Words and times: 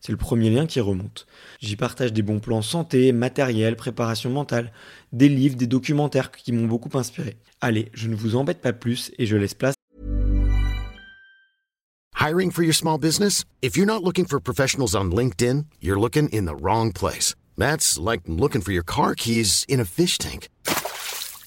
C'est 0.00 0.12
le 0.12 0.18
premier 0.18 0.48
lien 0.48 0.66
qui 0.66 0.80
remonte. 0.80 1.26
J'y 1.60 1.76
partage 1.76 2.12
des 2.12 2.22
bons 2.22 2.40
plans 2.40 2.62
santé, 2.62 3.12
matériel, 3.12 3.76
préparation 3.76 4.30
mentale, 4.30 4.72
des 5.12 5.28
livres, 5.28 5.56
des 5.56 5.66
documentaires 5.66 6.30
qui 6.30 6.52
m'ont 6.52 6.66
beaucoup 6.66 6.96
inspiré. 6.96 7.36
Allez, 7.60 7.90
je 7.92 8.08
ne 8.08 8.14
vous 8.14 8.34
embête 8.34 8.62
pas 8.62 8.72
plus 8.72 9.12
et 9.18 9.26
je 9.26 9.36
laisse 9.36 9.54
place. 9.54 9.74
Hiring 12.18 12.50
for 12.50 12.62
your 12.62 12.74
small 12.74 12.98
business? 12.98 13.44
If 13.62 13.76
you're 13.76 13.86
not 13.86 14.02
looking 14.02 14.26
for 14.26 14.40
professionals 14.40 14.94
on 14.94 15.10
LinkedIn, 15.10 15.66
you're 15.80 15.98
looking 15.98 16.28
in 16.30 16.44
the 16.44 16.54
wrong 16.54 16.92
place. 16.92 17.34
That's 17.56 17.98
like 17.98 18.22
looking 18.26 18.62
for 18.62 18.72
your 18.72 18.84
car 18.84 19.14
keys 19.14 19.64
in 19.68 19.80
a 19.80 19.86
fish 19.86 20.16
tank. 20.18 20.48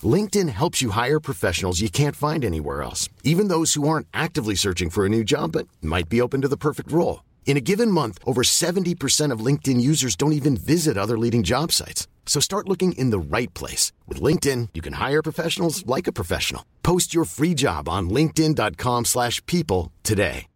LinkedIn 0.04 0.50
helps 0.50 0.82
you 0.82 0.92
hire 0.92 1.20
professionals 1.20 1.80
you 1.80 1.90
can't 1.90 2.16
find 2.16 2.44
anywhere 2.44 2.82
else, 2.82 3.08
even 3.24 3.50
those 3.50 3.76
who 3.76 3.88
aren't 3.88 4.08
actively 4.14 4.56
searching 4.56 4.90
for 4.90 5.06
a 5.06 5.10
new 5.10 5.24
job 5.24 5.52
but 5.52 5.68
might 5.82 6.10
be 6.10 6.22
open 6.22 6.42
to 6.42 6.48
the 6.48 6.58
perfect 6.58 6.92
role. 6.92 7.22
In 7.46 7.56
a 7.56 7.62
given 7.62 7.92
month, 7.92 8.18
over 8.26 8.42
70% 8.42 9.32
of 9.32 9.46
LinkedIn 9.46 9.80
users 9.80 10.16
don't 10.16 10.34
even 10.34 10.58
visit 10.58 10.98
other 10.98 11.18
leading 11.20 11.44
job 11.44 11.72
sites. 11.72 12.08
So 12.26 12.40
start 12.40 12.68
looking 12.68 12.94
in 12.94 13.12
the 13.12 13.20
right 13.20 13.54
place. 13.54 13.92
With 14.08 14.20
LinkedIn, 14.20 14.70
you 14.74 14.82
can 14.82 14.94
hire 14.94 15.22
professionals 15.22 15.86
like 15.86 16.08
a 16.08 16.12
professional. 16.12 16.64
Post 16.82 17.14
your 17.14 17.26
free 17.26 17.54
job 17.54 17.88
on 17.88 18.10
linkedin.com 18.10 19.06
slash 19.06 19.40
people 19.46 19.92
today. 20.02 20.48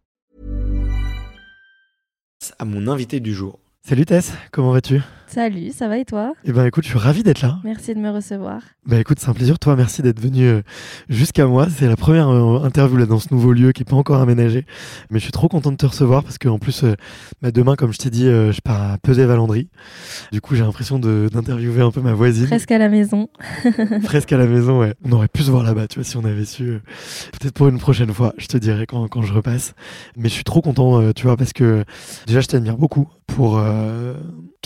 À 2.60 2.64
mon 2.64 2.86
invité 2.86 3.20
du 3.20 3.34
jour. 3.34 3.58
Salut 3.82 4.06
Tess, 4.06 4.32
comment 4.52 4.72
vas-tu 4.72 5.00
Salut, 5.28 5.72
ça 5.72 5.88
va 5.88 5.98
et 5.98 6.06
toi 6.06 6.32
Eh 6.46 6.52
ben 6.52 6.64
écoute, 6.64 6.84
je 6.84 6.88
suis 6.88 6.98
ravi 6.98 7.22
d'être 7.22 7.42
là. 7.42 7.58
Merci 7.62 7.94
de 7.94 8.00
me 8.00 8.08
recevoir. 8.08 8.62
Bah 8.86 8.98
écoute, 8.98 9.18
c'est 9.20 9.28
un 9.28 9.34
plaisir. 9.34 9.58
Toi, 9.58 9.76
merci 9.76 10.00
d'être 10.00 10.20
venu 10.20 10.46
euh, 10.46 10.62
jusqu'à 11.10 11.46
moi. 11.46 11.66
C'est 11.68 11.86
la 11.86 11.96
première 11.96 12.30
euh, 12.30 12.64
interview 12.64 12.96
là 12.96 13.04
dans 13.04 13.18
ce 13.18 13.28
nouveau 13.30 13.52
lieu 13.52 13.72
qui 13.72 13.82
est 13.82 13.84
pas 13.84 13.96
encore 13.96 14.22
aménagé, 14.22 14.64
mais 15.10 15.18
je 15.18 15.24
suis 15.24 15.32
trop 15.32 15.48
content 15.48 15.70
de 15.70 15.76
te 15.76 15.84
recevoir 15.84 16.24
parce 16.24 16.38
qu'en 16.38 16.58
plus, 16.58 16.82
euh, 16.82 16.94
bah, 17.42 17.50
demain, 17.50 17.76
comme 17.76 17.92
je 17.92 17.98
t'ai 17.98 18.08
dit, 18.08 18.24
je 18.24 18.60
pars 18.62 18.92
à 18.92 18.96
Pesay-Valandry. 18.96 19.68
Du 20.32 20.40
coup, 20.40 20.54
j'ai 20.54 20.64
l'impression 20.64 20.98
d'interviewer 20.98 21.82
un 21.82 21.90
peu 21.90 22.00
ma 22.00 22.14
voisine. 22.14 22.46
Presque 22.46 22.72
à 22.72 22.78
la 22.78 22.88
maison. 22.88 23.28
Presque 24.04 24.32
à 24.32 24.38
la 24.38 24.46
maison, 24.46 24.80
ouais. 24.80 24.94
On 25.04 25.12
aurait 25.12 25.28
pu 25.28 25.42
se 25.42 25.50
voir 25.50 25.62
là-bas, 25.62 25.88
tu 25.88 25.96
vois, 25.96 26.04
si 26.04 26.16
on 26.16 26.24
avait 26.24 26.46
su. 26.46 26.78
Peut-être 27.38 27.52
pour 27.52 27.68
une 27.68 27.78
prochaine 27.78 28.14
fois, 28.14 28.32
je 28.38 28.46
te 28.46 28.56
dirai 28.56 28.86
quand, 28.86 29.06
quand 29.08 29.20
je 29.20 29.34
repasse. 29.34 29.74
Mais 30.16 30.30
je 30.30 30.34
suis 30.34 30.44
trop 30.44 30.62
content, 30.62 31.12
tu 31.12 31.26
vois, 31.26 31.36
parce 31.36 31.52
que 31.52 31.84
déjà, 32.26 32.40
je 32.40 32.46
t'admire 32.46 32.78
beaucoup 32.78 33.08
pour 33.26 33.60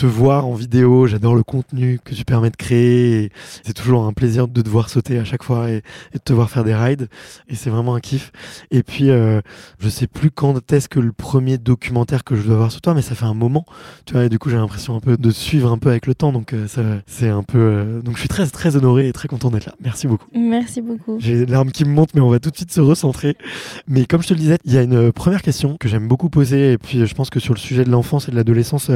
te 0.03 0.07
voir 0.07 0.45
en 0.45 0.53
vidéo. 0.53 1.07
J'adore 1.07 1.33
le 1.33 1.43
contenu 1.43 1.97
que 2.03 2.13
tu 2.13 2.25
permets 2.25 2.49
de 2.49 2.57
créer. 2.57 3.31
C'est 3.63 3.71
toujours 3.71 4.03
un 4.03 4.11
plaisir 4.11 4.49
de 4.49 4.61
te 4.61 4.67
voir 4.67 4.89
sauter 4.89 5.17
à 5.17 5.23
chaque 5.23 5.43
fois 5.43 5.71
et, 5.71 5.81
de 6.13 6.19
te 6.19 6.33
voir 6.33 6.49
faire 6.49 6.65
des 6.65 6.75
rides. 6.75 7.07
Et 7.47 7.55
c'est 7.55 7.69
vraiment 7.69 7.95
un 7.95 8.01
kiff. 8.01 8.33
Et 8.69 8.83
puis, 8.83 9.09
euh, 9.11 9.39
je 9.79 9.87
sais 9.87 10.07
plus 10.07 10.29
quand 10.29 10.73
est-ce 10.73 10.89
que 10.89 10.99
le 10.99 11.13
premier 11.13 11.57
documentaire 11.57 12.25
que 12.25 12.35
je 12.35 12.41
dois 12.41 12.57
voir 12.57 12.71
sur 12.73 12.81
toi, 12.81 12.93
mais 12.93 13.01
ça 13.01 13.15
fait 13.15 13.23
un 13.23 13.33
moment. 13.33 13.65
Tu 14.05 14.11
vois, 14.11 14.25
et 14.25 14.29
du 14.29 14.39
coup, 14.39 14.49
j'ai 14.49 14.57
l'impression 14.57 14.93
un 14.93 14.99
peu 14.99 15.15
de 15.15 15.31
suivre 15.31 15.71
un 15.71 15.77
peu 15.77 15.89
avec 15.89 16.05
le 16.05 16.15
temps. 16.15 16.33
Donc, 16.33 16.51
euh, 16.51 16.67
c'est 17.07 17.29
un 17.29 17.43
peu. 17.43 17.57
Euh, 17.57 18.01
donc, 18.01 18.15
je 18.15 18.19
suis 18.19 18.29
très, 18.29 18.45
très 18.47 18.75
honoré 18.75 19.07
et 19.07 19.13
très 19.13 19.29
content 19.29 19.51
d'être 19.51 19.67
là. 19.67 19.75
Merci 19.81 20.07
beaucoup. 20.07 20.27
Merci 20.35 20.81
beaucoup. 20.81 21.15
J'ai 21.19 21.45
l'arme 21.45 21.71
qui 21.71 21.85
me 21.85 21.91
monte, 21.91 22.13
mais 22.13 22.19
on 22.19 22.29
va 22.29 22.39
tout 22.39 22.51
de 22.51 22.57
suite 22.57 22.73
se 22.73 22.81
recentrer. 22.81 23.37
Mais 23.87 24.03
comme 24.03 24.21
je 24.21 24.27
te 24.27 24.33
le 24.33 24.39
disais, 24.41 24.57
il 24.65 24.73
y 24.73 24.77
a 24.77 24.81
une 24.81 25.13
première 25.13 25.43
question 25.43 25.77
que 25.79 25.87
j'aime 25.87 26.09
beaucoup 26.09 26.27
poser. 26.27 26.73
Et 26.73 26.77
puis, 26.77 27.07
je 27.07 27.15
pense 27.15 27.29
que 27.29 27.39
sur 27.39 27.53
le 27.53 27.59
sujet 27.59 27.85
de 27.85 27.89
l'enfance 27.89 28.27
et 28.27 28.31
de 28.31 28.35
l'adolescence, 28.35 28.91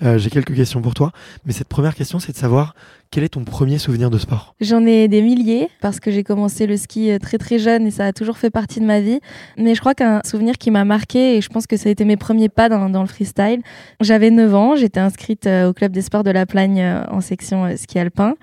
j'ai 0.00 0.30
quelques 0.30 0.43
questions 0.52 0.82
pour 0.82 0.94
toi. 0.94 1.12
Mais 1.44 1.52
cette 1.52 1.68
première 1.68 1.94
question, 1.94 2.18
c'est 2.18 2.32
de 2.32 2.36
savoir 2.36 2.74
quel 3.14 3.22
est 3.22 3.28
ton 3.28 3.44
premier 3.44 3.78
souvenir 3.78 4.10
de 4.10 4.18
sport? 4.18 4.56
J'en 4.60 4.84
ai 4.84 5.06
des 5.06 5.22
milliers 5.22 5.68
parce 5.80 6.00
que 6.00 6.10
j'ai 6.10 6.24
commencé 6.24 6.66
le 6.66 6.76
ski 6.76 7.12
euh, 7.12 7.20
très 7.20 7.38
très 7.38 7.60
jeune 7.60 7.86
et 7.86 7.92
ça 7.92 8.06
a 8.06 8.12
toujours 8.12 8.38
fait 8.38 8.50
partie 8.50 8.80
de 8.80 8.84
ma 8.84 8.98
vie. 8.98 9.20
Mais 9.56 9.76
je 9.76 9.80
crois 9.80 9.94
qu'un 9.94 10.20
souvenir 10.24 10.58
qui 10.58 10.72
m'a 10.72 10.84
marqué 10.84 11.36
et 11.36 11.40
je 11.40 11.48
pense 11.48 11.68
que 11.68 11.76
ça 11.76 11.88
a 11.88 11.92
été 11.92 12.04
mes 12.04 12.16
premiers 12.16 12.48
pas 12.48 12.68
dans, 12.68 12.88
le 12.88 13.06
freestyle. 13.06 13.60
J'avais 14.00 14.32
9 14.32 14.54
ans, 14.56 14.74
j'étais 14.74 14.98
inscrite 14.98 15.46
euh, 15.46 15.68
au 15.68 15.72
club 15.72 15.92
des 15.92 16.02
sports 16.02 16.24
de 16.24 16.32
la 16.32 16.44
Plagne 16.44 16.80
euh, 16.80 17.04
en 17.08 17.20
section 17.20 17.76
ski 17.76 18.00
alpin. 18.00 18.34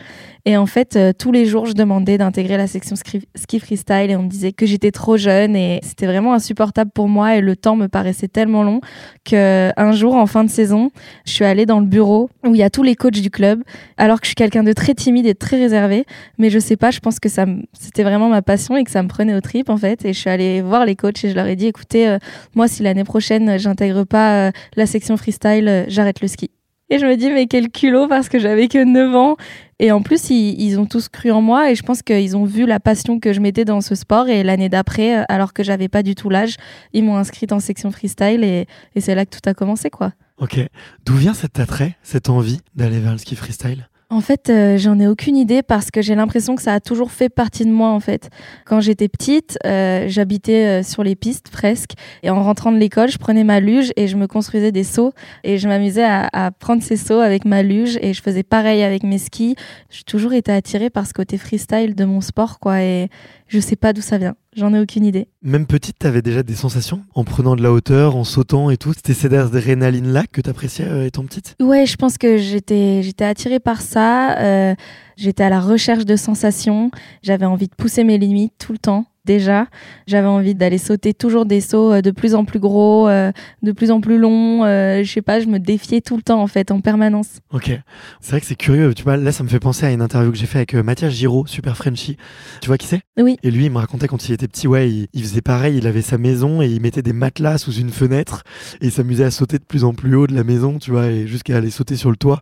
Et 0.45 0.55
en 0.55 0.65
fait, 0.65 0.97
tous 1.19 1.31
les 1.31 1.45
jours, 1.45 1.67
je 1.67 1.73
demandais 1.73 2.17
d'intégrer 2.17 2.57
la 2.57 2.65
section 2.65 2.95
ski 2.95 3.59
freestyle 3.59 4.09
et 4.09 4.15
on 4.15 4.23
me 4.23 4.27
disait 4.27 4.53
que 4.53 4.65
j'étais 4.65 4.89
trop 4.89 5.15
jeune 5.15 5.55
et 5.55 5.79
c'était 5.83 6.07
vraiment 6.07 6.33
insupportable 6.33 6.89
pour 6.95 7.09
moi 7.09 7.35
et 7.35 7.41
le 7.41 7.55
temps 7.55 7.75
me 7.75 7.87
paraissait 7.87 8.27
tellement 8.27 8.63
long 8.63 8.81
qu'un 9.23 9.91
jour, 9.91 10.15
en 10.15 10.25
fin 10.25 10.43
de 10.43 10.49
saison, 10.49 10.89
je 11.25 11.31
suis 11.33 11.45
allée 11.45 11.67
dans 11.67 11.79
le 11.79 11.85
bureau 11.85 12.31
où 12.43 12.55
il 12.55 12.57
y 12.57 12.63
a 12.63 12.71
tous 12.71 12.81
les 12.81 12.95
coachs 12.95 13.21
du 13.21 13.29
club 13.29 13.63
alors 13.97 14.19
que 14.19 14.25
je 14.25 14.29
suis 14.29 14.35
quelqu'un 14.35 14.60
de 14.63 14.73
très 14.73 14.93
timide 14.93 15.25
et 15.25 15.35
très 15.35 15.57
réservé. 15.57 16.05
Mais 16.37 16.49
je 16.49 16.59
sais 16.59 16.77
pas, 16.77 16.91
je 16.91 16.99
pense 16.99 17.19
que 17.19 17.29
ça 17.29 17.45
c'était 17.73 18.03
vraiment 18.03 18.29
ma 18.29 18.41
passion 18.41 18.77
et 18.77 18.83
que 18.83 18.91
ça 18.91 19.03
me 19.03 19.07
prenait 19.07 19.35
au 19.35 19.41
trip 19.41 19.69
en 19.69 19.77
fait. 19.77 20.05
Et 20.05 20.13
je 20.13 20.19
suis 20.19 20.29
allée 20.29 20.61
voir 20.61 20.85
les 20.85 20.95
coachs 20.95 21.23
et 21.23 21.29
je 21.29 21.35
leur 21.35 21.47
ai 21.47 21.55
dit 21.55 21.67
écoutez, 21.67 22.07
euh, 22.07 22.17
moi, 22.55 22.67
si 22.67 22.83
l'année 22.83 23.03
prochaine, 23.03 23.57
j'intègre 23.57 24.03
pas 24.03 24.47
euh, 24.47 24.51
la 24.75 24.85
section 24.85 25.17
freestyle, 25.17 25.67
euh, 25.67 25.85
j'arrête 25.87 26.21
le 26.21 26.27
ski. 26.27 26.51
Et 26.89 26.99
je 26.99 27.05
me 27.05 27.15
dis, 27.15 27.31
mais 27.31 27.47
quel 27.47 27.69
culot 27.69 28.09
parce 28.09 28.27
que 28.27 28.37
j'avais 28.37 28.67
que 28.67 28.83
9 28.83 29.15
ans. 29.15 29.37
Et 29.79 29.93
en 29.93 30.01
plus, 30.01 30.29
ils, 30.29 30.77
ont 30.77 30.85
tous 30.85 31.07
cru 31.07 31.31
en 31.31 31.41
moi 31.41 31.71
et 31.71 31.75
je 31.75 31.83
pense 31.83 32.01
qu'ils 32.01 32.35
ont 32.35 32.43
vu 32.43 32.65
la 32.65 32.81
passion 32.81 33.17
que 33.17 33.31
je 33.31 33.39
mettais 33.39 33.63
dans 33.63 33.79
ce 33.79 33.95
sport. 33.95 34.27
Et 34.27 34.43
l'année 34.43 34.67
d'après, 34.67 35.25
alors 35.29 35.53
que 35.53 35.63
j'avais 35.63 35.87
pas 35.87 36.03
du 36.03 36.15
tout 36.15 36.29
l'âge, 36.29 36.57
ils 36.91 37.03
m'ont 37.03 37.15
inscrite 37.15 37.53
en 37.53 37.61
section 37.61 37.91
freestyle 37.91 38.43
et, 38.43 38.67
et 38.93 39.01
c'est 39.01 39.15
là 39.15 39.25
que 39.25 39.31
tout 39.31 39.49
a 39.49 39.53
commencé, 39.53 39.89
quoi. 39.89 40.11
Ok. 40.37 40.59
D'où 41.05 41.15
vient 41.15 41.33
cet 41.33 41.59
attrait, 41.59 41.95
cette 42.03 42.29
envie 42.29 42.59
d'aller 42.75 42.99
vers 42.99 43.13
le 43.13 43.19
ski 43.19 43.35
freestyle? 43.35 43.87
En 44.11 44.19
fait, 44.19 44.49
euh, 44.49 44.77
j'en 44.77 44.99
ai 44.99 45.07
aucune 45.07 45.37
idée 45.37 45.63
parce 45.63 45.89
que 45.89 46.01
j'ai 46.01 46.15
l'impression 46.15 46.55
que 46.57 46.61
ça 46.61 46.73
a 46.73 46.79
toujours 46.81 47.11
fait 47.11 47.29
partie 47.29 47.65
de 47.65 47.71
moi 47.71 47.89
en 47.91 48.01
fait. 48.01 48.29
Quand 48.65 48.81
j'étais 48.81 49.07
petite, 49.07 49.57
euh, 49.65 50.05
j'habitais 50.09 50.81
euh, 50.81 50.83
sur 50.83 51.01
les 51.01 51.15
pistes 51.15 51.49
presque 51.49 51.93
et 52.21 52.29
en 52.29 52.43
rentrant 52.43 52.73
de 52.73 52.77
l'école, 52.77 53.09
je 53.09 53.17
prenais 53.17 53.45
ma 53.45 53.61
luge 53.61 53.91
et 53.95 54.07
je 54.07 54.17
me 54.17 54.27
construisais 54.27 54.73
des 54.73 54.83
sauts 54.83 55.13
et 55.45 55.57
je 55.57 55.67
m'amusais 55.69 56.03
à, 56.03 56.27
à, 56.33 56.51
prendre 56.51 56.83
ces 56.83 56.97
sauts 56.97 57.21
avec 57.21 57.45
ma 57.45 57.63
luge 57.63 57.97
et 58.01 58.13
je 58.13 58.21
faisais 58.21 58.43
pareil 58.43 58.83
avec 58.83 59.03
mes 59.03 59.17
skis. 59.17 59.55
J'ai 59.89 60.03
toujours 60.03 60.33
été 60.33 60.51
attirée 60.51 60.89
par 60.89 61.07
ce 61.07 61.13
côté 61.13 61.37
freestyle 61.37 61.95
de 61.95 62.03
mon 62.03 62.19
sport 62.19 62.59
quoi 62.59 62.81
et 62.81 63.07
je 63.47 63.59
sais 63.61 63.77
pas 63.77 63.93
d'où 63.93 64.01
ça 64.01 64.17
vient. 64.17 64.35
J'en 64.53 64.73
ai 64.73 64.79
aucune 64.81 65.05
idée. 65.05 65.29
Même 65.43 65.65
petite, 65.65 65.97
tu 65.99 66.07
avais 66.07 66.21
déjà 66.21 66.43
des 66.43 66.55
sensations 66.55 67.03
en 67.15 67.23
prenant 67.23 67.55
de 67.55 67.63
la 67.63 67.71
hauteur, 67.71 68.17
en 68.17 68.25
sautant 68.25 68.69
et 68.69 68.75
tout? 68.75 68.91
C'était 68.93 69.13
ces 69.13 69.33
adrénaline 69.33 70.11
là 70.11 70.25
que 70.29 70.41
tu 70.41 70.49
appréciais 70.49 70.87
euh, 70.87 71.05
étant 71.05 71.23
petite? 71.23 71.55
Ouais, 71.61 71.85
je 71.85 71.95
pense 71.95 72.17
que 72.17 72.37
j'étais 72.37 73.01
j'étais 73.01 73.23
attirée 73.23 73.61
par 73.61 73.81
ça. 73.81 74.37
Euh, 74.39 74.75
j'étais 75.15 75.43
à 75.43 75.49
la 75.49 75.61
recherche 75.61 76.05
de 76.05 76.17
sensations. 76.17 76.91
J'avais 77.23 77.45
envie 77.45 77.67
de 77.67 77.75
pousser 77.75 78.03
mes 78.03 78.17
limites 78.17 78.53
tout 78.59 78.73
le 78.73 78.77
temps. 78.77 79.05
Déjà. 79.25 79.67
J'avais 80.07 80.27
envie 80.27 80.55
d'aller 80.55 80.77
sauter 80.77 81.13
toujours 81.13 81.45
des 81.45 81.61
sauts 81.61 81.93
euh, 81.93 82.01
de 82.01 82.11
plus 82.11 82.35
en 82.35 82.45
plus 82.45 82.59
gros, 82.59 83.07
euh, 83.07 83.31
de 83.61 83.71
plus 83.71 83.91
en 83.91 84.01
plus 84.01 84.17
longs. 84.17 84.63
Euh, 84.65 85.03
je 85.03 85.11
sais 85.11 85.21
pas, 85.21 85.39
je 85.39 85.47
me 85.47 85.59
défiais 85.59 86.01
tout 86.01 86.15
le 86.15 86.23
temps 86.23 86.41
en 86.41 86.47
fait, 86.47 86.71
en 86.71 86.81
permanence. 86.81 87.39
Ok, 87.51 87.71
c'est 88.19 88.31
vrai 88.31 88.41
que 88.41 88.47
c'est 88.47 88.55
curieux. 88.55 88.93
Tu 88.93 89.03
vois, 89.03 89.17
là, 89.17 89.31
ça 89.31 89.43
me 89.43 89.49
fait 89.49 89.59
penser 89.59 89.85
à 89.85 89.91
une 89.91 90.01
interview 90.01 90.31
que 90.31 90.37
j'ai 90.37 90.45
fait 90.45 90.59
avec 90.59 90.73
Mathias 90.73 91.13
Giraud, 91.13 91.45
super 91.47 91.77
Frenchy. 91.77 92.17
Tu 92.61 92.67
vois 92.67 92.77
qui 92.77 92.87
c'est? 92.87 93.01
Oui. 93.17 93.37
Et 93.43 93.51
lui, 93.51 93.65
il 93.65 93.71
me 93.71 93.77
racontait 93.77 94.07
quand 94.07 94.27
il 94.27 94.33
était 94.33 94.47
petit, 94.47 94.67
ouais, 94.67 94.89
il, 95.13 95.23
faisait 95.23 95.41
pareil. 95.41 95.77
Il 95.77 95.87
avait 95.87 96.01
sa 96.01 96.17
maison 96.17 96.61
et 96.61 96.67
il 96.67 96.81
mettait 96.81 97.01
des 97.01 97.13
matelas 97.13 97.57
sous 97.57 97.73
une 97.73 97.91
fenêtre 97.91 98.43
et 98.81 98.87
il 98.87 98.91
s'amusait 98.91 99.25
à 99.25 99.31
sauter 99.31 99.57
de 99.57 99.63
plus 99.63 99.83
en 99.83 99.93
plus 99.93 100.15
haut 100.15 100.27
de 100.27 100.35
la 100.35 100.43
maison, 100.43 100.79
tu 100.79 100.91
vois, 100.91 101.07
et 101.07 101.27
jusqu'à 101.27 101.57
aller 101.57 101.69
sauter 101.69 101.95
sur 101.95 102.09
le 102.09 102.15
toit, 102.15 102.41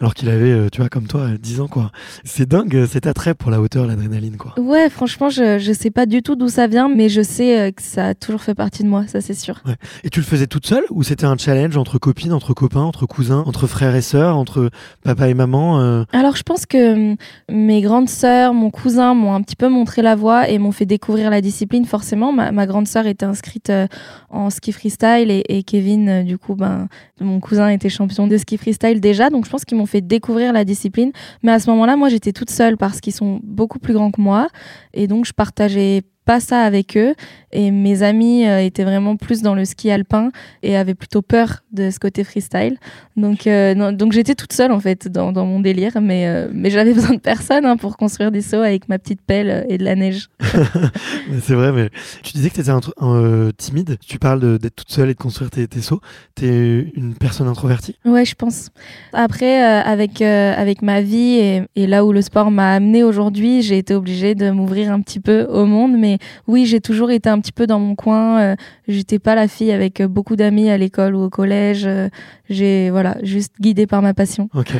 alors 0.00 0.14
qu'il 0.14 0.28
avait, 0.28 0.68
tu 0.70 0.80
vois, 0.80 0.88
comme 0.88 1.06
toi, 1.06 1.28
10 1.40 1.60
ans, 1.60 1.68
quoi. 1.68 1.92
C'est 2.24 2.48
dingue 2.48 2.86
cet 2.86 3.06
attrait 3.06 3.34
pour 3.34 3.50
la 3.50 3.60
hauteur, 3.60 3.86
l'adrénaline, 3.86 4.36
quoi. 4.36 4.54
Ouais, 4.58 4.90
franchement, 4.90 5.30
je, 5.30 5.58
je 5.58 5.72
sais 5.72 5.90
pas 5.90 6.06
du 6.06 6.15
tout 6.22 6.36
d'où 6.36 6.48
ça 6.48 6.66
vient, 6.66 6.88
mais 6.88 7.08
je 7.08 7.22
sais 7.22 7.58
euh, 7.58 7.70
que 7.70 7.82
ça 7.82 8.08
a 8.08 8.14
toujours 8.14 8.42
fait 8.42 8.54
partie 8.54 8.82
de 8.82 8.88
moi, 8.88 9.06
ça 9.06 9.20
c'est 9.20 9.34
sûr. 9.34 9.62
Et 10.04 10.10
tu 10.10 10.20
le 10.20 10.24
faisais 10.26 10.46
toute 10.46 10.66
seule 10.66 10.84
ou 10.90 11.02
c'était 11.02 11.26
un 11.26 11.36
challenge 11.36 11.76
entre 11.76 11.98
copines, 11.98 12.32
entre 12.32 12.54
copains, 12.54 12.82
entre 12.82 13.06
cousins, 13.06 13.42
entre 13.46 13.66
frères 13.66 13.94
et 13.94 14.02
sœurs, 14.02 14.36
entre 14.36 14.70
papa 15.02 15.28
et 15.28 15.34
maman 15.34 15.80
euh? 15.80 16.04
Alors 16.12 16.36
je 16.36 16.42
pense 16.42 16.66
que 16.66 17.10
hum, 17.10 17.16
mes 17.50 17.80
grandes 17.80 18.08
sœurs, 18.08 18.54
mon 18.54 18.70
cousin 18.70 19.14
m'ont 19.14 19.34
un 19.34 19.42
petit 19.42 19.56
peu 19.56 19.68
montré 19.68 20.02
la 20.02 20.14
voie 20.14 20.48
et 20.48 20.58
m'ont 20.58 20.72
fait 20.72 20.86
découvrir 20.86 21.30
la 21.30 21.40
discipline 21.40 21.84
forcément. 21.84 22.32
Ma, 22.32 22.66
grande 22.66 22.88
sœur 22.88 23.06
était 23.06 23.26
inscrite 23.26 23.70
euh, 23.70 23.86
en 24.30 24.50
ski 24.50 24.72
freestyle 24.72 25.30
et, 25.30 25.62
Kevin, 25.62 26.24
du 26.24 26.38
coup, 26.38 26.54
ben, 26.54 26.88
mon 27.20 27.40
cousin 27.40 27.68
était 27.68 27.88
champion 27.88 28.26
de 28.26 28.36
ski 28.36 28.56
freestyle 28.56 29.00
déjà, 29.00 29.30
donc 29.30 29.44
je 29.44 29.50
pense 29.50 29.64
qu'ils 29.64 29.78
m'ont 29.78 29.86
fait 29.86 30.00
découvrir 30.00 30.52
la 30.52 30.64
discipline. 30.64 31.12
Mais 31.42 31.52
à 31.52 31.58
ce 31.58 31.70
moment-là, 31.70 31.96
moi 31.96 32.08
j'étais 32.08 32.32
toute 32.32 32.50
seule 32.50 32.76
parce 32.76 33.00
qu'ils 33.00 33.14
sont 33.14 33.40
beaucoup 33.42 33.78
plus 33.78 33.94
grands 33.94 34.10
que 34.10 34.20
moi 34.20 34.48
et 34.92 35.06
donc 35.06 35.26
je 35.26 35.32
partageais 35.32 36.02
pas 36.26 36.40
ça 36.40 36.60
avec 36.60 36.96
eux. 36.98 37.14
Et 37.52 37.70
mes 37.70 38.02
amis 38.02 38.46
euh, 38.46 38.58
étaient 38.58 38.84
vraiment 38.84 39.16
plus 39.16 39.40
dans 39.40 39.54
le 39.54 39.64
ski 39.64 39.90
alpin 39.90 40.30
et 40.62 40.76
avaient 40.76 40.94
plutôt 40.94 41.22
peur 41.22 41.62
de 41.72 41.90
ce 41.90 41.98
côté 41.98 42.24
freestyle. 42.24 42.76
Donc, 43.16 43.46
euh, 43.46 43.92
donc 43.92 44.12
j'étais 44.12 44.34
toute 44.34 44.52
seule 44.52 44.72
en 44.72 44.80
fait 44.80 45.08
dans, 45.08 45.32
dans 45.32 45.46
mon 45.46 45.60
délire, 45.60 45.92
mais, 46.02 46.26
euh, 46.26 46.48
mais 46.52 46.68
j'avais 46.68 46.92
besoin 46.94 47.14
de 47.14 47.20
personne 47.20 47.64
hein, 47.64 47.76
pour 47.78 47.96
construire 47.96 48.30
des 48.30 48.42
sauts 48.42 48.60
avec 48.60 48.88
ma 48.90 48.98
petite 48.98 49.22
pelle 49.22 49.64
et 49.70 49.78
de 49.78 49.84
la 49.84 49.94
neige. 49.94 50.28
c'est 51.40 51.54
vrai, 51.54 51.72
mais 51.72 51.88
tu 52.22 52.32
disais 52.32 52.50
que 52.50 52.56
tu 52.56 52.60
étais 52.60 52.70
un, 52.70 53.50
timide. 53.56 53.96
Tu 54.06 54.18
parles 54.18 54.58
d'être 54.58 54.76
toute 54.76 54.90
seule 54.90 55.08
et 55.08 55.14
de 55.14 55.18
construire 55.18 55.50
tes, 55.50 55.66
tes 55.68 55.80
sauts. 55.80 56.00
Tu 56.34 56.46
es 56.46 56.92
une 56.94 57.14
personne 57.14 57.46
introvertie? 57.46 57.96
Ouais, 58.04 58.24
je 58.24 58.34
pense. 58.34 58.68
Après, 59.12 59.62
avec, 59.62 60.20
avec 60.20 60.82
ma 60.82 61.00
vie 61.00 61.38
et, 61.38 61.62
et 61.76 61.86
là 61.86 62.04
où 62.04 62.12
le 62.12 62.20
sport 62.20 62.50
m'a 62.50 62.74
amené 62.74 63.04
aujourd'hui, 63.04 63.62
j'ai 63.62 63.78
été 63.78 63.94
obligée 63.94 64.34
de 64.34 64.50
m'ouvrir 64.50 64.92
un 64.92 65.00
petit 65.00 65.20
peu 65.20 65.44
au 65.44 65.64
monde, 65.64 65.96
mais 65.96 66.15
oui, 66.46 66.66
j'ai 66.66 66.80
toujours 66.80 67.10
été 67.10 67.28
un 67.28 67.40
petit 67.40 67.52
peu 67.52 67.66
dans 67.66 67.78
mon 67.78 67.94
coin. 67.94 68.40
Euh, 68.40 68.56
j'étais 68.88 69.18
pas 69.18 69.34
la 69.34 69.48
fille 69.48 69.72
avec 69.72 70.00
euh, 70.00 70.08
beaucoup 70.08 70.36
d'amis 70.36 70.70
à 70.70 70.78
l'école 70.78 71.14
ou 71.14 71.22
au 71.24 71.30
collège. 71.30 71.84
Euh, 71.86 72.08
j'ai 72.48 72.90
voilà, 72.90 73.16
juste 73.22 73.54
guidée 73.60 73.86
par 73.86 74.02
ma 74.02 74.14
passion. 74.14 74.48
Ok. 74.54 74.72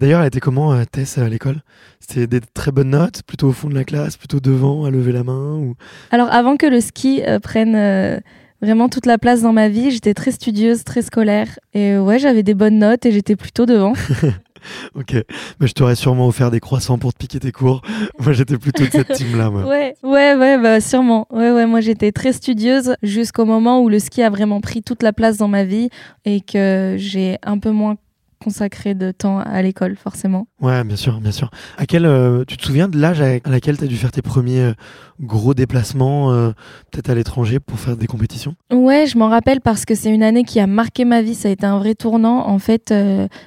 D'ailleurs, 0.00 0.20
elle 0.20 0.28
était 0.28 0.40
comment 0.40 0.84
Tess 0.84 1.18
à 1.18 1.28
l'école? 1.28 1.62
C'était 2.00 2.26
des 2.26 2.40
très 2.40 2.70
bonnes 2.70 2.90
notes, 2.90 3.22
plutôt 3.24 3.48
au 3.48 3.52
fond 3.52 3.68
de 3.68 3.74
la 3.74 3.84
classe, 3.84 4.16
plutôt 4.16 4.40
devant, 4.40 4.84
à 4.84 4.90
lever 4.90 5.12
la 5.12 5.24
main 5.24 5.56
ou? 5.56 5.74
Alors 6.10 6.32
avant 6.32 6.56
que 6.56 6.66
le 6.66 6.80
ski 6.80 7.22
prenne 7.42 8.20
vraiment 8.60 8.88
toute 8.88 9.06
la 9.06 9.18
place 9.18 9.42
dans 9.42 9.52
ma 9.52 9.68
vie. 9.68 9.90
J'étais 9.90 10.14
très 10.14 10.30
studieuse, 10.30 10.84
très 10.84 11.02
scolaire. 11.02 11.58
Et 11.74 11.98
ouais, 11.98 12.18
j'avais 12.18 12.42
des 12.42 12.54
bonnes 12.54 12.78
notes 12.78 13.06
et 13.06 13.12
j'étais 13.12 13.36
plutôt 13.36 13.66
devant. 13.66 13.92
ok, 14.94 15.14
mais 15.60 15.66
je 15.66 15.72
t'aurais 15.72 15.94
sûrement 15.94 16.26
offert 16.26 16.50
des 16.50 16.60
croissants 16.60 16.98
pour 16.98 17.12
te 17.12 17.18
piquer 17.18 17.40
tes 17.40 17.52
cours. 17.52 17.82
moi, 18.18 18.32
j'étais 18.32 18.58
plutôt 18.58 18.84
de 18.84 18.90
cette 18.90 19.12
team-là. 19.12 19.50
Ouais, 19.50 19.94
ouais, 20.02 20.34
ouais, 20.34 20.58
bah, 20.58 20.80
sûrement. 20.80 21.26
Ouais, 21.30 21.50
ouais, 21.50 21.66
moi, 21.66 21.80
j'étais 21.80 22.12
très 22.12 22.32
studieuse 22.32 22.94
jusqu'au 23.02 23.44
moment 23.44 23.80
où 23.82 23.88
le 23.88 23.98
ski 23.98 24.22
a 24.22 24.30
vraiment 24.30 24.60
pris 24.60 24.82
toute 24.82 25.02
la 25.02 25.12
place 25.12 25.36
dans 25.36 25.48
ma 25.48 25.64
vie 25.64 25.90
et 26.24 26.40
que 26.40 26.96
j'ai 26.98 27.38
un 27.42 27.58
peu 27.58 27.70
moins 27.70 27.96
consacré 28.38 28.94
de 28.94 29.10
temps 29.10 29.38
à 29.38 29.62
l'école, 29.62 29.96
forcément. 29.96 30.46
Ouais, 30.60 30.84
bien 30.84 30.96
sûr, 30.96 31.20
bien 31.20 31.32
sûr. 31.32 31.50
À 31.76 31.86
quel, 31.86 32.06
euh, 32.06 32.44
tu 32.46 32.56
te 32.56 32.64
souviens 32.64 32.88
de 32.88 32.98
l'âge 32.98 33.20
à 33.20 33.38
laquelle 33.48 33.78
tu 33.78 33.84
as 33.84 33.86
dû 33.86 33.96
faire 33.96 34.10
tes 34.10 34.22
premiers 34.22 34.60
euh, 34.60 34.72
gros 35.20 35.54
déplacements, 35.54 36.32
euh, 36.32 36.50
peut-être 36.90 37.10
à 37.10 37.14
l'étranger, 37.14 37.60
pour 37.60 37.78
faire 37.78 37.96
des 37.96 38.06
compétitions? 38.06 38.54
Ouais, 38.72 39.06
je 39.06 39.18
m'en 39.18 39.28
rappelle 39.28 39.60
parce 39.60 39.84
que 39.84 39.94
c'est 39.94 40.10
une 40.10 40.22
année 40.22 40.44
qui 40.44 40.60
a 40.60 40.66
marqué 40.66 41.04
ma 41.04 41.22
vie. 41.22 41.34
Ça 41.34 41.48
a 41.48 41.52
été 41.52 41.66
un 41.66 41.78
vrai 41.78 41.94
tournant. 41.94 42.46
En 42.48 42.58
fait, 42.58 42.94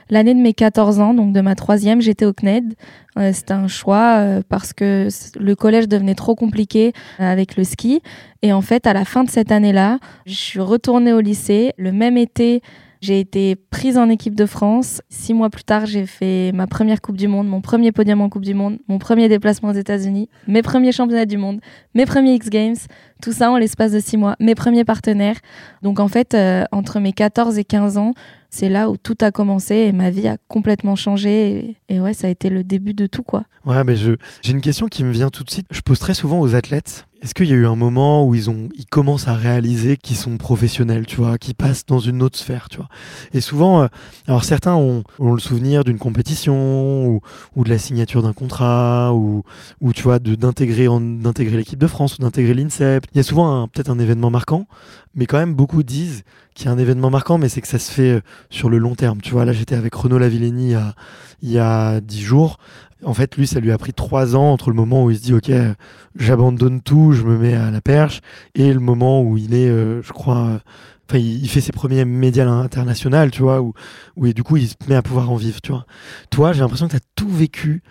l'année 0.10 0.34
de 0.34 0.40
mes 0.40 0.54
14 0.54 1.00
ans, 1.00 1.14
donc 1.14 1.34
de 1.34 1.42
ma 1.42 1.56
troisième, 1.56 2.02
j'étais 2.02 2.26
au 2.26 2.34
CNED. 2.34 2.74
C'était 3.34 3.54
un 3.54 3.68
choix 3.68 4.42
parce 4.48 4.74
que 4.74 5.10
le 5.38 5.56
collège 5.56 5.88
devenait 5.88 6.16
trop 6.16 6.36
compliqué 6.36 6.94
avec 7.20 7.58
le 7.58 7.64
ski. 7.64 8.02
Et 8.42 8.54
en 8.54 8.62
fait, 8.62 8.88
à 8.88 8.94
la 8.94 9.06
fin 9.06 9.24
de 9.24 9.30
cette 9.30 9.52
année-là, 9.52 10.00
je 10.26 10.34
suis 10.34 10.60
retournée 10.60 11.14
au 11.14 11.20
lycée. 11.20 11.74
Le 11.78 11.92
même 11.92 12.18
été, 12.18 12.62
j'ai 13.02 13.20
été 13.20 13.56
prise 13.56 13.98
en 13.98 14.10
équipe 14.10 14.36
de 14.36 14.46
France. 14.46 15.02
Six 15.10 15.34
mois 15.34 15.50
plus 15.50 15.64
tard, 15.64 15.88
j'ai 15.88 16.06
fait 16.06 16.52
ma 16.54 16.68
première 16.68 17.02
Coupe 17.02 17.18
du 17.18 17.28
Monde, 17.28 17.48
mon 17.48 17.60
premier 17.60 17.92
podium 17.92 18.22
en 18.22 18.30
Coupe 18.30 18.46
du 18.46 18.54
Monde, 18.54 18.78
mon 18.88 19.00
premier 19.00 19.28
déplacement 19.28 19.70
aux 19.70 19.74
États-Unis, 19.74 20.30
mes 20.48 20.62
premiers 20.62 20.92
championnats 20.92 21.26
du 21.26 21.38
monde, 21.38 21.60
mes 21.96 22.06
premiers 22.06 22.36
X 22.36 22.50
Games, 22.50 22.76
tout 23.22 23.32
ça 23.32 23.52
en 23.52 23.58
l'espace 23.58 23.92
de 23.92 24.00
six 24.00 24.18
mois, 24.18 24.36
mes 24.40 24.54
premiers 24.54 24.86
partenaires. 24.86 25.38
Donc 25.82 26.00
en 26.00 26.08
fait, 26.08 26.36
euh, 26.36 26.64
entre 26.72 27.00
mes 27.00 27.12
14 27.12 27.58
et 27.58 27.64
15 27.64 27.98
ans, 27.98 28.14
c'est 28.52 28.70
là 28.70 28.90
où 28.90 28.98
tout 28.98 29.18
a 29.22 29.32
commencé 29.32 29.76
et 29.76 29.92
ma 29.94 30.12
vie 30.12 30.28
a 30.28 30.38
complètement 30.48 30.96
changé. 30.96 31.78
Et, 31.90 32.00
ouais, 32.02 32.14
ça 32.14 32.28
a 32.28 32.30
été 32.30 32.50
le 32.50 32.64
début 32.64 32.94
de 32.94 33.08
tout, 33.08 33.24
quoi. 33.24 33.46
Ouais, 33.66 33.84
mais 33.84 33.96
j'ai 33.96 34.18
une 34.52 34.62
question 34.62 34.88
qui 34.88 35.04
me 35.04 35.12
vient 35.12 35.30
tout 35.30 35.44
de 35.44 35.50
suite. 35.50 35.68
Je 35.72 35.82
pose 35.82 36.00
très 36.00 36.14
souvent 36.14 36.40
aux 36.40 36.54
athlètes 36.54 37.08
est-ce 37.22 37.36
qu'il 37.36 37.48
y 37.48 37.54
a 37.54 37.56
eu 37.56 37.68
un 37.68 37.76
moment 37.76 38.26
où 38.26 38.34
ils 38.34 38.50
ont, 38.50 38.70
ils 38.76 38.88
commencent 38.88 39.28
à 39.28 39.36
réaliser 39.36 39.96
qu'ils 39.96 40.16
sont 40.16 40.38
professionnels, 40.38 41.06
tu 41.06 41.18
vois, 41.18 41.38
qu'ils 41.38 41.54
passent 41.54 41.86
dans 41.86 42.00
une 42.00 42.24
autre 42.24 42.38
sphère, 42.38 42.68
tu 42.68 42.78
vois? 42.78 42.88
Et 43.34 43.42
souvent, 43.42 43.84
euh, 43.84 43.88
alors 44.28 44.44
certains 44.44 44.74
ont, 44.74 45.04
ont, 45.20 45.34
le 45.34 45.40
souvenir 45.40 45.84
d'une 45.84 46.00
compétition 46.00 47.06
ou, 47.06 47.22
ou, 47.56 47.64
de 47.64 47.70
la 47.70 47.78
signature 47.78 48.24
d'un 48.24 48.34
contrat 48.34 49.14
ou, 49.14 49.44
ou 49.82 49.94
tu 49.94 50.02
vois, 50.02 50.18
d'intégrer 50.18 50.88
d'intégrer 50.88 51.58
l'équipe 51.58 51.78
de 51.78 51.88
France 51.88 52.18
ou 52.18 52.24
d'intégrer 52.24 52.56
l'INSEP. 52.56 53.06
Il 53.14 53.18
y 53.18 53.20
a 53.20 53.24
souvent 53.24 53.68
peut-être 53.68 53.92
un 53.92 54.00
événement 54.00 54.32
marquant, 54.32 54.66
mais 55.14 55.28
quand 55.28 55.38
même 55.38 55.54
beaucoup 55.54 55.84
disent 55.84 56.24
qu'il 56.56 56.66
y 56.66 56.70
a 56.70 56.72
un 56.72 56.80
événement 56.80 57.12
marquant, 57.12 57.38
mais 57.38 57.50
c'est 57.50 57.62
que 57.62 57.68
ça 57.68 57.80
se 57.80 57.92
fait 57.92 58.14
euh, 58.14 58.22
sur 58.50 58.68
le 58.68 58.80
long 58.80 58.96
terme. 58.96 59.22
Tu 59.22 59.32
vois, 59.32 59.46
là 59.46 59.54
j'étais 59.54 59.76
avec 59.76 59.94
Renaud 59.94 60.18
Lavillenie 60.18 60.70
il 60.70 60.72
y 60.72 60.76
a, 60.76 60.96
il 61.44 61.52
y 61.52 61.60
a 61.60 62.02
dix 62.02 62.22
jours 62.22 62.58
en 63.04 63.14
fait, 63.14 63.36
lui, 63.38 63.48
ça 63.48 63.60
lui 63.60 63.72
a 63.72 63.78
pris 63.78 63.94
trois 63.94 64.36
ans 64.36 64.52
entre 64.52 64.70
le 64.70 64.76
moment 64.76 65.04
où 65.04 65.12
il 65.12 65.18
se 65.18 65.24
dit, 65.24 65.34
OK, 65.34 65.52
j'abandonne 66.16 66.82
tout, 66.82 67.14
je 67.14 67.24
me 67.24 67.38
mets 67.38 67.54
à 67.54 67.72
la 67.72 67.82
perche, 67.82 68.22
et 68.56 68.74
le 68.74 68.80
moment 68.80 69.22
où 69.24 69.38
il 69.38 69.54
est, 69.54 69.70
euh, 69.70 70.02
je 70.02 70.12
crois, 70.12 70.46
euh, 70.46 70.60
enfin, 71.10 71.20
il, 71.20 71.48
fait 71.50 71.62
ses 71.62 71.72
premiers 71.72 72.06
médias 72.06 72.48
internationaux, 72.48 73.30
tu 73.30 73.42
vois, 73.42 73.62
où, 73.62 73.74
où 74.16 74.26
et 74.26 74.34
du 74.34 74.44
coup, 74.44 74.58
il 74.58 74.68
se 74.68 74.76
met 74.88 74.96
à 74.96 75.02
pouvoir 75.02 75.32
en 75.32 75.36
vivre, 75.36 75.62
tu 75.62 75.72
vois. 75.72 75.86
Toi, 76.30 76.54
j'ai 76.54 76.62
l'impression 76.62 76.88
que 76.88 76.92
tu 76.92 76.98
as 76.98 77.08
tout 77.16 77.30
vécu 77.30 77.84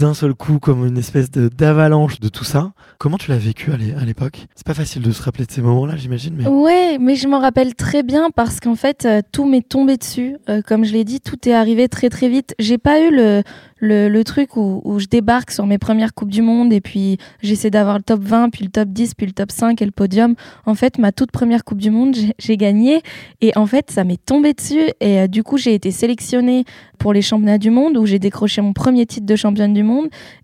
d'un 0.00 0.14
seul 0.14 0.34
coup 0.34 0.58
comme 0.58 0.86
une 0.86 0.96
espèce 0.96 1.30
d'avalanche 1.30 2.20
de, 2.20 2.28
tout 2.28 2.44
ça. 2.44 2.72
Comment 2.98 3.18
tu 3.18 3.30
l'as 3.30 3.38
vécu 3.38 3.70
à 3.72 4.04
l'époque? 4.04 4.46
C'est 4.54 4.66
pas 4.66 4.74
facile 4.74 5.02
de 5.02 5.12
se 5.12 5.22
rappeler 5.22 5.44
de 5.44 5.50
ces 5.50 5.60
moments-là, 5.60 5.96
j'imagine. 5.96 6.34
Mais... 6.36 6.46
Ouais, 6.46 6.96
mais 6.98 7.16
je 7.16 7.28
m'en 7.28 7.38
rappelle 7.38 7.74
très 7.74 8.02
bien 8.02 8.30
parce 8.34 8.60
qu'en 8.60 8.74
fait, 8.74 9.04
euh, 9.04 9.20
tout 9.30 9.46
m'est 9.46 9.66
tombé 9.66 9.96
dessus. 9.96 10.36
comme 10.66 10.84
je 10.84 10.92
l'ai 10.92 11.04
dit, 11.04 11.20
tout 11.20 11.48
est 11.48 11.52
arrivé 11.52 11.88
très 11.88 12.08
très 12.08 12.28
vite. 12.28 12.54
J'ai 12.58 12.78
pas 12.78 13.00
eu 13.00 13.10
le, 13.14 13.42
le, 13.80 14.22
truc 14.24 14.56
où, 14.56 14.80
où, 14.84 14.98
je 14.98 15.06
débarque 15.06 15.50
sur 15.50 15.66
mes 15.66 15.78
premières 15.78 16.14
Coupes 16.14 16.30
du 16.30 16.42
Monde 16.42 16.72
et 16.72 16.80
puis 16.80 17.18
j'essaie 17.42 17.70
d'avoir 17.70 17.96
le 17.96 18.02
top 18.02 18.20
20, 18.20 18.50
puis 18.50 18.64
le 18.64 18.70
top 18.70 18.88
10, 18.88 19.14
puis 19.14 19.26
le 19.26 19.32
top 19.32 19.50
5 19.50 19.80
et 19.80 19.84
le 19.84 19.90
podium. 19.90 20.34
En 20.66 20.74
fait, 20.74 20.98
ma 20.98 21.12
toute 21.12 21.30
première 21.30 21.64
Coupe 21.64 21.78
du 21.78 21.90
Monde, 21.90 22.16
j'ai 22.38 22.56
gagné 22.56 23.02
et 23.40 23.52
en 23.56 23.66
fait, 23.66 23.90
ça 23.90 24.04
m'est 24.04 24.24
tombé 24.24 24.54
dessus 24.54 24.90
et 25.00 25.20
euh, 25.20 25.26
du 25.26 25.42
coup, 25.42 25.58
j'ai 25.58 25.74
été 25.74 25.90
sélectionnée 25.90 26.64
pour 26.98 27.12
les 27.12 27.22
championnats 27.22 27.58
du 27.58 27.70
monde 27.70 27.96
où 27.96 28.06
j'ai 28.06 28.18
décroché 28.18 28.60
mon 28.60 28.74
premier 28.74 29.06
titre 29.06 29.26
de 29.26 29.36
championne 29.36 29.72
du 29.72 29.82
monde 29.82 29.89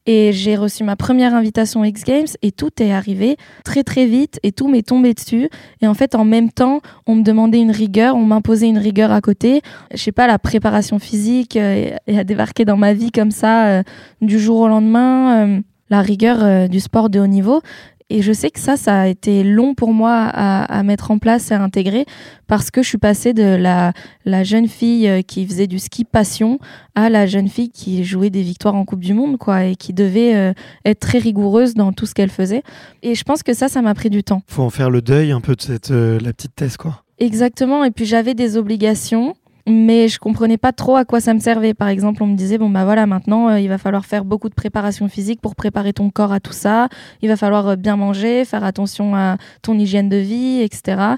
et 0.07 0.33
j'ai 0.33 0.57
reçu 0.57 0.85
ma 0.85 0.97
première 0.97 1.35
invitation 1.35 1.85
X 1.85 2.05
Games 2.05 2.27
et 2.43 2.53
tout 2.53 2.71
est 2.81 2.93
arrivé 2.93 3.37
très 3.65 3.83
très 3.83 4.07
vite 4.07 4.39
et 4.43 4.53
tout 4.53 4.69
m'est 4.69 4.87
tombé 4.87 5.15
dessus. 5.15 5.49
Et 5.81 5.87
en 5.87 5.95
fait 5.95 6.15
en 6.15 6.25
même 6.25 6.51
temps 6.51 6.81
on 7.07 7.17
me 7.17 7.23
demandait 7.23 7.61
une 7.61 7.71
rigueur 7.71 8.17
on 8.17 8.25
m'imposait 8.25 8.69
une 8.69 8.79
rigueur 8.79 9.13
à 9.13 9.21
côté. 9.21 9.63
Je 9.93 9.99
sais 9.99 10.13
pas 10.13 10.27
la 10.27 10.39
préparation 10.39 10.99
physique 10.99 11.57
euh, 11.57 11.97
a 12.09 12.25
débarqué 12.25 12.65
dans 12.65 12.77
ma 12.77 12.93
vie 12.93 13.11
comme 13.11 13.31
ça 13.31 13.67
euh, 13.67 13.83
du 14.21 14.39
jour 14.39 14.61
au 14.61 14.69
lendemain 14.69 15.47
euh, 15.47 15.61
la 15.89 16.03
rigueur 16.03 16.69
du 16.69 16.81
sport 16.81 17.11
de 17.11 17.21
haut 17.21 17.29
niveau 17.29 17.61
et 18.09 18.23
je 18.23 18.33
sais 18.33 18.51
que 18.51 18.61
ça, 18.61 18.77
ça 18.77 19.01
a 19.01 19.07
été 19.09 19.43
long 19.43 19.75
pour 19.75 19.93
moi 19.93 20.13
à, 20.13 20.83
mettre 20.85 21.11
en 21.11 21.19
place 21.19 21.51
et 21.51 21.55
à 21.55 21.63
intégrer 21.63 22.07
parce 22.47 22.71
que 22.71 22.83
je 22.83 22.89
suis 22.89 22.99
passée 22.99 23.33
de 23.33 23.57
la, 23.57 23.93
la, 24.25 24.45
jeune 24.45 24.69
fille 24.69 25.09
euh, 25.09 25.23
qui 25.23 25.45
faisait 25.45 25.67
du 25.67 25.81
ski 25.81 26.05
passion 26.05 26.61
à 26.95 27.11
la 27.11 27.27
jeune 27.27 27.49
fille 27.49 27.71
qui 27.71 28.05
jouait 28.05 28.31
des 28.31 28.43
victoires 28.43 28.77
en 28.77 28.85
Coupe 28.85 29.01
du 29.01 29.13
Monde, 29.13 29.39
quoi, 29.39 29.65
et 29.65 29.75
qui 29.75 29.93
devait 29.93 30.37
euh, 30.37 30.53
être 30.85 31.01
très 31.01 31.19
rigoureuse 31.19 31.75
dans 31.75 31.93
tout 31.93 32.07
ce 32.07 32.15
qu'elle 32.15 32.31
faisait. 32.31 32.63
Et 33.03 33.17
je 33.17 33.25
pense 33.25 33.43
que 33.43 33.55
ça, 33.55 33.69
ça 33.69 33.83
m'a 33.83 33.95
pris 33.95 34.11
du 34.11 34.23
temps. 34.23 34.43
Faut 34.47 34.63
en 34.63 34.71
faire 34.71 34.91
le 34.91 35.03
deuil 35.03 35.33
un 35.33 35.41
peu 35.41 35.57
de 35.57 35.63
cette, 35.63 35.91
euh, 35.91 36.21
la 36.21 36.33
petite 36.33 36.55
thèse, 36.55 36.77
quoi. 36.77 37.03
Exactement. 37.19 37.83
Et 37.83 37.91
puis 37.91 38.05
j'avais 38.05 38.35
des 38.35 38.57
obligations 38.57 39.35
mais 39.67 40.09
je 40.09 40.19
comprenais 40.19 40.59
pas 40.59 40.73
trop 40.73 40.97
à 40.97 41.05
quoi 41.05 41.21
ça 41.21 41.35
me 41.35 41.41
servait. 41.41 41.75
Par 41.75 41.89
exemple, 41.89 42.23
on 42.23 42.27
me 42.27 42.37
disait 42.37 42.59
bon 42.59 42.71
bah 42.71 42.85
voilà, 42.85 43.07
maintenant 43.07 43.49
euh, 43.49 43.61
il 43.61 43.69
va 43.69 43.79
falloir 43.79 44.07
faire 44.07 44.25
beaucoup 44.25 44.49
de 44.49 44.55
préparation 44.55 45.09
physique 45.09 45.41
pour 45.41 45.57
préparer 45.57 45.93
ton 45.93 46.11
corps 46.11 46.33
à 46.33 46.41
tout 46.41 46.53
ça. 46.53 46.89
Il 47.23 47.29
va 47.29 47.37
falloir 47.37 47.69
euh, 47.69 47.77
bien 47.77 47.97
manger, 47.97 48.45
faire 48.45 48.65
attention 48.65 49.17
à 49.17 49.39
ton 49.63 49.77
hygiène 49.79 50.09
de 50.09 50.17
vie, 50.17 50.61
etc. 50.63 51.17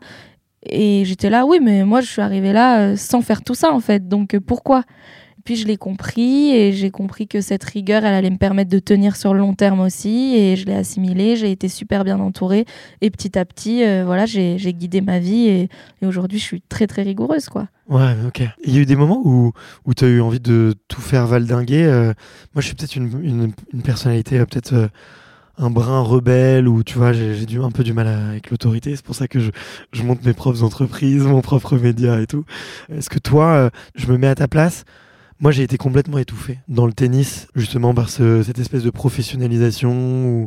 Et 0.63 1.05
j'étais 1.05 1.31
là, 1.31 1.45
oui, 1.47 1.59
mais 1.63 1.85
moi 1.85 2.01
je 2.01 2.11
suis 2.11 2.23
arrivée 2.23 2.53
là 2.53 2.81
euh, 2.81 2.97
sans 2.97 3.21
faire 3.21 3.43
tout 3.43 3.55
ça 3.55 3.73
en 3.73 3.81
fait. 3.81 4.09
Donc 4.09 4.39
pourquoi? 4.39 4.85
Puis 5.49 5.57
je 5.57 5.67
l'ai 5.67 5.79
compris 5.79 6.51
et 6.51 6.75
j'ai 6.75 6.91
compris 6.91 7.27
que 7.27 7.41
cette 7.41 7.65
rigueur, 7.65 8.05
elle 8.05 8.13
allait 8.13 8.29
me 8.29 8.37
permettre 8.37 8.69
de 8.69 8.79
tenir 8.79 9.17
sur 9.17 9.33
le 9.33 9.41
long 9.41 9.55
terme 9.55 9.81
aussi. 9.81 10.37
Et 10.37 10.57
je 10.57 10.67
l'ai 10.67 10.75
assimilé, 10.75 11.37
j'ai 11.37 11.51
été 11.51 11.69
super 11.69 12.05
bien 12.05 12.21
entourée. 12.21 12.67
Et 13.01 13.09
petit 13.09 13.39
à 13.39 13.47
petit, 13.47 13.83
voilà, 14.05 14.27
j'ai 14.27 14.59
guidé 14.75 15.01
ma 15.01 15.19
vie 15.19 15.49
et, 15.49 15.71
aujourd'hui, 16.05 16.39
je 16.39 16.45
suis 16.45 16.61
très 16.61 16.87
très 16.87 17.01
rigoureuse, 17.01 17.49
quoi. 17.49 17.69
Ouais, 17.89 18.15
ok. 18.27 18.43
Il 18.63 18.75
y 18.75 18.77
a 18.77 18.83
eu 18.83 18.85
des 18.85 18.95
moments 18.95 19.23
où, 19.25 19.53
où 19.87 19.95
tu 19.95 20.05
as 20.05 20.09
eu 20.09 20.21
envie 20.21 20.39
de 20.39 20.75
tout 20.87 21.01
faire 21.01 21.27
valdinguer. 21.27 21.87
Euh, 21.87 22.13
moi, 22.55 22.61
je 22.61 22.67
suis 22.67 22.75
peut-être 22.75 22.97
une, 22.97 23.55
une, 23.73 23.83
personnalité, 23.83 24.39
euh, 24.39 24.45
peut-être 24.45 24.75
euh, 24.75 24.89
un 25.57 25.71
brin 25.71 26.03
rebelle, 26.03 26.69
ou 26.69 26.83
tu 26.83 26.99
vois, 26.99 27.15
j'ai 27.15 27.57
un 27.57 27.71
peu 27.71 27.85
du 27.85 27.95
mal 27.95 28.07
avec 28.07 28.51
l'autorité. 28.51 28.95
C'est 28.95 29.05
pour 29.05 29.15
ça 29.15 29.29
que 29.29 29.41
je, 29.41 29.51
je, 29.93 30.03
monte 30.03 30.23
mes 30.27 30.35
propres 30.35 30.63
entreprises, 30.63 31.23
mon 31.23 31.41
propre 31.41 31.79
média 31.79 32.21
et 32.21 32.27
tout. 32.27 32.45
Est-ce 32.91 33.09
que 33.09 33.19
toi, 33.19 33.71
je 33.95 34.13
me 34.13 34.19
mets 34.19 34.29
à 34.29 34.35
ta 34.35 34.47
place 34.47 34.85
moi, 35.41 35.53
j'ai 35.53 35.63
été 35.63 35.77
complètement 35.77 36.19
étouffé 36.19 36.59
dans 36.69 36.87
le 36.87 36.93
tennis, 36.93 37.49
justement 37.55 37.95
par 37.95 38.11
ce, 38.11 38.43
cette 38.43 38.59
espèce 38.59 38.83
de 38.83 38.91
professionnalisation 38.91 39.93
où 40.27 40.47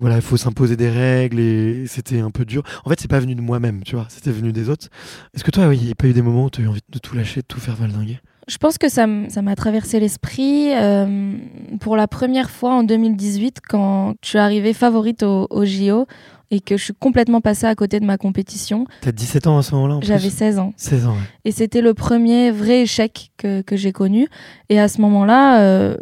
voilà, 0.00 0.16
il 0.16 0.22
faut 0.22 0.36
s'imposer 0.36 0.76
des 0.76 0.90
règles 0.90 1.38
et 1.38 1.86
c'était 1.86 2.20
un 2.20 2.30
peu 2.30 2.44
dur. 2.44 2.62
En 2.84 2.90
fait, 2.90 3.00
c'est 3.00 3.10
pas 3.10 3.20
venu 3.20 3.34
de 3.34 3.40
moi-même, 3.40 3.82
tu 3.84 3.94
vois, 3.94 4.06
c'était 4.08 4.32
venu 4.32 4.52
des 4.52 4.68
autres. 4.68 4.88
Est-ce 5.34 5.44
que 5.44 5.50
toi, 5.50 5.72
il 5.74 5.84
n'y 5.84 5.90
a 5.92 5.94
pas 5.94 6.08
eu 6.08 6.12
des 6.12 6.22
moments 6.22 6.46
où 6.46 6.50
tu 6.50 6.60
as 6.60 6.64
eu 6.64 6.68
envie 6.68 6.80
de 6.88 6.98
tout 6.98 7.14
lâcher, 7.14 7.40
de 7.40 7.46
tout 7.46 7.60
faire 7.60 7.76
valdinguer? 7.76 8.18
Je 8.48 8.58
pense 8.58 8.76
que 8.78 8.88
ça 8.88 9.06
m'a 9.06 9.54
traversé 9.54 10.00
l'esprit 10.00 10.74
euh, 10.74 11.36
pour 11.80 11.96
la 11.96 12.08
première 12.08 12.50
fois 12.50 12.74
en 12.74 12.82
2018 12.82 13.60
quand 13.68 14.14
je 14.24 14.30
suis 14.30 14.38
arrivée 14.38 14.72
favorite 14.72 15.22
au, 15.22 15.46
au 15.50 15.64
JO 15.64 16.06
et 16.52 16.60
que 16.60 16.76
je 16.76 16.84
suis 16.84 16.92
complètement 16.92 17.40
passée 17.40 17.66
à 17.66 17.74
côté 17.74 17.98
de 17.98 18.04
ma 18.04 18.18
compétition. 18.18 18.86
T'as 19.00 19.10
17 19.10 19.46
ans 19.46 19.58
à 19.58 19.62
ce 19.62 19.74
moment-là 19.74 19.98
J'avais 20.02 20.28
16 20.28 20.58
ans. 20.58 20.74
16 20.76 21.06
ans, 21.06 21.12
ouais. 21.12 21.18
Et 21.46 21.50
c'était 21.50 21.80
le 21.80 21.94
premier 21.94 22.50
vrai 22.50 22.82
échec 22.82 23.32
que, 23.38 23.62
que 23.62 23.74
j'ai 23.74 23.90
connu. 23.90 24.28
Et 24.68 24.78
à 24.78 24.88
ce 24.88 25.00
moment-là, 25.00 25.62
euh, 25.62 25.96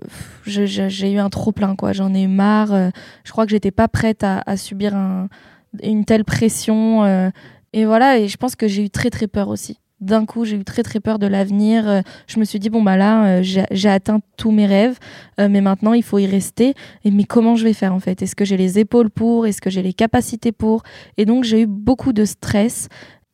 j'ai 0.45 1.13
eu 1.13 1.19
un 1.19 1.31
trop-plein, 1.31 1.77
quoi. 1.77 1.93
J'en 1.93 2.13
ai 2.15 2.23
eu 2.23 2.29
marre. 2.29 2.75
Euh, 2.75 2.91
je 3.25 3.31
crois 3.31 3.45
que 3.47 3.53
j'étais 3.53 3.71
pas 3.71 3.87
prête 3.87 4.25
à, 4.25 4.43
à 4.45 4.57
subir 4.57 4.97
un, 4.97 5.29
une 5.85 6.05
telle 6.05 6.25
pression. 6.25 7.05
Euh, 7.05 7.31
et 7.73 7.85
voilà, 7.85 8.19
et 8.19 8.27
je 8.27 8.37
pense 8.37 8.57
que 8.57 8.67
j'ai 8.67 8.85
eu 8.85 8.91
très 8.91 9.11
très 9.11 9.29
peur 9.29 9.49
aussi 9.49 9.79
d'un 10.01 10.25
coup, 10.27 10.45
j'ai 10.45 10.57
eu 10.57 10.65
très 10.65 10.83
très 10.83 11.01
peur 11.01 11.19
de 11.19 11.27
l'avenir. 11.27 11.89
Euh, 11.89 12.01
je 12.27 12.39
me 12.39 12.45
suis 12.45 12.59
dit 12.59 12.71
bon 12.71 12.83
bah 12.83 12.97
là, 12.97 13.41
euh, 13.41 13.43
j'ai 13.43 13.89
atteint 13.89 14.21
tous 14.37 14.51
mes 14.51 14.67
rêves, 14.67 14.99
euh, 15.39 15.49
mais 15.49 15.61
maintenant 15.61 15.93
il 15.93 16.03
faut 16.03 16.19
y 16.19 16.27
rester. 16.27 16.75
Et 17.05 17.11
mais 17.11 17.25
comment 17.25 17.57
je 17.57 17.65
vais 17.65 17.73
faire 17.73 17.95
en 17.95 18.01
fait? 18.01 18.23
Est-ce 18.23 18.35
que 18.35 18.45
j'ai 18.45 18.57
les 18.57 18.79
épaules 18.79 19.11
pour? 19.11 19.47
Est-ce 19.47 19.61
que 19.61 19.71
j'ai 19.71 19.83
les 19.83 19.93
capacités 19.93 20.53
pour? 20.53 20.83
Et 21.17 21.25
donc 21.25 21.45
j'ai 21.45 21.63
eu 21.63 21.67
beaucoup 21.67 22.13
de 22.13 22.25
stress. 22.25 22.89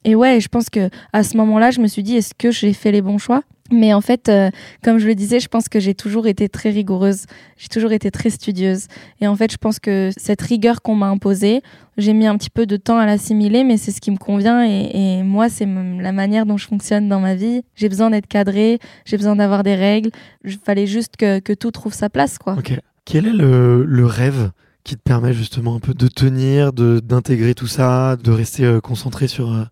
Et 0.05 0.15
ouais, 0.15 0.41
je 0.41 0.49
pense 0.49 0.71
que 0.71 0.89
à 1.13 1.23
ce 1.23 1.37
moment-là, 1.37 1.71
je 1.71 1.81
me 1.81 1.87
suis 1.87 2.03
dit 2.03 2.17
est-ce 2.17 2.35
que 2.35 2.51
j'ai 2.51 2.73
fait 2.73 2.93
les 2.93 3.03
bons 3.03 3.19
choix? 3.19 3.43
Mais 3.71 3.93
en 3.93 4.01
fait, 4.01 4.29
euh, 4.29 4.51
comme 4.83 4.99
je 4.99 5.07
le 5.07 5.15
disais, 5.15 5.41
je 5.41 5.49
pense 5.49 5.69
que 5.69 5.81
j'ai 5.81 5.95
toujours 5.95 6.27
été 6.27 6.49
très 6.49 6.71
rigoureuse, 6.71 7.25
j'ai 7.57 7.69
toujours 7.69 7.93
été 7.93 8.11
très 8.11 8.31
studieuse. 8.31 8.87
Et 9.21 9.27
en 9.27 9.37
fait, 9.37 9.51
je 9.51 9.57
pense 9.57 9.79
que 9.79 10.11
cette 10.17 10.43
rigueur 10.43 10.83
qu'on 10.83 10.95
m'a 10.95 11.09
imposée, 11.09 11.63
j'ai 11.97 12.13
mis 12.13 12.27
un 12.27 12.37
petit 12.37 12.51
peu 12.51 12.67
de 12.67 12.77
temps 12.77 12.99
à 12.99 13.07
l'assimiler, 13.07 13.65
mais 13.65 13.77
c'est 13.77 13.91
ce 13.91 14.01
qui 14.01 14.11
me 14.11 14.19
convient. 14.19 14.63
Et, 14.65 15.23
moi, 15.23 15.49
c'est 15.49 15.67
la 15.67 16.13
manière 16.13 16.47
dont 16.47 16.57
je 16.57 16.67
fonctionne 16.67 17.09
dans 17.09 17.21
ma 17.21 17.35
vie. 17.35 17.63
J'ai 17.75 17.89
besoin 17.89 18.11
d'être 18.11 18.27
cadrée, 18.27 18.79
j'ai 19.05 19.17
besoin 19.17 19.37
d'avoir 19.37 19.63
des 19.63 19.75
règles. 19.75 20.11
Il 20.45 20.59
fallait 20.59 20.87
juste 20.87 21.17
que, 21.17 21.55
tout 21.55 21.71
trouve 21.71 21.95
sa 21.95 22.11
place. 22.11 22.39
Quoi. 22.39 22.57
Quel 23.05 23.27
est 23.27 23.33
le, 23.33 23.85
le 23.85 24.07
rêve 24.07 24.51
qui 24.85 24.95
te 24.95 25.03
permet 25.03 25.33
justement 25.33 25.75
un 25.75 25.81
peu 25.81 25.95
de 25.95 26.07
tenir, 26.07 26.73
d'intégrer 26.73 27.55
tout 27.55 27.67
ça, 27.67 28.17
de 28.17 28.31
rester 28.31 28.65
euh, 28.65 28.81
concentré 28.81 29.27
sur... 29.27 29.53
Euh 29.53 29.65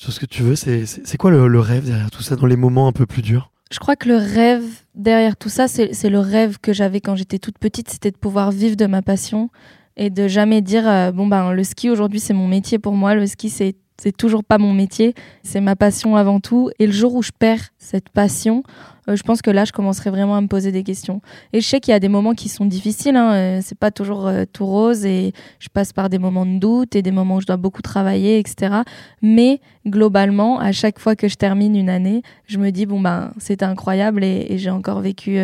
sur 0.00 0.14
ce 0.14 0.18
que 0.18 0.24
tu 0.24 0.42
veux. 0.42 0.56
C'est 0.56 1.16
quoi 1.18 1.30
le, 1.30 1.60
rêve 1.60 1.84
derrière 1.84 2.10
tout 2.10 2.22
ça 2.22 2.34
dans 2.34 2.46
les 2.46 2.56
moments 2.56 2.88
un 2.88 2.92
peu 2.92 3.04
plus 3.04 3.20
durs? 3.20 3.52
Je 3.70 3.78
crois 3.78 3.96
que 3.96 4.08
le 4.08 4.16
rêve 4.16 4.64
derrière 4.94 5.36
tout 5.36 5.50
ça, 5.50 5.68
c'est 5.68 6.08
le 6.08 6.18
rêve 6.18 6.56
que 6.58 6.72
j'avais 6.72 7.00
quand 7.00 7.16
j'étais 7.16 7.38
toute 7.38 7.58
petite, 7.58 7.90
c'était 7.90 8.10
de 8.10 8.16
pouvoir 8.16 8.50
vivre 8.50 8.76
de 8.76 8.86
ma 8.86 9.02
passion 9.02 9.50
et 9.98 10.08
de 10.08 10.26
jamais 10.26 10.62
dire 10.62 10.88
euh, 10.88 11.12
bon 11.12 11.26
ben 11.26 11.52
le 11.52 11.62
ski 11.64 11.90
aujourd'hui 11.90 12.20
c'est 12.20 12.32
mon 12.32 12.48
métier 12.48 12.78
pour 12.78 12.94
moi, 12.94 13.14
le 13.14 13.26
ski 13.26 13.50
c'est 13.50 13.76
c'est 14.00 14.16
toujours 14.16 14.44
pas 14.44 14.56
mon 14.56 14.72
métier, 14.72 15.14
c'est 15.42 15.60
ma 15.60 15.76
passion 15.76 16.16
avant 16.16 16.40
tout. 16.40 16.70
Et 16.78 16.86
le 16.86 16.92
jour 16.92 17.14
où 17.14 17.22
je 17.22 17.32
perds 17.38 17.68
cette 17.76 18.08
passion, 18.08 18.62
euh, 19.08 19.14
je 19.14 19.22
pense 19.22 19.42
que 19.42 19.50
là, 19.50 19.66
je 19.66 19.72
commencerai 19.72 20.08
vraiment 20.08 20.36
à 20.36 20.40
me 20.40 20.46
poser 20.46 20.72
des 20.72 20.82
questions. 20.82 21.20
Et 21.52 21.60
je 21.60 21.66
sais 21.66 21.80
qu'il 21.80 21.92
y 21.92 21.94
a 21.94 22.00
des 22.00 22.08
moments 22.08 22.32
qui 22.32 22.48
sont 22.48 22.64
difficiles, 22.64 23.14
hein, 23.14 23.34
euh, 23.34 23.60
c'est 23.62 23.76
pas 23.78 23.90
toujours 23.90 24.26
euh, 24.26 24.44
tout 24.50 24.64
rose, 24.64 25.04
et 25.04 25.34
je 25.58 25.68
passe 25.68 25.92
par 25.92 26.08
des 26.08 26.16
moments 26.16 26.46
de 26.46 26.58
doute 26.58 26.96
et 26.96 27.02
des 27.02 27.10
moments 27.10 27.36
où 27.36 27.40
je 27.42 27.46
dois 27.46 27.58
beaucoup 27.58 27.82
travailler, 27.82 28.38
etc. 28.38 28.76
Mais 29.20 29.60
globalement, 29.86 30.58
à 30.58 30.72
chaque 30.72 30.98
fois 30.98 31.14
que 31.14 31.28
je 31.28 31.34
termine 31.34 31.76
une 31.76 31.90
année, 31.90 32.22
je 32.46 32.56
me 32.56 32.70
dis 32.70 32.86
bon 32.86 33.00
ben 33.00 33.32
c'était 33.36 33.66
incroyable 33.66 34.24
et, 34.24 34.56
j'ai 34.56 34.70
encore 34.70 35.00
vécu 35.00 35.38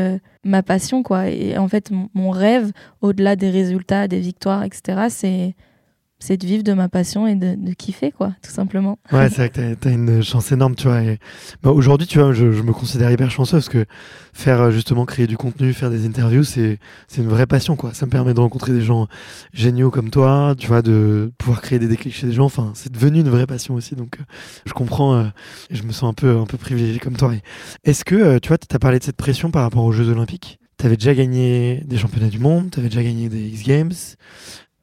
ma 0.45 0.63
passion, 0.63 1.03
quoi. 1.03 1.29
Et 1.29 1.59
en 1.59 1.69
fait, 1.69 1.91
mon 2.15 2.31
rêve, 2.31 2.73
au-delà 3.03 3.37
des 3.37 3.51
résultats, 3.51 4.09
des 4.09 4.21
victoires, 4.21 4.65
etc., 4.65 5.09
c'est 5.11 5.55
c'est 6.19 6.39
de 6.39 6.47
vivre 6.47 6.63
de 6.63 6.73
ma 6.73 6.89
passion 6.89 7.27
et 7.27 7.35
de, 7.35 7.73
kiffer, 7.75 8.11
quoi, 8.11 8.33
tout 8.43 8.51
simplement. 8.51 8.99
Ouais, 9.13 9.29
c'est 9.29 9.37
vrai 9.37 9.49
que 9.51 9.75
t'as 9.75 9.91
as 9.91 9.93
une 9.93 10.23
chance 10.23 10.51
énorme, 10.51 10.75
tu 10.75 10.89
vois. 10.89 11.01
Bah, 11.63 11.71
Aujourd'hui, 11.71 12.07
tu 12.07 12.19
vois, 12.19 12.33
je, 12.33 12.53
je, 12.53 12.63
me 12.63 12.73
considère 12.73 13.11
hyper 13.11 13.31
chanceux 13.31 13.59
parce 13.59 13.69
que 13.69 13.85
faire 14.33 14.63
euh, 14.63 14.71
justement 14.71 15.05
créer 15.05 15.27
du 15.27 15.37
contenu, 15.37 15.73
faire 15.75 15.91
des 15.91 16.07
interviews, 16.07 16.43
c'est 16.43 16.79
une 17.19 17.29
vraie 17.29 17.47
passion, 17.47 17.77
quoi. 17.77 17.93
Ça 17.93 18.07
me 18.07 18.11
permet 18.11 18.33
de 18.33 18.41
rencontrer 18.41 18.73
des 18.73 18.81
gens 18.81 19.09
géniaux 19.53 19.91
comme 19.91 20.11
toi, 20.11 20.55
tu 20.57 20.69
vois, 20.69 20.81
de 20.81 21.33
pouvoir 21.37 21.61
créer 21.61 21.79
des 21.79 21.89
déclics 21.89 22.15
chez 22.15 22.27
des 22.27 22.33
gens. 22.33 22.47
Enfin, 22.47 22.73
c'est 22.75 22.93
devenu 22.93 23.21
une 23.21 23.29
vraie 23.29 23.47
passion 23.47 23.75
aussi, 23.75 23.95
donc 23.95 24.17
euh, 24.19 24.25
je 24.65 24.73
comprends 24.73 25.17
euh, 25.17 25.25
et 25.71 25.75
je 25.75 25.83
me 25.83 25.93
sens 25.93 26.11
un 26.11 26.15
peu, 26.15 26.39
un 26.39 26.47
peu 26.47 26.57
privilégié 26.57 26.99
comme 26.99 27.17
toi. 27.17 27.33
Est-ce 27.85 28.05
que, 28.05 28.39
tu 28.39 28.49
vois, 28.49 28.59
t'as 28.59 28.79
parlé 28.79 28.99
de 28.99 29.05
cette 29.05 29.17
pression 29.17 29.51
par 29.51 29.63
rapport 29.63 29.85
aux 29.85 29.93
Jeux 29.93 30.09
Olympiques? 30.09 30.59
T'avais 30.79 30.97
déjà 30.97 31.15
gagné 31.15 31.83
des 31.87 31.97
championnats 31.97 32.29
du 32.29 32.39
monde, 32.39 32.71
t'avais 32.71 32.89
déjà 32.89 33.03
gagné 33.03 33.31
des 33.31 33.49
X 33.49 33.63
Games. 33.63 33.93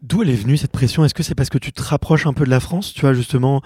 D'où 0.04 0.22
elle 0.22 0.30
est 0.30 0.36
venue 0.36 0.58
cette 0.58 0.74
pression? 0.74 1.06
Est-ce 1.06 1.14
que 1.14 1.24
c'est 1.24 1.34
parce 1.34 1.50
que 1.50 1.58
tu 1.58 1.72
te 1.72 1.82
rapproches 1.82 2.28
un 2.28 2.34
peu 2.34 2.44
de 2.44 2.50
la 2.50 2.60
France? 2.60 2.94
Tu 2.94 3.00
vois, 3.00 3.14
justement, 3.14 3.62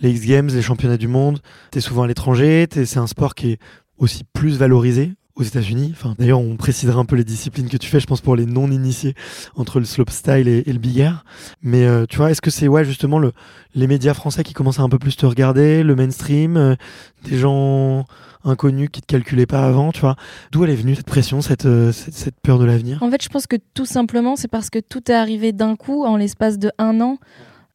les 0.00 0.10
X 0.10 0.26
Games, 0.26 0.50
les 0.52 0.60
championnats 0.60 0.96
du 0.96 1.06
monde, 1.06 1.38
tu 1.70 1.80
souvent 1.80 2.02
à 2.02 2.08
l'étranger, 2.08 2.66
c'est 2.72 2.98
un 2.98 3.06
sport 3.06 3.36
qui 3.36 3.52
est 3.52 3.58
aussi 3.96 4.24
plus 4.32 4.58
valorisé 4.58 5.12
aux 5.36 5.44
États-Unis. 5.44 5.92
Enfin, 5.92 6.16
d'ailleurs, 6.18 6.40
on 6.40 6.56
précisera 6.56 6.98
un 6.98 7.04
peu 7.04 7.14
les 7.14 7.22
disciplines 7.22 7.68
que 7.68 7.76
tu 7.76 7.86
fais, 7.86 8.00
je 8.00 8.06
pense, 8.06 8.20
pour 8.20 8.34
les 8.34 8.46
non-initiés 8.46 9.14
entre 9.54 9.78
le 9.78 9.84
slopestyle 9.84 10.48
et, 10.48 10.64
et 10.66 10.72
le 10.72 10.98
air. 10.98 11.24
Mais 11.62 11.84
euh, 11.84 12.04
tu 12.08 12.16
vois, 12.16 12.32
est-ce 12.32 12.42
que 12.42 12.50
c'est 12.50 12.66
ouais, 12.66 12.84
justement 12.84 13.20
le, 13.20 13.30
les 13.76 13.86
médias 13.86 14.14
français 14.14 14.42
qui 14.42 14.54
commencent 14.54 14.80
à 14.80 14.82
un 14.82 14.88
peu 14.88 14.98
plus 14.98 15.16
te 15.16 15.24
regarder, 15.24 15.84
le 15.84 15.94
mainstream, 15.94 16.56
euh, 16.56 16.74
des 17.22 17.38
gens 17.38 18.06
inconnu 18.46 18.88
qui 18.88 19.00
te 19.00 19.06
calculait 19.06 19.46
pas 19.46 19.66
avant, 19.66 19.92
tu 19.92 20.00
vois. 20.00 20.16
D'où 20.52 20.64
elle 20.64 20.70
est 20.70 20.76
venue 20.76 20.94
cette 20.94 21.06
pression, 21.06 21.40
cette, 21.40 21.66
euh, 21.66 21.92
cette, 21.92 22.40
peur 22.40 22.58
de 22.58 22.64
l'avenir? 22.64 23.02
En 23.02 23.10
fait, 23.10 23.22
je 23.22 23.28
pense 23.28 23.46
que 23.46 23.56
tout 23.74 23.86
simplement, 23.86 24.36
c'est 24.36 24.48
parce 24.48 24.70
que 24.70 24.78
tout 24.78 25.10
est 25.10 25.14
arrivé 25.14 25.52
d'un 25.52 25.76
coup 25.76 26.04
en 26.04 26.16
l'espace 26.16 26.58
de 26.58 26.70
un 26.78 27.00
an. 27.00 27.18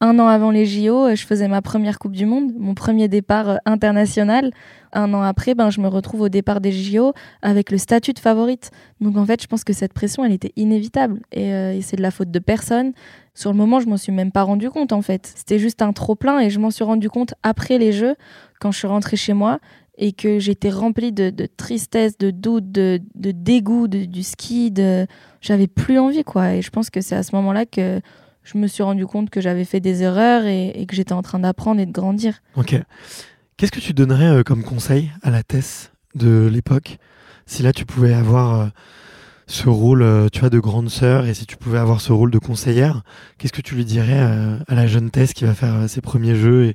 Un 0.00 0.18
an 0.18 0.26
avant 0.26 0.50
les 0.50 0.66
JO, 0.66 1.06
euh, 1.06 1.14
je 1.14 1.24
faisais 1.24 1.46
ma 1.46 1.62
première 1.62 2.00
Coupe 2.00 2.16
du 2.16 2.26
Monde, 2.26 2.52
mon 2.58 2.74
premier 2.74 3.06
départ 3.06 3.50
euh, 3.50 3.56
international. 3.66 4.50
Un 4.92 5.14
an 5.14 5.22
après, 5.22 5.54
ben, 5.54 5.70
je 5.70 5.80
me 5.80 5.86
retrouve 5.86 6.22
au 6.22 6.28
départ 6.28 6.60
des 6.60 6.72
JO 6.72 7.12
avec 7.40 7.70
le 7.70 7.78
statut 7.78 8.12
de 8.12 8.18
favorite. 8.18 8.70
Donc 9.00 9.16
en 9.16 9.24
fait, 9.24 9.40
je 9.40 9.46
pense 9.46 9.62
que 9.62 9.72
cette 9.72 9.92
pression, 9.92 10.24
elle 10.24 10.32
était 10.32 10.52
inévitable. 10.56 11.20
Et, 11.30 11.50
et 11.50 11.80
c'est 11.82 11.96
de 11.96 12.02
la 12.02 12.10
faute 12.10 12.30
de 12.30 12.38
personne. 12.40 12.92
Sur 13.34 13.52
le 13.52 13.56
moment, 13.56 13.80
je 13.80 13.86
m'en 13.86 13.96
suis 13.96 14.12
même 14.12 14.32
pas 14.32 14.42
rendu 14.42 14.68
compte 14.68 14.92
en 14.92 15.00
fait. 15.00 15.32
C'était 15.34 15.58
juste 15.58 15.80
un 15.80 15.92
trop 15.92 16.14
plein 16.14 16.40
et 16.40 16.50
je 16.50 16.58
m'en 16.58 16.70
suis 16.70 16.84
rendu 16.84 17.08
compte 17.08 17.32
après 17.42 17.78
les 17.78 17.92
Jeux, 17.92 18.16
quand 18.60 18.70
je 18.72 18.78
suis 18.78 18.88
rentrée 18.88 19.16
chez 19.16 19.32
moi 19.32 19.60
et 19.98 20.12
que 20.12 20.38
j'étais 20.38 20.70
remplie 20.70 21.12
de, 21.12 21.46
tristesse, 21.56 22.16
de 22.18 22.30
doute, 22.30 22.70
de, 22.72 23.00
dégoût 23.14 23.88
du 23.88 24.22
ski, 24.22 24.70
de... 24.70 25.06
j'avais 25.40 25.66
plus 25.66 25.98
envie 25.98 26.24
quoi. 26.24 26.54
Et 26.54 26.62
je 26.62 26.70
pense 26.70 26.90
que 26.90 27.00
c'est 27.00 27.16
à 27.16 27.22
ce 27.22 27.34
moment-là 27.36 27.66
que 27.66 28.00
je 28.44 28.58
me 28.58 28.66
suis 28.66 28.82
rendu 28.82 29.06
compte 29.06 29.30
que 29.30 29.40
j'avais 29.40 29.64
fait 29.64 29.80
des 29.80 30.02
erreurs 30.02 30.46
et, 30.46 30.84
que 30.88 30.96
j'étais 30.96 31.12
en 31.12 31.22
train 31.22 31.38
d'apprendre 31.38 31.80
et 31.80 31.86
de 31.86 31.92
grandir. 31.92 32.42
Ok. 32.56 32.74
Qu'est-ce 33.56 33.72
que 33.72 33.80
tu 33.80 33.92
donnerais 33.92 34.38
euh, 34.38 34.42
comme 34.42 34.64
conseil 34.64 35.10
à 35.22 35.30
la 35.30 35.42
Tess 35.42 35.92
de 36.14 36.48
l'époque 36.52 36.98
si 37.44 37.62
là 37.62 37.72
tu 37.72 37.84
pouvais 37.84 38.14
avoir 38.14 38.60
euh, 38.60 38.66
ce 39.46 39.68
rôle, 39.68 40.02
euh, 40.02 40.28
tu 40.32 40.40
vois, 40.40 40.48
de 40.48 40.60
grande 40.60 40.88
sœur 40.88 41.26
et 41.26 41.34
si 41.34 41.44
tu 41.44 41.56
pouvais 41.56 41.78
avoir 41.78 42.00
ce 42.00 42.12
rôle 42.12 42.30
de 42.30 42.38
conseillère, 42.38 43.02
qu'est-ce 43.36 43.52
que 43.52 43.60
tu 43.60 43.74
lui 43.74 43.84
dirais 43.84 44.20
à 44.20 44.74
la 44.74 44.86
jeune 44.86 45.10
Tess 45.10 45.32
qui 45.32 45.44
va 45.44 45.54
faire 45.54 45.88
ses 45.88 46.00
premiers 46.00 46.36
jeux 46.36 46.72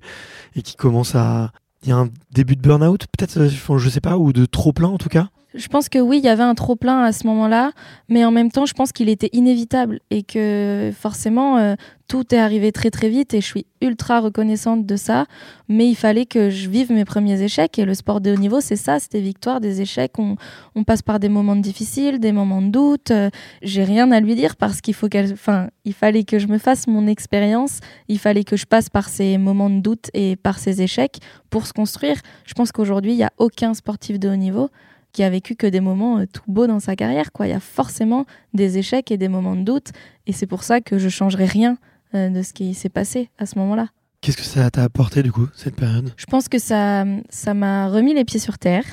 et 0.55 0.61
qui 0.61 0.75
commence 0.75 1.15
à, 1.15 1.51
il 1.83 1.89
y 1.89 1.91
a 1.91 1.97
un 1.97 2.09
début 2.31 2.55
de 2.55 2.61
burn-out, 2.61 3.05
peut-être, 3.17 3.37
euh, 3.39 3.77
je 3.77 3.89
sais 3.89 4.01
pas, 4.01 4.17
ou 4.17 4.33
de 4.33 4.45
trop 4.45 4.73
plein 4.73 4.89
en 4.89 4.97
tout 4.97 5.09
cas? 5.09 5.29
Je 5.57 5.67
pense 5.69 5.89
que 5.89 5.97
oui, 5.97 6.19
il 6.19 6.23
y 6.23 6.29
avait 6.29 6.43
un 6.43 6.53
trop-plein 6.53 7.01
à 7.01 7.11
ce 7.11 7.25
moment-là, 7.25 7.71
mais 8.09 8.23
en 8.23 8.29
même 8.29 8.51
temps, 8.51 8.67
je 8.67 8.73
pense 8.73 8.91
qu'il 8.91 9.09
était 9.09 9.31
inévitable 9.33 9.99
et 10.11 10.21
que 10.21 10.91
forcément, 10.95 11.57
euh, 11.57 11.73
tout 12.07 12.33
est 12.33 12.37
arrivé 12.37 12.71
très 12.71 12.91
très 12.91 13.09
vite 13.09 13.33
et 13.33 13.41
je 13.41 13.45
suis 13.47 13.65
ultra 13.81 14.19
reconnaissante 14.19 14.85
de 14.85 14.95
ça. 14.95 15.25
Mais 15.67 15.89
il 15.89 15.95
fallait 15.95 16.27
que 16.27 16.51
je 16.51 16.69
vive 16.69 16.91
mes 16.91 17.05
premiers 17.05 17.41
échecs 17.41 17.79
et 17.79 17.85
le 17.85 17.95
sport 17.95 18.21
de 18.21 18.31
haut 18.31 18.37
niveau, 18.37 18.61
c'est 18.61 18.75
ça, 18.75 18.99
c'est 18.99 19.11
des 19.13 19.21
victoires, 19.21 19.59
des 19.59 19.81
échecs. 19.81 20.19
On, 20.19 20.35
on, 20.75 20.83
passe 20.83 21.01
par 21.01 21.19
des 21.19 21.27
moments 21.27 21.55
difficiles, 21.55 22.19
des 22.19 22.31
moments 22.31 22.61
de 22.61 22.69
doute. 22.69 23.09
Euh, 23.09 23.31
j'ai 23.63 23.83
rien 23.83 24.11
à 24.11 24.19
lui 24.19 24.35
dire 24.35 24.57
parce 24.57 24.79
qu'il 24.79 24.93
faut 24.93 25.09
qu'elle, 25.09 25.33
enfin, 25.33 25.69
il 25.85 25.93
fallait 25.93 26.23
que 26.23 26.37
je 26.37 26.47
me 26.47 26.59
fasse 26.59 26.85
mon 26.85 27.07
expérience. 27.07 27.79
Il 28.09 28.19
fallait 28.19 28.43
que 28.43 28.57
je 28.57 28.67
passe 28.67 28.89
par 28.89 29.09
ces 29.09 29.39
moments 29.39 29.71
de 29.71 29.79
doute 29.79 30.11
et 30.13 30.35
par 30.35 30.59
ces 30.59 30.83
échecs 30.83 31.17
pour 31.49 31.65
se 31.65 31.73
construire. 31.73 32.17
Je 32.45 32.53
pense 32.53 32.71
qu'aujourd'hui, 32.71 33.13
il 33.13 33.17
n'y 33.17 33.23
a 33.23 33.33
aucun 33.39 33.73
sportif 33.73 34.19
de 34.19 34.29
haut 34.29 34.35
niveau 34.35 34.69
qui 35.17 35.23
a 35.23 35.31
vécu 35.31 35.55
que 35.55 35.65
des 35.65 35.79
moments 35.79 36.19
euh, 36.19 36.25
tout 36.31 36.43
beaux 36.47 36.67
dans 36.67 36.79
sa 36.79 36.95
carrière. 36.95 37.31
Quoi. 37.31 37.47
Il 37.47 37.49
y 37.49 37.53
a 37.53 37.59
forcément 37.59 38.27
des 38.53 38.77
échecs 38.77 39.09
et 39.09 39.17
des 39.17 39.29
moments 39.29 39.55
de 39.55 39.63
doute. 39.63 39.87
Et 40.27 40.31
c'est 40.31 40.45
pour 40.45 40.61
ça 40.61 40.79
que 40.79 40.99
je 40.99 41.09
changerai 41.09 41.45
rien 41.45 41.79
euh, 42.13 42.29
de 42.29 42.43
ce 42.43 42.53
qui 42.53 42.75
s'est 42.75 42.87
passé 42.87 43.31
à 43.39 43.47
ce 43.47 43.57
moment-là. 43.57 43.87
Qu'est-ce 44.21 44.37
que 44.37 44.43
ça 44.43 44.69
t'a 44.69 44.83
apporté 44.83 45.23
du 45.23 45.31
coup, 45.31 45.47
cette 45.55 45.75
période? 45.75 46.13
Je 46.17 46.25
pense 46.27 46.47
que 46.47 46.59
ça 46.59 47.03
ça 47.29 47.55
m'a 47.55 47.87
remis 47.87 48.13
les 48.13 48.25
pieds 48.25 48.39
sur 48.39 48.59
terre. 48.59 48.83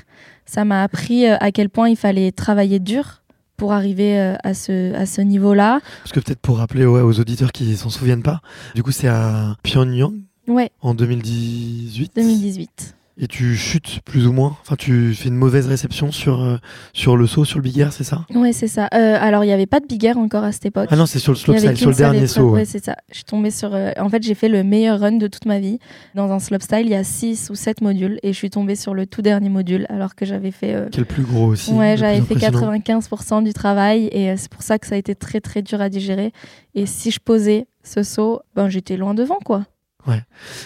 Ça 0.47 0.65
m'a 0.65 0.83
appris 0.83 1.27
euh, 1.27 1.37
à 1.41 1.53
quel 1.53 1.69
point 1.69 1.91
il 1.91 1.97
fallait 1.97 2.33
travailler 2.33 2.79
dur 2.79 3.23
pour 3.59 3.75
arriver 3.75 4.19
à 4.43 4.55
ce, 4.55 4.95
à 4.95 5.05
ce 5.05 5.21
niveau-là. 5.21 5.81
Parce 6.03 6.13
que 6.13 6.21
peut-être 6.21 6.41
pour 6.41 6.57
rappeler 6.57 6.87
ouais, 6.87 7.03
aux 7.03 7.21
auditeurs 7.21 7.53
qui 7.53 7.77
s'en 7.77 7.91
souviennent 7.91 8.23
pas, 8.23 8.41
du 8.75 8.83
coup 8.83 8.93
c'est 8.93 9.09
à 9.09 9.57
Pyongyang? 9.63 10.15
Ouais. 10.49 10.71
en 10.81 10.95
2018. 10.95 12.13
2018 12.17 12.95
et 13.17 13.29
tu 13.29 13.55
chutes 13.55 14.01
plus 14.05 14.27
ou 14.27 14.33
moins. 14.33 14.57
Enfin, 14.63 14.75
tu 14.77 15.15
fais 15.15 15.29
une 15.29 15.37
mauvaise 15.37 15.67
réception 15.67 16.11
sur, 16.11 16.43
euh, 16.43 16.57
sur 16.93 17.17
le 17.17 17.27
saut, 17.27 17.45
sur 17.45 17.59
le 17.59 17.63
big 17.63 17.79
air, 17.79 17.93
c'est 17.93 18.05
ça? 18.05 18.27
Ouais, 18.35 18.53
c'est 18.53 18.67
ça. 18.67 18.89
Euh, 18.93 19.17
alors, 19.21 19.45
il 19.45 19.47
n'y 19.47 19.53
avait 19.53 19.67
pas 19.67 19.81
de 19.81 19.87
big 19.87 20.05
air 20.05 20.19
encore 20.19 20.43
à 20.43 20.51
cette 20.51 20.67
époque. 20.67 20.89
Ah 20.91 20.97
non, 20.97 21.07
c'est 21.07 21.21
sur 21.21 21.33
le 21.33 21.39
slopestyle, 21.39 21.77
sur 21.77 21.91
le 21.91 21.97
dernier 21.97 22.27
saut. 22.27 22.51
Ouais, 22.51 22.65
c'est 22.65 22.85
ça. 22.85 22.97
Je 23.11 23.17
suis 23.17 23.25
tombée 23.25 23.51
sur. 23.51 23.75
Euh, 23.75 23.93
en 23.99 24.09
fait, 24.09 24.23
j'ai 24.23 24.35
fait 24.35 24.49
le 24.49 24.65
meilleur 24.65 24.99
run 24.99 25.13
de 25.13 25.29
toute 25.29 25.47
ma 25.47 25.61
vie. 25.61 25.79
Dans 26.15 26.33
un 26.33 26.41
slopestyle, 26.41 26.87
il 26.87 26.91
y 26.91 26.97
a 26.97 27.05
6 27.05 27.51
ou 27.51 27.55
7 27.55 27.83
modules 27.83 28.19
et 28.23 28.33
je 28.33 28.37
suis 28.37 28.51
tombée 28.51 28.75
sur 28.75 28.95
le 28.95 29.07
tout 29.07 29.23
dernier 29.23 29.49
module 29.49 29.87
alors 29.89 30.17
que 30.17 30.27
j'avais 30.27 30.51
fait. 30.51 30.89
Quel 30.91 31.07
plus 31.07 31.23
gros 31.23 31.47
aussi. 31.47 31.73
Ouais, 31.73 31.97
j'avais 31.97 32.21
fait 32.21 32.35
95% 32.35 33.45
du 33.45 33.53
travail 33.53 34.09
et 34.13 34.37
c'est 34.37 34.51
pour 34.51 34.63
ça 34.63 34.79
que 34.79 34.87
ça 34.87 34.97
a 34.97 34.99
été 34.99 35.15
très 35.15 35.41
très 35.41 35.63
dur 35.63 35.81
à 35.81 35.89
digérer. 35.89 36.33
Et 36.75 36.87
si 36.87 37.13
je 37.13 37.21
posais 37.21 37.67
ce 37.85 38.03
saut, 38.03 38.41
ben, 38.57 38.69
j'étais 38.69 38.97
loin 38.97 39.15
devant, 39.15 39.39
quoi. 39.45 39.65
Ouais, 40.07 40.23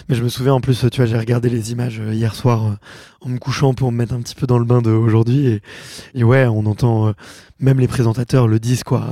mais 0.09 0.15
je 0.15 0.23
me 0.23 0.27
souviens 0.27 0.53
en 0.53 0.59
plus, 0.59 0.85
tu 0.91 0.97
vois, 0.97 1.05
j'ai 1.05 1.17
regardé 1.17 1.49
les 1.49 1.71
images 1.71 2.01
euh, 2.01 2.13
hier 2.13 2.35
soir 2.35 2.65
euh, 2.65 2.73
en 3.21 3.29
me 3.29 3.37
couchant 3.37 3.73
pour 3.73 3.89
me 3.89 3.97
mettre 3.97 4.13
un 4.13 4.19
petit 4.19 4.35
peu 4.35 4.45
dans 4.45 4.59
le 4.59 4.65
bain 4.65 4.81
d'aujourd'hui 4.81 5.47
et, 5.47 5.61
et 6.13 6.25
ouais, 6.25 6.45
on 6.45 6.65
entend 6.65 7.07
euh, 7.07 7.13
même 7.61 7.79
les 7.79 7.87
présentateurs 7.87 8.49
le 8.49 8.59
disent 8.59 8.83
quoi. 8.83 9.07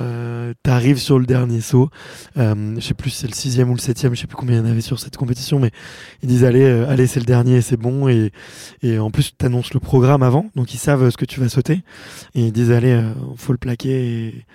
T'arrives 0.64 0.98
sur 1.00 1.18
le 1.20 1.26
dernier 1.26 1.62
saut, 1.62 1.90
je 2.36 2.80
sais 2.80 2.94
plus 2.94 3.10
si 3.10 3.18
c'est 3.20 3.28
le 3.28 3.34
sixième 3.34 3.70
ou 3.70 3.74
le 3.74 3.80
septième, 3.80 4.16
je 4.16 4.22
sais 4.22 4.28
plus 4.28 4.38
combien 4.38 4.56
il 4.56 4.60
y 4.60 4.62
en 4.62 4.72
avait 4.72 4.82
sur 4.82 5.00
cette 5.00 5.18
compétition, 5.18 5.60
mais 5.60 5.72
ils 6.24 6.30
disent 6.30 6.46
allez, 6.46 6.66
allez 6.66 7.08
c'est 7.08 7.20
le 7.20 7.26
dernier, 7.26 7.62
c'est 7.62 7.76
bon 7.76 8.08
et, 8.08 8.32
et 8.84 9.00
en 9.00 9.12
plus 9.12 9.36
t'annonces 9.38 9.74
le 9.74 9.82
programme 9.82 10.24
avant, 10.24 10.50
donc 10.56 10.74
ils 10.74 10.78
savent 10.78 11.10
ce 11.10 11.18
que 11.18 11.26
tu 11.26 11.42
vas 11.42 11.50
sauter 11.50 11.84
et 12.36 12.48
ils 12.48 12.54
disent 12.54 12.72
allez, 12.72 13.02
faut 13.36 13.52
le 13.52 13.58
plaquer. 13.58 14.28
Et, 14.28 14.46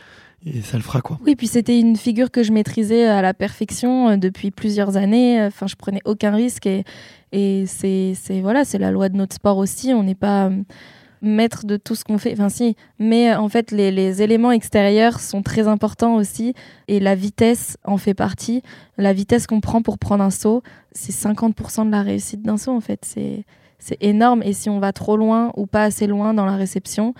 et 0.44 0.61
ça 0.62 0.76
le 0.76 0.82
fera 0.82 1.00
quoi. 1.00 1.18
Oui, 1.25 1.37
puis 1.37 1.46
c'était 1.46 1.78
une 1.78 1.96
figure 1.96 2.30
que 2.30 2.42
je 2.42 2.52
maîtrisais 2.52 3.06
à 3.06 3.22
la 3.22 3.34
perfection 3.34 4.11
euh, 4.11 4.16
depuis 4.16 4.50
plusieurs 4.50 4.96
années. 4.96 5.42
Enfin, 5.44 5.66
je 5.66 5.76
prenais 5.76 6.00
aucun 6.04 6.34
risque 6.34 6.66
et, 6.66 6.84
et 7.32 7.64
c'est 7.66 8.14
voilà, 8.40 8.64
c'est 8.64 8.78
la 8.78 8.90
loi 8.90 9.08
de 9.08 9.16
notre 9.16 9.34
sport 9.34 9.58
aussi. 9.58 9.92
On 9.94 10.02
n'est 10.02 10.14
pas 10.14 10.46
euh, 10.46 10.62
maître 11.22 11.64
de 11.64 11.76
tout 11.76 11.94
ce 11.94 12.04
qu'on 12.04 12.18
fait. 12.18 12.32
Enfin, 12.32 12.49
si, 12.49 12.76
mais 12.99 13.32
euh, 13.32 13.38
en 13.38 13.49
fait, 13.49 13.70
les, 13.70 14.22
éléments 14.22 14.52
extérieurs 14.52 15.20
sont 15.20 15.42
très 15.42 15.68
importants 15.68 16.16
aussi 16.16 16.54
et 16.88 17.00
la 17.00 17.14
vitesse 17.14 17.78
en 17.84 17.96
fait 17.96 18.14
partie. 18.14 18.62
La 18.99 19.12
vitesse 19.12 19.46
qu'on 19.46 19.61
prend 19.61 19.80
pour 19.80 19.99
prendre 19.99 20.22
un 20.25 20.30
saut, 20.30 20.62
c'est 20.90 21.12
50% 21.12 21.87
de 21.87 21.90
la 21.90 22.02
réussite 22.02 22.42
d'un 22.42 22.58
saut 22.58 22.72
en 22.72 22.80
fait. 22.80 23.04
C'est 23.04 23.96
énorme 24.00 24.42
et 24.42 24.52
si 24.52 24.68
on 24.68 24.78
va 24.78 24.92
trop 24.92 25.16
loin 25.16 25.52
ou 25.56 25.66
pas 25.66 25.84
assez 25.84 26.06
loin 26.06 26.34
dans 26.34 26.44
la 26.44 26.56
réception, 26.56 27.14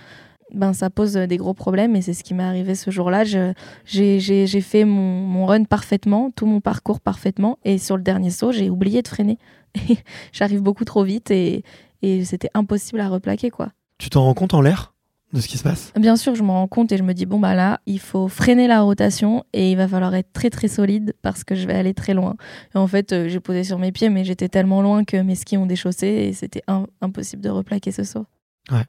ben, 0.53 0.73
ça 0.73 0.89
pose 0.89 1.13
des 1.13 1.37
gros 1.37 1.53
problèmes 1.53 1.95
et 1.95 2.01
c'est 2.01 2.13
ce 2.13 2.23
qui 2.23 2.33
m'est 2.33 2.43
arrivé 2.43 2.75
ce 2.75 2.91
jour-là. 2.91 3.23
J'ai 3.23 4.61
fait 4.61 4.85
mon, 4.85 5.21
mon, 5.25 5.45
run 5.45 5.63
parfaitement, 5.63 6.31
tout 6.31 6.45
mon 6.45 6.61
parcours 6.61 6.99
parfaitement 6.99 7.59
et 7.63 7.77
sur 7.77 7.97
le 7.97 8.03
dernier 8.03 8.29
saut, 8.29 8.51
j'ai 8.51 8.69
oublié 8.69 9.01
de 9.01 9.07
freiner. 9.07 9.37
J'arrive 10.31 10.61
beaucoup 10.61 10.85
trop 10.85 11.03
vite 11.03 11.31
et, 11.31 11.63
et 12.01 12.23
c'était 12.25 12.49
impossible 12.53 12.99
à 12.99 13.09
replaquer. 13.09 13.49
quoi. 13.49 13.69
Tu 13.97 14.09
t'en 14.09 14.23
rends 14.23 14.33
compte 14.33 14.53
en 14.53 14.61
l'air 14.61 14.93
de 15.33 15.41
ce 15.41 15.47
qui 15.47 15.57
se 15.57 15.63
passe? 15.63 15.91
Bien 15.95 16.15
sûr, 16.15 16.35
je 16.35 16.43
m'en 16.43 16.53
rends 16.53 16.67
compte 16.67 16.91
et 16.91 16.97
je 16.97 17.03
me 17.03 17.13
dis 17.13 17.25
bon 17.25 17.39
bah 17.39 17.55
là, 17.55 17.79
il 17.85 17.99
faut 17.99 18.27
freiner 18.27 18.67
la 18.67 18.81
rotation 18.81 19.43
et 19.53 19.71
il 19.71 19.77
va 19.77 19.87
falloir 19.87 20.13
être 20.13 20.31
très 20.31 20.49
très 20.49 20.67
solide 20.67 21.15
parce 21.21 21.43
que 21.43 21.55
je 21.55 21.65
vais 21.65 21.73
aller 21.73 21.93
très 21.93 22.13
loin. 22.13 22.35
Et 22.75 22.77
en 22.77 22.87
fait, 22.87 23.13
euh, 23.13 23.27
j'ai 23.29 23.39
posé 23.39 23.63
sur 23.63 23.79
mes 23.79 23.91
pieds 23.91 24.09
mais 24.09 24.23
j'étais 24.23 24.49
tellement 24.49 24.81
loin 24.81 25.03
que 25.03 25.17
mes 25.17 25.35
skis 25.35 25.57
ont 25.57 25.65
déchaussé 25.65 26.07
et 26.07 26.33
c'était 26.33 26.63
impossible 27.01 27.41
de 27.41 27.49
replaquer 27.49 27.91
ce 27.91 28.03
saut. 28.03 28.25
Ouais. 28.71 28.85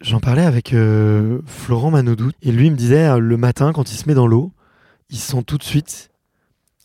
J'en 0.00 0.20
parlais 0.20 0.44
avec 0.44 0.74
euh, 0.74 1.40
Florent 1.46 1.90
Manoudou 1.90 2.30
et 2.40 2.52
lui 2.52 2.70
me 2.70 2.76
disait 2.76 3.08
euh, 3.08 3.18
le 3.18 3.36
matin 3.36 3.72
quand 3.72 3.90
il 3.90 3.96
se 3.96 4.06
met 4.06 4.14
dans 4.14 4.28
l'eau, 4.28 4.52
il 5.10 5.18
sent 5.18 5.42
tout 5.44 5.58
de 5.58 5.64
suite 5.64 6.10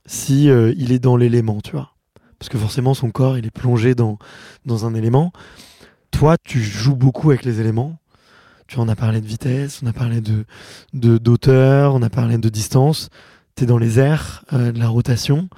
si 0.08 0.50
euh, 0.50 0.74
il 0.78 0.92
est 0.92 1.00
dans 1.00 1.16
l'élément, 1.16 1.62
tu 1.62 1.74
vois. 1.74 1.92
Parce 2.40 2.50
que 2.50 2.58
forcément 2.58 2.96
son 2.96 3.12
corps 3.12 3.38
il 3.38 3.46
est 3.46 3.52
plongé 3.52 3.94
dans, 3.94 4.18
dans 4.66 4.88
un 4.88 4.96
élément. 4.96 5.32
Toi, 6.10 6.38
tu 6.44 6.60
joues 6.60 6.96
beaucoup 6.96 7.30
avec 7.30 7.46
les 7.46 7.60
éléments. 7.60 8.00
Tu 8.68 8.80
en 8.80 8.90
as 8.90 8.96
parlé 8.96 9.22
de 9.22 9.28
vitesse, 9.28 9.82
on 9.84 9.88
a 9.88 9.94
parlé 9.94 10.20
de 10.22 10.46
d'auteur, 10.94 11.94
on 11.94 12.02
a 12.02 12.10
parlé 12.10 12.38
de 12.40 12.50
distance. 12.50 13.10
Tu 13.56 13.64
es 13.64 13.68
dans 13.68 13.78
les 13.78 14.00
airs, 14.00 14.44
de 14.52 14.80
la 14.80 14.88
rotation. 14.88 15.50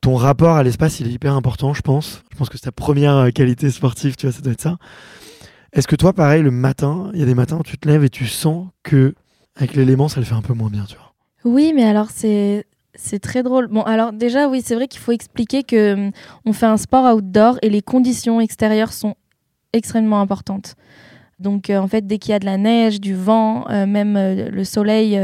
Ton 0.00 0.16
rapport 0.16 0.56
à 0.56 0.62
l'espace, 0.64 0.98
il 0.98 1.06
est 1.06 1.12
hyper 1.12 1.34
important, 1.34 1.74
je 1.74 1.82
pense. 1.82 2.22
Je 2.32 2.36
pense 2.36 2.48
que 2.48 2.56
c'est 2.56 2.64
ta 2.64 2.72
première 2.72 3.32
qualité 3.32 3.70
sportive, 3.70 4.16
tu 4.16 4.26
vois, 4.26 4.32
ça 4.32 4.40
doit 4.40 4.52
être 4.52 4.60
ça. 4.60 4.78
Est-ce 5.72 5.88
que 5.88 5.96
toi, 5.96 6.12
pareil, 6.12 6.42
le 6.42 6.50
matin, 6.50 7.10
il 7.14 7.20
y 7.20 7.22
a 7.22 7.26
des 7.26 7.34
matins 7.34 7.56
où 7.58 7.62
tu 7.62 7.78
te 7.78 7.88
lèves 7.88 8.04
et 8.04 8.10
tu 8.10 8.26
sens 8.26 8.68
que 8.82 9.14
avec 9.56 9.74
l'élément, 9.74 10.08
ça 10.08 10.20
le 10.20 10.26
fait 10.26 10.34
un 10.34 10.42
peu 10.42 10.52
moins 10.52 10.68
bien, 10.68 10.84
tu 10.86 10.96
vois? 10.96 11.14
Oui, 11.44 11.72
mais 11.74 11.84
alors 11.84 12.10
c'est 12.10 12.66
c'est 12.94 13.20
très 13.20 13.42
drôle. 13.42 13.68
Bon, 13.68 13.80
alors 13.82 14.12
déjà, 14.12 14.48
oui, 14.48 14.60
c'est 14.62 14.74
vrai 14.74 14.86
qu'il 14.86 15.00
faut 15.00 15.12
expliquer 15.12 15.62
que 15.62 15.94
hum, 15.94 16.10
on 16.44 16.52
fait 16.52 16.66
un 16.66 16.76
sport 16.76 17.14
outdoor 17.14 17.58
et 17.62 17.70
les 17.70 17.80
conditions 17.80 18.38
extérieures 18.40 18.92
sont 18.92 19.14
extrêmement 19.72 20.20
importantes. 20.20 20.74
Donc, 21.38 21.70
euh, 21.70 21.78
en 21.78 21.88
fait, 21.88 22.06
dès 22.06 22.18
qu'il 22.18 22.32
y 22.32 22.34
a 22.34 22.38
de 22.38 22.44
la 22.44 22.58
neige, 22.58 23.00
du 23.00 23.14
vent, 23.14 23.64
euh, 23.70 23.86
même 23.86 24.16
euh, 24.16 24.50
le 24.50 24.64
soleil, 24.64 25.18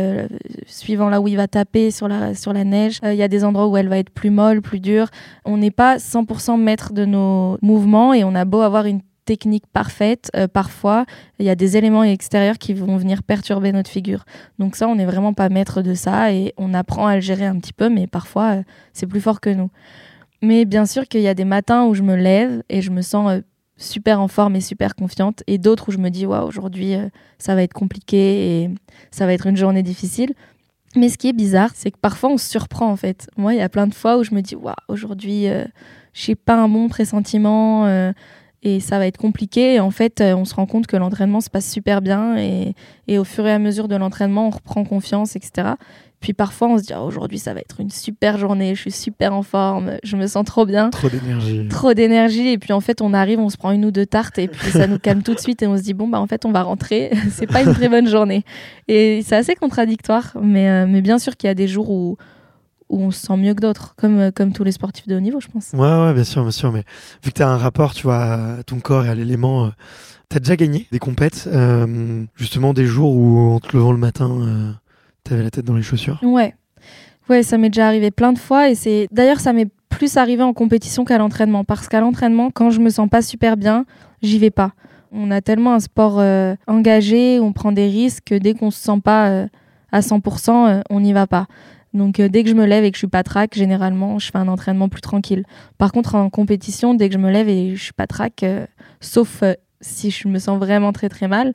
suivant 0.67 1.11
là 1.11 1.21
où 1.21 1.29
il 1.29 1.37
va 1.37 1.47
taper 1.47 1.91
sur 1.91 2.09
la, 2.09 2.35
sur 2.35 2.55
la 2.55 2.65
neige, 2.65 2.99
il 3.05 3.15
y 3.15 3.23
a 3.23 3.29
des 3.29 3.45
endroits 3.45 3.69
où 3.69 3.77
elle 3.77 3.89
va 3.89 3.99
être 3.99 4.11
plus 4.11 4.31
molle, 4.31 4.63
plus 4.63 4.81
dure. 4.81 5.09
On 5.45 5.59
n'est 5.59 5.71
pas 5.71 5.99
100% 5.99 6.59
maître 6.59 6.95
de 6.95 7.05
nos 7.05 7.59
mouvements 7.61 8.15
et 8.15 8.25
on 8.25 8.35
a 8.35 8.47
beau 8.47 8.63
avoir 8.63 8.87
une 8.87 9.03
technique 9.29 9.67
parfaite, 9.67 10.31
euh, 10.35 10.49
parfois, 10.49 11.05
il 11.39 11.45
y 11.45 11.51
a 11.51 11.55
des 11.55 11.77
éléments 11.77 12.03
extérieurs 12.03 12.57
qui 12.57 12.73
vont 12.73 12.97
venir 12.97 13.23
perturber 13.23 13.73
notre 13.73 13.91
figure. 13.91 14.25
Donc 14.59 14.75
ça, 14.75 14.89
on 14.89 14.95
n'est 14.95 15.05
vraiment 15.05 15.35
pas 15.35 15.51
maître 15.51 15.83
de 15.83 15.93
ça 15.93 16.33
et 16.33 16.55
on 16.57 16.73
apprend 16.73 17.07
à 17.07 17.17
le 17.17 17.21
gérer 17.21 17.45
un 17.45 17.59
petit 17.59 17.75
peu, 17.75 17.91
mais 17.91 18.07
parfois, 18.07 18.55
euh, 18.55 18.63
c'est 18.95 19.07
plus 19.07 19.21
fort 19.21 19.43
que 19.43 19.51
nous. 19.51 19.69
Mais 20.41 20.65
bien 20.65 20.87
sûr 20.87 21.07
qu'il 21.07 21.21
y 21.21 21.29
a 21.29 21.35
des 21.35 21.45
matins 21.45 21.85
où 21.85 21.93
je 21.93 22.03
me 22.03 22.17
lève 22.17 22.63
et 22.71 22.81
je 22.81 22.91
me 22.91 23.03
sens 23.03 23.31
euh, 23.31 23.41
super 23.77 24.19
en 24.19 24.29
forme 24.29 24.57
et 24.57 24.63
super 24.63 24.95
confiante, 24.95 25.43
et 25.47 25.59
d'autres 25.59 25.91
où 25.91 25.93
je 25.93 25.99
me 25.99 26.09
dis, 26.09 26.25
waouh, 26.25 26.49
aujourd'hui, 26.49 26.95
ça 27.37 27.55
va 27.55 27.63
être 27.63 27.75
compliqué 27.75 28.63
et 28.63 28.71
ça 29.11 29.27
va 29.27 29.35
être 29.35 29.47
une 29.47 29.59
journée 29.59 29.83
difficile. 29.83 30.33
Mais 30.97 31.11
ce 31.11 31.19
qui 31.19 31.29
est 31.29 31.35
bizarre, 31.35 31.73
c'est 31.75 31.91
que 31.91 31.99
parfois 31.99 32.31
on 32.31 32.39
se 32.39 32.49
surprend 32.49 32.91
en 32.91 32.97
fait. 32.97 33.29
Moi, 33.37 33.53
il 33.53 33.59
y 33.59 33.63
a 33.63 33.69
plein 33.69 33.87
de 33.87 33.95
fois 33.95 34.17
où 34.17 34.25
je 34.25 34.35
me 34.35 34.41
dis, 34.41 34.57
waouh, 34.57 34.75
aujourd'hui, 34.89 35.49
je 36.15 36.31
n'ai 36.31 36.35
pas 36.35 36.57
un 36.57 36.69
bon 36.69 36.89
pressentiment, 36.89 38.13
et 38.69 38.81
ça 38.81 38.99
va 38.99 39.07
être 39.07 39.17
compliqué. 39.17 39.75
Et 39.75 39.81
en 39.81 39.91
fait, 39.91 40.21
euh, 40.21 40.35
on 40.35 40.45
se 40.45 40.55
rend 40.55 40.67
compte 40.67 40.87
que 40.87 40.97
l'entraînement 40.97 41.41
se 41.41 41.51
passe 41.51 41.71
super 41.71 42.01
bien 42.01 42.37
et, 42.37 42.75
et, 43.07 43.19
au 43.19 43.25
fur 43.25 43.47
et 43.47 43.53
à 43.53 43.59
mesure 43.59 43.89
de 43.89 43.97
l'entraînement, 43.97 44.49
on 44.49 44.51
reprend 44.51 44.85
confiance, 44.85 45.37
etc. 45.37 45.71
Puis 46.21 46.33
parfois, 46.33 46.69
on 46.69 46.79
se 46.79 46.83
dit 46.83 46.93
ah, 46.93 47.03
aujourd'hui, 47.03 47.39
ça 47.39 47.55
va 47.55 47.61
être 47.61 47.81
une 47.81 47.91
super 47.91 48.39
journée, 48.39 48.75
je 48.75 48.81
suis 48.81 48.91
super 48.91 49.33
en 49.33 49.43
forme, 49.43 49.99
je 50.03 50.17
me 50.17 50.27
sens 50.27 50.45
trop 50.45 50.67
bien. 50.67 50.91
Trop 50.91 51.09
d'énergie. 51.09 51.69
Trop 51.69 51.95
d'énergie. 51.95 52.49
Et 52.49 52.59
puis 52.59 52.73
en 52.73 52.81
fait, 52.81 53.01
on 53.01 53.15
arrive, 53.15 53.39
on 53.39 53.49
se 53.51 53.57
prend 53.57 53.71
une 53.71 53.85
ou 53.85 53.91
deux 53.93 54.07
tartes 54.07 54.39
et 54.39 54.49
puis 54.49 54.71
ça 54.73 54.87
nous 54.87 54.99
calme 54.99 55.23
tout 55.23 55.35
de 55.35 55.41
suite 55.41 55.63
et 55.63 55.67
on 55.67 55.77
se 55.77 55.83
dit 55.83 55.95
bon, 55.95 56.09
bah 56.09 56.21
en 56.21 56.27
fait, 56.27 56.45
on 56.45 56.51
va 56.51 56.63
rentrer. 56.63 57.13
c'est 57.31 57.47
pas 57.47 57.63
une 57.63 57.73
très 57.73 57.89
bonne 57.89 58.09
journée. 58.09 58.45
Et 58.89 59.23
c'est 59.25 59.37
assez 59.37 59.55
contradictoire. 59.55 60.37
Mais, 60.43 60.69
euh, 60.69 60.87
mais 60.89 61.03
bien 61.03 61.19
sûr 61.19 61.37
qu'il 61.37 61.47
y 61.47 61.51
a 61.51 61.55
des 61.55 61.69
jours 61.69 61.91
où 61.91 62.17
où 62.89 63.01
on 63.03 63.11
se 63.11 63.27
sent 63.27 63.37
mieux 63.37 63.55
que 63.55 63.61
d'autres, 63.61 63.95
comme, 63.97 64.19
euh, 64.19 64.31
comme 64.35 64.53
tous 64.53 64.65
les 64.65 64.73
sportifs 64.73 65.07
de 65.07 65.17
haut 65.17 65.21
niveau, 65.21 65.41
je 65.41 65.49
pense. 65.49 65.71
Ouais, 65.73 65.81
ouais, 65.81 66.15
bien 66.15 66.25
sûr, 66.25 66.43
bien 66.43 66.51
sûr. 66.51 66.73
Mais 66.73 66.85
vu 67.23 67.31
que 67.31 67.37
tu 67.37 67.43
as 67.43 67.49
un 67.49 67.57
rapport, 67.57 67.95
tu 67.95 68.05
vois, 68.05 68.59
à 68.59 68.63
ton 68.63 68.81
corps 68.81 69.05
et 69.05 69.09
à 69.09 69.15
l'élément, 69.15 69.67
euh, 69.67 69.69
tu 70.31 70.37
as 70.37 70.41
déjà 70.41 70.57
gagné 70.57 70.87
des 70.93 70.99
compètes, 70.99 71.49
euh, 71.53 72.25
justement 72.37 72.73
des 72.73 72.87
jours 72.87 73.15
où 73.15 73.39
en 73.39 73.61
te 73.61 73.77
levant 73.77 73.93
le 73.93 73.99
matin, 73.99 74.77
tu 75.25 75.33
avais 75.33 75.43
la 75.43 75.51
tête 75.51 75.65
dans 75.65 75.77
les 75.77 75.83
chaussures? 75.83 76.19
Ouais. 76.23 76.55
Ouais, 77.29 77.43
ça 77.43 77.59
m'est 77.59 77.69
déjà 77.69 77.87
arrivé 77.87 78.11
plein 78.11 78.33
de 78.33 78.39
fois 78.39 78.71
et 78.71 78.75
c'est 78.75 79.07
d'ailleurs 79.13 79.41
ça 79.41 79.53
m'est 79.53 79.69
plus 79.91 80.17
arrivé 80.17 80.43
en 80.43 80.55
compétition 80.55 81.05
qu'à 81.05 81.19
l'entraînement 81.19 81.63
parce 81.63 81.89
qu'à 81.89 82.01
l'entraînement 82.01 82.51
quand 82.51 82.71
je 82.71 82.81
me 82.81 82.89
sens 82.89 83.09
pas 83.09 83.21
super 83.21 83.59
bien, 83.59 83.85
j'y 84.23 84.39
vais 84.39 84.51
pas. 84.51 84.73
On 85.13 85.31
a 85.31 85.41
tellement 85.41 85.75
un 85.75 85.81
sport 85.81 86.19
euh, 86.19 86.55
engagé, 86.67 87.41
on 87.41 87.53
prend 87.53 87.73
des 87.73 87.89
risques, 87.89 88.25
que 88.27 88.35
dès 88.35 88.55
qu'on 88.55 88.71
se 88.71 88.79
sent 88.79 89.01
pas 89.03 89.29
euh, 89.29 89.47
à 89.93 90.01
100%, 90.01 90.51
euh, 90.51 90.81
on 90.91 91.01
n'y 91.01 91.13
va 91.13 91.27
pas. 91.27 91.47
Donc 91.95 92.21
dès 92.21 92.45
que 92.45 92.51
je 92.51 92.55
me 92.55 92.67
lève 92.67 92.85
et 92.85 92.91
que 92.91 92.97
je 92.97 93.01
suis 93.01 93.07
pas 93.07 93.23
track, 93.23 93.55
généralement, 93.55 94.19
je 94.19 94.31
fais 94.31 94.39
un 94.39 94.49
entraînement 94.49 94.89
plus 94.89 95.01
tranquille. 95.01 95.45
Par 95.79 95.93
contre, 95.93 96.15
en 96.15 96.31
compétition, 96.31 96.95
dès 96.95 97.09
que 97.09 97.15
je 97.15 97.19
me 97.19 97.31
lève 97.31 97.49
et 97.49 97.77
je 97.77 97.83
suis 97.83 97.93
pas 97.93 98.07
track, 98.07 98.45
sauf 99.01 99.43
si 99.81 100.11
je 100.11 100.29
me 100.29 100.39
sens 100.39 100.59
vraiment 100.59 100.93
très 100.93 101.09
très 101.09 101.29
mal, 101.29 101.53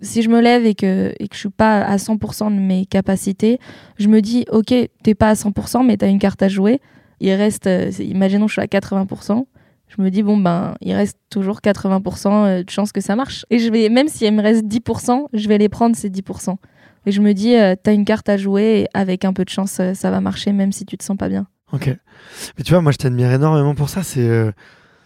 si 0.00 0.22
je 0.22 0.28
me 0.28 0.40
lève 0.40 0.64
et 0.66 0.74
que, 0.74 1.12
et 1.18 1.28
que 1.28 1.34
je 1.34 1.40
suis 1.40 1.50
pas 1.50 1.82
à 1.82 1.96
100% 1.96 2.54
de 2.54 2.60
mes 2.60 2.86
capacités, 2.86 3.58
je 3.98 4.08
me 4.08 4.20
dis, 4.20 4.44
ok, 4.50 4.74
t'es 5.02 5.14
pas 5.14 5.30
à 5.30 5.34
100%, 5.34 5.84
mais 5.84 5.96
tu 5.96 6.04
as 6.04 6.08
une 6.08 6.18
carte 6.18 6.42
à 6.42 6.48
jouer. 6.48 6.80
Il 7.20 7.32
reste, 7.32 7.68
imaginons, 7.98 8.48
je 8.48 8.54
suis 8.54 8.62
à 8.62 8.66
80% 8.66 9.44
je 9.96 10.02
me 10.02 10.10
dis 10.10 10.22
bon 10.22 10.36
ben 10.36 10.74
il 10.80 10.92
reste 10.92 11.18
toujours 11.30 11.60
80% 11.60 12.46
euh, 12.46 12.62
de 12.62 12.70
chances 12.70 12.92
que 12.92 13.00
ça 13.00 13.16
marche 13.16 13.44
et 13.50 13.58
je 13.58 13.70
vais 13.70 13.88
même 13.88 14.08
s'il 14.08 14.32
me 14.32 14.42
reste 14.42 14.64
10% 14.64 15.26
je 15.32 15.48
vais 15.48 15.58
les 15.58 15.68
prendre 15.68 15.94
ces 15.96 16.10
10% 16.10 16.56
et 17.06 17.12
je 17.12 17.20
me 17.20 17.32
dis 17.32 17.54
euh, 17.54 17.74
t'as 17.80 17.92
une 17.92 18.04
carte 18.04 18.28
à 18.28 18.36
jouer 18.36 18.80
et 18.80 18.88
avec 18.94 19.24
un 19.24 19.32
peu 19.32 19.44
de 19.44 19.50
chance 19.50 19.78
euh, 19.80 19.94
ça 19.94 20.10
va 20.10 20.20
marcher 20.20 20.52
même 20.52 20.72
si 20.72 20.84
tu 20.86 20.96
te 20.96 21.04
sens 21.04 21.16
pas 21.16 21.28
bien. 21.28 21.46
Ok. 21.72 21.86
Mais 22.56 22.64
tu 22.64 22.72
vois 22.72 22.80
moi 22.82 22.92
je 22.92 22.98
t'admire 22.98 23.32
énormément 23.32 23.74
pour 23.74 23.88
ça. 23.88 24.02
C'est 24.02 24.52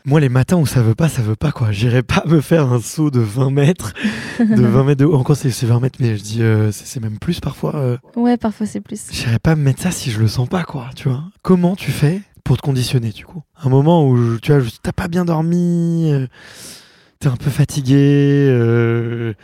moi 0.05 0.21
les 0.21 0.29
matins 0.29 0.57
où 0.57 0.67
ça 0.67 0.83
veut 0.83 0.95
pas 0.95 1.09
ça 1.09 1.23
veut 1.23 1.37
pas 1.37 1.53
quoi. 1.53 1.73
J'irai 1.73 2.03
pas 2.03 2.23
me 2.27 2.41
faire 2.41 2.73
un 2.73 2.81
saut 2.81 3.11
de 3.11 3.21
20 3.21 3.51
mètres 3.51 3.95
de 4.39 4.63
20 4.63 4.85
mètres 4.85 5.01
de 5.01 5.05
haut. 5.05 5.17
Encore 5.17 5.37
c'est 5.37 5.49
20 5.49 5.81
mètres 5.81 5.99
mais 6.01 6.17
je 6.17 6.23
dis 6.23 6.43
c'est 6.73 7.01
même 7.01 7.19
plus 7.19 7.41
parfois 7.41 7.99
ouais 8.17 8.37
parfois 8.37 8.67
c'est 8.67 8.81
plus. 8.81 9.07
J'irai 9.11 9.39
pas 9.39 9.57
me 9.57 9.63
mettre 9.63 9.83
ça 9.83 9.91
si 9.91 10.11
je 10.11 10.21
le 10.21 10.29
sens 10.29 10.49
pas 10.49 10.65
quoi 10.65 10.91
tu 10.95 11.09
vois. 11.09 11.25
Comment 11.43 11.75
tu 11.77 11.91
fais 11.91 12.21
pour 12.49 12.57
te 12.57 12.63
conditionner 12.63 13.11
du 13.11 13.27
coup? 13.27 13.43
Un 13.63 13.69
moment 13.69 14.09
où 14.09 14.39
tu 14.39 14.53
vois, 14.57 14.67
t'as 14.83 14.93
pas 14.93 15.07
bien 15.07 15.27
dormi, 15.27 16.11
euh, 16.11 16.27
t'es 17.21 17.29
un 17.29 17.37
peu 17.37 17.51
fatigué, 17.51 18.49
euh, 18.49 19.35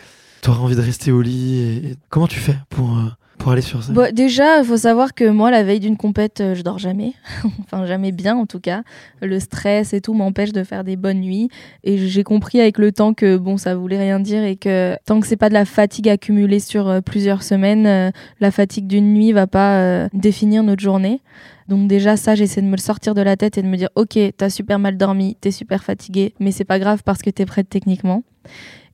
t'auras 0.44 0.60
envie 0.60 0.76
de 0.76 0.80
rester 0.82 1.10
au 1.10 1.22
lit. 1.22 1.96
Comment 2.10 2.26
tu 2.26 2.38
fais 2.38 2.56
pour, 2.68 2.90
euh, 2.90 3.08
pour 3.38 3.52
aller 3.52 3.62
sur 3.62 3.82
ça 3.82 3.92
bon, 3.94 4.14
Déjà, 4.14 4.58
il 4.58 4.64
faut 4.66 4.76
savoir 4.76 5.14
que 5.14 5.24
moi, 5.24 5.50
la 5.50 5.62
veille 5.62 5.80
d'une 5.80 5.96
compète, 5.96 6.42
je 6.54 6.60
dors 6.60 6.78
jamais. 6.78 7.14
enfin, 7.60 7.86
jamais 7.86 8.12
bien 8.12 8.36
en 8.36 8.44
tout 8.44 8.60
cas. 8.60 8.82
Le 9.22 9.40
stress 9.40 9.94
et 9.94 10.02
tout 10.02 10.12
m'empêche 10.12 10.52
de 10.52 10.62
faire 10.62 10.84
des 10.84 10.96
bonnes 10.96 11.20
nuits. 11.20 11.48
Et 11.82 11.96
j'ai 11.96 12.24
compris 12.24 12.60
avec 12.60 12.76
le 12.76 12.92
temps 12.92 13.14
que 13.14 13.38
bon, 13.38 13.56
ça 13.56 13.74
voulait 13.74 13.98
rien 13.98 14.20
dire 14.20 14.44
et 14.44 14.56
que 14.56 14.94
tant 15.06 15.18
que 15.18 15.26
c'est 15.26 15.38
pas 15.38 15.48
de 15.48 15.54
la 15.54 15.64
fatigue 15.64 16.10
accumulée 16.10 16.60
sur 16.60 17.02
plusieurs 17.02 17.42
semaines, 17.42 18.12
la 18.38 18.50
fatigue 18.50 18.86
d'une 18.86 19.14
nuit 19.14 19.32
va 19.32 19.46
pas 19.46 20.08
définir 20.12 20.62
notre 20.62 20.82
journée. 20.82 21.22
Donc 21.68 21.88
déjà 21.88 22.18
ça, 22.18 22.34
j'essaie 22.34 22.60
de 22.60 22.66
me 22.66 22.76
le 22.76 22.80
sortir 22.82 23.14
de 23.14 23.22
la 23.22 23.38
tête 23.38 23.56
et 23.56 23.62
de 23.62 23.66
me 23.66 23.78
dire 23.78 23.88
ok, 23.94 24.18
t'as 24.36 24.50
super 24.50 24.78
mal 24.78 24.98
dormi, 24.98 25.38
t'es 25.40 25.50
super 25.50 25.82
fatigué, 25.82 26.34
mais 26.38 26.52
c'est 26.52 26.64
pas 26.64 26.78
grave 26.78 27.02
parce 27.02 27.22
que 27.22 27.30
t'es 27.30 27.46
prête 27.46 27.70
techniquement. 27.70 28.22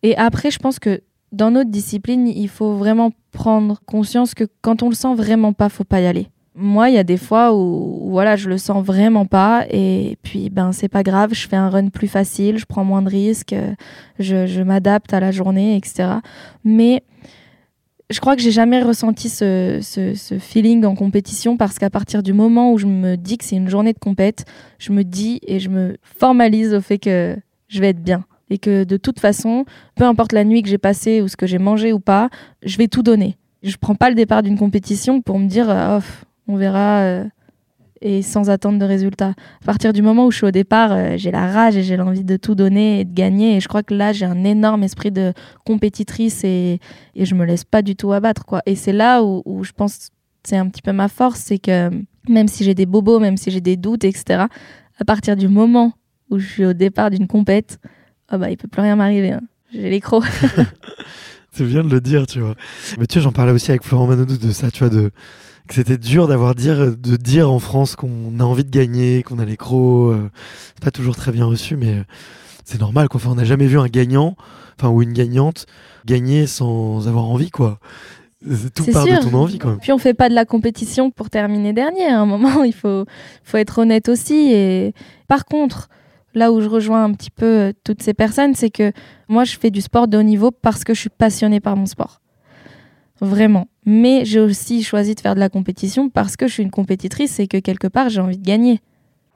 Et 0.02 0.16
après, 0.16 0.50
je 0.50 0.58
pense 0.58 0.78
que 0.78 1.02
dans 1.32 1.50
notre 1.50 1.70
discipline, 1.70 2.26
il 2.26 2.48
faut 2.48 2.74
vraiment 2.74 3.12
prendre 3.32 3.80
conscience 3.86 4.34
que 4.34 4.44
quand 4.62 4.82
on 4.82 4.88
le 4.88 4.94
sent 4.94 5.14
vraiment 5.14 5.52
pas, 5.52 5.68
faut 5.68 5.84
pas 5.84 6.00
y 6.00 6.06
aller. 6.06 6.28
Moi, 6.56 6.90
il 6.90 6.96
y 6.96 6.98
a 6.98 7.04
des 7.04 7.16
fois 7.16 7.54
où, 7.54 8.10
voilà, 8.10 8.34
je 8.36 8.48
le 8.48 8.58
sens 8.58 8.84
vraiment 8.84 9.24
pas 9.24 9.64
et 9.70 10.18
puis 10.22 10.50
ben 10.50 10.72
c'est 10.72 10.88
pas 10.88 11.04
grave, 11.04 11.32
je 11.32 11.46
fais 11.48 11.56
un 11.56 11.70
run 11.70 11.88
plus 11.88 12.08
facile, 12.08 12.58
je 12.58 12.66
prends 12.66 12.84
moins 12.84 13.02
de 13.02 13.08
risques, 13.08 13.54
je, 14.18 14.46
je 14.46 14.62
m'adapte 14.62 15.14
à 15.14 15.20
la 15.20 15.30
journée, 15.30 15.76
etc. 15.76 16.08
Mais 16.64 17.04
je 18.10 18.18
crois 18.18 18.34
que 18.34 18.42
j'ai 18.42 18.50
jamais 18.50 18.82
ressenti 18.82 19.28
ce, 19.28 19.78
ce, 19.80 20.38
feeling 20.38 20.84
en 20.84 20.96
compétition 20.96 21.56
parce 21.56 21.78
qu'à 21.78 21.90
partir 21.90 22.24
du 22.24 22.32
moment 22.32 22.72
où 22.72 22.78
je 22.78 22.86
me 22.86 23.16
dis 23.16 23.38
que 23.38 23.44
c'est 23.44 23.56
une 23.56 23.70
journée 23.70 23.92
de 23.92 24.00
compète, 24.00 24.44
je 24.78 24.92
me 24.92 25.04
dis 25.04 25.38
et 25.46 25.60
je 25.60 25.68
me 25.68 25.96
formalise 26.02 26.74
au 26.74 26.80
fait 26.80 26.98
que 26.98 27.36
je 27.68 27.80
vais 27.80 27.90
être 27.90 28.02
bien 28.02 28.24
et 28.50 28.58
que 28.58 28.84
de 28.84 28.96
toute 28.96 29.20
façon, 29.20 29.64
peu 29.94 30.04
importe 30.04 30.32
la 30.32 30.44
nuit 30.44 30.62
que 30.62 30.68
j'ai 30.68 30.78
passée 30.78 31.22
ou 31.22 31.28
ce 31.28 31.36
que 31.36 31.46
j'ai 31.46 31.58
mangé 31.58 31.92
ou 31.92 32.00
pas, 32.00 32.28
je 32.62 32.76
vais 32.76 32.88
tout 32.88 33.02
donner. 33.02 33.36
Je 33.62 33.76
prends 33.76 33.94
pas 33.94 34.08
le 34.08 34.14
départ 34.14 34.42
d'une 34.42 34.58
compétition 34.58 35.22
pour 35.22 35.38
me 35.38 35.46
dire 35.46 35.66
oh, 35.68 36.04
on 36.48 36.56
verra 36.56 37.00
euh, 37.00 37.24
et 38.00 38.22
sans 38.22 38.50
attendre 38.50 38.78
de 38.78 38.84
résultats. 38.84 39.34
À 39.62 39.64
partir 39.66 39.92
du 39.92 40.02
moment 40.02 40.26
où 40.26 40.30
je 40.30 40.38
suis 40.38 40.46
au 40.46 40.50
départ, 40.50 40.92
euh, 40.92 41.16
j'ai 41.16 41.30
la 41.30 41.46
rage 41.46 41.76
et 41.76 41.82
j'ai 41.82 41.96
l'envie 41.96 42.24
de 42.24 42.36
tout 42.36 42.54
donner 42.54 43.00
et 43.00 43.04
de 43.04 43.12
gagner. 43.12 43.56
Et 43.56 43.60
je 43.60 43.68
crois 43.68 43.82
que 43.82 43.94
là, 43.94 44.12
j'ai 44.12 44.24
un 44.24 44.44
énorme 44.44 44.82
esprit 44.82 45.10
de 45.10 45.32
compétitrice 45.64 46.42
et, 46.44 46.80
et 47.14 47.24
je 47.24 47.34
me 47.34 47.44
laisse 47.44 47.64
pas 47.64 47.82
du 47.82 47.96
tout 47.96 48.12
abattre. 48.12 48.44
Et 48.66 48.74
c'est 48.74 48.92
là 48.92 49.22
où, 49.22 49.42
où 49.44 49.64
je 49.64 49.72
pense 49.72 50.10
c'est 50.42 50.56
un 50.56 50.68
petit 50.68 50.82
peu 50.82 50.92
ma 50.92 51.08
force, 51.08 51.40
c'est 51.40 51.58
que 51.58 51.90
même 52.28 52.48
si 52.48 52.64
j'ai 52.64 52.74
des 52.74 52.86
bobos, 52.86 53.18
même 53.18 53.36
si 53.36 53.50
j'ai 53.50 53.60
des 53.60 53.76
doutes, 53.76 54.04
etc., 54.04 54.44
à 54.98 55.04
partir 55.04 55.36
du 55.36 55.48
moment 55.48 55.92
où 56.30 56.38
je 56.38 56.46
suis 56.46 56.64
au 56.64 56.72
départ 56.72 57.10
d'une 57.10 57.26
compète, 57.26 57.78
oh 58.32 58.38
bah, 58.38 58.50
il 58.50 58.56
peut 58.56 58.68
plus 58.68 58.82
rien 58.82 58.96
m'arriver. 58.96 59.32
Hein. 59.32 59.42
J'ai 59.72 59.90
les 59.90 60.00
crocs. 60.00 60.24
c'est 61.52 61.64
bien 61.64 61.84
de 61.84 61.88
le 61.88 62.00
dire, 62.00 62.26
tu 62.26 62.40
vois. 62.40 62.54
Mais 62.98 63.06
tu 63.06 63.18
vois, 63.18 63.24
j'en 63.24 63.32
parlais 63.32 63.52
aussi 63.52 63.70
avec 63.70 63.84
Florent 63.84 64.06
Manodou 64.06 64.36
de 64.36 64.52
ça, 64.52 64.70
tu 64.70 64.80
vois, 64.80 64.88
de 64.88 65.10
c'était 65.70 65.98
dur 65.98 66.26
d'avoir 66.26 66.54
dire 66.54 66.96
de 66.96 67.16
dire 67.16 67.50
en 67.50 67.60
France 67.60 67.94
qu'on 67.94 68.40
a 68.40 68.42
envie 68.42 68.64
de 68.64 68.70
gagner, 68.70 69.22
qu'on 69.22 69.38
a 69.38 69.44
les 69.44 69.56
crocs. 69.56 70.14
Euh, 70.14 70.28
c'est 70.74 70.84
pas 70.84 70.90
toujours 70.90 71.14
très 71.14 71.32
bien 71.32 71.44
reçu, 71.44 71.76
mais 71.76 71.98
euh, 71.98 72.02
c'est 72.64 72.80
normal. 72.80 73.08
Quoi. 73.08 73.20
Enfin, 73.20 73.30
on 73.30 73.36
n'a 73.36 73.44
jamais 73.44 73.66
vu 73.66 73.78
un 73.78 73.86
gagnant, 73.86 74.36
enfin 74.78 74.88
ou 74.88 75.02
une 75.02 75.12
gagnante 75.12 75.66
gagner 76.06 76.46
sans 76.46 77.06
avoir 77.08 77.24
envie, 77.26 77.50
quoi. 77.50 77.78
Tout 78.74 78.86
part 78.86 79.04
de 79.04 79.22
ton 79.22 79.34
envie. 79.34 79.58
Puis 79.82 79.92
on 79.92 79.98
fait 79.98 80.14
pas 80.14 80.30
de 80.30 80.34
la 80.34 80.46
compétition 80.46 81.10
pour 81.10 81.28
terminer 81.28 81.74
dernier. 81.74 82.06
À 82.06 82.20
un 82.20 82.26
moment, 82.26 82.64
il 82.64 82.72
faut 82.72 83.04
faut 83.44 83.56
être 83.58 83.78
honnête 83.78 84.08
aussi. 84.08 84.52
Et 84.52 84.94
par 85.28 85.44
contre, 85.44 85.88
là 86.34 86.52
où 86.52 86.60
je 86.60 86.68
rejoins 86.68 87.04
un 87.04 87.12
petit 87.12 87.30
peu 87.30 87.46
euh, 87.46 87.72
toutes 87.84 88.02
ces 88.02 88.14
personnes, 88.14 88.54
c'est 88.54 88.70
que 88.70 88.92
moi, 89.28 89.44
je 89.44 89.58
fais 89.58 89.70
du 89.70 89.80
sport 89.80 90.08
de 90.08 90.18
haut 90.18 90.22
niveau 90.22 90.50
parce 90.50 90.84
que 90.84 90.94
je 90.94 91.00
suis 91.00 91.10
passionnée 91.10 91.60
par 91.60 91.76
mon 91.76 91.86
sport 91.86 92.20
vraiment. 93.20 93.68
Mais 93.86 94.24
j'ai 94.24 94.40
aussi 94.40 94.82
choisi 94.82 95.14
de 95.14 95.20
faire 95.20 95.34
de 95.34 95.40
la 95.40 95.48
compétition 95.48 96.08
parce 96.08 96.36
que 96.36 96.48
je 96.48 96.54
suis 96.54 96.62
une 96.62 96.70
compétitrice 96.70 97.38
et 97.40 97.46
que 97.46 97.58
quelque 97.58 97.86
part 97.86 98.08
j'ai 98.08 98.20
envie 98.20 98.38
de 98.38 98.44
gagner. 98.44 98.80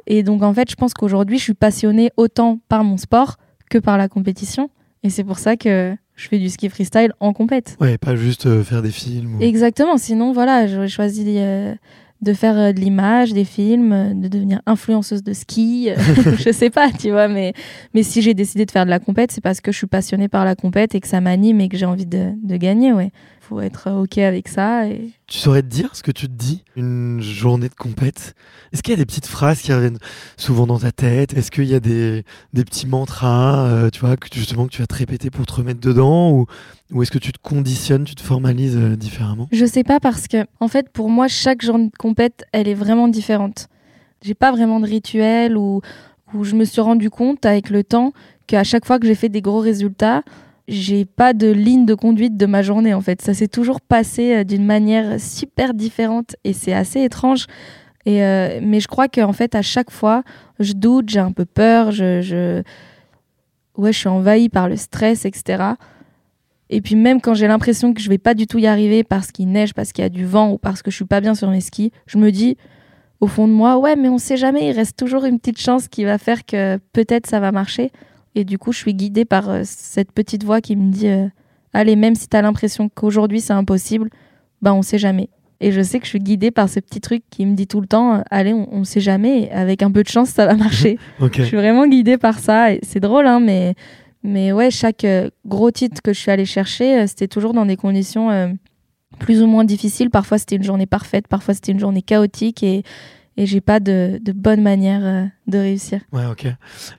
Et 0.06 0.22
donc 0.22 0.42
en 0.42 0.52
fait, 0.52 0.70
je 0.70 0.76
pense 0.76 0.94
qu'aujourd'hui, 0.94 1.38
je 1.38 1.44
suis 1.44 1.54
passionnée 1.54 2.10
autant 2.16 2.60
par 2.68 2.84
mon 2.84 2.96
sport 2.96 3.36
que 3.70 3.78
par 3.78 3.96
la 3.96 4.08
compétition. 4.08 4.70
Et 5.02 5.10
c'est 5.10 5.24
pour 5.24 5.38
ça 5.38 5.56
que 5.56 5.94
je 6.14 6.28
fais 6.28 6.38
du 6.38 6.48
ski 6.48 6.68
freestyle 6.68 7.12
en 7.20 7.32
compète. 7.32 7.76
Ouais, 7.80 7.98
pas 7.98 8.16
juste 8.16 8.46
euh, 8.46 8.62
faire 8.62 8.82
des 8.82 8.90
films. 8.90 9.40
Exactement. 9.40 9.96
Sinon, 9.96 10.32
voilà, 10.32 10.66
j'aurais 10.66 10.88
choisi 10.88 11.24
euh, 11.38 11.74
de 12.24 12.32
faire 12.32 12.58
euh, 12.58 12.72
de 12.72 12.80
l'image, 12.80 13.32
des 13.32 13.44
films, 13.44 14.20
de 14.20 14.28
devenir 14.28 14.60
influenceuse 14.66 15.22
de 15.22 15.32
ski. 15.32 15.90
je 16.38 16.50
sais 16.50 16.70
pas, 16.70 16.90
tu 16.90 17.10
vois. 17.10 17.28
Mais, 17.28 17.52
mais 17.94 18.02
si 18.02 18.22
j'ai 18.22 18.34
décidé 18.34 18.66
de 18.66 18.70
faire 18.70 18.84
de 18.84 18.90
la 18.90 18.98
compète, 18.98 19.30
c'est 19.30 19.42
parce 19.42 19.60
que 19.60 19.70
je 19.70 19.78
suis 19.78 19.86
passionnée 19.86 20.28
par 20.28 20.44
la 20.44 20.54
compète 20.54 20.94
et 20.94 21.00
que 21.00 21.08
ça 21.08 21.20
m'anime 21.20 21.60
et 21.60 21.68
que 21.68 21.76
j'ai 21.76 21.86
envie 21.86 22.06
de, 22.06 22.30
de 22.42 22.56
gagner, 22.56 22.92
ouais 22.92 23.10
faut 23.48 23.60
être 23.60 23.90
OK 23.90 24.18
avec 24.18 24.48
ça. 24.48 24.86
Et... 24.86 25.10
Tu 25.26 25.38
saurais 25.38 25.62
te 25.62 25.68
dire 25.68 25.94
ce 25.94 26.02
que 26.02 26.10
tu 26.10 26.26
te 26.26 26.32
dis 26.32 26.64
une 26.76 27.20
journée 27.20 27.68
de 27.68 27.74
compète? 27.74 28.34
Est-ce 28.72 28.82
qu'il 28.82 28.92
y 28.92 28.94
a 28.94 28.98
des 28.98 29.06
petites 29.06 29.26
phrases 29.26 29.60
qui 29.60 29.72
reviennent 29.72 29.98
souvent 30.36 30.66
dans 30.66 30.78
ta 30.78 30.92
tête? 30.92 31.34
Est-ce 31.34 31.50
qu'il 31.50 31.64
y 31.64 31.74
a 31.74 31.80
des, 31.80 32.24
des 32.52 32.64
petits 32.64 32.86
mantras, 32.86 33.66
euh, 33.66 33.90
tu 33.90 34.00
vois, 34.00 34.16
que 34.16 34.28
justement 34.32 34.66
que 34.66 34.72
tu 34.72 34.80
vas 34.80 34.86
te 34.86 34.94
répéter 34.94 35.30
pour 35.30 35.46
te 35.46 35.52
remettre 35.52 35.80
dedans 35.80 36.32
ou, 36.32 36.46
ou 36.92 37.02
est-ce 37.02 37.10
que 37.10 37.18
tu 37.18 37.32
te 37.32 37.38
conditionnes, 37.38 38.04
tu 38.04 38.14
te 38.14 38.22
formalises 38.22 38.76
euh, 38.76 38.96
différemment? 38.96 39.48
Je 39.52 39.66
sais 39.66 39.84
pas 39.84 40.00
parce 40.00 40.26
que 40.26 40.46
en 40.60 40.68
fait 40.68 40.88
pour 40.90 41.10
moi 41.10 41.28
chaque 41.28 41.62
journée 41.62 41.90
de 41.90 41.96
compète, 41.98 42.44
elle 42.52 42.68
est 42.68 42.74
vraiment 42.74 43.08
différente. 43.08 43.68
J'ai 44.22 44.34
pas 44.34 44.52
vraiment 44.52 44.80
de 44.80 44.86
rituel 44.86 45.56
ou 45.56 45.82
où 46.32 46.44
je 46.44 46.56
me 46.56 46.64
suis 46.64 46.80
rendu 46.80 47.10
compte 47.10 47.46
avec 47.46 47.70
le 47.70 47.84
temps 47.84 48.12
qu'à 48.46 48.64
chaque 48.64 48.86
fois 48.86 48.98
que 48.98 49.06
j'ai 49.06 49.14
fait 49.14 49.28
des 49.28 49.40
gros 49.40 49.60
résultats, 49.60 50.22
j'ai 50.68 51.04
pas 51.04 51.32
de 51.32 51.48
ligne 51.50 51.84
de 51.84 51.94
conduite 51.94 52.36
de 52.36 52.46
ma 52.46 52.62
journée 52.62 52.94
en 52.94 53.00
fait. 53.00 53.20
Ça 53.22 53.34
s'est 53.34 53.48
toujours 53.48 53.80
passé 53.80 54.34
euh, 54.34 54.44
d'une 54.44 54.64
manière 54.64 55.20
super 55.20 55.74
différente 55.74 56.36
et 56.44 56.52
c'est 56.52 56.72
assez 56.72 57.02
étrange. 57.02 57.46
Et 58.06 58.22
euh, 58.22 58.60
mais 58.62 58.80
je 58.80 58.88
crois 58.88 59.08
qu'en 59.08 59.32
fait 59.32 59.54
à 59.54 59.62
chaque 59.62 59.90
fois, 59.90 60.22
je 60.60 60.72
doute, 60.72 61.08
j'ai 61.08 61.20
un 61.20 61.32
peu 61.32 61.44
peur, 61.44 61.90
je, 61.90 62.62
ouais, 63.76 63.92
je 63.92 63.98
suis 63.98 64.08
envahie 64.08 64.48
par 64.48 64.68
le 64.68 64.76
stress, 64.76 65.24
etc. 65.24 65.62
Et 66.70 66.80
puis 66.80 66.96
même 66.96 67.20
quand 67.20 67.34
j'ai 67.34 67.48
l'impression 67.48 67.92
que 67.92 68.00
je 68.00 68.08
vais 68.08 68.18
pas 68.18 68.34
du 68.34 68.46
tout 68.46 68.58
y 68.58 68.66
arriver 68.66 69.04
parce 69.04 69.32
qu'il 69.32 69.48
neige, 69.48 69.74
parce 69.74 69.92
qu'il 69.92 70.02
y 70.02 70.06
a 70.06 70.10
du 70.10 70.24
vent 70.24 70.50
ou 70.52 70.58
parce 70.58 70.82
que 70.82 70.90
je 70.90 70.96
suis 70.96 71.04
pas 71.04 71.20
bien 71.20 71.34
sur 71.34 71.50
mes 71.50 71.60
skis, 71.60 71.92
je 72.06 72.18
me 72.18 72.30
dis 72.30 72.56
au 73.20 73.26
fond 73.26 73.48
de 73.48 73.52
moi, 73.52 73.78
ouais, 73.78 73.96
mais 73.96 74.08
on 74.08 74.18
sait 74.18 74.36
jamais, 74.36 74.68
il 74.68 74.72
reste 74.72 74.98
toujours 74.98 75.24
une 75.24 75.38
petite 75.38 75.60
chance 75.60 75.88
qui 75.88 76.04
va 76.04 76.18
faire 76.18 76.44
que 76.44 76.78
peut-être 76.92 77.26
ça 77.26 77.40
va 77.40 77.52
marcher. 77.52 77.90
Et 78.34 78.44
du 78.44 78.58
coup, 78.58 78.72
je 78.72 78.78
suis 78.78 78.94
guidée 78.94 79.24
par 79.24 79.48
euh, 79.48 79.62
cette 79.64 80.12
petite 80.12 80.44
voix 80.44 80.60
qui 80.60 80.76
me 80.76 80.90
dit 80.90 81.08
euh, 81.08 81.28
Allez, 81.72 81.96
même 81.96 82.14
si 82.14 82.28
tu 82.28 82.36
as 82.36 82.42
l'impression 82.42 82.88
qu'aujourd'hui 82.88 83.40
c'est 83.40 83.52
impossible, 83.52 84.10
bah 84.62 84.74
on 84.74 84.82
sait 84.82 84.98
jamais. 84.98 85.28
Et 85.60 85.70
je 85.72 85.80
sais 85.80 85.98
que 85.98 86.04
je 86.04 86.10
suis 86.10 86.18
guidée 86.18 86.50
par 86.50 86.68
ce 86.68 86.80
petit 86.80 87.00
truc 87.00 87.22
qui 87.30 87.46
me 87.46 87.54
dit 87.54 87.66
tout 87.66 87.80
le 87.80 87.86
temps 87.86 88.16
euh, 88.16 88.22
Allez, 88.30 88.52
on, 88.52 88.80
ne 88.80 88.84
sait 88.84 89.00
jamais, 89.00 89.50
avec 89.50 89.82
un 89.82 89.90
peu 89.90 90.02
de 90.02 90.08
chance, 90.08 90.30
ça 90.30 90.46
va 90.46 90.54
marcher. 90.54 90.98
Je 91.32 91.42
suis 91.42 91.56
vraiment 91.56 91.86
guidée 91.86 92.18
par 92.18 92.38
ça. 92.38 92.72
Et 92.72 92.80
c'est 92.82 93.00
drôle, 93.00 93.26
hein, 93.26 93.40
mais, 93.40 93.74
mais 94.22 94.52
ouais, 94.52 94.70
chaque 94.70 95.06
gros 95.46 95.70
titre 95.70 96.02
que 96.02 96.12
je 96.12 96.18
suis 96.18 96.30
allée 96.30 96.44
chercher, 96.44 97.06
c'était 97.06 97.28
toujours 97.28 97.52
dans 97.52 97.66
des 97.66 97.76
conditions 97.76 98.56
plus 99.18 99.42
ou 99.42 99.46
moins 99.46 99.64
difficiles. 99.64 100.10
Parfois, 100.10 100.38
c'était 100.38 100.56
une 100.56 100.62
journée 100.62 100.86
parfaite, 100.86 101.28
parfois, 101.28 101.54
c'était 101.54 101.72
une 101.72 101.78
journée 101.78 102.02
chaotique. 102.02 102.62
Et, 102.62 102.82
et 103.36 103.46
j'ai 103.46 103.60
pas 103.60 103.80
de, 103.80 104.18
de 104.22 104.32
bonne 104.32 104.62
manière 104.62 105.30
de 105.46 105.58
réussir. 105.58 106.00
Ouais, 106.12 106.24
ok. 106.30 106.46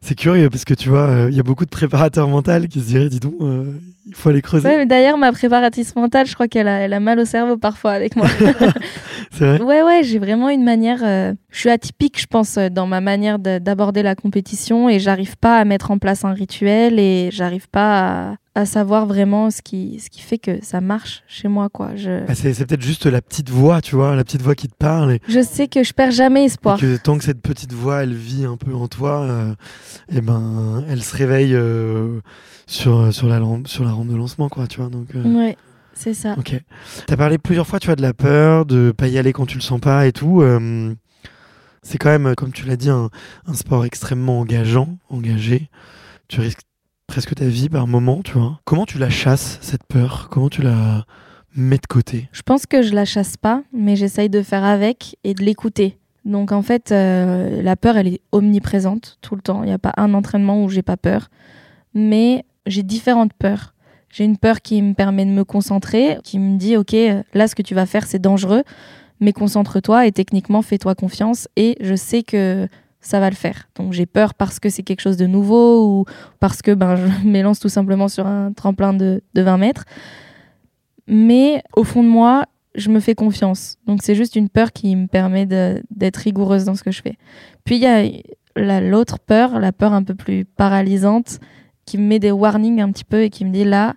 C'est 0.01 0.15
curieux 0.15 0.49
parce 0.49 0.65
que 0.65 0.73
tu 0.73 0.89
vois, 0.89 1.07
euh, 1.07 1.27
il 1.31 1.35
y 1.35 1.39
a 1.39 1.43
beaucoup 1.43 1.65
de 1.65 1.69
préparateurs 1.69 2.27
mentaux 2.27 2.51
qui 2.69 2.79
se 2.79 2.85
diraient, 2.85 3.09
dis 3.09 3.19
donc, 3.19 3.33
euh, 3.41 3.71
il 4.07 4.13
faut 4.13 4.29
aller 4.29 4.41
creuser. 4.41 4.67
Ouais, 4.67 4.77
mais 4.77 4.85
d'ailleurs, 4.85 5.17
ma 5.17 5.31
préparatrice 5.31 5.95
mentale, 5.95 6.27
je 6.27 6.33
crois 6.35 6.47
qu'elle 6.47 6.67
a, 6.67 6.79
elle 6.81 6.93
a 6.93 6.99
mal 6.99 7.19
au 7.19 7.25
cerveau 7.25 7.57
parfois 7.57 7.91
avec 7.91 8.15
moi. 8.15 8.27
C'est 9.31 9.45
vrai 9.57 9.61
ouais, 9.61 9.83
ouais, 9.83 10.03
j'ai 10.03 10.19
vraiment 10.19 10.49
une 10.49 10.63
manière. 10.63 10.99
euh, 11.03 11.33
je 11.49 11.59
suis 11.59 11.69
atypique, 11.69 12.19
je 12.21 12.27
pense, 12.27 12.57
dans 12.57 12.87
ma 12.87 13.01
manière 13.01 13.39
de- 13.39 13.57
d'aborder 13.59 14.03
la 14.03 14.15
compétition 14.15 14.89
et 14.89 14.99
j'arrive 14.99 15.37
pas 15.37 15.57
à 15.57 15.65
mettre 15.65 15.91
en 15.91 15.97
place 15.97 16.23
un 16.25 16.33
rituel 16.33 16.99
et 16.99 17.29
j'arrive 17.31 17.67
pas 17.69 18.29
à, 18.29 18.35
à 18.61 18.65
savoir 18.65 19.05
vraiment 19.07 19.49
ce 19.51 19.61
qui, 19.61 19.99
ce 19.99 20.09
qui 20.09 20.21
fait 20.21 20.37
que 20.37 20.63
ça 20.63 20.79
marche 20.81 21.23
chez 21.27 21.47
moi, 21.47 21.69
quoi. 21.69 21.95
Je, 21.95 22.25
Bah, 22.25 22.35
c'est 22.35 22.53
c'est 22.53 22.65
peut-être 22.65 22.81
juste 22.81 23.05
la 23.05 23.21
petite 23.21 23.49
voix, 23.49 23.81
tu 23.81 23.95
vois, 23.95 24.15
la 24.15 24.23
petite 24.23 24.41
voix 24.41 24.55
qui 24.55 24.67
te 24.67 24.75
parle. 24.77 25.13
Et, 25.13 25.19
je 25.27 25.41
sais 25.41 25.67
que 25.67 25.83
je 25.83 25.93
perds 25.93 26.11
jamais 26.11 26.43
et 26.43 26.45
espoir. 26.45 26.79
que 26.79 26.97
tant 26.97 27.17
que 27.17 27.23
cette 27.23 27.41
petite 27.41 27.73
voix, 27.73 28.03
elle 28.03 28.13
vit 28.13 28.34
un 28.43 28.57
peu 28.57 28.73
en 28.73 28.87
toi, 28.89 29.21
euh, 29.21 29.55
et 30.09 30.19
ben, 30.19 30.83
elle 30.89 31.01
se 31.03 31.15
réveille 31.15 31.53
euh, 31.55 32.19
sur, 32.67 33.13
sur, 33.13 33.27
la 33.29 33.39
lampe, 33.39 33.67
sur 33.69 33.85
la 33.85 33.91
rampe 33.91 34.09
de 34.09 34.15
lancement, 34.15 34.49
quoi, 34.49 34.67
tu 34.67 34.81
vois. 34.81 34.89
Donc, 34.89 35.15
euh, 35.15 35.23
Ouais, 35.23 35.55
c'est 35.93 36.13
ça. 36.13 36.35
Ok. 36.37 36.59
T'as 37.07 37.15
parlé 37.15 37.37
plusieurs 37.37 37.67
fois, 37.67 37.79
tu 37.79 37.85
vois, 37.87 37.95
de 37.95 38.01
la 38.01 38.13
peur, 38.13 38.65
de 38.65 38.91
pas 38.91 39.07
y 39.07 39.17
aller 39.17 39.31
quand 39.31 39.45
tu 39.45 39.55
le 39.55 39.61
sens 39.61 39.79
pas 39.79 40.05
et 40.07 40.11
tout. 40.11 40.41
euh, 40.41 40.93
c'est 41.83 41.99
quand 41.99 42.09
même, 42.09 42.33
comme 42.35 42.51
tu 42.51 42.65
l'as 42.65 42.75
dit, 42.77 42.89
un, 42.89 43.09
un 43.45 43.53
sport 43.53 43.85
extrêmement 43.85 44.39
engageant, 44.39 44.97
engagé. 45.09 45.69
Tu 46.27 46.41
risques 46.41 46.61
presque 47.05 47.35
ta 47.35 47.45
vie 47.45 47.69
par 47.69 47.85
moment, 47.85 48.21
tu 48.23 48.31
vois. 48.33 48.59
Comment 48.65 48.87
tu 48.87 48.97
la 48.97 49.11
chasses, 49.11 49.59
cette 49.61 49.83
peur? 49.87 50.27
Comment 50.31 50.49
tu 50.49 50.63
la 50.63 51.05
mets 51.55 51.77
de 51.77 51.85
côté? 51.85 52.27
Je 52.31 52.41
pense 52.41 52.65
que 52.65 52.81
je 52.81 52.91
la 52.95 53.05
chasse 53.05 53.37
pas, 53.37 53.61
mais 53.71 53.95
j'essaye 53.95 54.29
de 54.31 54.41
faire 54.41 54.63
avec 54.63 55.15
et 55.23 55.35
de 55.35 55.43
l'écouter. 55.43 55.99
Donc 56.25 56.51
en 56.51 56.63
fait, 56.63 56.91
euh, 56.91 57.61
la 57.61 57.75
peur, 57.75 57.97
elle 57.97 58.07
est 58.07 58.21
omniprésente 58.31 59.17
tout 59.21 59.35
le 59.35 59.41
temps. 59.41 59.63
Il 59.63 59.67
n'y 59.67 59.73
a 59.73 59.79
pas 59.79 59.93
un 59.97 60.13
entraînement 60.13 60.63
où 60.63 60.69
j'ai 60.69 60.81
pas 60.81 60.97
peur. 60.97 61.29
Mais 61.93 62.45
j'ai 62.65 62.83
différentes 62.83 63.33
peurs. 63.33 63.73
J'ai 64.09 64.25
une 64.25 64.37
peur 64.37 64.61
qui 64.61 64.81
me 64.81 64.93
permet 64.93 65.25
de 65.25 65.31
me 65.31 65.43
concentrer, 65.43 66.17
qui 66.23 66.39
me 66.39 66.57
dit, 66.57 66.77
OK, 66.77 66.95
là, 67.33 67.47
ce 67.47 67.55
que 67.55 67.61
tu 67.61 67.75
vas 67.75 67.85
faire, 67.85 68.05
c'est 68.05 68.19
dangereux, 68.19 68.63
mais 69.19 69.33
concentre-toi 69.33 70.07
et 70.07 70.11
techniquement, 70.11 70.61
fais-toi 70.61 70.95
confiance. 70.95 71.47
Et 71.55 71.77
je 71.79 71.95
sais 71.95 72.23
que 72.23 72.67
ça 73.01 73.19
va 73.19 73.29
le 73.29 73.35
faire. 73.35 73.69
Donc 73.75 73.93
j'ai 73.93 74.07
peur 74.07 74.33
parce 74.33 74.59
que 74.59 74.69
c'est 74.69 74.81
quelque 74.81 75.01
chose 75.01 75.17
de 75.17 75.27
nouveau 75.27 75.85
ou 75.85 76.05
parce 76.39 76.61
que 76.63 76.71
ben, 76.71 76.95
je 76.95 77.05
m'élance 77.27 77.59
tout 77.59 77.69
simplement 77.69 78.07
sur 78.07 78.25
un 78.25 78.51
tremplin 78.51 78.93
de, 78.93 79.21
de 79.35 79.41
20 79.41 79.57
mètres. 79.57 79.85
Mais 81.07 81.61
au 81.75 81.83
fond 81.83 82.01
de 82.01 82.07
moi, 82.07 82.45
je 82.75 82.89
me 82.89 82.99
fais 82.99 83.15
confiance. 83.15 83.77
Donc 83.87 84.01
c'est 84.03 84.15
juste 84.15 84.35
une 84.35 84.49
peur 84.49 84.71
qui 84.71 84.95
me 84.95 85.07
permet 85.07 85.45
d'être 85.45 86.17
rigoureuse 86.17 86.65
dans 86.65 86.75
ce 86.75 86.83
que 86.83 86.91
je 86.91 87.01
fais. 87.01 87.15
Puis 87.63 87.75
il 87.75 87.81
y 87.81 87.87
a 87.87 88.03
la- 88.55 88.81
l'autre 88.81 89.19
peur, 89.19 89.59
la 89.59 89.71
peur 89.71 89.93
un 89.93 90.03
peu 90.03 90.15
plus 90.15 90.45
paralysante, 90.45 91.39
qui 91.85 91.97
me 91.97 92.03
met 92.07 92.19
des 92.19 92.31
warnings 92.31 92.81
un 92.81 92.91
petit 92.91 93.03
peu 93.03 93.23
et 93.23 93.29
qui 93.29 93.45
me 93.45 93.51
dit 93.51 93.63
là, 93.63 93.93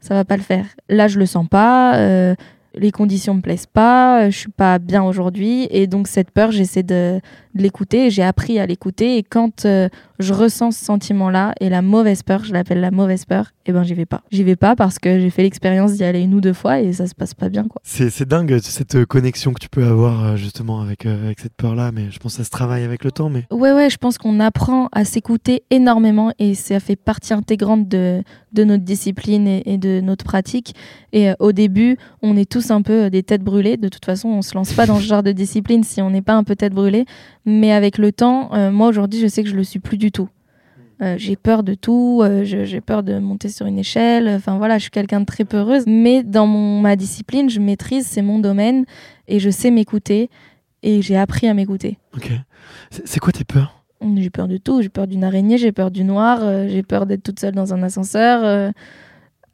ça 0.00 0.14
va 0.14 0.24
pas 0.24 0.36
le 0.36 0.42
faire. 0.42 0.66
Là, 0.88 1.08
je 1.08 1.18
le 1.18 1.26
sens 1.26 1.46
pas. 1.48 1.96
euh, 1.96 2.34
les 2.74 2.92
conditions 2.92 3.34
me 3.34 3.40
plaisent 3.40 3.66
pas, 3.66 4.22
euh, 4.26 4.30
je 4.30 4.38
suis 4.38 4.50
pas 4.50 4.78
bien 4.78 5.02
aujourd'hui 5.02 5.66
et 5.70 5.86
donc 5.88 6.06
cette 6.06 6.30
peur, 6.30 6.52
j'essaie 6.52 6.82
de 6.84 7.20
l'écouter. 7.62 8.10
J'ai 8.10 8.22
appris 8.22 8.58
à 8.58 8.66
l'écouter 8.66 9.16
et 9.16 9.22
quand 9.22 9.64
euh, 9.64 9.88
je 10.18 10.34
ressens 10.34 10.72
ce 10.72 10.84
sentiment-là 10.84 11.54
et 11.60 11.68
la 11.68 11.82
mauvaise 11.82 12.22
peur, 12.22 12.44
je 12.44 12.52
l'appelle 12.52 12.80
la 12.80 12.90
mauvaise 12.90 13.24
peur, 13.24 13.52
et 13.66 13.72
ben 13.72 13.82
j'y 13.84 13.94
vais 13.94 14.06
pas. 14.06 14.22
J'y 14.30 14.42
vais 14.42 14.56
pas 14.56 14.74
parce 14.74 14.98
que 14.98 15.20
j'ai 15.20 15.30
fait 15.30 15.42
l'expérience 15.42 15.92
d'y 15.92 16.04
aller 16.04 16.20
une 16.20 16.34
ou 16.34 16.40
deux 16.40 16.52
fois 16.52 16.80
et 16.80 16.92
ça 16.92 17.06
se 17.06 17.14
passe 17.14 17.34
pas 17.34 17.48
bien 17.48 17.64
quoi. 17.64 17.80
C'est 17.84 18.26
dingue 18.26 18.58
cette 18.60 18.96
euh, 18.96 19.06
connexion 19.06 19.52
que 19.52 19.60
tu 19.60 19.68
peux 19.68 19.84
avoir 19.84 20.24
euh, 20.24 20.36
justement 20.36 20.80
avec, 20.80 21.06
euh, 21.06 21.24
avec 21.26 21.38
cette 21.40 21.54
peur-là, 21.54 21.92
mais 21.92 22.10
je 22.10 22.18
pense 22.18 22.32
que 22.32 22.38
ça 22.38 22.44
se 22.44 22.50
travaille 22.50 22.82
avec 22.82 23.04
le 23.04 23.12
temps. 23.12 23.30
Mais 23.30 23.44
Ouais 23.50 23.72
ouais, 23.72 23.90
je 23.90 23.98
pense 23.98 24.18
qu'on 24.18 24.40
apprend 24.40 24.88
à 24.92 25.04
s'écouter 25.04 25.62
énormément 25.70 26.32
et 26.38 26.54
ça 26.54 26.80
fait 26.80 26.96
partie 26.96 27.32
intégrante 27.32 27.88
de, 27.88 28.22
de 28.52 28.64
notre 28.64 28.84
discipline 28.84 29.46
et, 29.46 29.62
et 29.66 29.78
de 29.78 30.00
notre 30.00 30.24
pratique. 30.24 30.74
Et 31.12 31.30
euh, 31.30 31.34
au 31.38 31.52
début, 31.52 31.96
on 32.22 32.36
est 32.36 32.50
tous 32.50 32.70
un 32.70 32.82
peu 32.82 33.04
euh, 33.04 33.10
des 33.10 33.22
têtes 33.22 33.42
brûlées. 33.42 33.76
De 33.76 33.88
toute 33.88 34.04
façon, 34.04 34.28
on 34.28 34.42
se 34.42 34.54
lance 34.54 34.72
pas 34.72 34.86
dans 34.86 34.98
ce 34.98 35.06
genre 35.06 35.22
de 35.22 35.32
discipline 35.32 35.84
si 35.84 36.02
on 36.02 36.10
n'est 36.10 36.22
pas 36.22 36.34
un 36.34 36.44
peu 36.44 36.56
tête 36.56 36.74
brûlée. 36.74 37.04
Mais 37.48 37.72
avec 37.72 37.96
le 37.96 38.12
temps, 38.12 38.50
euh, 38.52 38.70
moi 38.70 38.88
aujourd'hui, 38.88 39.18
je 39.20 39.26
sais 39.26 39.42
que 39.42 39.48
je 39.48 39.56
le 39.56 39.64
suis 39.64 39.78
plus 39.78 39.96
du 39.96 40.12
tout. 40.12 40.28
Euh, 41.00 41.14
j'ai 41.16 41.34
peur 41.34 41.62
de 41.62 41.72
tout, 41.72 42.20
euh, 42.22 42.44
j'ai 42.44 42.80
peur 42.82 43.02
de 43.02 43.18
monter 43.18 43.48
sur 43.48 43.64
une 43.64 43.78
échelle. 43.78 44.28
Enfin 44.28 44.58
voilà, 44.58 44.76
je 44.76 44.82
suis 44.82 44.90
quelqu'un 44.90 45.20
de 45.20 45.24
très 45.24 45.46
peureuse. 45.46 45.84
Mais 45.86 46.22
dans 46.22 46.46
mon, 46.46 46.80
ma 46.82 46.94
discipline, 46.94 47.48
je 47.48 47.58
maîtrise, 47.58 48.06
c'est 48.06 48.20
mon 48.20 48.38
domaine 48.38 48.84
et 49.28 49.38
je 49.38 49.48
sais 49.48 49.70
m'écouter. 49.70 50.28
Et 50.82 51.00
j'ai 51.00 51.16
appris 51.16 51.48
à 51.48 51.54
m'écouter. 51.54 51.96
ok. 52.14 52.32
C'est 52.90 53.18
quoi 53.18 53.32
tes 53.32 53.44
peurs? 53.44 53.82
J'ai 54.16 54.30
peur 54.30 54.46
de 54.46 54.58
tout. 54.58 54.82
J'ai 54.82 54.90
peur 54.90 55.06
d'une 55.06 55.24
araignée, 55.24 55.56
j'ai 55.56 55.72
peur 55.72 55.90
du 55.90 56.04
noir, 56.04 56.40
euh, 56.42 56.68
j'ai 56.68 56.82
peur 56.82 57.06
d'être 57.06 57.22
toute 57.22 57.40
seule 57.40 57.54
dans 57.54 57.72
un 57.72 57.82
ascenseur, 57.82 58.72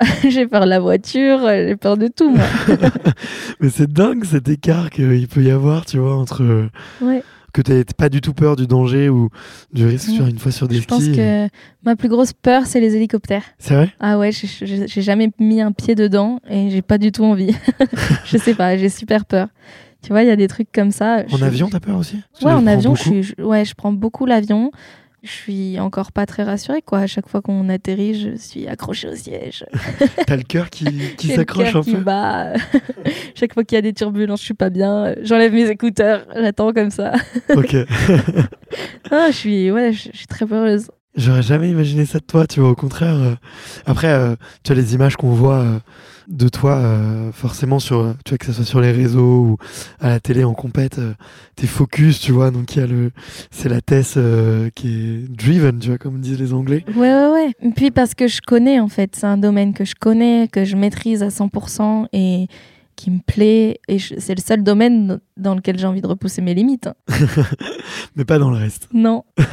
j'ai 0.28 0.46
peur 0.48 0.62
de 0.64 0.68
la 0.68 0.80
voiture, 0.80 1.46
j'ai 1.46 1.76
peur 1.76 1.96
de 1.96 2.08
tout, 2.08 2.30
moi. 2.30 2.44
Mais 3.60 3.70
c'est 3.70 3.90
dingue 3.90 4.24
cet 4.24 4.48
écart 4.48 4.90
qu'il 4.90 5.28
peut 5.28 5.42
y 5.42 5.50
avoir, 5.52 5.86
tu 5.86 5.98
vois, 5.98 6.16
entre 6.16 6.68
Ouais. 7.00 7.22
Que 7.54 7.62
t'as 7.62 7.82
pas 7.96 8.08
du 8.10 8.20
tout 8.20 8.34
peur 8.34 8.56
du 8.56 8.66
danger 8.66 9.08
ou 9.08 9.30
du 9.72 9.86
risque 9.86 10.10
sur 10.10 10.26
une 10.26 10.38
fois 10.38 10.52
sur 10.52 10.68
des 10.68 10.76
Je 10.76 10.84
pense 10.84 11.02
skis. 11.02 11.12
que 11.12 11.48
ma 11.84 11.96
plus 11.96 12.08
grosse 12.10 12.32
peur, 12.34 12.66
c'est 12.66 12.80
les 12.80 12.96
hélicoptères. 12.96 13.44
C'est 13.58 13.74
vrai? 13.74 13.90
Ah 14.00 14.18
ouais, 14.18 14.30
j'ai- 14.32 14.86
jamais 15.02 15.30
mis 15.38 15.60
un 15.62 15.72
pied 15.72 15.94
dedans 15.94 16.40
et 16.50 16.68
j'ai 16.70 16.82
pas 16.82 16.98
du 16.98 17.12
tout 17.12 17.24
envie. 17.24 17.54
je 18.26 18.36
sais 18.36 18.54
pas, 18.54 18.76
j'ai 18.76 18.88
super 18.90 19.24
peur. 19.24 19.48
Tu 20.02 20.08
vois, 20.10 20.22
il 20.22 20.26
y 20.28 20.30
a 20.30 20.36
des 20.36 20.48
trucs 20.48 20.70
comme 20.70 20.90
ça. 20.90 21.22
En 21.30 21.36
je- 21.38 21.44
avion, 21.44 21.68
t'as 21.70 21.80
peur 21.80 21.96
aussi? 21.96 22.20
Tu 22.38 22.44
Ouais, 22.44 22.52
en 22.52 22.66
avion, 22.66 22.94
je, 22.94 23.02
suis, 23.02 23.22
je- 23.22 23.42
ouais, 23.42 23.64
je 23.64 23.74
prends 23.74 23.92
beaucoup 23.92 24.26
l'avion. 24.26 24.70
Je 25.24 25.30
suis 25.30 25.80
encore 25.80 26.12
pas 26.12 26.26
très 26.26 26.42
rassurée, 26.44 26.82
quoi. 26.82 26.98
À 26.98 27.06
chaque 27.06 27.28
fois 27.28 27.40
qu'on 27.40 27.68
atterrit, 27.70 28.14
je 28.20 28.36
suis 28.36 28.66
accrochée 28.68 29.08
au 29.08 29.14
siège. 29.16 29.64
T'as 30.26 30.36
le 30.36 30.42
cœur 30.42 30.68
qui, 30.68 30.84
qui 31.16 31.28
s'accroche 31.34 31.74
un 31.74 31.80
qui 31.80 31.92
peu 31.94 32.00
bat. 32.00 32.52
Chaque 33.34 33.54
fois 33.54 33.64
qu'il 33.64 33.76
y 33.76 33.78
a 33.78 33.82
des 33.82 33.94
turbulences, 33.94 34.40
je 34.40 34.44
suis 34.44 34.54
pas 34.54 34.68
bien. 34.70 35.14
J'enlève 35.22 35.52
mes 35.52 35.68
écouteurs, 35.70 36.26
j'attends 36.36 36.72
comme 36.72 36.90
ça. 36.90 37.12
Ok. 37.56 37.74
Ah, 39.10 39.28
je 39.30 39.36
suis, 39.36 39.70
ouais, 39.70 39.92
je, 39.92 40.10
je 40.12 40.16
suis 40.18 40.26
très 40.26 40.46
peureuse. 40.46 40.88
J'aurais 41.16 41.42
jamais 41.42 41.70
imaginé 41.70 42.04
ça 42.06 42.18
de 42.18 42.24
toi, 42.24 42.46
tu 42.46 42.60
vois, 42.60 42.70
au 42.70 42.74
contraire. 42.74 43.14
euh. 43.14 43.34
Après, 43.86 44.08
euh, 44.08 44.34
tu 44.62 44.72
as 44.72 44.74
les 44.74 44.94
images 44.94 45.16
qu'on 45.16 45.30
voit 45.30 45.58
euh, 45.60 45.78
de 46.28 46.48
toi, 46.48 46.76
euh, 46.76 47.32
forcément, 47.32 47.78
sur, 47.78 48.14
tu 48.24 48.30
vois, 48.30 48.38
que 48.38 48.46
ce 48.46 48.52
soit 48.52 48.64
sur 48.64 48.80
les 48.80 48.92
réseaux 48.92 49.40
ou 49.40 49.56
à 50.00 50.08
la 50.08 50.20
télé 50.20 50.44
en 50.44 50.54
compète, 50.54 50.98
euh, 50.98 51.14
t'es 51.56 51.66
focus, 51.66 52.20
tu 52.20 52.32
vois, 52.32 52.50
donc 52.50 52.74
il 52.74 52.80
y 52.80 52.82
a 52.82 52.86
le, 52.86 53.10
c'est 53.50 53.68
la 53.68 53.80
Tess 53.80 54.14
euh, 54.16 54.70
qui 54.74 54.88
est 54.88 55.28
driven, 55.30 55.78
tu 55.78 55.88
vois, 55.88 55.98
comme 55.98 56.20
disent 56.20 56.40
les 56.40 56.52
Anglais. 56.52 56.84
Ouais, 56.96 57.14
ouais, 57.14 57.30
ouais. 57.32 57.52
Et 57.62 57.70
puis 57.70 57.90
parce 57.90 58.14
que 58.14 58.26
je 58.26 58.40
connais, 58.40 58.80
en 58.80 58.88
fait, 58.88 59.16
c'est 59.16 59.26
un 59.26 59.38
domaine 59.38 59.74
que 59.74 59.84
je 59.84 59.94
connais, 59.94 60.48
que 60.48 60.64
je 60.64 60.76
maîtrise 60.76 61.22
à 61.22 61.28
100% 61.28 62.06
et 62.12 62.48
qui 62.96 63.10
me 63.10 63.18
plaît. 63.20 63.80
Et 63.88 63.98
c'est 63.98 64.34
le 64.34 64.40
seul 64.40 64.62
domaine 64.62 65.20
dans 65.36 65.54
lequel 65.54 65.78
j'ai 65.78 65.86
envie 65.86 66.00
de 66.02 66.06
repousser 66.06 66.42
mes 66.42 66.54
limites. 66.54 66.88
Mais 68.16 68.24
pas 68.24 68.38
dans 68.38 68.50
le 68.50 68.56
reste. 68.56 68.88
Non. 68.92 69.24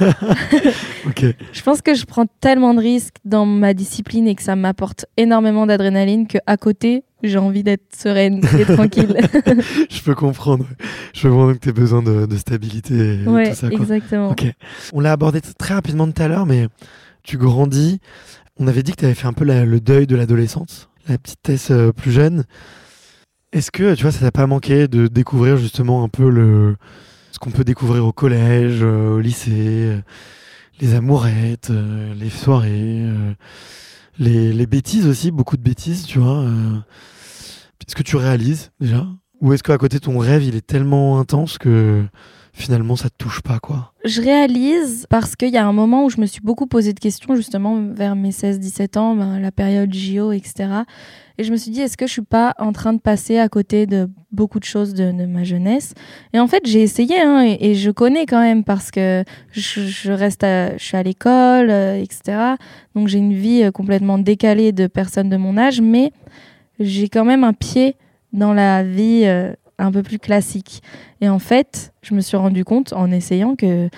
Ok. 1.08 1.26
Je 1.52 1.62
pense 1.64 1.82
que 1.82 1.96
je 1.96 2.06
prends 2.06 2.26
tellement 2.42 2.74
de 2.76 2.80
risques 2.80 3.16
dans 3.26 3.46
ma 3.46 3.74
discipline 3.74 4.28
et 4.28 4.36
que 4.36 4.44
ça 4.44 4.56
m'apporte 4.56 5.06
énormément 5.18 5.66
d'adrénaline 5.66 6.28
qu'à 6.28 6.58
côté, 6.58 7.04
j'ai 7.24 7.38
envie 7.40 7.64
d'être 7.64 7.96
sereine 7.96 8.42
et 8.60 8.66
tranquille. 8.66 9.16
Je 9.90 10.02
peux 10.04 10.14
comprendre. 10.16 10.66
Je 11.14 11.24
peux 11.24 11.30
comprendre 11.30 11.54
que 11.54 11.58
t'aies 11.60 11.72
besoin 11.72 12.04
de, 12.04 12.26
de 12.28 12.38
stabilité 12.38 13.24
et 13.24 13.28
ouais, 13.28 13.50
tout 13.50 13.56
ça, 13.56 13.70
quoi. 13.70 13.80
exactement. 13.80 14.30
Ok. 14.32 14.46
On 14.94 15.00
l'a 15.00 15.12
abordé 15.12 15.42
très 15.42 15.74
rapidement 15.74 16.10
tout 16.10 16.22
à 16.22 16.28
l'heure, 16.28 16.46
mais 16.46 16.68
tu 17.24 17.38
grandis. 17.38 18.00
On 18.58 18.68
avait 18.68 18.84
dit 18.84 18.92
que 18.92 18.98
tu 18.98 19.06
avais 19.06 19.16
fait 19.16 19.28
un 19.28 19.34
peu 19.34 19.46
la- 19.46 19.66
le 19.66 19.80
deuil 19.80 20.06
de 20.08 20.16
l'adolescence, 20.16 20.90
la 21.08 21.18
petite 21.18 21.42
Tess 21.42 21.72
euh, 21.72 21.92
plus 21.92 22.12
jeune. 22.12 22.44
Est-ce 23.54 23.70
que, 23.70 23.96
tu 23.96 24.04
vois, 24.04 24.12
ça 24.12 24.20
t'a 24.20 24.32
pas 24.32 24.48
manqué 24.48 24.88
de 24.88 25.08
découvrir 25.08 25.58
justement 25.58 26.04
un 26.04 26.10
peu 26.10 26.30
le 26.30 26.76
ce 27.32 27.40
qu'on 27.40 27.52
peut 27.52 27.64
découvrir 27.64 28.06
au 28.06 28.12
collège, 28.12 28.80
euh, 28.82 29.16
au 29.16 29.20
lycée, 29.20 29.52
euh, 29.52 30.02
les 30.80 30.94
amourettes, 30.94 31.70
euh, 31.70 32.14
les 32.14 32.30
soirées, 32.30 33.06
les, 34.20 34.54
les 34.54 34.66
bêtises 34.66 35.08
aussi, 35.08 35.32
beaucoup 35.32 35.58
de 35.58 35.62
bêtises, 35.62 36.06
tu 36.06 36.20
vois. 36.20 36.46
Est-ce 37.88 37.96
que 37.96 38.04
tu 38.04 38.16
réalises 38.16 38.72
déjà? 38.80 39.06
Ou 39.42 39.54
est-ce 39.54 39.64
qu'à 39.64 39.78
côté 39.78 40.00
ton 40.00 40.18
rêve, 40.18 40.44
il 40.44 40.56
est 40.56 40.66
tellement 40.66 41.20
intense 41.20 41.58
que 41.58 42.04
finalement 42.54 42.96
ça 42.96 43.10
te 43.10 43.16
touche 43.18 43.42
pas, 43.42 43.60
quoi? 43.60 43.94
Je 44.06 44.22
réalise 44.22 45.06
parce 45.10 45.36
qu'il 45.36 45.50
y 45.50 45.58
a 45.58 45.66
un 45.66 45.74
moment 45.74 46.06
où 46.06 46.10
je 46.10 46.20
me 46.20 46.26
suis 46.26 46.42
beaucoup 46.42 46.68
posé 46.68 46.94
de 46.94 47.00
questions, 47.00 47.36
justement 47.36 47.82
vers 47.94 48.16
mes 48.16 48.32
16-17 48.32 48.98
ans, 48.98 49.16
ben, 49.16 49.40
la 49.40 49.52
période 49.52 49.94
JO, 49.94 50.32
etc. 50.32 50.84
Et 51.38 51.44
je 51.44 51.52
me 51.52 51.58
suis 51.58 51.72
dit, 51.72 51.82
est-ce 51.82 51.98
que 51.98 52.08
je 52.08 52.12
suis 52.12 52.22
pas 52.22 52.54
en 52.60 52.72
train 52.72 52.94
de 52.94 53.00
passer 53.00 53.38
à 53.38 53.50
côté 53.50 53.86
de 53.86 54.10
beaucoup 54.32 54.60
de 54.60 54.66
choses 54.66 54.94
de, 54.94 55.12
ma 55.26 55.44
jeunesse? 55.44 55.94
Et 56.34 56.40
en 56.40 56.48
fait, 56.48 56.64
j'ai 56.66 56.82
essayé, 56.82 57.20
hein, 57.20 57.42
et, 57.60 57.76
je 57.76 57.92
connais 57.92 58.26
quand 58.26 58.42
même 58.42 58.64
parce 58.64 58.92
que 58.92 59.24
je, 59.52 60.12
reste, 60.12 60.44
je 60.44 60.84
suis 60.84 60.98
à 60.98 61.04
l'école, 61.04 61.70
euh, 61.70 62.02
etc. 62.02 62.56
Donc 62.96 63.08
j'ai 63.08 63.18
une 63.18 63.34
vie 63.34 63.64
euh, 63.64 63.72
complètement 63.72 64.18
décalée 64.18 64.72
de 64.72 64.88
personnes 64.88 65.30
de 65.30 65.38
mon 65.38 65.58
âge, 65.58 65.82
mais 65.82 66.12
j'ai 66.80 67.10
quand 67.10 67.26
même 67.26 67.44
un 67.44 67.54
pied 67.54 67.96
dans 68.34 68.54
la 68.54 68.84
vie 68.84 69.24
euh, 69.26 69.54
un 69.78 69.92
peu 69.92 70.04
plus 70.04 70.20
classique. 70.20 70.82
Et 71.22 71.30
en 71.30 71.40
fait, 71.40 71.94
je 72.02 72.14
me 72.14 72.22
suis 72.22 72.38
rendu 72.38 72.66
compte 72.66 72.94
en 72.94 73.12
essayant 73.12 73.56
que 73.56 73.90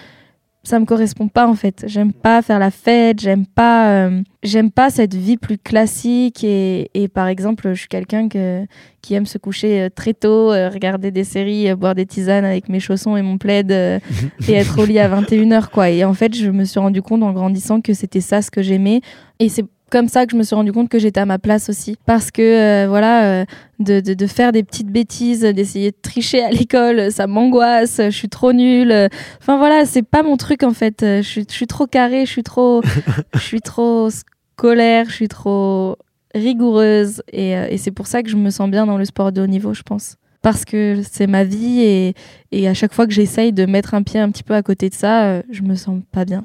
ça 0.64 0.80
me 0.80 0.86
correspond 0.86 1.28
pas 1.28 1.46
en 1.48 1.56
fait. 1.56 1.84
J'aime 1.88 2.14
pas 2.14 2.42
faire 2.42 2.58
la 2.58 2.72
fête, 2.72 3.20
j'aime 3.20 3.46
pas, 3.46 4.08
euh, 4.08 4.22
j'aime 4.44 4.72
pas 4.72 4.90
cette 4.90 5.14
vie 5.14 5.36
plus 5.36 5.58
classique 5.58 6.44
et, 6.44 6.90
et 6.94 7.10
par 7.10 7.28
exemple, 7.28 7.70
je 7.74 7.80
suis 7.80 7.90
quelqu'un 7.90 8.30
que, 8.30 8.66
qui 9.02 9.14
aime 9.14 9.26
se 9.26 9.38
coucher 9.38 9.82
euh, 9.82 9.90
très 9.94 10.14
tôt, 10.14 10.54
euh, 10.54 10.70
regarder 10.70 11.12
des 11.12 11.26
séries, 11.26 11.74
boire 11.76 11.96
des 11.96 12.06
tisanes 12.06 12.46
avec 12.46 12.70
mes 12.70 12.80
chaussons 12.80 13.18
et 13.18 13.22
mon 13.22 13.38
plaid 13.38 13.72
et 14.48 14.54
être 14.54 14.80
au 14.80 14.86
lit 14.86 15.00
à 15.00 15.10
21h 15.10 15.70
quoi. 15.70 15.90
Et 15.90 16.06
en 16.06 16.14
fait, 16.14 16.34
je 16.34 16.50
me 16.50 16.64
suis 16.64 16.80
rendu 16.80 17.02
compte 17.02 17.24
en 17.24 17.34
grandissant 17.34 17.82
que 17.82 17.94
c'était 17.94 18.22
ça 18.22 18.42
ce 18.42 18.50
que 18.50 18.62
j'aimais 18.62 19.02
et 19.40 19.50
c'est 19.50 19.66
comme 19.94 20.10
ça 20.10 20.26
que 20.26 20.32
je 20.32 20.38
me 20.38 20.42
suis 20.42 20.56
rendu 20.56 20.74
compte 20.74 20.90
que 20.90 20.98
j'étais 20.98 21.20
à 21.20 21.28
ma 21.28 21.38
place 21.38 21.70
aussi. 21.70 21.98
Parce 22.08 22.32
que, 22.32 22.42
euh, 22.42 22.88
voilà, 22.90 23.26
euh, 23.26 23.46
de, 23.78 24.00
de, 24.00 24.16
de, 24.16 24.26
faire 24.26 24.52
des 24.52 24.64
petites 24.64 24.88
bêtises, 24.88 25.42
d'essayer 25.42 25.92
de 25.92 25.98
tricher 26.02 26.44
à 26.44 26.50
l'école, 26.50 27.12
ça 27.12 27.28
m'angoisse, 27.28 28.02
je 28.04 28.10
suis 28.10 28.28
trop 28.28 28.54
nulle. 28.54 28.92
Enfin, 29.40 29.60
voilà, 29.60 29.86
c'est 29.86 30.02
pas 30.02 30.24
mon 30.24 30.36
truc 30.36 30.64
en 30.64 30.74
fait. 30.74 30.98
Je 31.02 31.22
suis, 31.22 31.46
je 31.48 31.54
suis 31.54 31.68
trop 31.68 31.86
carrée, 31.86 32.26
je 32.26 32.32
suis 32.32 32.42
trop, 32.42 32.82
je 33.36 33.40
suis 33.40 33.62
trop 33.62 34.10
scolaire, 34.10 35.06
je 35.10 35.14
suis 35.14 35.28
trop 35.28 35.98
rigoureuse. 36.34 37.22
Et, 37.32 37.56
euh, 37.56 37.68
et 37.70 37.78
c'est 37.78 37.92
pour 37.92 38.08
ça 38.08 38.24
que 38.24 38.30
je 38.30 38.36
me 38.36 38.50
sens 38.50 38.72
bien 38.72 38.88
dans 38.88 38.98
le 38.98 39.06
sport 39.06 39.32
de 39.32 39.44
haut 39.44 39.48
niveau, 39.48 39.76
je 39.76 39.84
pense 39.84 40.16
parce 40.42 40.66
que 40.66 41.02
c'est 41.10 41.28
ma 41.28 41.46
vie 41.46 41.80
et, 41.80 42.16
et, 42.52 42.68
à 42.68 42.74
chaque 42.74 42.94
fois 42.94 43.08
que 43.08 43.14
j'essaye 43.14 43.54
de 43.54 43.66
mettre 43.66 43.94
un 43.94 44.04
pied 44.04 44.20
un 44.20 44.30
petit 44.30 44.44
peu 44.44 44.54
à 44.56 44.62
côté 44.62 44.90
de 44.90 44.94
ça, 44.94 45.42
je 45.50 45.62
me 45.62 45.76
sens 45.76 46.02
pas 46.12 46.26
bien. 46.26 46.42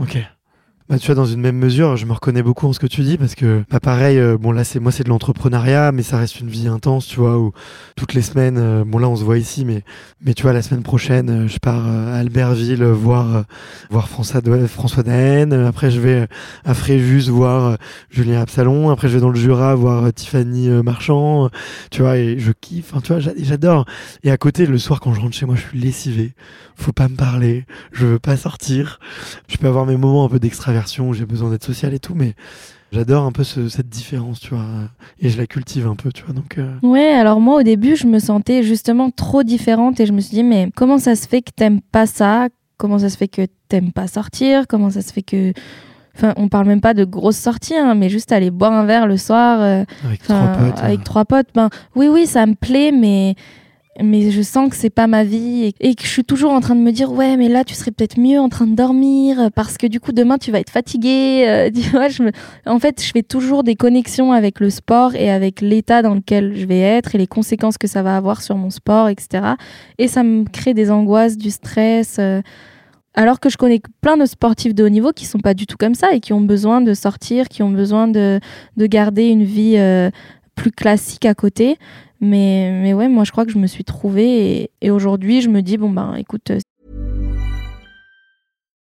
Bah, 0.89 0.99
tu 0.99 1.05
vois, 1.05 1.15
dans 1.15 1.27
une 1.27 1.43
même 1.43 1.59
mesure, 1.59 1.99
je 1.99 2.07
me 2.07 2.15
reconnais 2.15 2.43
beaucoup 2.43 2.67
en 2.67 2.73
ce 2.73 2.79
que 2.79 2.87
tu 2.87 3.03
dis 3.03 3.19
parce 3.19 3.35
que, 3.35 3.63
bah, 3.71 3.79
pareil, 3.79 4.19
euh, 4.19 4.39
bon, 4.39 4.53
là, 4.53 4.65
c'est 4.65 4.81
moi, 4.81 4.91
c'est 4.91 5.05
de 5.05 5.11
l'entrepreneuriat, 5.11 5.93
mais 5.93 6.03
ça 6.03 6.17
reste 6.17 6.41
une 6.41 6.49
vie 6.49 6.67
intense, 6.67 7.07
tu 7.07 7.21
vois, 7.21 7.37
où 7.39 7.53
toutes 7.95 8.15
les 8.15 8.23
semaines, 8.23 8.57
euh, 8.57 8.85
bon, 8.87 8.97
là, 8.97 9.07
on 9.07 9.15
se 9.15 9.23
voit 9.23 9.37
ici, 9.37 9.67
mais, 9.67 9.83
mais 10.23 10.33
tu 10.33 10.45
vois, 10.45 10.55
la 10.55 10.63
semaine 10.63 10.83
prochaine, 10.83 11.45
euh, 11.45 11.47
je 11.47 11.59
pars 11.59 11.87
à 11.87 12.15
Albertville 12.15 12.83
voir, 12.85 13.45
voir 13.91 14.09
François, 14.09 14.41
François 14.67 15.03
Daen, 15.03 15.53
après, 15.53 15.91
je 15.91 16.01
vais 16.01 16.27
à 16.65 16.73
Fréjus 16.73 17.29
voir 17.29 17.77
Julien 18.09 18.41
Absalon, 18.41 18.89
après, 18.89 19.09
je 19.09 19.15
vais 19.17 19.21
dans 19.21 19.29
le 19.29 19.39
Jura 19.39 19.75
voir 19.75 20.11
Tiffany 20.15 20.71
Marchand, 20.83 21.51
tu 21.91 22.01
vois, 22.01 22.17
et 22.17 22.39
je 22.39 22.51
kiffe, 22.59 22.95
hein, 22.95 23.01
tu 23.05 23.13
vois, 23.13 23.21
j'adore. 23.21 23.85
Et 24.25 24.31
à 24.31 24.39
côté, 24.39 24.65
le 24.65 24.79
soir, 24.79 25.01
quand 25.01 25.13
je 25.13 25.21
rentre 25.21 25.37
chez 25.37 25.45
moi, 25.45 25.55
je 25.55 25.69
suis 25.69 25.79
lessivé, 25.79 26.33
faut 26.77 26.93
pas 26.93 27.09
me 27.09 27.17
parler, 27.17 27.67
je 27.93 28.07
veux 28.07 28.19
pas 28.19 28.39
sortir, 28.39 29.01
je 29.49 29.59
peux 29.59 29.67
avoir 29.67 29.85
mes 29.85 29.99
moments 29.99 30.25
un 30.25 30.29
peu 30.31 30.39
d'extraversion 30.39 30.78
où 31.01 31.15
j'ai 31.15 31.27
besoin 31.27 31.51
d'être 31.51 31.65
social 31.65 31.95
et 31.95 31.99
tout, 31.99 32.15
mais 32.15 32.35
j'adore 32.93 33.25
un 33.25 33.33
peu 33.33 33.45
cette 33.45 33.89
différence, 33.89 34.41
tu 34.41 34.55
vois, 34.55 34.65
et 35.21 35.29
je 35.29 35.39
la 35.39 35.47
cultive 35.47 35.87
un 35.87 35.97
peu, 35.97 36.13
tu 36.13 36.25
vois. 36.25 36.35
Donc, 36.35 36.59
euh. 36.59 36.75
Ouais, 36.83 37.11
alors 37.11 37.41
moi 37.41 37.57
au 37.57 37.63
début, 37.63 37.97
je 37.97 38.07
me 38.07 38.19
sentais 38.19 38.63
justement 38.63 39.11
trop 39.11 39.43
différente 39.43 40.01
et 40.01 40.07
je 40.07 40.13
me 40.13 40.21
suis 40.21 40.35
dit, 40.35 40.45
mais 40.45 40.71
comment 40.75 40.99
ça 40.99 41.17
se 41.17 41.27
fait 41.27 41.43
que 41.43 41.51
t'aimes 41.55 41.81
pas 41.81 42.07
ça? 42.07 42.49
Comment 42.77 42.99
ça 42.99 43.11
se 43.11 43.17
fait 43.17 43.29
que 43.29 43.43
t'aimes 43.69 43.93
pas 43.93 44.07
sortir? 44.07 44.67
Comment 44.69 44.91
ça 44.91 45.03
se 45.03 45.13
fait 45.13 45.23
que. 45.23 45.53
Enfin, 46.15 46.33
on 46.37 46.49
parle 46.49 46.67
même 46.67 46.81
pas 46.81 46.95
de 46.95 47.05
grosses 47.05 47.37
sorties, 47.37 47.77
hein, 47.77 47.95
mais 47.95 48.09
juste 48.09 48.33
aller 48.33 48.51
boire 48.51 48.73
un 48.73 48.85
verre 48.85 49.07
le 49.07 49.17
soir 49.17 49.61
euh, 49.61 49.85
avec, 50.05 50.23
trois 50.23 50.49
potes, 50.49 50.79
avec 50.81 51.05
trois 51.05 51.25
potes. 51.25 51.49
Ben, 51.55 51.71
oui, 51.95 52.09
oui, 52.09 52.27
ça 52.27 52.45
me 52.45 52.55
plaît, 52.55 52.91
mais 52.91 53.37
mais 54.03 54.31
je 54.31 54.43
sens 54.43 54.71
que 54.71 54.77
c'est 54.77 54.91
pas 54.91 55.07
ma 55.07 55.25
vie 55.25 55.73
et, 55.81 55.95
que 55.95 56.05
je 56.05 56.09
suis 56.09 56.25
toujours 56.25 56.53
en 56.53 56.61
train 56.61 56.75
de 56.75 56.81
me 56.81 56.93
dire 56.93 57.13
ouais 57.13 57.37
mais 57.37 57.49
là 57.49 57.65
tu 57.65 57.75
serais 57.75 57.91
peut-être 57.91 58.19
mieux 58.19 58.39
en 58.39 58.49
train 58.49 58.67
de 58.67 58.75
dormir 58.75 59.51
parce 59.55 59.77
que 59.77 59.87
du 59.87 60.01
coup 60.01 60.13
demain 60.13 60.39
tu 60.39 60.53
vas 60.53 60.61
être 60.61 60.71
fatigué 60.71 61.45
euh, 61.49 61.71
en 62.67 62.79
fait 62.79 63.03
je 63.03 63.11
fais 63.11 63.23
toujours 63.23 63.65
des 63.65 63.75
connexions 63.75 64.33
avec 64.33 64.61
le 64.61 64.71
sport 64.71 65.15
et 65.15 65.31
avec 65.31 65.61
l'état 65.61 66.03
dans 66.03 66.15
lequel 66.15 66.57
je 66.57 66.67
vais 66.67 66.81
être 66.81 67.15
et 67.15 67.19
les 67.19 67.27
conséquences 67.27 67.79
que 67.79 67.89
ça 67.89 68.03
va 68.03 68.17
avoir 68.17 68.43
sur 68.43 68.57
mon 68.57 68.71
sport 68.71 69.09
etc 69.09 69.55
et 69.99 70.09
ça 70.09 70.23
me 70.23 70.45
crée 70.45 70.75
des 70.75 70.91
angoisses 70.91 71.37
du 71.37 71.51
stress 71.51 72.17
euh, 72.19 72.41
alors 73.15 73.41
que 73.41 73.49
je 73.49 73.57
connais 73.57 73.81
plein 74.01 74.17
de 74.17 74.27
sportifs 74.27 74.75
de 74.77 74.85
haut 74.85 74.89
niveau 74.89 75.11
qui 75.13 75.27
sont 75.27 75.41
pas 75.41 75.55
du 75.55 75.67
tout 75.67 75.77
comme 75.77 75.95
ça 75.95 76.13
et 76.13 76.21
qui 76.21 76.33
ont 76.33 76.41
besoin 76.41 76.81
de 76.81 76.95
sortir, 76.95 77.49
qui 77.49 77.65
ont 77.65 77.71
besoin 77.71 78.07
de, 78.07 78.39
de 78.77 78.87
garder 78.87 79.27
une 79.27 79.43
vie 79.43 79.75
euh, 79.77 80.11
plus 80.55 80.71
classique 80.71 81.25
à 81.25 81.35
côté. 81.35 81.79
Mais, 82.21 82.73
mais 82.83 82.95
ouais, 82.95 83.09
moi 83.09 83.25
je 83.25 83.33
crois 83.33 83.45
que 83.45 83.53
je 83.53 83.59
me 83.59 83.67
suis 83.67 83.85
trouvée 83.85 84.63
et, 84.63 84.71
et 84.81 84.91
aujourd'hui 84.91 85.41
je 85.41 85.49
me 85.49 85.63
dis, 85.63 85.77
bon 85.77 85.91
ben 85.91 86.15
écoute. 86.15 86.51
Euh, 86.51 86.59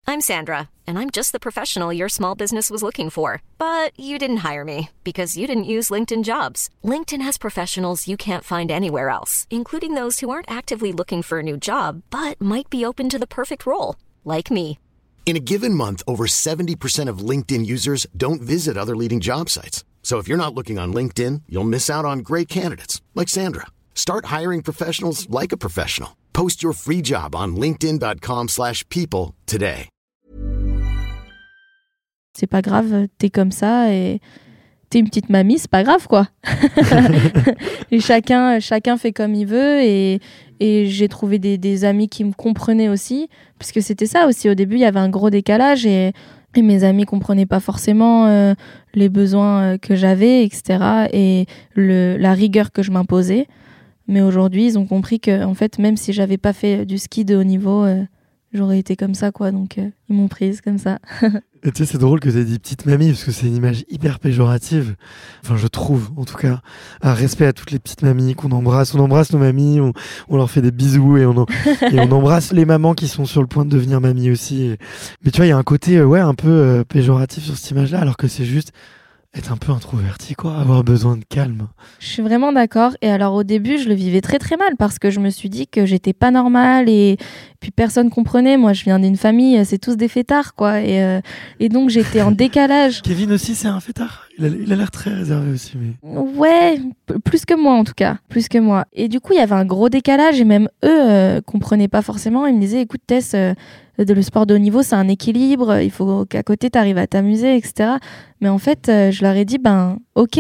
I'm 0.08 0.20
Sandra, 0.34 0.70
and 0.86 0.98
I'm 1.00 1.10
just 1.10 1.32
the 1.32 1.40
professional 1.40 1.94
your 1.94 2.10
small 2.10 2.36
business 2.36 2.70
was 2.70 2.84
looking 2.84 3.10
for. 3.10 3.42
But 3.58 3.98
you 3.98 4.18
didn't 4.20 4.44
hire 4.44 4.66
me 4.66 4.90
because 5.04 5.38
you 5.38 5.48
didn't 5.48 5.72
use 5.72 5.90
LinkedIn 5.90 6.24
jobs. 6.24 6.70
LinkedIn 6.84 7.22
has 7.22 7.38
professionals 7.38 8.08
you 8.10 8.18
can't 8.18 8.44
find 8.44 8.70
anywhere 8.70 9.08
else, 9.10 9.48
including 9.50 9.96
those 9.96 10.20
who 10.20 10.30
aren't 10.30 10.52
actively 10.52 10.92
looking 10.92 11.22
for 11.22 11.40
a 11.40 11.44
new 11.44 11.56
job 11.56 12.02
but 12.10 12.42
might 12.42 12.70
be 12.70 12.84
open 12.84 13.08
to 13.08 13.18
the 13.18 13.28
perfect 13.28 13.66
role, 13.66 13.96
like 14.26 14.52
me. 14.52 14.78
In 15.26 15.38
a 15.38 15.40
given 15.40 15.74
month, 15.74 16.04
over 16.06 16.26
70% 16.26 17.08
of 17.08 17.20
LinkedIn 17.20 17.66
users 17.66 18.06
don't 18.18 18.42
visit 18.42 18.76
other 18.76 18.96
leading 18.98 19.22
job 19.22 19.50
sites. 19.50 19.86
So 20.04 20.18
if 20.18 20.28
you're 20.28 20.38
not 20.38 20.54
looking 20.54 20.78
on 20.78 20.94
LinkedIn, 20.94 21.44
you'll 21.48 21.64
miss 21.64 21.90
out 21.90 22.04
on 22.04 22.20
great 22.20 22.50
candidates 22.50 23.02
like 23.16 23.30
Sandra. 23.30 23.68
Start 23.96 24.26
hiring 24.26 24.62
professionals 24.62 25.30
like 25.30 25.54
a 25.54 25.58
professional. 25.58 26.18
Post 26.34 26.62
your 26.62 26.74
free 26.74 27.02
job 27.02 27.34
on 27.34 27.56
linkedin.com/people 27.56 29.34
today. 29.46 29.88
C'est 32.34 32.48
pas 32.48 32.62
grave, 32.62 33.08
t'es 33.18 33.30
comme 33.30 33.52
ça 33.52 33.94
et 33.94 34.22
t'es 34.90 35.00
une 35.00 35.06
petite 35.06 35.30
mamie, 35.30 35.60
c'est 35.60 35.70
pas 35.70 35.84
grave 35.84 36.08
quoi. 36.08 36.28
et 37.92 38.00
chacun 38.00 38.60
chacun 38.60 38.98
fait 38.98 39.12
comme 39.12 39.36
il 39.36 39.46
veut 39.46 39.82
et 39.82 40.20
et 40.60 40.86
j'ai 40.88 41.08
trouvé 41.08 41.40
des, 41.40 41.58
des 41.58 41.86
amis 41.86 42.08
qui 42.08 42.24
me 42.24 42.34
comprenaient 42.34 42.90
aussi 42.90 43.28
parce 43.60 43.72
que 43.72 43.82
c'était 43.82 44.06
ça 44.06 44.28
aussi 44.28 44.50
au 44.50 44.54
début, 44.54 44.76
il 44.76 44.82
y 44.82 44.86
avait 44.86 45.00
un 45.00 45.10
gros 45.10 45.30
décalage 45.30 45.86
et 45.86 46.14
et 46.56 46.62
mes 46.62 46.84
amis 46.84 47.06
comprenaient 47.06 47.46
pas 47.46 47.60
forcément 47.62 48.28
euh, 48.28 48.54
les 48.94 49.10
besoins 49.10 49.62
euh, 49.62 49.78
que 49.78 49.96
j'avais, 49.96 50.44
etc. 50.44 51.08
Et 51.14 51.46
le, 51.76 52.18
la 52.18 52.34
rigueur 52.34 52.72
que 52.72 52.84
je 52.84 52.92
m'imposais. 52.92 53.48
Mais 54.08 54.22
aujourd'hui, 54.22 54.66
ils 54.66 54.80
ont 54.80 54.86
compris 54.86 55.20
que, 55.20 55.44
en 55.44 55.54
fait, 55.54 55.80
même 55.80 55.98
si 55.98 56.14
j'avais 56.14 56.38
pas 56.38 56.54
fait 56.54 56.86
du 56.86 56.98
ski 56.98 57.24
de 57.24 57.36
haut 57.36 57.44
niveau, 57.44 57.84
euh, 57.84 58.04
j'aurais 58.54 58.80
été 58.80 58.96
comme 58.96 59.16
ça, 59.16 59.32
quoi. 59.32 59.52
Donc, 59.52 59.78
euh, 59.78 59.90
ils 60.10 60.16
m'ont 60.16 60.28
prise 60.28 60.62
comme 60.62 60.78
ça. 60.78 61.00
Et 61.64 61.72
tu 61.72 61.86
sais, 61.86 61.92
c'est 61.92 62.00
drôle 62.00 62.20
que 62.20 62.30
tu 62.30 62.38
aies 62.38 62.44
dit 62.44 62.58
petite 62.58 62.88
mamie, 62.88 63.10
parce 63.10 63.24
que 63.24 63.32
c'est 63.32 63.46
une 63.46 63.56
image 63.56 63.86
hyper 63.90 64.20
péjorative. 64.20 64.96
Enfin, 65.44 65.58
je 65.58 65.68
trouve, 65.68 66.10
en 66.18 66.26
tout 66.26 66.36
cas. 66.36 66.62
Un 67.02 67.14
respect 67.14 67.46
à 67.46 67.54
toutes 67.54 67.72
les 67.72 67.78
petites 67.78 68.02
mamies 68.02 68.34
qu'on 68.34 68.52
embrasse. 68.52 68.96
On 68.96 69.00
embrasse 69.00 69.32
nos 69.32 69.40
mamies, 69.40 69.80
on, 69.80 69.94
on 70.28 70.38
leur 70.38 70.50
fait 70.50 70.62
des 70.62 70.72
bisous 70.72 71.18
et 71.18 71.26
on, 71.26 71.46
et 71.92 72.00
on 72.00 72.12
embrasse 72.12 72.52
les 72.52 72.66
mamans 72.66 72.94
qui 72.96 73.08
sont 73.08 73.26
sur 73.26 73.42
le 73.42 73.48
point 73.48 73.64
de 73.64 73.70
devenir 73.70 74.02
mamie 74.02 74.32
aussi. 74.32 74.76
Mais 75.24 75.32
tu 75.32 75.38
vois, 75.38 75.46
il 75.46 75.50
y 75.50 75.54
a 75.54 75.58
un 75.58 75.64
côté, 75.64 75.98
euh, 75.98 76.06
ouais, 76.06 76.20
un 76.20 76.34
peu 76.34 76.50
euh, 76.50 76.84
péjoratif 76.84 77.44
sur 77.44 77.56
cette 77.56 77.70
image-là, 77.72 78.00
alors 78.00 78.18
que 78.18 78.28
c'est 78.28 78.46
juste 78.46 78.72
être 79.34 79.54
un 79.54 79.58
peu 79.58 79.72
introverti, 79.72 80.36
quoi, 80.36 80.58
avoir 80.58 80.84
besoin 80.84 81.16
de 81.16 81.24
calme. 81.24 81.70
Je 82.00 82.08
suis 82.08 82.22
vraiment 82.22 82.52
d'accord. 82.52 82.92
Et 83.02 83.10
alors 83.10 83.34
au 83.34 83.44
début, 83.44 83.78
je 83.78 83.88
le 83.88 83.94
vivais 83.96 84.20
très 84.20 84.40
très 84.40 84.58
mal 84.58 84.76
parce 84.78 85.00
que 85.00 85.10
je 85.10 85.22
me 85.22 85.30
suis 85.30 85.50
dit 85.50 85.68
que 85.68 85.86
j'étais 85.86 86.12
pas 86.12 86.32
normale 86.32 86.90
et 86.90 87.16
puis 87.62 87.72
personne 87.72 88.10
comprenait. 88.10 88.58
Moi, 88.58 88.74
je 88.74 88.84
viens 88.84 89.00
d'une 89.00 89.16
famille, 89.16 89.64
c'est 89.66 89.78
tous 89.78 89.96
des 89.96 90.10
fêtards, 90.10 90.54
quoi. 90.54 90.82
Et, 90.82 91.02
euh, 91.02 91.22
et 91.62 91.70
donc 91.70 91.90
j'étais 91.90 92.22
en 92.22 92.32
décalage. 92.32 93.02
Kevin 93.04 93.32
aussi, 93.32 93.56
c'est 93.56 93.70
un 93.70 93.80
fêtard? 93.80 94.28
Il 94.38 94.74
a 94.74 94.76
l'air 94.76 94.92
très 94.92 95.14
réservé 95.14 95.52
aussi. 95.54 95.78
Mais... 95.78 95.96
Ouais, 96.04 96.82
plus 97.24 97.46
que 97.46 97.54
moi 97.54 97.74
en 97.76 97.84
tout 97.86 97.94
cas, 97.96 98.18
plus 98.28 98.50
que 98.50 98.58
moi. 98.58 98.86
Et 98.92 99.08
du 99.08 99.22
coup, 99.22 99.32
il 99.32 99.38
y 99.38 99.42
avait 99.42 99.56
un 99.56 99.66
gros 99.66 99.88
décalage 99.88 100.42
et 100.42 100.46
même 100.46 100.68
eux 100.84 101.10
euh, 101.10 101.42
comprenaient 101.42 101.88
pas 101.88 102.02
forcément. 102.02 102.48
Ils 102.48 102.56
me 102.56 102.60
disaient, 102.60 102.82
écoute 102.82 103.02
Tess. 103.08 103.32
Euh, 103.34 103.54
de 104.06 104.14
le 104.14 104.22
sport 104.22 104.46
de 104.46 104.56
haut 104.56 104.60
niveau, 104.60 104.84
c'est 104.84 104.96
un 104.96 105.08
équilibre, 105.08 105.80
il 105.80 105.92
faut 105.92 106.26
qu'à 106.26 106.44
côté 106.44 106.70
tu 106.70 106.78
arrives 106.78 106.98
à 106.98 107.08
t'amuser, 107.08 107.56
etc. 107.56 107.94
Mais 108.40 108.50
en 108.50 108.58
fait, 108.58 108.90
euh, 108.90 109.12
je 109.12 109.24
leur 109.24 109.36
ai 109.36 109.46
dit, 109.46 109.58
ben 109.58 110.00
ok, 110.16 110.40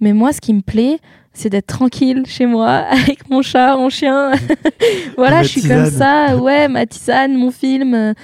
mais 0.00 0.12
moi 0.12 0.32
ce 0.32 0.40
qui 0.40 0.54
me 0.54 0.60
plaît, 0.60 0.98
c'est 1.32 1.50
d'être 1.50 1.66
tranquille 1.66 2.24
chez 2.26 2.46
moi 2.46 2.68
avec 2.90 3.28
mon 3.30 3.42
chat, 3.42 3.76
mon 3.76 3.88
chien. 3.88 4.32
voilà, 5.16 5.42
je 5.42 5.48
suis 5.48 5.62
comme 5.62 5.86
ça, 5.86 6.36
ouais, 6.36 6.68
ma 6.68 6.86
tisane, 6.86 7.34
mon 7.34 7.50
film. 7.50 8.14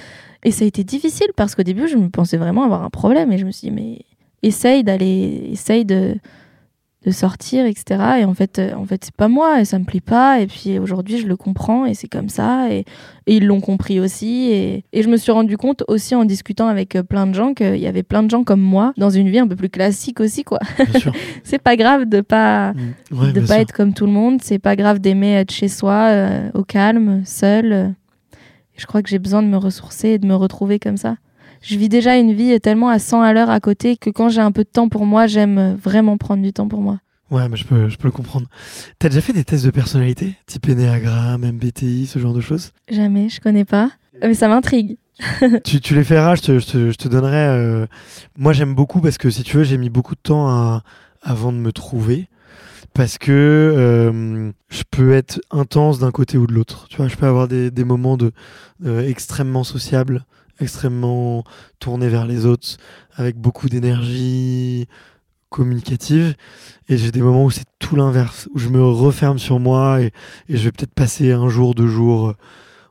Et 0.43 0.51
ça 0.51 0.63
a 0.63 0.67
été 0.67 0.83
difficile 0.83 1.27
parce 1.35 1.55
qu'au 1.55 1.63
début, 1.63 1.87
je 1.87 1.97
me 1.97 2.09
pensais 2.09 2.37
vraiment 2.37 2.63
avoir 2.63 2.83
un 2.83 2.89
problème 2.89 3.31
et 3.31 3.37
je 3.37 3.45
me 3.45 3.51
suis 3.51 3.69
dit, 3.69 3.75
mais 3.75 3.99
essaye 4.43 4.83
d'aller, 4.83 5.49
essaye 5.51 5.85
de, 5.85 6.15
de 7.05 7.11
sortir, 7.11 7.65
etc. 7.65 8.01
Et 8.19 8.25
en 8.25 8.33
fait, 8.33 8.57
euh, 8.57 8.73
en 8.73 8.85
fait 8.85 9.05
c'est 9.05 9.13
pas 9.13 9.27
moi 9.27 9.61
et 9.61 9.65
ça 9.65 9.77
me 9.77 9.85
plaît 9.85 10.01
pas. 10.01 10.39
Et 10.41 10.47
puis 10.47 10.79
aujourd'hui, 10.79 11.19
je 11.19 11.27
le 11.27 11.37
comprends 11.37 11.85
et 11.85 11.93
c'est 11.93 12.07
comme 12.07 12.29
ça. 12.29 12.71
Et, 12.71 12.85
et 13.27 13.37
ils 13.37 13.45
l'ont 13.45 13.61
compris 13.61 13.99
aussi. 13.99 14.49
Et, 14.51 14.85
et, 14.91 15.03
je 15.03 15.09
me 15.09 15.17
suis 15.17 15.31
rendu 15.31 15.55
compte 15.57 15.83
aussi 15.87 16.15
en 16.15 16.25
discutant 16.25 16.67
avec 16.67 16.95
euh, 16.95 17.03
plein 17.03 17.27
de 17.27 17.33
gens 17.33 17.53
qu'il 17.53 17.77
y 17.77 17.87
avait 17.87 18.03
plein 18.03 18.23
de 18.23 18.29
gens 18.29 18.43
comme 18.43 18.61
moi 18.61 18.93
dans 18.97 19.11
une 19.11 19.29
vie 19.29 19.39
un 19.39 19.47
peu 19.47 19.55
plus 19.55 19.69
classique 19.69 20.19
aussi, 20.19 20.43
quoi. 20.43 20.59
c'est 21.43 21.61
pas 21.61 21.75
grave 21.75 22.05
de 22.05 22.21
pas, 22.21 22.73
mmh. 22.73 23.31
de 23.33 23.41
pas 23.41 23.59
être 23.59 23.71
comme 23.71 23.93
tout 23.93 24.07
le 24.07 24.11
monde. 24.11 24.39
C'est 24.41 24.59
pas 24.59 24.75
grave 24.75 24.99
d'aimer 24.99 25.33
être 25.33 25.51
chez 25.51 25.67
soi, 25.67 26.07
euh, 26.09 26.49
au 26.55 26.63
calme, 26.63 27.21
seul. 27.23 27.93
Je 28.77 28.85
crois 28.87 29.01
que 29.03 29.09
j'ai 29.09 29.19
besoin 29.19 29.43
de 29.43 29.47
me 29.47 29.57
ressourcer 29.57 30.09
et 30.09 30.19
de 30.19 30.27
me 30.27 30.35
retrouver 30.35 30.79
comme 30.79 30.97
ça 30.97 31.15
je 31.61 31.77
vis 31.77 31.89
déjà 31.89 32.17
une 32.17 32.33
vie 32.33 32.59
tellement 32.59 32.89
à 32.89 32.99
100 32.99 33.21
à 33.21 33.33
l'heure 33.33 33.49
à 33.49 33.59
côté 33.59 33.97
que 33.97 34.09
quand 34.09 34.29
j'ai 34.29 34.41
un 34.41 34.51
peu 34.51 34.63
de 34.63 34.69
temps 34.69 34.89
pour 34.89 35.05
moi, 35.05 35.27
j'aime 35.27 35.75
vraiment 35.81 36.17
prendre 36.17 36.41
du 36.43 36.53
temps 36.53 36.67
pour 36.67 36.81
moi. 36.81 36.99
Ouais, 37.31 37.49
mais 37.49 37.57
je 37.57 37.65
peux, 37.65 37.89
je 37.89 37.97
peux 37.97 38.07
le 38.07 38.11
comprendre. 38.11 38.47
T'as 38.99 39.09
déjà 39.09 39.21
fait 39.21 39.33
des 39.33 39.43
tests 39.43 39.65
de 39.65 39.71
personnalité, 39.71 40.35
type 40.45 40.69
Enneagram, 40.69 41.41
MBTI, 41.43 42.05
ce 42.05 42.19
genre 42.19 42.33
de 42.33 42.41
choses? 42.41 42.71
Jamais, 42.89 43.29
je 43.29 43.41
connais 43.41 43.65
pas. 43.65 43.89
Mais 44.21 44.35
ça 44.35 44.47
m'intrigue. 44.47 44.97
tu, 45.63 45.81
tu 45.81 45.95
les 45.95 46.03
feras, 46.03 46.35
je 46.35 46.41
te, 46.41 46.59
je 46.59 46.65
te, 46.67 46.91
je 46.91 46.95
te 46.97 47.07
donnerai. 47.07 47.35
euh, 47.47 47.87
Moi, 48.37 48.53
j'aime 48.53 48.75
beaucoup 48.75 49.01
parce 49.01 49.17
que 49.17 49.29
si 49.31 49.43
tu 49.43 49.57
veux, 49.57 49.63
j'ai 49.63 49.77
mis 49.77 49.89
beaucoup 49.89 50.13
de 50.13 50.19
temps 50.21 50.47
à- 50.49 50.83
avant 51.23 51.51
de 51.51 51.57
me 51.57 51.71
trouver. 51.71 52.27
Parce 52.93 53.17
que 53.17 53.31
euh, 53.31 54.51
je 54.69 54.83
peux 54.89 55.13
être 55.13 55.41
intense 55.51 55.99
d'un 55.99 56.11
côté 56.11 56.37
ou 56.37 56.47
de 56.47 56.53
l'autre. 56.53 56.87
Tu 56.89 56.97
vois, 56.97 57.07
je 57.07 57.15
peux 57.15 57.25
avoir 57.25 57.47
des, 57.47 57.71
des 57.71 57.83
moments 57.83 58.15
de, 58.17 58.31
euh, 58.85 59.01
extrêmement 59.07 59.63
sociables, 59.65 60.25
extrêmement 60.59 61.43
tournés 61.79 62.09
vers 62.09 62.25
les 62.25 62.45
autres, 62.45 62.77
avec 63.15 63.37
beaucoup 63.37 63.69
d'énergie 63.69 64.87
communicative. 65.49 66.35
Et 66.89 66.97
j'ai 66.97 67.11
des 67.11 67.21
moments 67.21 67.45
où 67.45 67.51
c'est 67.51 67.65
tout 67.79 67.95
l'inverse, 67.95 68.49
où 68.53 68.59
je 68.59 68.69
me 68.69 68.83
referme 68.83 69.39
sur 69.39 69.59
moi 69.59 70.01
et, 70.01 70.11
et 70.49 70.57
je 70.57 70.63
vais 70.63 70.71
peut-être 70.71 70.93
passer 70.93 71.31
un 71.31 71.47
jour, 71.49 71.75
deux 71.75 71.87
jours 71.87 72.29
euh, 72.29 72.35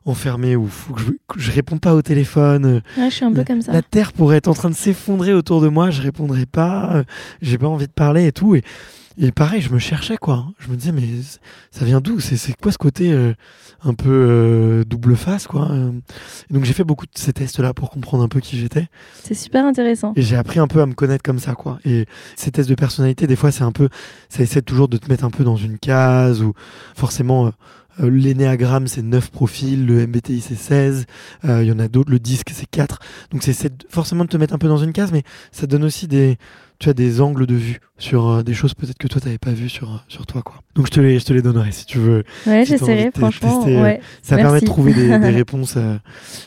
enfermé, 0.05 0.55
où 0.55 0.67
faut 0.67 0.93
que 0.93 1.01
je, 1.01 1.11
que 1.27 1.39
je 1.39 1.51
réponds 1.51 1.77
pas 1.77 1.95
au 1.95 2.01
téléphone. 2.01 2.81
Ouais, 2.97 3.09
je 3.09 3.15
suis 3.15 3.25
un 3.25 3.33
peu 3.33 3.43
comme 3.43 3.61
ça. 3.61 3.71
la 3.71 3.81
terre 3.81 4.13
pourrait 4.13 4.37
être 4.37 4.47
en 4.47 4.53
train 4.53 4.69
de 4.69 4.75
s'effondrer 4.75 5.33
autour 5.33 5.61
de 5.61 5.67
moi, 5.67 5.89
je 5.89 6.01
répondrais 6.01 6.45
pas, 6.45 6.91
euh, 6.93 7.03
j'ai 7.41 7.57
pas 7.57 7.67
envie 7.67 7.87
de 7.87 7.91
parler 7.91 8.27
et 8.27 8.31
tout. 8.31 8.55
Et, 8.55 8.63
et 9.17 9.31
pareil, 9.31 9.61
je 9.61 9.71
me 9.71 9.79
cherchais 9.79 10.17
quoi. 10.17 10.47
Je 10.59 10.69
me 10.69 10.75
disais, 10.75 10.91
mais 10.91 11.07
ça 11.71 11.85
vient 11.85 12.01
d'où? 12.01 12.19
C'est 12.19 12.37
c'est 12.37 12.53
quoi 12.53 12.71
ce 12.71 12.77
côté 12.77 13.11
euh, 13.11 13.33
un 13.83 13.93
peu 13.93 14.09
euh, 14.09 14.83
double 14.83 15.15
face 15.15 15.47
quoi? 15.47 15.69
Et 16.49 16.53
Donc 16.53 16.65
j'ai 16.65 16.73
fait 16.73 16.83
beaucoup 16.83 17.05
de 17.05 17.11
ces 17.15 17.33
tests-là 17.33 17.73
pour 17.73 17.89
comprendre 17.89 18.23
un 18.23 18.27
peu 18.27 18.39
qui 18.39 18.57
j'étais. 18.57 18.87
C'est 19.23 19.33
super 19.33 19.65
intéressant. 19.65 20.13
Et 20.15 20.21
j'ai 20.21 20.35
appris 20.35 20.59
un 20.59 20.67
peu 20.67 20.81
à 20.81 20.85
me 20.85 20.93
connaître 20.93 21.23
comme 21.23 21.39
ça, 21.39 21.55
quoi. 21.55 21.79
Et 21.85 22.05
ces 22.35 22.51
tests 22.51 22.69
de 22.69 22.75
personnalité, 22.75 23.27
des 23.27 23.35
fois, 23.35 23.51
c'est 23.51 23.63
un 23.63 23.71
peu, 23.71 23.89
ça 24.29 24.43
essaie 24.43 24.61
toujours 24.61 24.87
de 24.87 24.97
te 24.97 25.09
mettre 25.09 25.23
un 25.23 25.31
peu 25.31 25.43
dans 25.43 25.57
une 25.57 25.77
case 25.77 26.41
ou 26.41 26.53
forcément, 26.95 27.51
euh, 28.01 28.09
l'énéagramme, 28.09 28.87
c'est 28.87 29.01
9 29.01 29.31
profils, 29.31 29.85
le 29.85 30.05
MBTI, 30.07 30.41
c'est 30.41 30.55
16, 30.55 31.05
euh, 31.45 31.63
il 31.63 31.67
y 31.67 31.71
en 31.71 31.79
a 31.79 31.87
d'autres, 31.87 32.11
le 32.11 32.19
disque, 32.19 32.51
c'est 32.53 32.69
4. 32.69 32.99
Donc, 33.31 33.43
c'est 33.43 33.85
forcément 33.89 34.25
de 34.25 34.29
te 34.29 34.37
mettre 34.37 34.53
un 34.53 34.57
peu 34.57 34.67
dans 34.67 34.77
une 34.77 34.91
case, 34.93 35.11
mais 35.11 35.23
ça 35.51 35.67
donne 35.67 35.83
aussi 35.83 36.07
des, 36.07 36.37
tu 36.79 36.89
as 36.89 36.93
des 36.93 37.21
angles 37.21 37.45
de 37.45 37.55
vue 37.55 37.79
sur 37.97 38.27
euh, 38.27 38.43
des 38.43 38.53
choses 38.53 38.73
peut-être 38.73 38.97
que 38.97 39.07
toi, 39.07 39.21
t'avais 39.21 39.37
pas 39.37 39.51
vu 39.53 39.69
sur, 39.69 39.93
euh, 39.93 39.97
sur 40.07 40.25
toi, 40.25 40.41
quoi. 40.41 40.61
Donc, 40.75 40.87
je 40.87 40.91
te 40.91 40.99
les, 40.99 41.19
je 41.19 41.25
te 41.25 41.33
les 41.33 41.41
donnerai 41.41 41.71
si 41.71 41.85
tu 41.85 41.97
veux. 41.99 42.23
Ouais, 42.45 42.65
si 42.65 42.71
j'essaierai, 42.71 43.11
franchement. 43.15 43.57
tester, 43.57 43.77
euh, 43.77 43.83
ouais. 43.83 44.01
Ça 44.21 44.35
Merci. 44.35 44.43
permet 44.45 44.61
de 44.61 44.65
trouver 44.65 44.93
des, 44.93 45.19
des 45.19 45.29
réponses 45.29 45.75
euh, 45.77 45.97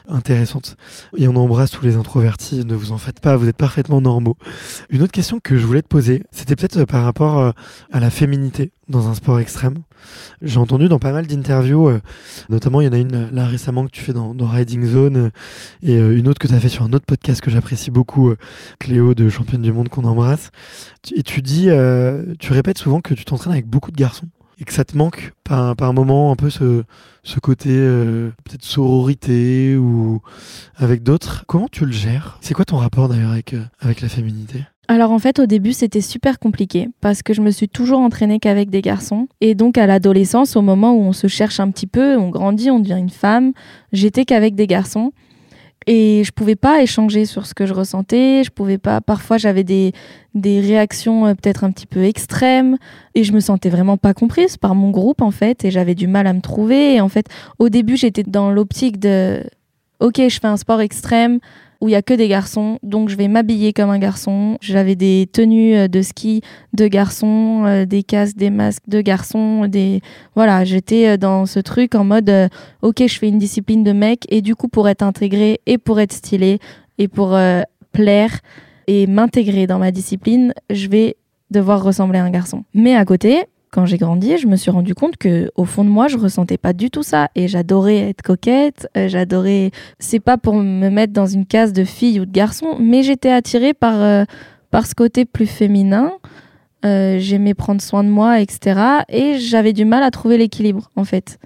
intéressantes. 0.08 0.76
Et 1.16 1.28
on 1.28 1.36
embrasse 1.36 1.70
tous 1.70 1.84
les 1.84 1.96
introvertis, 1.96 2.64
ne 2.64 2.74
vous 2.74 2.92
en 2.92 2.98
faites 2.98 3.20
pas, 3.20 3.36
vous 3.36 3.48
êtes 3.48 3.56
parfaitement 3.56 4.00
normaux. 4.00 4.36
Une 4.90 5.02
autre 5.02 5.12
question 5.12 5.40
que 5.42 5.56
je 5.56 5.66
voulais 5.66 5.82
te 5.82 5.88
poser, 5.88 6.22
c'était 6.30 6.56
peut-être 6.56 6.78
euh, 6.78 6.86
par 6.86 7.04
rapport 7.04 7.38
euh, 7.38 7.50
à 7.92 8.00
la 8.00 8.10
féminité 8.10 8.72
dans 8.88 9.08
un 9.08 9.14
sport 9.14 9.38
extrême. 9.38 9.78
J'ai 10.40 10.58
entendu 10.58 10.88
dans 10.88 10.98
pas 10.98 11.12
mal 11.12 11.26
d'interviews, 11.26 11.88
euh, 11.88 12.00
notamment 12.48 12.80
il 12.80 12.86
y 12.86 12.88
en 12.88 12.92
a 12.92 12.98
une 12.98 13.28
là 13.32 13.46
récemment 13.46 13.84
que 13.84 13.90
tu 13.90 14.00
fais 14.00 14.12
dans, 14.14 14.34
dans 14.34 14.46
Riding 14.46 14.86
Zone 14.86 15.30
et 15.82 15.96
une 15.96 16.26
autre 16.28 16.38
que 16.38 16.46
tu 16.48 16.54
as 16.54 16.60
fait 16.60 16.70
sur 16.70 16.84
un 16.84 16.92
autre 16.92 17.04
podcast 17.04 17.40
que 17.42 17.50
j'apprécie 17.50 17.90
beaucoup, 17.90 18.32
Cléo 18.78 19.14
de 19.14 19.28
Championne 19.28 19.60
du 19.60 19.72
Monde 19.72 19.90
qu'on 19.90 20.04
embrasse. 20.04 20.50
Et 21.14 21.22
tu 21.22 21.42
dis, 21.42 21.68
tu 22.38 22.52
répètes 22.52 22.78
souvent 22.78 23.00
que 23.00 23.12
tu 23.12 23.24
t'entraînes 23.26 23.52
avec 23.52 23.66
beaucoup 23.66 23.90
de 23.90 23.96
garçons 23.96 24.17
et 24.60 24.64
que 24.64 24.72
ça 24.72 24.84
te 24.84 24.96
manque 24.96 25.32
par, 25.44 25.92
moment 25.92 26.32
un 26.32 26.36
peu 26.36 26.50
ce, 26.50 26.82
ce 27.22 27.40
côté 27.40 27.70
euh, 27.70 28.30
peut-être 28.44 28.64
sororité 28.64 29.76
ou 29.76 30.20
avec 30.76 31.02
d'autres. 31.02 31.44
Comment 31.46 31.68
tu 31.68 31.86
le 31.86 31.92
gères? 31.92 32.38
C'est 32.40 32.54
quoi 32.54 32.64
ton 32.64 32.76
rapport 32.76 33.08
d'ailleurs 33.08 33.32
avec, 33.32 33.54
euh, 33.54 33.62
avec 33.80 34.00
la 34.00 34.08
féminité? 34.08 34.64
Alors 34.90 35.12
en 35.12 35.18
fait, 35.18 35.38
au 35.38 35.44
début, 35.44 35.74
c'était 35.74 36.00
super 36.00 36.38
compliqué 36.38 36.88
parce 37.02 37.22
que 37.22 37.34
je 37.34 37.42
me 37.42 37.50
suis 37.50 37.68
toujours 37.68 37.98
entraînée 38.00 38.38
qu'avec 38.38 38.70
des 38.70 38.80
garçons. 38.80 39.28
Et 39.42 39.54
donc 39.54 39.76
à 39.76 39.86
l'adolescence, 39.86 40.56
au 40.56 40.62
moment 40.62 40.94
où 40.94 41.02
on 41.02 41.12
se 41.12 41.26
cherche 41.26 41.60
un 41.60 41.70
petit 41.70 41.86
peu, 41.86 42.16
on 42.16 42.30
grandit, 42.30 42.70
on 42.70 42.80
devient 42.80 42.98
une 42.98 43.10
femme, 43.10 43.52
j'étais 43.92 44.24
qu'avec 44.24 44.54
des 44.54 44.66
garçons. 44.66 45.12
Et 45.86 46.22
je 46.24 46.32
pouvais 46.32 46.56
pas 46.56 46.82
échanger 46.82 47.24
sur 47.24 47.46
ce 47.46 47.54
que 47.54 47.64
je 47.64 47.72
ressentais. 47.72 48.42
Je 48.44 48.50
pouvais 48.50 48.78
pas. 48.78 49.00
Parfois, 49.00 49.38
j'avais 49.38 49.64
des, 49.64 49.92
des 50.34 50.60
réactions 50.60 51.26
euh, 51.26 51.34
peut-être 51.34 51.64
un 51.64 51.70
petit 51.70 51.86
peu 51.86 52.04
extrêmes 52.04 52.76
et 53.14 53.24
je 53.24 53.32
me 53.32 53.40
sentais 53.40 53.70
vraiment 53.70 53.96
pas 53.96 54.12
comprise 54.12 54.56
par 54.56 54.74
mon 54.74 54.90
groupe 54.90 55.22
en 55.22 55.30
fait. 55.30 55.64
Et 55.64 55.70
j'avais 55.70 55.94
du 55.94 56.06
mal 56.06 56.26
à 56.26 56.32
me 56.32 56.40
trouver. 56.40 56.94
Et 56.94 57.00
en 57.00 57.08
fait, 57.08 57.26
au 57.58 57.68
début, 57.68 57.96
j'étais 57.96 58.22
dans 58.22 58.50
l'optique 58.50 58.98
de 58.98 59.42
OK, 60.00 60.16
je 60.16 60.38
fais 60.40 60.46
un 60.46 60.56
sport 60.56 60.80
extrême 60.80 61.40
où 61.80 61.88
il 61.88 61.92
y 61.92 61.94
a 61.94 62.02
que 62.02 62.14
des 62.14 62.28
garçons, 62.28 62.78
donc 62.82 63.08
je 63.08 63.16
vais 63.16 63.28
m'habiller 63.28 63.72
comme 63.72 63.90
un 63.90 63.98
garçon. 63.98 64.58
J'avais 64.60 64.96
des 64.96 65.28
tenues 65.32 65.76
euh, 65.76 65.88
de 65.88 66.02
ski 66.02 66.42
de 66.72 66.88
garçons, 66.88 67.64
euh, 67.66 67.84
des 67.84 68.02
casques, 68.02 68.36
des 68.36 68.50
masques 68.50 68.88
de 68.88 69.00
garçons, 69.00 69.66
des 69.66 70.00
voilà, 70.34 70.64
j'étais 70.64 71.08
euh, 71.08 71.16
dans 71.16 71.46
ce 71.46 71.60
truc 71.60 71.94
en 71.94 72.04
mode 72.04 72.32
OK, 72.82 73.02
je 73.06 73.18
fais 73.18 73.28
une 73.28 73.38
discipline 73.38 73.84
de 73.84 73.92
mec 73.92 74.24
et 74.28 74.42
du 74.42 74.56
coup 74.56 74.68
pour 74.68 74.88
être 74.88 75.02
intégré 75.02 75.60
et 75.66 75.78
pour 75.78 76.00
être 76.00 76.12
stylé 76.12 76.58
et 76.98 77.06
pour 77.06 77.38
plaire 77.92 78.40
et 78.88 79.06
m'intégrer 79.06 79.66
dans 79.66 79.78
ma 79.78 79.92
discipline, 79.92 80.52
je 80.70 80.88
vais 80.88 81.16
devoir 81.50 81.82
ressembler 81.82 82.18
à 82.18 82.24
un 82.24 82.30
garçon. 82.30 82.64
Mais 82.74 82.96
à 82.96 83.04
côté, 83.04 83.44
quand 83.70 83.86
j'ai 83.86 83.98
grandi, 83.98 84.38
je 84.38 84.46
me 84.46 84.56
suis 84.56 84.70
rendu 84.70 84.94
compte 84.94 85.16
que 85.16 85.50
au 85.56 85.64
fond 85.64 85.84
de 85.84 85.90
moi, 85.90 86.08
je 86.08 86.16
ressentais 86.16 86.58
pas 86.58 86.72
du 86.72 86.90
tout 86.90 87.02
ça 87.02 87.28
et 87.34 87.48
j'adorais 87.48 88.10
être 88.10 88.22
coquette, 88.22 88.88
euh, 88.96 89.08
j'adorais 89.08 89.70
c'est 89.98 90.20
pas 90.20 90.38
pour 90.38 90.54
me 90.54 90.88
mettre 90.88 91.12
dans 91.12 91.26
une 91.26 91.46
case 91.46 91.72
de 91.72 91.84
fille 91.84 92.20
ou 92.20 92.26
de 92.26 92.32
garçon, 92.32 92.76
mais 92.80 93.02
j'étais 93.02 93.30
attirée 93.30 93.74
par 93.74 94.00
euh, 94.00 94.24
par 94.70 94.86
ce 94.86 94.94
côté 94.94 95.24
plus 95.24 95.46
féminin. 95.46 96.12
Euh, 96.84 97.18
J'aimais 97.18 97.54
prendre 97.54 97.80
soin 97.80 98.04
de 98.04 98.08
moi, 98.08 98.40
etc. 98.40 98.80
Et 99.08 99.38
j'avais 99.38 99.72
du 99.72 99.84
mal 99.84 100.02
à 100.02 100.10
trouver 100.10 100.38
l'équilibre, 100.38 100.90
en 100.96 101.04
fait. 101.04 101.38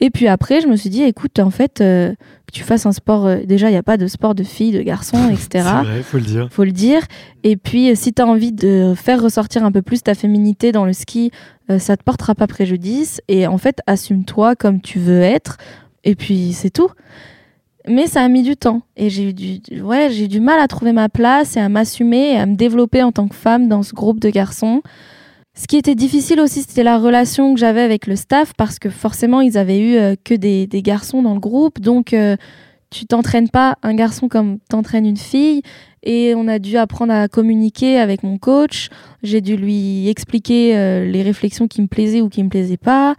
Et 0.00 0.10
puis 0.10 0.28
après, 0.28 0.60
je 0.60 0.66
me 0.66 0.76
suis 0.76 0.90
dit, 0.90 1.02
écoute, 1.02 1.38
en 1.38 1.50
fait, 1.50 1.80
euh, 1.80 2.12
que 2.46 2.52
tu 2.52 2.62
fasses 2.62 2.86
un 2.86 2.92
sport. 2.92 3.26
euh, 3.26 3.38
déjà, 3.44 3.68
il 3.68 3.72
n'y 3.72 3.78
a 3.78 3.82
pas 3.82 3.96
de 3.96 4.06
sport 4.06 4.34
de 4.34 4.42
filles, 4.42 4.72
de 4.72 4.82
garçons, 4.82 5.30
etc 5.30 5.48
C'est 5.52 5.60
vrai, 5.62 6.02
faut 6.02 6.18
le 6.18 6.24
dire. 6.24 6.48
faut 6.50 6.64
le 6.64 6.72
dire. 6.72 7.02
Et 7.44 7.56
puis, 7.56 7.90
euh, 7.90 7.94
si 7.94 8.12
tu 8.12 8.20
as 8.20 8.26
envie 8.26 8.52
de 8.52 8.94
faire 8.94 9.22
ressortir 9.22 9.64
un 9.64 9.72
peu 9.72 9.82
plus 9.82 10.02
ta 10.02 10.14
féminité 10.14 10.72
dans 10.72 10.84
le 10.84 10.92
ski, 10.92 11.30
ça 11.78 11.96
te 11.96 12.04
portera 12.04 12.36
pas 12.36 12.46
préjudice. 12.46 13.20
Et 13.26 13.48
en 13.48 13.58
fait, 13.58 13.80
assume-toi 13.88 14.54
comme 14.54 14.80
tu 14.80 15.00
veux 15.00 15.20
être. 15.20 15.56
Et 16.04 16.14
puis, 16.14 16.52
c'est 16.52 16.70
tout. 16.70 16.90
Mais 17.88 18.06
ça 18.06 18.22
a 18.22 18.28
mis 18.28 18.42
du 18.42 18.56
temps. 18.56 18.82
Et 18.96 19.10
j'ai 19.10 19.30
eu 19.30 19.32
du, 19.32 19.60
ouais, 19.80 20.08
j'ai 20.10 20.24
eu 20.24 20.28
du 20.28 20.40
mal 20.40 20.60
à 20.60 20.68
trouver 20.68 20.92
ma 20.92 21.08
place 21.08 21.56
et 21.56 21.60
à 21.60 21.68
m'assumer 21.68 22.34
et 22.34 22.36
à 22.36 22.46
me 22.46 22.54
développer 22.54 23.02
en 23.02 23.12
tant 23.12 23.28
que 23.28 23.34
femme 23.34 23.68
dans 23.68 23.82
ce 23.82 23.94
groupe 23.94 24.20
de 24.20 24.30
garçons. 24.30 24.82
Ce 25.58 25.66
qui 25.66 25.78
était 25.78 25.94
difficile 25.94 26.38
aussi, 26.40 26.60
c'était 26.60 26.82
la 26.82 26.98
relation 26.98 27.54
que 27.54 27.58
j'avais 27.58 27.80
avec 27.80 28.06
le 28.06 28.14
staff 28.14 28.52
parce 28.58 28.78
que 28.78 28.90
forcément, 28.90 29.40
ils 29.40 29.56
avaient 29.56 29.78
eu 29.78 29.96
euh, 29.96 30.14
que 30.22 30.34
des, 30.34 30.68
garçons 30.82 31.22
dans 31.22 31.32
le 31.32 31.40
groupe. 31.40 31.80
Donc, 31.80 32.12
euh, 32.12 32.36
tu 32.90 33.06
t'entraînes 33.06 33.48
pas 33.48 33.78
un 33.82 33.94
garçon 33.94 34.28
comme 34.28 34.58
t'entraînes 34.68 35.06
une 35.06 35.16
fille. 35.16 35.62
Et 36.02 36.34
on 36.36 36.46
a 36.46 36.58
dû 36.58 36.76
apprendre 36.76 37.14
à 37.14 37.26
communiquer 37.26 37.98
avec 37.98 38.22
mon 38.22 38.36
coach. 38.36 38.90
J'ai 39.22 39.40
dû 39.40 39.56
lui 39.56 40.08
expliquer 40.08 40.76
euh, 40.76 41.06
les 41.06 41.22
réflexions 41.22 41.68
qui 41.68 41.80
me 41.80 41.86
plaisaient 41.86 42.20
ou 42.20 42.28
qui 42.28 42.44
me 42.44 42.50
plaisaient 42.50 42.76
pas. 42.76 43.16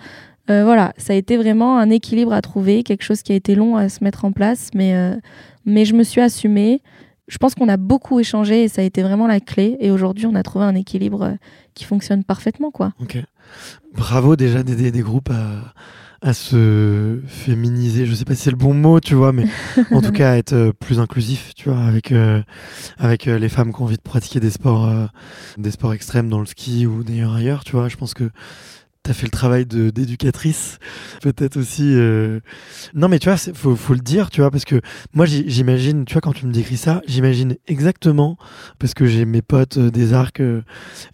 Voilà, 0.49 0.93
ça 0.95 1.11
a 1.11 1.15
été 1.17 1.35
vraiment 1.35 1.77
un 1.77 1.89
équilibre 1.89 2.31
à 2.31 2.41
trouver, 2.41 2.83
quelque 2.83 3.03
chose 3.03 3.21
qui 3.21 3.33
a 3.33 3.35
été 3.35 3.53
long 3.53 3.75
à 3.75 3.89
se 3.89 4.01
mettre 4.01 4.23
en 4.23 4.31
place, 4.31 4.69
mais, 4.73 4.95
mais 5.65 5.83
je 5.83 5.93
me 5.93 6.03
suis 6.03 6.21
assumée. 6.21 6.81
Je 7.27 7.37
pense 7.37 7.55
qu'on 7.55 7.67
a 7.67 7.77
beaucoup 7.77 8.19
échangé 8.19 8.63
et 8.63 8.67
ça 8.67 8.81
a 8.81 8.85
été 8.85 9.03
vraiment 9.03 9.27
la 9.27 9.39
clé. 9.39 9.77
Et 9.79 9.91
aujourd'hui, 9.91 10.25
on 10.25 10.35
a 10.35 10.43
trouvé 10.43 10.65
un 10.65 10.75
équilibre 10.75 11.23
euh, 11.23 11.35
qui 11.73 11.83
fonctionne 11.83 12.23
parfaitement, 12.23 12.71
quoi. 12.71 12.93
Ok. 13.01 13.17
Bravo 13.95 14.35
déjà 14.35 14.63
d'aider 14.63 14.91
des 14.91 15.01
groupes 15.01 15.29
à, 15.29 15.73
à 16.21 16.33
se 16.33 17.19
féminiser. 17.27 18.05
Je 18.05 18.13
sais 18.13 18.25
pas 18.25 18.35
si 18.35 18.43
c'est 18.43 18.51
le 18.51 18.57
bon 18.57 18.73
mot, 18.73 18.99
tu 18.99 19.15
vois, 19.15 19.31
mais 19.33 19.45
en 19.91 20.01
tout 20.01 20.11
cas 20.11 20.31
à 20.31 20.37
être 20.37 20.53
euh, 20.53 20.73
plus 20.73 20.99
inclusif, 20.99 21.53
tu 21.55 21.69
vois, 21.69 21.79
avec 21.79 22.11
euh, 22.11 22.41
avec 22.97 23.25
les 23.25 23.49
femmes 23.49 23.73
qui 23.73 23.81
ont 23.81 23.85
envie 23.85 23.97
de 23.97 24.01
pratiquer 24.01 24.39
des 24.39 24.49
sports 24.49 24.85
euh, 24.85 25.05
des 25.57 25.71
sports 25.71 25.93
extrêmes 25.93 26.29
dans 26.29 26.39
le 26.39 26.45
ski 26.45 26.87
ou 26.87 27.03
d'ailleurs 27.03 27.35
ailleurs, 27.35 27.63
tu 27.63 27.73
vois. 27.73 27.87
Je 27.87 27.97
pense 27.97 28.13
que 28.13 28.29
T'as 29.07 29.13
fait 29.13 29.25
le 29.27 29.31
travail 29.31 29.65
de 29.65 29.89
d'éducatrice, 29.89 30.79
peut-être 31.21 31.55
aussi. 31.55 31.93
euh. 31.95 32.41
Non, 32.93 33.07
mais 33.07 33.19
tu 33.19 33.29
vois, 33.29 33.37
faut, 33.37 33.73
faut 33.77 33.93
le 33.93 34.01
dire, 34.01 34.29
tu 34.29 34.41
vois, 34.41 34.51
parce 34.51 34.65
que 34.65 34.81
moi, 35.13 35.25
j'imagine, 35.25 36.03
tu 36.03 36.11
vois, 36.11 36.19
quand 36.19 36.33
tu 36.33 36.45
me 36.45 36.51
décris 36.51 36.75
ça, 36.75 37.01
j'imagine 37.07 37.55
exactement, 37.67 38.37
parce 38.79 38.93
que 38.93 39.05
j'ai 39.05 39.23
mes 39.23 39.41
potes 39.41 39.77
euh, 39.77 39.89
des 39.91 40.11
arcs 40.11 40.41
euh, 40.41 40.61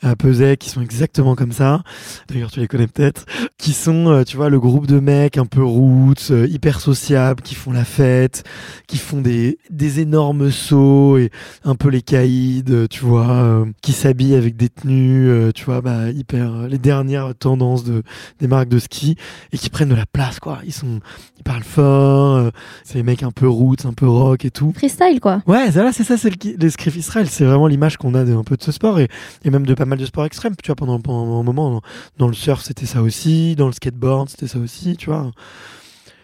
à 0.01 0.15
Pesay 0.15 0.57
qui 0.57 0.71
sont 0.71 0.81
exactement 0.81 1.35
comme 1.35 1.51
ça. 1.51 1.83
D'ailleurs, 2.29 2.49
tu 2.49 2.61
les 2.61 2.67
connais 2.67 2.87
peut-être, 2.87 3.25
qui 3.59 3.73
sont, 3.73 4.23
tu 4.25 4.37
vois, 4.37 4.49
le 4.49 4.59
groupe 4.59 4.87
de 4.87 4.99
mecs 4.99 5.37
un 5.37 5.45
peu 5.45 5.63
roots, 5.63 6.31
hyper 6.49 6.79
sociables, 6.79 7.43
qui 7.43 7.53
font 7.53 7.71
la 7.71 7.85
fête, 7.85 8.43
qui 8.87 8.97
font 8.97 9.21
des 9.21 9.59
des 9.69 9.99
énormes 9.99 10.49
sauts 10.49 11.19
et 11.19 11.29
un 11.63 11.75
peu 11.75 11.89
les 11.89 12.01
caïds, 12.01 12.63
euh, 12.71 12.87
tu 12.89 13.05
vois, 13.05 13.67
qui 13.83 13.91
s'habillent 13.91 14.33
avec 14.35 14.55
des 14.55 14.69
tenues, 14.69 15.51
tu 15.53 15.65
vois, 15.65 15.81
bah, 15.81 16.09
hyper, 16.09 16.67
les 16.67 16.79
dernières 16.79 17.35
tendances 17.35 17.82
de, 17.83 18.03
des 18.39 18.47
marques 18.47 18.69
de 18.69 18.79
ski 18.79 19.15
et 19.51 19.57
qui 19.57 19.69
prennent 19.69 19.89
de 19.89 19.95
la 19.95 20.05
place, 20.05 20.39
quoi. 20.39 20.59
Ils 20.65 20.73
sont, 20.73 20.99
ils 21.37 21.43
parlent 21.43 21.63
fort, 21.63 22.35
euh, 22.35 22.49
c'est 22.83 22.95
les 22.95 23.03
mecs 23.03 23.23
un 23.23 23.31
peu 23.31 23.47
roots, 23.47 23.85
un 23.85 23.93
peu 23.93 24.07
rock 24.07 24.45
et 24.45 24.51
tout. 24.51 24.73
Freestyle, 24.75 25.19
quoi. 25.19 25.41
Ouais, 25.47 25.71
là, 25.71 25.91
c'est 25.91 26.03
ça, 26.03 26.17
c'est 26.17 26.29
le, 26.29 26.57
le 26.57 26.69
script 26.69 26.95
Israël. 26.97 27.27
C'est 27.29 27.45
vraiment 27.45 27.67
l'image 27.67 27.97
qu'on 27.97 28.13
a 28.15 28.23
de, 28.23 28.33
un 28.33 28.43
peu 28.43 28.57
de 28.57 28.63
ce 28.63 28.71
sport 28.71 28.99
et, 28.99 29.07
et 29.43 29.49
même 29.49 29.65
de 29.65 29.73
pas 29.73 29.85
mal 29.85 29.99
de 29.99 30.05
sports 30.05 30.25
extrêmes. 30.25 30.55
Tu 30.61 30.67
vois, 30.67 30.75
pendant, 30.75 30.99
pendant 30.99 31.39
un 31.39 31.43
moment, 31.43 31.71
dans, 31.71 31.81
dans 32.17 32.27
le 32.27 32.33
surf, 32.33 32.63
c'était 32.63 32.85
ça 32.85 33.01
aussi, 33.01 33.55
dans 33.55 33.67
le 33.67 33.73
skateboard, 33.73 34.29
c'était 34.29 34.47
ça 34.47 34.59
aussi, 34.59 34.95
tu 34.97 35.09
vois. 35.09 35.31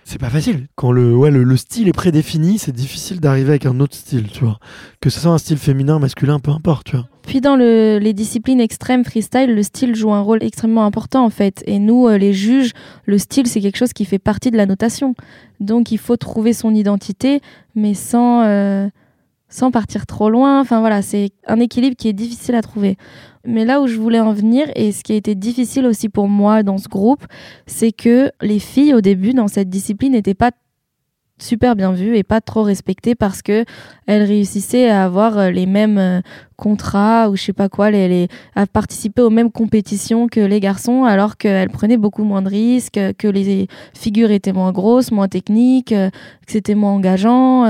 C'est 0.09 0.17
pas 0.17 0.31
facile. 0.31 0.65
Quand 0.75 0.91
le, 0.91 1.15
ouais, 1.15 1.29
le, 1.29 1.55
style 1.55 1.87
est 1.87 1.93
prédéfini, 1.93 2.57
c'est 2.57 2.71
difficile 2.71 3.19
d'arriver 3.19 3.49
avec 3.49 3.67
un 3.67 3.79
autre 3.79 3.95
style, 3.95 4.27
tu 4.31 4.43
vois. 4.43 4.57
Que 5.01 5.11
ce 5.11 5.19
soit 5.19 5.31
un 5.31 5.37
style 5.37 5.59
féminin, 5.59 5.99
masculin, 5.99 6.39
peu 6.39 6.49
importe, 6.49 6.87
tu 6.87 6.95
vois. 6.95 7.05
Puis 7.27 7.41
dans 7.41 7.55
le, 7.55 7.99
les 8.01 8.13
disciplines 8.13 8.59
extrêmes 8.59 9.05
freestyle, 9.05 9.53
le 9.53 9.61
style 9.61 9.93
joue 9.93 10.11
un 10.11 10.21
rôle 10.21 10.41
extrêmement 10.41 10.83
important 10.83 11.23
en 11.23 11.29
fait. 11.29 11.63
Et 11.67 11.77
nous, 11.77 12.07
euh, 12.07 12.17
les 12.17 12.33
juges, 12.33 12.71
le 13.05 13.19
style, 13.19 13.45
c'est 13.45 13.61
quelque 13.61 13.77
chose 13.77 13.93
qui 13.93 14.03
fait 14.03 14.17
partie 14.17 14.49
de 14.49 14.57
la 14.57 14.65
notation. 14.65 15.13
Donc 15.59 15.91
il 15.91 15.99
faut 15.99 16.17
trouver 16.17 16.53
son 16.53 16.73
identité, 16.73 17.41
mais 17.75 17.93
sans, 17.93 18.41
euh, 18.45 18.89
sans 19.47 19.69
partir 19.69 20.07
trop 20.07 20.31
loin. 20.31 20.59
Enfin 20.59 20.79
voilà, 20.79 21.03
c'est 21.03 21.29
un 21.45 21.59
équilibre 21.59 21.95
qui 21.95 22.07
est 22.07 22.13
difficile 22.13 22.55
à 22.55 22.63
trouver. 22.63 22.97
Mais 23.45 23.65
là 23.65 23.81
où 23.81 23.87
je 23.87 23.97
voulais 23.97 24.19
en 24.19 24.33
venir, 24.33 24.69
et 24.75 24.91
ce 24.91 25.03
qui 25.03 25.13
a 25.13 25.15
été 25.15 25.35
difficile 25.35 25.85
aussi 25.85 26.09
pour 26.09 26.27
moi 26.27 26.63
dans 26.63 26.77
ce 26.77 26.89
groupe, 26.89 27.25
c'est 27.67 27.91
que 27.91 28.31
les 28.41 28.59
filles 28.59 28.93
au 28.93 29.01
début 29.01 29.33
dans 29.33 29.47
cette 29.47 29.69
discipline 29.69 30.11
n'étaient 30.11 30.33
pas 30.33 30.51
super 31.41 31.75
bien 31.75 31.91
vues 31.91 32.17
et 32.17 32.23
pas 32.23 32.41
trop 32.41 32.63
respectées 32.63 33.15
parce 33.15 33.41
que 33.41 33.65
elles 34.07 34.23
réussissaient 34.23 34.89
à 34.89 35.05
avoir 35.05 35.37
euh, 35.37 35.51
les 35.51 35.65
mêmes 35.65 35.97
euh, 35.97 36.21
contrats 36.57 37.29
ou 37.29 37.35
je 37.35 37.43
sais 37.43 37.53
pas 37.53 37.69
quoi, 37.69 37.89
à 38.55 38.67
participer 38.67 39.21
aux 39.21 39.29
mêmes 39.29 39.51
compétitions 39.51 40.27
que 40.27 40.41
les 40.41 40.59
garçons 40.59 41.05
alors 41.05 41.37
qu'elles 41.37 41.69
prenaient 41.69 41.97
beaucoup 41.97 42.23
moins 42.23 42.41
de 42.41 42.49
risques, 42.49 42.99
que 43.17 43.27
les 43.27 43.67
figures 43.93 44.31
étaient 44.31 44.53
moins 44.53 44.71
grosses, 44.71 45.11
moins 45.11 45.27
techniques, 45.27 45.93
euh, 45.93 46.09
que 46.45 46.51
c'était 46.51 46.75
moins 46.75 46.91
engageant. 46.91 47.63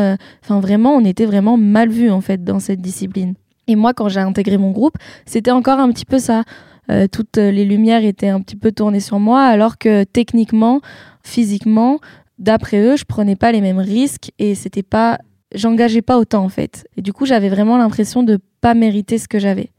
Enfin 0.44 0.60
vraiment, 0.60 0.96
on 0.96 1.06
était 1.06 1.26
vraiment 1.26 1.58
mal 1.58 1.90
vus 1.90 2.10
en 2.10 2.22
fait 2.22 2.44
dans 2.44 2.60
cette 2.60 2.82
discipline. 2.82 3.36
Et 3.70 3.76
moi, 3.76 3.94
quand 3.94 4.10
j'ai 4.10 4.20
intégré 4.20 4.58
mon 4.58 4.72
groupe, 4.72 4.96
c'était 5.28 5.52
encore 5.52 5.80
un 5.80 5.92
petit 5.92 6.06
peu 6.06 6.18
ça. 6.18 6.44
Euh, 6.90 7.06
toutes 7.10 7.38
les 7.38 7.66
lumières 7.66 8.04
étaient 8.04 8.30
un 8.30 8.42
petit 8.42 8.56
peu 8.56 8.72
tournées 8.72 9.00
sur 9.00 9.20
moi, 9.20 9.44
alors 9.44 9.78
que 9.78 10.04
techniquement, 10.06 10.82
physiquement, 11.24 12.00
d'après 12.40 12.80
eux, 12.80 12.98
je 12.98 13.06
prenais 13.06 13.36
pas 13.36 13.52
les 13.52 13.62
mêmes 13.62 13.78
risques 13.78 14.32
et 14.40 14.56
c'était 14.56 14.82
pas, 14.82 15.20
j'engageais 15.54 16.02
pas 16.02 16.18
autant 16.18 16.44
en 16.44 16.50
fait. 16.50 16.88
Et 16.98 17.04
du 17.04 17.14
coup, 17.14 17.28
j'avais 17.28 17.50
vraiment 17.50 17.78
l'impression 17.78 18.24
de 18.24 18.40
pas 18.60 18.74
mériter 18.74 19.20
ce 19.20 19.28
que 19.28 19.38
j'avais. 19.38 19.70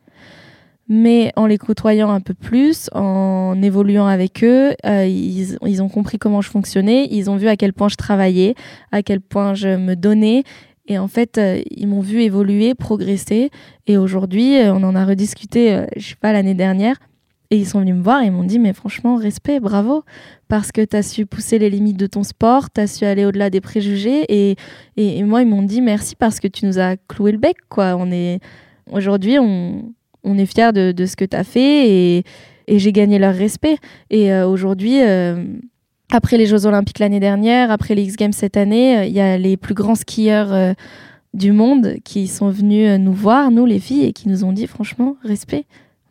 Mais 0.88 1.32
en 1.34 1.46
les 1.46 1.58
côtoyant 1.58 2.10
un 2.10 2.20
peu 2.20 2.34
plus, 2.34 2.90
en 2.92 3.60
évoluant 3.60 4.06
avec 4.06 4.44
eux, 4.44 4.74
euh, 4.86 5.06
ils, 5.06 5.56
ils 5.64 5.82
ont 5.82 5.88
compris 5.88 6.18
comment 6.18 6.40
je 6.40 6.50
fonctionnais, 6.50 7.08
ils 7.10 7.28
ont 7.28 7.36
vu 7.36 7.48
à 7.48 7.56
quel 7.56 7.72
point 7.72 7.88
je 7.88 7.96
travaillais, 7.96 8.54
à 8.92 9.02
quel 9.02 9.20
point 9.20 9.54
je 9.54 9.68
me 9.68 9.94
donnais 9.94 10.44
et 10.90 10.98
en 10.98 11.06
fait, 11.06 11.38
euh, 11.38 11.62
ils 11.70 11.86
m'ont 11.86 12.00
vu 12.00 12.20
évoluer, 12.22 12.74
progresser. 12.74 13.50
Et 13.86 13.96
aujourd'hui, 13.96 14.56
euh, 14.56 14.74
on 14.74 14.82
en 14.82 14.96
a 14.96 15.04
rediscuté, 15.04 15.72
euh, 15.72 15.86
je 15.96 16.08
sais 16.08 16.16
pas, 16.16 16.32
l'année 16.32 16.54
dernière. 16.54 16.96
Et 17.52 17.58
ils 17.58 17.66
sont 17.66 17.78
venus 17.78 17.94
me 17.94 18.02
voir 18.02 18.24
et 18.24 18.30
m'ont 18.30 18.42
dit, 18.42 18.58
mais 18.58 18.72
franchement, 18.72 19.14
respect, 19.14 19.60
bravo. 19.60 20.02
Parce 20.48 20.72
que 20.72 20.84
tu 20.84 20.96
as 20.96 21.04
su 21.04 21.26
pousser 21.26 21.60
les 21.60 21.70
limites 21.70 21.96
de 21.96 22.08
ton 22.08 22.24
sport, 22.24 22.72
tu 22.72 22.80
as 22.80 22.88
su 22.88 23.04
aller 23.04 23.24
au-delà 23.24 23.50
des 23.50 23.60
préjugés. 23.60 24.24
Et, 24.28 24.56
et, 24.96 25.22
moi, 25.22 25.42
ils 25.42 25.48
m'ont 25.48 25.62
dit, 25.62 25.80
merci 25.80 26.16
parce 26.16 26.40
que 26.40 26.48
tu 26.48 26.66
nous 26.66 26.80
as 26.80 26.96
cloué 26.96 27.30
le 27.30 27.38
bec, 27.38 27.56
quoi. 27.68 27.94
On 27.96 28.10
est, 28.10 28.40
aujourd'hui, 28.90 29.38
on, 29.38 29.92
on 30.24 30.38
est 30.38 30.46
fiers 30.46 30.72
de, 30.72 30.90
de 30.90 31.06
ce 31.06 31.14
que 31.14 31.24
tu 31.24 31.36
as 31.36 31.44
fait 31.44 31.88
et, 31.88 32.24
et 32.66 32.78
j'ai 32.80 32.90
gagné 32.90 33.20
leur 33.20 33.34
respect. 33.36 33.76
Et 34.10 34.34
aujourd'hui, 34.42 34.98
après 36.10 36.36
les 36.36 36.46
Jeux 36.46 36.66
Olympiques 36.66 36.98
l'année 36.98 37.20
dernière, 37.20 37.70
après 37.70 37.94
les 37.94 38.02
X 38.02 38.16
Games 38.16 38.32
cette 38.32 38.56
année, 38.56 38.98
euh, 38.98 39.04
il 39.04 39.12
y 39.12 39.20
a 39.20 39.38
les 39.38 39.56
plus 39.56 39.74
grands 39.74 39.94
skieurs 39.94 40.52
euh, 40.52 40.72
du 41.34 41.52
monde 41.52 41.96
qui 42.04 42.26
sont 42.26 42.50
venus 42.50 42.88
euh, 42.88 42.98
nous 42.98 43.12
voir, 43.12 43.50
nous 43.50 43.66
les 43.66 43.78
filles, 43.78 44.04
et 44.04 44.12
qui 44.12 44.28
nous 44.28 44.44
ont 44.44 44.52
dit 44.52 44.66
franchement, 44.66 45.16
respect, 45.22 45.64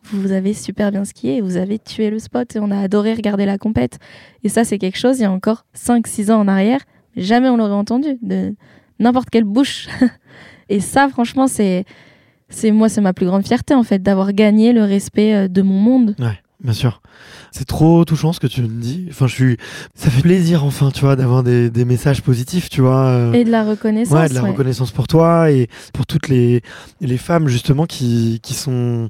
vous 0.04 0.32
avez 0.32 0.54
super 0.54 0.90
bien 0.90 1.04
skié, 1.04 1.40
vous 1.40 1.56
avez 1.56 1.78
tué 1.78 2.10
le 2.10 2.18
spot 2.18 2.56
et 2.56 2.60
on 2.60 2.70
a 2.70 2.78
adoré 2.78 3.14
regarder 3.14 3.44
la 3.44 3.58
compète. 3.58 3.98
Et 4.42 4.48
ça, 4.48 4.64
c'est 4.64 4.78
quelque 4.78 4.98
chose, 4.98 5.18
il 5.18 5.22
y 5.22 5.26
a 5.26 5.32
encore 5.32 5.66
5-6 5.76 6.32
ans 6.32 6.40
en 6.40 6.48
arrière, 6.48 6.80
jamais 7.16 7.48
on 7.48 7.56
l'aurait 7.56 7.72
entendu 7.72 8.18
de 8.22 8.54
n'importe 8.98 9.30
quelle 9.30 9.44
bouche. 9.44 9.88
et 10.68 10.80
ça, 10.80 11.08
franchement, 11.08 11.46
c'est, 11.46 11.84
c'est 12.48 12.70
moi, 12.70 12.88
c'est 12.88 13.02
ma 13.02 13.12
plus 13.12 13.26
grande 13.26 13.46
fierté 13.46 13.74
en 13.74 13.82
fait, 13.82 14.02
d'avoir 14.02 14.32
gagné 14.32 14.72
le 14.72 14.84
respect 14.84 15.48
de 15.48 15.62
mon 15.62 15.78
monde. 15.78 16.16
Ouais. 16.18 16.38
Bien 16.62 16.72
sûr. 16.74 17.00
C'est 17.52 17.64
trop 17.64 18.04
touchant 18.04 18.32
ce 18.32 18.40
que 18.40 18.46
tu 18.46 18.62
me 18.62 18.68
dis. 18.68 19.06
Enfin, 19.10 19.26
je 19.26 19.34
suis. 19.34 19.56
Ça 19.94 20.10
fait 20.10 20.22
plaisir, 20.22 20.64
enfin, 20.64 20.90
tu 20.90 21.00
vois, 21.00 21.16
d'avoir 21.16 21.42
des, 21.42 21.70
des, 21.70 21.84
messages 21.84 22.22
positifs, 22.22 22.68
tu 22.68 22.82
vois. 22.82 23.06
Euh. 23.06 23.32
Et 23.32 23.44
de 23.44 23.50
la 23.50 23.64
reconnaissance. 23.64 24.12
Ouais, 24.12 24.28
de 24.28 24.34
la 24.34 24.42
reconnaissance 24.42 24.90
pour 24.90 25.08
toi 25.08 25.50
et 25.50 25.68
pour 25.94 26.06
toutes 26.06 26.28
les, 26.28 26.62
les 27.00 27.16
femmes, 27.16 27.48
justement, 27.48 27.86
qui, 27.86 28.40
qui 28.42 28.54
sont. 28.54 29.08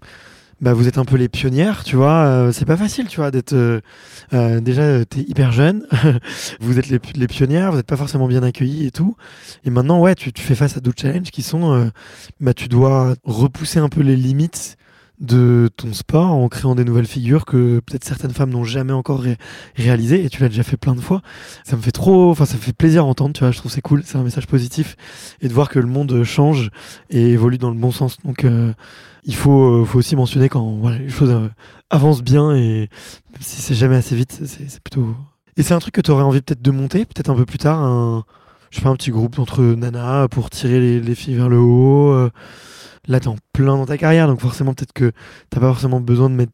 Bah, 0.61 0.75
vous 0.75 0.87
êtes 0.87 0.99
un 0.99 1.07
peu 1.07 1.17
les 1.17 1.29
pionnières, 1.29 1.85
tu 1.85 1.97
vois. 1.97 2.25
Euh, 2.25 2.53
c'est 2.53 2.67
pas 2.67 2.77
facile, 2.77 3.09
tu 3.09 3.17
vois, 3.17 3.31
d'être. 3.31 3.55
Euh, 3.55 3.81
euh 4.33 4.61
déjà, 4.61 5.05
t'es 5.05 5.21
hyper 5.21 5.51
jeune. 5.51 5.87
vous 6.61 6.79
êtes 6.79 6.89
les, 6.89 7.01
les 7.17 7.27
pionnières, 7.27 7.71
vous 7.71 7.79
n'êtes 7.79 7.87
pas 7.87 7.97
forcément 7.97 8.29
bien 8.29 8.43
accueillis 8.43 8.87
et 8.87 8.91
tout. 8.91 9.17
Et 9.65 9.71
maintenant, 9.71 10.01
ouais, 10.01 10.15
tu, 10.15 10.33
tu 10.33 10.43
fais 10.43 10.55
face 10.55 10.77
à 10.77 10.81
d'autres 10.81 11.01
challenges 11.01 11.31
qui 11.31 11.43
sont. 11.43 11.91
bah, 12.41 12.55
tu 12.55 12.69
dois 12.69 13.15
repousser 13.25 13.81
un 13.81 13.89
peu 13.89 14.03
les 14.03 14.17
limites 14.17 14.77
de 15.21 15.69
ton 15.77 15.93
sport 15.93 16.31
en 16.33 16.49
créant 16.49 16.75
des 16.75 16.85
nouvelles 16.85 17.07
figures 17.07 17.45
que 17.45 17.81
peut-être 17.81 18.05
certaines 18.05 18.33
femmes 18.33 18.51
n'ont 18.51 18.65
jamais 18.65 18.95
encore 18.95 19.23
réalisées 19.77 20.25
et 20.25 20.31
tu 20.31 20.41
l'as 20.41 20.49
déjà 20.49 20.63
fait 20.63 20.79
plein 20.79 20.95
de 20.95 21.01
fois. 21.01 21.21
Ça 21.65 21.77
me 21.77 21.83
fait 21.83 21.93
trop, 21.93 22.31
enfin 22.31 22.47
ça 22.47 22.57
me 22.57 22.61
fait 22.61 22.73
plaisir 22.73 23.05
à 23.05 23.07
entendre, 23.07 23.35
tu 23.35 23.41
vois, 23.41 23.51
je 23.51 23.59
trouve 23.59 23.71
c'est 23.71 23.83
cool, 23.83 24.03
c'est 24.05 24.17
un 24.17 24.23
message 24.23 24.47
positif 24.47 24.97
et 25.43 25.49
de 25.49 25.53
voir 25.53 25.69
que 25.69 25.79
le 25.79 25.87
monde 25.87 26.25
change 26.25 26.71
et 27.11 27.31
évolue 27.31 27.59
dans 27.59 27.71
le 27.71 27.77
bon 27.77 27.93
sens. 27.93 28.17
Donc 28.25 28.45
euh, 28.45 28.73
il 29.25 29.35
faut, 29.35 29.83
euh, 29.83 29.85
faut 29.85 29.99
aussi 29.99 30.17
mentionner 30.17 30.49
quand 30.49 30.79
voilà, 30.81 30.99
les 30.99 31.11
choses 31.11 31.31
euh, 31.31 31.49
avancent 31.91 32.23
bien 32.23 32.57
et 32.57 32.89
si 33.41 33.61
c'est 33.61 33.75
jamais 33.75 33.97
assez 33.97 34.17
vite, 34.17 34.41
c'est 34.47 34.81
plutôt... 34.81 35.15
Et 35.57 35.63
c'est 35.63 35.75
un 35.75 35.81
truc 35.81 35.95
que 35.95 36.01
tu 36.01 36.11
aurais 36.11 36.23
envie 36.23 36.41
peut-être 36.41 36.63
de 36.63 36.71
monter, 36.71 37.05
peut-être 37.05 37.29
un 37.29 37.35
peu 37.35 37.45
plus 37.45 37.59
tard, 37.59 37.81
un, 37.81 38.25
je 38.71 38.77
sais 38.77 38.83
pas, 38.83 38.89
un 38.89 38.97
petit 38.97 39.11
groupe 39.11 39.39
entre 39.39 39.63
nanas 39.63 40.29
pour 40.29 40.49
tirer 40.49 41.01
les 41.01 41.15
filles 41.15 41.35
vers 41.35 41.51
le 41.51 41.59
haut 41.59 42.31
là, 43.09 43.21
tu 43.21 43.29
en 43.29 43.37
plein 43.53 43.77
dans 43.77 43.87
ta 43.87 43.99
carrière, 43.99 44.27
donc 44.27 44.41
forcément, 44.41 44.75
peut-être 44.75 44.93
que 44.93 45.13
t'as 45.51 45.61
pas 45.61 45.69
forcément 45.69 46.01
besoin 46.01 46.31
de 46.31 46.35
mettre 46.35 46.53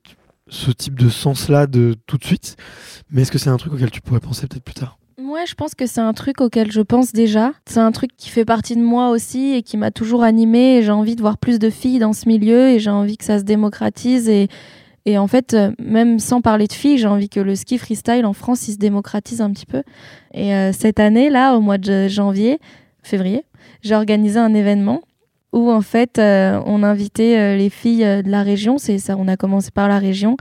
ce 0.49 0.71
type 0.71 0.99
de 0.99 1.09
sens-là 1.09 1.67
de 1.67 1.95
tout 2.07 2.19
de 2.19 2.25
suite. 2.25 2.57
Mais 3.11 3.23
est-ce 3.23 3.33
que 3.33 3.39
c'est 3.39 3.51
un 3.51 3.57
truc 3.57 3.73
auquel 3.73 3.91
tu 3.91 4.01
pourrais 4.01 4.21
penser 4.21 4.47
peut-être 4.47 4.65
plus 4.65 4.75
tard? 4.75 4.99
Ouais, 5.19 5.47
je 5.47 5.55
pense 5.55 5.75
que 5.75 5.87
c'est 5.87 6.01
un 6.01 6.13
truc 6.13 6.41
auquel 6.41 6.71
je 6.71 6.81
pense 6.81 7.13
déjà. 7.13 7.53
C'est 7.67 7.81
un 7.81 7.91
truc 7.91 8.11
qui 8.17 8.29
fait 8.31 8.45
partie 8.45 8.77
de 8.77 8.83
moi 8.83 9.11
aussi 9.11 9.55
et 9.55 9.63
qui 9.63 9.77
m'a 9.77 9.91
toujours 9.91 10.23
animée. 10.23 10.83
J'ai 10.83 10.93
envie 10.93 11.17
de 11.17 11.21
voir 11.21 11.39
plus 11.39 11.59
de 11.59 11.71
filles 11.71 11.99
dans 11.99 12.13
ce 12.13 12.29
milieu 12.29 12.69
et 12.69 12.79
j'ai 12.79 12.91
envie 12.91 13.17
que 13.17 13.25
ça 13.25 13.39
se 13.39 13.45
démocratise. 13.45 14.29
Et, 14.29 14.49
et 15.05 15.19
en 15.19 15.27
fait, 15.27 15.55
euh, 15.55 15.73
même 15.79 16.19
sans 16.19 16.43
parler 16.43 16.67
de 16.67 16.73
filles, 16.73 16.99
j'ai 16.99 17.09
envie 17.09 17.29
que 17.29 17.41
le 17.41 17.57
ski 17.57 17.79
freestyle 17.79 18.25
en 18.25 18.35
France, 18.35 18.69
il 18.69 18.75
se 18.75 18.79
démocratise 18.79 19.41
un 19.41 19.51
petit 19.51 19.67
peu. 19.67 19.83
Et 20.33 20.55
euh, 20.55 20.73
cette 20.73 21.01
année, 21.01 21.29
là, 21.31 21.57
au 21.57 21.61
mois 21.61 21.79
de 21.79 22.09
janvier, 22.09 22.61
février, 23.03 23.45
j'ai 23.83 23.95
organisé 23.95 24.39
un 24.39 24.55
événement 24.55 25.03
où 25.53 25.71
en 25.71 25.81
fait 25.81 26.19
euh, 26.19 26.61
on 26.67 26.83
invitait 26.83 27.39
euh, 27.39 27.57
les 27.57 27.71
filles 27.71 28.05
euh, 28.05 28.23
de 28.23 28.31
la 28.31 28.43
région, 28.43 28.79
c'est 28.79 28.99
ça, 28.99 29.17
on 29.19 29.29
a 29.29 29.37
commencé 29.37 29.71
par 29.71 29.89
la 29.89 29.99
région, 29.99 30.37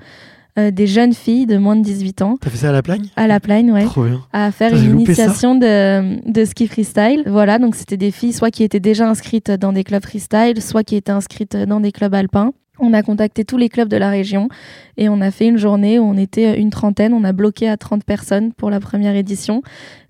des 0.57 0.87
jeunes 0.87 1.11
filles 1.11 1.47
de 1.47 1.57
moins 1.57 1.75
de 1.75 1.81
18 1.81 2.21
ans. 2.21 2.37
T'as 2.39 2.49
fait 2.49 2.59
ça 2.59 2.69
à 2.69 2.71
la 2.71 2.81
Plagne? 2.81 3.09
À 3.17 3.27
la 3.27 3.41
Plagne, 3.41 3.73
ouais. 3.73 3.83
Trop 3.83 4.05
bien. 4.05 4.21
À 4.31 4.51
faire 4.51 4.73
une 4.73 5.01
initiation 5.01 5.55
de, 5.55 6.31
de, 6.31 6.45
ski 6.45 6.67
freestyle. 6.67 7.23
Voilà, 7.25 7.59
donc 7.59 7.75
c'était 7.75 7.97
des 7.97 8.09
filles 8.09 8.31
soit 8.31 8.51
qui 8.51 8.63
étaient 8.63 8.79
déjà 8.79 9.09
inscrites 9.09 9.51
dans 9.51 9.73
des 9.73 9.83
clubs 9.83 10.01
freestyle, 10.01 10.61
soit 10.61 10.85
qui 10.85 10.95
étaient 10.95 11.11
inscrites 11.11 11.57
dans 11.57 11.81
des 11.81 11.91
clubs 11.91 12.13
alpins. 12.13 12.53
On 12.79 12.93
a 12.93 13.01
contacté 13.03 13.45
tous 13.45 13.57
les 13.57 13.69
clubs 13.69 13.87
de 13.87 13.97
la 13.97 14.09
région 14.09 14.49
et 14.97 15.09
on 15.09 15.21
a 15.21 15.31
fait 15.31 15.47
une 15.47 15.57
journée 15.57 15.99
où 15.99 16.03
on 16.03 16.17
était 16.17 16.59
une 16.59 16.69
trentaine. 16.69 17.13
On 17.13 17.23
a 17.23 17.31
bloqué 17.31 17.69
à 17.69 17.77
30 17.77 18.03
personnes 18.03 18.51
pour 18.53 18.69
la 18.69 18.79
première 18.79 19.15
édition 19.15 19.61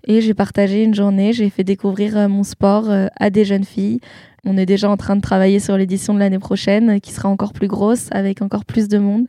et 0.06 0.20
j'ai 0.20 0.34
partagé 0.34 0.82
une 0.82 0.94
journée. 0.94 1.32
J'ai 1.32 1.50
fait 1.50 1.64
découvrir 1.64 2.28
mon 2.28 2.42
sport 2.42 2.90
à 3.18 3.30
des 3.30 3.44
jeunes 3.44 3.64
filles. 3.64 4.00
On 4.46 4.56
est 4.56 4.66
déjà 4.66 4.88
en 4.88 4.96
train 4.96 5.16
de 5.16 5.20
travailler 5.20 5.58
sur 5.58 5.76
l'édition 5.76 6.14
de 6.14 6.20
l'année 6.20 6.38
prochaine, 6.38 7.00
qui 7.00 7.10
sera 7.10 7.28
encore 7.28 7.52
plus 7.52 7.66
grosse, 7.66 8.08
avec 8.12 8.42
encore 8.42 8.64
plus 8.64 8.86
de 8.86 8.96
monde. 8.96 9.26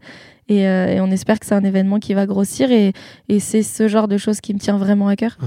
Et, 0.47 0.67
euh, 0.67 1.03
on 1.03 1.09
espère 1.09 1.39
que 1.39 1.45
c'est 1.45 1.55
un 1.55 1.63
événement 1.63 1.99
qui 1.99 2.13
va 2.13 2.27
grossir. 2.27 2.71
Et, 2.71 2.93
c'est 3.39 3.63
ce 3.63 3.87
genre 3.87 4.07
de 4.07 4.17
choses 4.17 4.39
qui 4.41 4.53
me 4.53 4.59
tient 4.59 4.77
vraiment 4.77 5.07
à 5.07 5.15
cœur. 5.15 5.37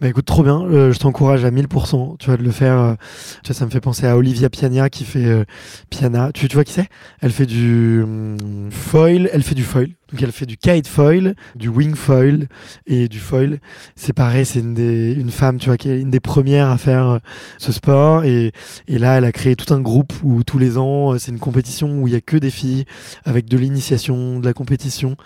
Bah 0.00 0.08
écoute, 0.08 0.24
trop 0.24 0.42
bien. 0.42 0.62
Euh, 0.62 0.92
je 0.92 0.98
t'encourage 0.98 1.44
à 1.44 1.50
1000%. 1.50 2.16
Tu 2.18 2.30
vas 2.30 2.36
de 2.36 2.42
le 2.42 2.50
faire. 2.50 2.78
Euh, 2.78 2.94
ça 3.50 3.64
me 3.64 3.70
fait 3.70 3.80
penser 3.80 4.06
à 4.06 4.16
Olivia 4.16 4.48
Piania 4.50 4.90
qui 4.90 5.04
fait 5.04 5.44
Piana. 5.90 6.30
Tu, 6.32 6.48
tu 6.48 6.54
vois 6.54 6.64
qui 6.64 6.72
c'est? 6.72 6.88
Elle 7.20 7.32
fait 7.32 7.46
du 7.46 8.02
hum, 8.02 8.70
foil. 8.70 9.30
Elle 9.32 9.42
fait 9.42 9.54
du 9.54 9.64
foil. 9.64 9.90
Donc 10.12 10.22
elle 10.22 10.32
fait 10.32 10.46
du 10.46 10.56
kite 10.56 10.86
foil, 10.86 11.34
du 11.56 11.68
wing 11.68 11.94
foil 11.94 12.48
et 12.86 13.08
du 13.08 13.18
foil. 13.18 13.58
C'est 13.96 14.12
pareil, 14.12 14.46
c'est 14.46 14.60
une, 14.60 14.74
des, 14.74 15.12
une 15.12 15.30
femme, 15.30 15.58
tu 15.58 15.68
vois, 15.68 15.76
qui 15.76 15.88
est 15.88 16.00
une 16.00 16.10
des 16.10 16.20
premières 16.20 16.70
à 16.70 16.78
faire 16.78 17.08
euh, 17.08 17.18
ce 17.58 17.72
sport. 17.72 18.24
Et, 18.24 18.52
et 18.86 18.98
là, 18.98 19.18
elle 19.18 19.24
a 19.24 19.32
créé 19.32 19.56
tout 19.56 19.74
un 19.74 19.80
groupe 19.80 20.12
où 20.22 20.44
tous 20.44 20.58
les 20.58 20.78
ans, 20.78 21.12
euh, 21.12 21.18
c'est 21.18 21.32
une 21.32 21.40
compétition 21.40 22.00
où 22.00 22.06
il 22.06 22.14
y 22.14 22.16
a 22.16 22.20
que 22.20 22.36
des 22.36 22.50
filles 22.50 22.84
avec 23.24 23.48
de 23.48 23.58
l'initiation, 23.58 24.38
de 24.38 24.44
la 24.44 24.52
compétition. 24.52 25.16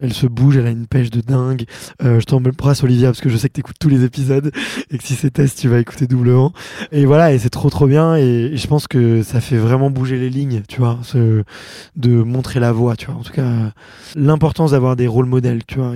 Elle 0.00 0.14
se 0.14 0.26
bouge, 0.26 0.56
elle 0.56 0.66
a 0.66 0.70
une 0.70 0.86
pêche 0.86 1.10
de 1.10 1.20
dingue. 1.20 1.64
Euh, 2.02 2.18
je 2.20 2.24
t'embrasse 2.24 2.82
Olivia 2.82 3.08
parce 3.08 3.20
que 3.20 3.28
je 3.28 3.36
sais 3.36 3.48
que 3.48 3.54
tu 3.54 3.60
écoutes 3.60 3.78
tous 3.78 3.88
les 3.88 4.04
épisodes 4.04 4.50
et 4.90 4.98
que 4.98 5.04
si 5.04 5.14
c'est 5.14 5.30
test, 5.30 5.58
tu 5.58 5.68
vas 5.68 5.78
écouter 5.78 6.06
doublement. 6.06 6.52
Et 6.92 7.04
voilà, 7.04 7.32
et 7.32 7.38
c'est 7.38 7.50
trop 7.50 7.70
trop 7.70 7.86
bien. 7.86 8.16
Et, 8.16 8.56
je 8.56 8.66
pense 8.66 8.88
que 8.88 9.22
ça 9.22 9.40
fait 9.40 9.56
vraiment 9.56 9.90
bouger 9.90 10.18
les 10.18 10.30
lignes, 10.30 10.62
tu 10.68 10.80
vois, 10.80 10.98
ce, 11.02 11.42
de 11.96 12.22
montrer 12.22 12.60
la 12.60 12.72
voie, 12.72 12.96
tu 12.96 13.06
vois. 13.06 13.16
En 13.16 13.22
tout 13.22 13.32
cas, 13.32 13.72
l'importance 14.30 14.70
d'avoir 14.70 14.96
des 14.96 15.06
rôles 15.06 15.26
modèles, 15.26 15.64
tu 15.66 15.78
vois. 15.78 15.94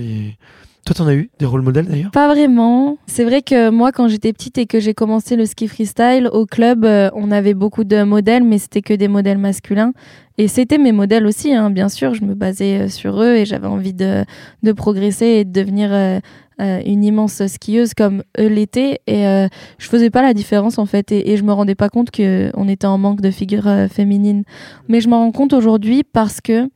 Toi, 0.84 0.94
t'en 0.94 1.06
as 1.06 1.14
eu 1.14 1.30
des 1.38 1.46
rôles 1.46 1.62
modèles 1.62 1.86
d'ailleurs? 1.86 2.10
Pas 2.10 2.28
vraiment. 2.28 2.98
C'est 3.06 3.24
vrai 3.24 3.40
que 3.40 3.70
moi, 3.70 3.90
quand 3.90 4.06
j'étais 4.06 4.34
petite 4.34 4.58
et 4.58 4.66
que 4.66 4.80
j'ai 4.80 4.92
commencé 4.92 5.34
le 5.34 5.46
ski 5.46 5.66
freestyle, 5.66 6.28
au 6.30 6.44
club, 6.44 6.84
euh, 6.84 7.08
on 7.14 7.30
avait 7.30 7.54
beaucoup 7.54 7.84
de 7.84 8.02
modèles, 8.02 8.44
mais 8.44 8.58
c'était 8.58 8.82
que 8.82 8.92
des 8.92 9.08
modèles 9.08 9.38
masculins. 9.38 9.94
Et 10.36 10.46
c'était 10.46 10.76
mes 10.76 10.92
modèles 10.92 11.24
aussi, 11.26 11.54
hein, 11.54 11.70
bien 11.70 11.88
sûr. 11.88 12.12
Je 12.12 12.22
me 12.24 12.34
basais 12.34 12.80
euh, 12.80 12.88
sur 12.88 13.22
eux 13.22 13.34
et 13.36 13.46
j'avais 13.46 13.66
envie 13.66 13.94
de, 13.94 14.26
progresser 14.76 15.26
et 15.26 15.44
de 15.46 15.52
devenir 15.52 15.88
euh, 15.90 16.20
une 16.58 17.02
immense 17.02 17.46
skieuse 17.46 17.94
comme 17.94 18.22
eux 18.38 18.48
l'étaient. 18.48 19.00
Et 19.06 19.24
je 19.78 19.88
faisais 19.88 20.10
pas 20.10 20.20
la 20.20 20.34
différence 20.34 20.78
en 20.78 20.86
fait. 20.86 21.12
Et, 21.12 21.32
et 21.32 21.38
je 21.38 21.44
me 21.44 21.52
rendais 21.52 21.74
pas 21.74 21.88
compte 21.88 22.10
qu'on 22.10 22.68
était 22.68 22.86
en 22.86 22.98
manque 22.98 23.22
de 23.22 23.30
figures 23.30 23.70
féminines. 23.90 24.44
Mais 24.88 25.00
je 25.00 25.08
m'en 25.08 25.20
rends 25.20 25.32
compte 25.32 25.54
aujourd'hui 25.54 26.02
parce 26.04 26.42
que 26.42 26.68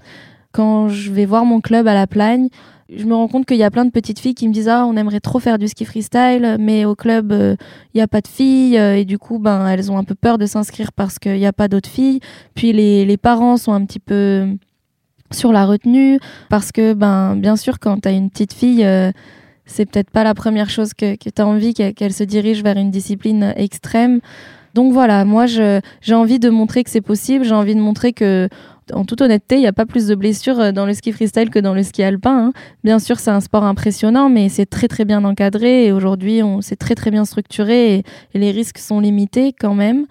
quand 0.59 0.88
je 0.88 1.12
vais 1.12 1.24
voir 1.24 1.44
mon 1.44 1.61
club 1.61 1.86
à 1.86 1.94
la 1.94 2.09
Plagne, 2.09 2.48
je 2.92 3.04
me 3.04 3.14
rends 3.14 3.28
compte 3.28 3.46
qu'il 3.46 3.59
y 3.59 3.62
a 3.62 3.70
plein 3.70 3.84
de 3.84 3.92
petites 3.92 4.18
filles 4.18 4.34
qui 4.34 4.48
me 4.48 4.52
disent 4.52 4.68
ah 4.68 4.84
on 4.86 4.96
aimerait 4.96 5.20
trop 5.20 5.38
faire 5.38 5.56
du 5.56 5.68
ski 5.68 5.84
freestyle 5.84 6.56
mais 6.59 6.84
au 6.84 6.96
club 6.96 7.28
il 7.30 7.40
euh, 7.40 7.56
n'y 7.94 8.00
a 8.00 8.09
pas 8.09 8.20
de 8.20 8.26
filles 8.26 8.76
euh, 8.76 8.96
et 8.96 9.04
du 9.04 9.18
coup 9.18 9.38
ben 9.38 9.68
elles 9.68 9.92
ont 9.92 9.98
un 9.98 10.02
peu 10.02 10.16
peur 10.16 10.36
de 10.36 10.46
s'inscrire 10.46 10.90
parce 10.90 11.20
qu'il 11.20 11.36
n'y 11.36 11.46
a 11.46 11.52
pas 11.52 11.68
d'autres 11.68 11.88
filles. 11.88 12.18
Puis 12.56 12.72
les, 12.72 13.04
les, 13.04 13.16
parents 13.16 13.56
sont 13.56 13.72
un 13.72 13.84
petit 13.84 14.00
peu 14.00 14.48
sur 15.30 15.52
la 15.52 15.64
retenue 15.64 16.18
parce 16.48 16.72
que 16.72 16.92
ben 16.92 17.36
bien 17.36 17.54
sûr 17.54 17.78
quand 17.78 18.00
tu 18.00 18.09
as 18.09 18.11
une 18.11 18.28
petite 18.28 18.52
fille 18.52 18.84
euh, 18.84 19.12
c'est 19.64 19.86
peut-être 19.86 20.11
pas 20.11 20.24
la 20.24 20.34
première 20.34 20.70
chose 20.70 20.92
que, 20.92 21.14
que 21.14 21.30
tu 21.30 21.40
as 21.40 21.46
envie 21.46 21.72
qu'elle 21.72 21.94
qu 21.94 22.11
se 22.11 22.24
dirige 22.24 22.64
vers 22.64 22.78
une 22.78 22.90
discipline 22.90 23.52
extrême. 23.56 24.18
Donc 24.74 24.92
voilà, 24.92 25.24
moi 25.24 25.46
j'ai 25.46 26.14
envie 26.14 26.38
de 26.40 26.50
montrer 26.50 26.84
que 26.84 26.90
c'est 26.90 27.00
possible, 27.00 27.44
j'ai 27.44 27.54
envie 27.54 27.74
de 27.76 27.80
montrer 27.80 28.12
que 28.12 28.48
en 28.93 29.05
toute 29.05 29.20
honnêteté, 29.20 29.57
il 29.57 29.61
n'y 29.61 29.66
a 29.66 29.72
pas 29.72 29.86
plus 29.86 30.07
de 30.07 30.14
blessures 30.14 30.61
euh, 30.61 30.72
dans 30.72 30.86
le 30.86 30.95
ski 30.95 31.12
freestyle 31.12 31.51
que 31.51 31.59
dans 31.59 31.74
le 31.74 31.82
ski 31.82 32.03
alpin. 32.03 32.47
Hein. 32.47 32.53
Bien 32.84 32.99
sûr, 32.99 33.18
c'est 33.18 33.30
un 33.30 33.41
sport 33.41 33.64
impressionnant, 33.64 34.28
mais 34.28 34.49
c'est 34.49 34.66
très 34.66 34.89
très 34.89 35.05
bien 35.05 35.24
encadré 35.24 35.86
et 35.86 35.93
aujourd'hui, 35.93 36.41
c'est 36.61 36.76
très 36.76 36.95
très 36.95 37.11
bien 37.11 37.24
structuré 37.24 37.97
et, 37.97 38.05
les 38.34 38.51
risques 38.51 38.78
sont 38.78 39.01
limités 39.01 39.53
quand 39.53 39.74
même. 39.74 40.07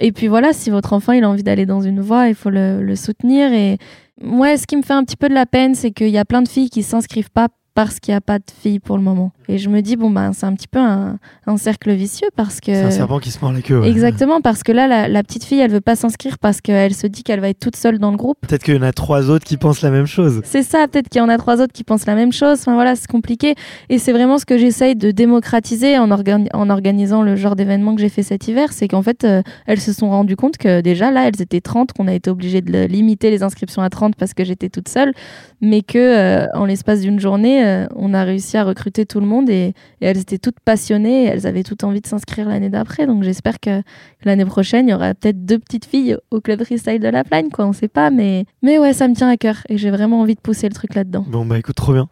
Et 0.00 0.12
puis 0.12 0.28
voilà, 0.28 0.52
si 0.52 0.70
votre 0.70 0.92
enfant 0.92 1.12
il 1.12 1.24
a 1.24 1.28
envie 1.28 1.42
d'aller 1.42 1.66
dans 1.66 1.80
une 1.80 2.00
voie, 2.00 2.28
il 2.28 2.34
faut 2.34 2.50
le, 2.50 2.82
le 2.82 2.96
soutenir. 2.96 3.52
Et 3.52 3.78
moi, 4.22 4.56
ce 4.56 4.66
qui 4.66 4.76
me 4.76 4.82
fait 4.82 4.94
un 4.94 5.04
petit 5.04 5.16
peu 5.16 5.28
de 5.28 5.34
la 5.34 5.46
peine, 5.46 5.74
c'est 5.74 5.90
qu'il 5.90 6.08
y 6.08 6.18
a 6.18 6.24
plein 6.24 6.42
de 6.42 6.48
filles 6.48 6.70
qui 6.70 6.82
s'inscrivent 6.82 7.30
pas 7.30 7.48
parce 7.74 8.00
qu'il 8.00 8.12
n'y 8.12 8.16
a 8.16 8.20
pas 8.20 8.38
de 8.38 8.44
filles 8.60 8.80
pour 8.80 8.96
le 8.96 9.02
moment. 9.02 9.32
Et 9.48 9.56
je 9.58 9.70
me 9.70 9.80
dis, 9.80 9.96
bon, 9.96 10.10
ben, 10.10 10.32
c'est 10.34 10.44
un 10.44 10.54
petit 10.54 10.68
peu 10.68 10.78
un, 10.78 11.18
un, 11.46 11.56
cercle 11.56 11.92
vicieux 11.92 12.28
parce 12.36 12.60
que. 12.60 12.72
C'est 12.72 12.82
un 12.82 12.90
serpent 12.90 13.18
qui 13.18 13.30
se 13.30 13.40
mord 13.40 13.52
la 13.52 13.62
queue. 13.62 13.80
Ouais. 13.80 13.88
Exactement, 13.88 14.42
parce 14.42 14.62
que 14.62 14.72
là, 14.72 14.86
la, 14.86 15.08
la, 15.08 15.22
petite 15.22 15.44
fille, 15.44 15.60
elle 15.60 15.70
veut 15.70 15.80
pas 15.80 15.96
s'inscrire 15.96 16.38
parce 16.38 16.60
qu'elle 16.60 16.94
se 16.94 17.06
dit 17.06 17.22
qu'elle 17.22 17.40
va 17.40 17.48
être 17.48 17.58
toute 17.58 17.76
seule 17.76 17.98
dans 17.98 18.10
le 18.10 18.18
groupe. 18.18 18.36
Peut-être 18.46 18.62
qu'il 18.62 18.74
y 18.74 18.78
en 18.78 18.82
a 18.82 18.92
trois 18.92 19.30
autres 19.30 19.46
qui 19.46 19.56
pensent 19.56 19.80
la 19.80 19.90
même 19.90 20.06
chose. 20.06 20.42
C'est 20.44 20.62
ça, 20.62 20.86
peut-être 20.86 21.08
qu'il 21.08 21.20
y 21.20 21.24
en 21.24 21.28
a 21.30 21.38
trois 21.38 21.62
autres 21.62 21.72
qui 21.72 21.84
pensent 21.84 22.06
la 22.06 22.14
même 22.14 22.32
chose. 22.32 22.58
Enfin 22.60 22.74
voilà, 22.74 22.94
c'est 22.94 23.06
compliqué. 23.06 23.54
Et 23.88 23.98
c'est 23.98 24.12
vraiment 24.12 24.38
ce 24.38 24.44
que 24.44 24.58
j'essaye 24.58 24.96
de 24.96 25.10
démocratiser 25.10 25.98
en, 25.98 26.10
organi 26.10 26.48
en, 26.52 26.68
organisant 26.68 27.22
le 27.22 27.36
genre 27.36 27.56
d'événement 27.56 27.94
que 27.94 28.02
j'ai 28.02 28.08
fait 28.10 28.22
cet 28.22 28.48
hiver. 28.48 28.72
C'est 28.72 28.88
qu'en 28.88 29.02
fait, 29.02 29.24
euh, 29.24 29.42
elles 29.66 29.80
se 29.80 29.92
sont 29.92 30.10
rendues 30.10 30.36
compte 30.36 30.58
que 30.58 30.82
déjà, 30.82 31.10
là, 31.10 31.26
elles 31.26 31.40
étaient 31.40 31.62
30, 31.62 31.92
qu'on 31.92 32.06
a 32.06 32.12
été 32.12 32.28
obligé 32.28 32.60
de 32.60 32.84
limiter 32.84 33.30
les 33.30 33.42
inscriptions 33.42 33.82
à 33.82 33.88
30 33.88 34.14
parce 34.16 34.34
que 34.34 34.44
j'étais 34.44 34.68
toute 34.68 34.88
seule. 34.88 35.12
Mais 35.60 35.82
que, 35.82 35.98
euh, 35.98 36.46
en 36.54 36.66
l'espace 36.66 37.00
d'une 37.00 37.18
journée, 37.18 37.66
euh, 37.66 37.86
on 37.96 38.14
a 38.14 38.24
réussi 38.24 38.56
à 38.56 38.64
recruter 38.64 39.06
tout 39.06 39.20
le 39.20 39.26
monde 39.26 39.37
et, 39.48 39.68
et, 40.00 40.06
elles 40.06 40.18
étaient 40.18 40.38
toutes 40.38 40.60
passionnées 40.60 41.24
et 41.24 41.26
elles 41.26 41.46
avaient 41.46 41.62
toutes 41.62 41.84
envie 41.84 42.00
de 42.00 42.06
s'inscrire 42.06 42.48
l'année 42.48 42.70
d'après. 42.70 43.06
Donc 43.06 43.22
j'espère 43.22 43.60
que, 43.60 43.80
que 43.80 44.24
l'année 44.24 44.44
prochaine, 44.44 44.88
il 44.88 44.90
y 44.90 44.94
aura 44.94 45.14
peut-être 45.14 45.44
deux 45.44 45.58
petites 45.58 45.84
filles 45.84 46.16
au 46.30 46.40
club 46.40 46.64
freestyle 46.64 47.00
de 47.00 47.08
la 47.08 47.24
Plagne, 47.24 47.50
quoi. 47.50 47.66
On 47.66 47.72
sait 47.72 47.88
pas, 47.88 48.10
mais, 48.10 48.44
mais 48.62 48.78
ouais, 48.78 48.92
ça 48.92 49.08
me 49.08 49.14
tient 49.14 49.28
à 49.28 49.36
cœur 49.36 49.56
et 49.68 49.78
j'ai 49.78 49.90
vraiment 49.90 50.20
envie 50.20 50.34
de 50.34 50.40
pousser 50.40 50.68
le 50.68 50.74
truc 50.74 50.94
là-dedans. 50.94 51.24
Bon, 51.28 51.44
bah 51.44 51.58
écoute, 51.58 51.76
trop 51.76 51.92
bien. 51.92 52.08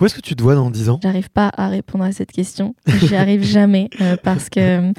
Où 0.00 0.06
est-ce 0.06 0.14
que 0.14 0.20
tu 0.20 0.34
te 0.34 0.42
vois 0.42 0.54
dans 0.54 0.70
10 0.70 0.88
ans? 0.88 1.00
J'arrive 1.02 1.28
pas 1.28 1.50
à 1.56 1.68
répondre 1.68 2.04
à 2.04 2.12
cette 2.12 2.32
question. 2.32 2.74
J'y 2.86 3.16
arrive 3.16 3.42
jamais 3.44 3.90
euh, 4.00 4.16
parce 4.22 4.48
que. 4.48 4.92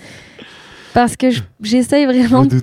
Parce 0.93 1.15
que 1.15 1.27
j'essaye 1.61 2.05
vraiment. 2.05 2.45
De... 2.45 2.61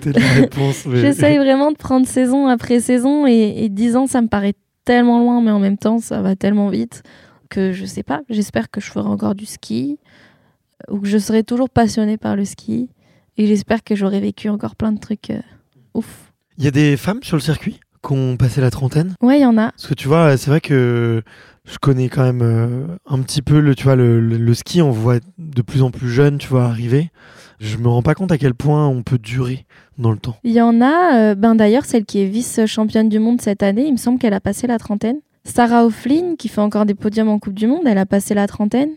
mais... 0.86 1.00
J'essaye 1.00 1.38
vraiment 1.38 1.72
de 1.72 1.76
prendre 1.76 2.06
saison 2.06 2.46
après 2.46 2.78
saison 2.78 3.26
et, 3.26 3.64
et 3.64 3.68
10 3.68 3.96
ans, 3.96 4.06
ça 4.06 4.20
me 4.20 4.28
paraît 4.28 4.54
tellement 4.84 5.18
loin, 5.18 5.42
mais 5.42 5.50
en 5.50 5.58
même 5.58 5.78
temps, 5.78 5.98
ça 5.98 6.22
va 6.22 6.36
tellement 6.36 6.68
vite 6.68 7.02
que 7.48 7.72
je 7.72 7.84
sais 7.84 8.02
pas. 8.02 8.20
J'espère 8.28 8.70
que 8.70 8.80
je 8.80 8.90
ferai 8.90 9.08
encore 9.08 9.34
du 9.34 9.46
ski 9.46 9.98
ou 10.90 11.00
que 11.00 11.08
je 11.08 11.18
serai 11.18 11.42
toujours 11.42 11.70
passionnée 11.70 12.16
par 12.16 12.36
le 12.36 12.44
ski 12.44 12.88
et 13.36 13.46
j'espère 13.46 13.82
que 13.84 13.94
j'aurai 13.94 14.20
vécu 14.20 14.48
encore 14.48 14.76
plein 14.76 14.92
de 14.92 14.98
trucs 14.98 15.30
euh, 15.30 15.40
ouf. 15.94 16.32
Il 16.56 16.64
y 16.64 16.68
a 16.68 16.72
des 16.72 16.96
femmes 16.96 17.22
sur 17.22 17.36
le 17.36 17.42
circuit 17.42 17.80
qui 18.04 18.12
ont 18.12 18.36
passé 18.36 18.60
la 18.60 18.70
trentaine? 18.70 19.14
Ouais, 19.20 19.38
il 19.38 19.42
y 19.42 19.46
en 19.46 19.58
a. 19.58 19.70
Parce 19.70 19.86
que 19.86 19.94
tu 19.94 20.08
vois, 20.08 20.36
c'est 20.36 20.50
vrai 20.50 20.60
que 20.60 21.22
je 21.64 21.78
connais 21.78 22.08
quand 22.08 22.22
même 22.22 22.42
euh, 22.42 22.86
un 23.06 23.20
petit 23.20 23.42
peu 23.42 23.60
le, 23.60 23.74
tu 23.74 23.84
vois, 23.84 23.96
le, 23.96 24.20
le, 24.20 24.38
le, 24.38 24.54
ski, 24.54 24.82
on 24.82 24.90
voit 24.90 25.18
de 25.38 25.62
plus 25.62 25.82
en 25.82 25.90
plus 25.90 26.08
jeunes, 26.08 26.38
tu 26.38 26.48
vois, 26.48 26.64
arriver. 26.64 27.10
Je 27.60 27.76
me 27.76 27.88
rends 27.88 28.02
pas 28.02 28.14
compte 28.14 28.32
à 28.32 28.38
quel 28.38 28.54
point 28.54 28.86
on 28.86 29.02
peut 29.02 29.18
durer 29.18 29.66
dans 29.98 30.12
le 30.12 30.18
temps. 30.18 30.36
Il 30.44 30.52
y 30.52 30.60
en 30.60 30.80
a, 30.80 31.16
euh, 31.16 31.34
ben 31.34 31.54
d'ailleurs, 31.54 31.84
celle 31.84 32.04
qui 32.04 32.20
est 32.20 32.26
vice-championne 32.26 33.08
du 33.08 33.18
monde 33.18 33.40
cette 33.40 33.62
année, 33.62 33.86
il 33.86 33.92
me 33.92 33.96
semble 33.96 34.18
qu'elle 34.18 34.34
a 34.34 34.40
passé 34.40 34.66
la 34.66 34.78
trentaine. 34.78 35.18
Sarah 35.48 35.84
O'Flynn, 35.84 36.36
qui 36.36 36.48
fait 36.48 36.60
encore 36.60 36.86
des 36.86 36.94
podiums 36.94 37.28
en 37.28 37.38
Coupe 37.38 37.54
du 37.54 37.66
Monde, 37.66 37.82
elle 37.86 37.98
a 37.98 38.06
passé 38.06 38.34
la 38.34 38.46
trentaine. 38.46 38.90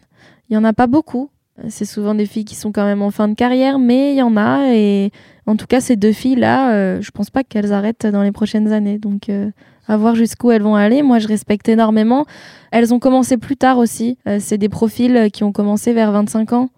Il 0.50 0.54
y 0.54 0.58
en 0.58 0.64
a 0.64 0.74
pas 0.74 0.88
beaucoup. 0.88 1.30
C'est 1.68 1.86
souvent 1.86 2.16
des 2.16 2.26
filles 2.26 2.46
qui 2.46 2.56
sont 2.56 2.72
quand 2.72 2.86
même 2.86 3.02
en 3.02 3.12
fin 3.12 3.28
de 3.28 3.36
carrière, 3.36 3.78
mais 3.80 4.14
il 4.14 4.18
y 4.18 4.22
en 4.22 4.38
a. 4.38 4.74
Et 4.74 5.12
en 5.46 5.56
tout 5.56 5.68
cas, 5.68 5.80
ces 5.80 5.96
deux 5.96 6.12
filles-là, 6.12 6.74
euh, 6.74 7.02
je 7.02 7.12
pense 7.12 7.30
pas 7.30 7.44
qu'elles 7.44 7.74
arrêtent 7.74 8.06
dans 8.06 8.24
les 8.24 8.32
prochaines 8.32 8.72
années. 8.72 8.98
Donc, 8.98 9.30
euh, 9.30 9.52
à 9.88 9.98
voir 9.98 10.16
jusqu'où 10.16 10.52
elles 10.52 10.62
vont 10.62 10.76
aller. 10.76 11.04
Moi, 11.04 11.20
je 11.20 11.28
respecte 11.28 11.68
énormément. 11.70 12.26
Elles 12.72 12.94
ont 12.94 13.00
commencé 13.00 13.38
plus 13.38 13.58
tard 13.58 13.78
aussi. 13.78 14.18
Euh, 14.28 14.38
c'est 14.40 14.58
des 14.58 14.70
profils 14.70 15.30
qui 15.32 15.44
ont 15.44 15.52
commencé 15.52 15.94
vers 15.94 16.12
25 16.12 16.54
ans. 16.54 16.70